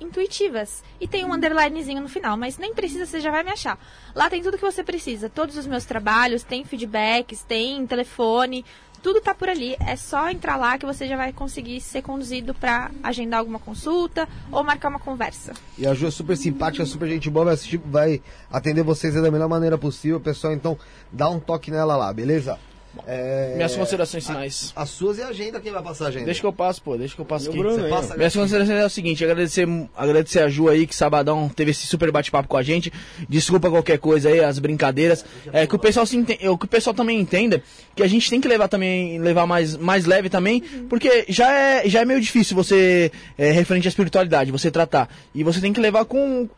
[0.00, 0.82] intuitivas.
[1.00, 3.78] E tem um underlinezinho no final, mas nem precisa, você já vai me achar.
[4.14, 8.64] Lá tem tudo que você precisa, todos os meus trabalhos, tem feedbacks, tem telefone,
[9.06, 9.76] tudo tá por ali.
[9.78, 14.28] É só entrar lá que você já vai conseguir ser conduzido para agendar alguma consulta
[14.50, 15.52] ou marcar uma conversa.
[15.78, 19.30] E a Ju é super simpática, super gente boa, vai, assistir, vai atender vocês da
[19.30, 20.52] melhor maneira possível, pessoal.
[20.52, 20.76] Então,
[21.12, 22.58] dá um toque nela lá, beleza?
[23.06, 23.54] É...
[23.56, 24.72] Minhas considerações finais.
[24.74, 26.24] A, as suas e a agenda, quem vai passar a agenda?
[26.24, 27.58] Deixa que eu passo, pô, deixa que eu passo aqui.
[27.58, 29.66] Bruno, passa, Minhas considerações é o seguinte, agradecer,
[29.96, 32.92] agradecer a Ju aí, que sabadão teve esse super bate-papo com a gente.
[33.28, 35.24] Desculpa qualquer coisa aí, as brincadeiras.
[35.52, 37.62] É, que o pessoal se entende, que o pessoal também entenda
[37.94, 41.88] que a gente tem que levar também, levar mais, mais leve também, porque já é,
[41.88, 45.08] já é meio difícil você, é, referente à espiritualidade, você tratar.
[45.34, 46.48] E você tem que levar com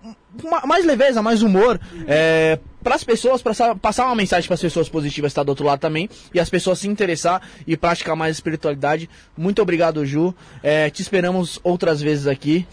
[0.66, 2.58] mais leveza, mais humor, é,
[2.88, 5.66] para as pessoas, para passar uma mensagem para as pessoas positivas estar tá do outro
[5.66, 9.10] lado também e as pessoas se interessar e praticar mais espiritualidade.
[9.36, 10.34] Muito obrigado, Ju.
[10.62, 12.66] É, te esperamos outras vezes aqui,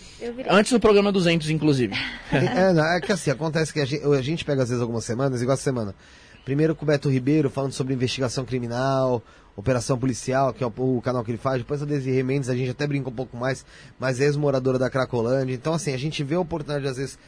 [0.49, 1.93] antes do programa 200, inclusive.
[2.31, 5.03] É, não, é que assim, acontece que a gente, a gente pega às vezes algumas
[5.03, 5.93] semanas, igual a semana.
[6.45, 9.21] Primeiro com o Beto Ribeiro falando sobre investigação criminal,
[9.55, 11.57] Operação Policial, que é o, o, canal que ele faz.
[11.57, 13.65] Depois a Desirê Mendes, a gente até brinca um pouco mais,
[13.99, 15.53] mas é ex-moradora da Cracolândia.
[15.53, 17.19] Então, assim, a gente vê a oportunidade, às vezes,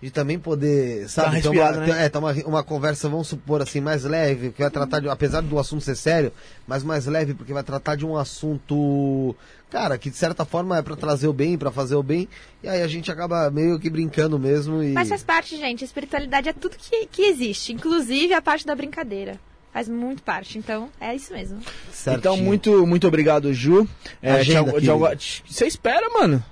[0.00, 1.86] de também poder, sabe, ter, uma, né?
[1.86, 5.08] ter, é, ter uma, uma, conversa, vamos supor assim, mais leve, que vai tratar de,
[5.08, 6.32] apesar do assunto ser sério,
[6.66, 9.34] mas mais leve, porque vai tratar de um assunto,
[9.70, 12.28] cara, que de certa forma é para trazer o bem, para fazer o bem,
[12.62, 14.92] e aí a gente acaba meio que brincando mesmo e...
[14.92, 18.74] Mas faz parte, gente, a espiritualidade é tudo que, que existe, inclusive a parte da
[18.74, 19.40] brincadeira
[19.72, 20.56] faz muito parte.
[20.56, 21.60] Então, é isso mesmo.
[21.92, 22.18] Certinho.
[22.18, 23.86] Então, muito, muito obrigado, Ju.
[24.22, 26.42] É, você espera, mano.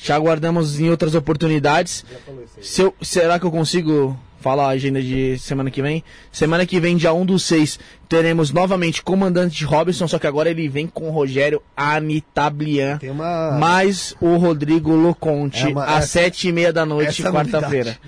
[0.00, 2.04] Te aguardamos em outras oportunidades.
[2.62, 6.04] Se eu, será que eu consigo falar a agenda de semana que vem?
[6.30, 7.78] Semana que vem, dia 1 do 6,
[8.08, 13.58] teremos novamente Comandante Robinson, só que agora ele vem com o Rogério Anitablian, uma...
[13.58, 15.84] mais o Rodrigo Loconte, é uma...
[15.84, 17.98] às sete e meia da noite, é quarta-feira.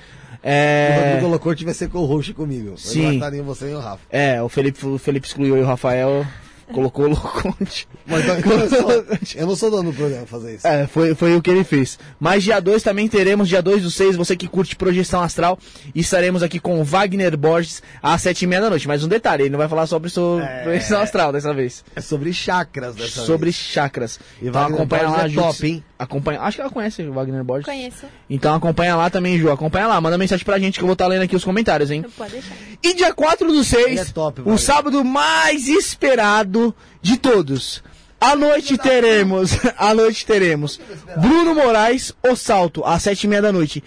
[0.43, 0.97] É...
[0.97, 2.79] O Rodrigo Loconte vai ser com o roxo comigo.
[2.79, 3.15] Sim.
[3.15, 4.01] Estar você e o Rafa.
[4.09, 6.25] É, o Felipe, o Felipe excluiu e o Rafael
[6.73, 7.89] colocou o Loconte.
[8.07, 8.91] Mas eu, sou,
[9.37, 10.67] eu não sou dono do programa fazer isso.
[10.67, 11.99] É, foi, foi o que ele fez.
[12.19, 15.59] Mas dia 2 também teremos, dia 2 do 6, você que curte projeção astral,
[15.95, 18.89] estaremos aqui com o Wagner Borges às 7 e meia da noite.
[18.89, 20.63] Mas um detalhe, ele não vai falar sobre, sobre é...
[20.63, 21.85] projeção astral dessa vez.
[21.95, 23.57] É sobre chakras dessa sobre vez.
[23.57, 24.21] Sobre chakras.
[24.41, 25.85] E então acompanha lá, é top, hein?
[25.99, 27.67] Acompanha, acho que ela conhece o Wagner Borges.
[27.67, 28.07] Conheço.
[28.29, 29.51] Então acompanha lá também, Ju.
[29.51, 31.91] Acompanha lá, manda mensagem pra gente que eu vou estar tá lendo aqui os comentários,
[31.91, 32.05] hein?
[32.17, 32.55] Pode deixar.
[32.83, 36.60] E dia 4 do 6, é top, o sábado mais esperado
[37.01, 37.83] de todos.
[38.21, 40.79] À noite teremos, à noite teremos
[41.17, 43.83] Bruno Moraes, o salto, às sete e meia da noite.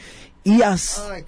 [0.45, 1.24] E às Ai,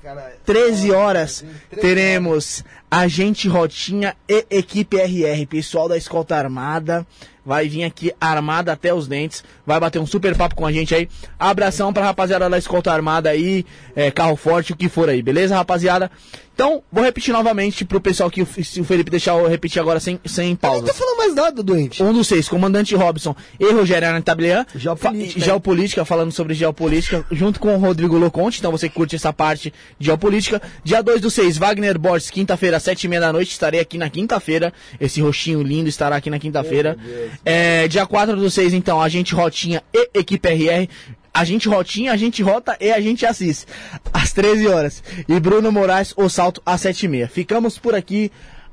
[0.45, 1.45] 13 horas
[1.79, 7.05] teremos Agente Rotinha e Equipe RR, pessoal da Escolta Armada
[7.45, 10.95] vai vir aqui armada até os dentes, vai bater um super papo com a gente
[10.95, 11.07] aí.
[11.37, 13.63] Abração pra rapaziada da escolta armada aí,
[13.95, 16.09] é, carro forte, o que for aí, beleza, rapaziada?
[16.55, 20.17] Então, vou repetir novamente pro pessoal que se o Felipe deixar eu repetir agora sem,
[20.25, 20.79] sem pausa.
[20.79, 22.01] não tô falando mais nada, doente.
[22.01, 24.65] Um dos seis, comandante Robson e Rogério Anatablian.
[24.73, 25.39] Geopolítica.
[25.39, 28.59] Fa geopolítica, falando sobre geopolítica, junto com o Rodrigo Loconte.
[28.59, 30.61] Então você curte essa parte de geopolítica.
[30.81, 33.51] Dia 2 do 6, Wagner Borges, quinta-feira, sete e meia da noite.
[33.51, 34.73] Estarei aqui na quinta-feira.
[34.97, 36.97] Esse roxinho lindo estará aqui na quinta-feira.
[37.43, 40.87] É, dia 4 do 6, então, a gente Rotinha e Equipe RR
[41.35, 43.65] a gente rotinha, a gente rota e a gente assiste.
[44.13, 45.03] Às 13 horas.
[45.27, 47.27] E Bruno Moraes, o salto às 7 e meia.
[47.27, 48.31] Ficamos por aqui.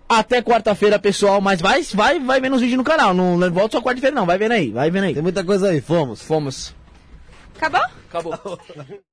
[0.09, 3.13] Até quarta-feira, pessoal, mas vai, vai, vai vendo os vídeos no canal.
[3.13, 4.27] Não, não volta só quarta-feira, não.
[4.27, 5.15] Vai vendo aí, vai vendo aí.
[5.15, 6.23] Tem muita coisa aí, fomos.
[6.23, 6.73] Fomos.
[7.57, 7.85] Acabou?
[8.09, 8.61] Acabou.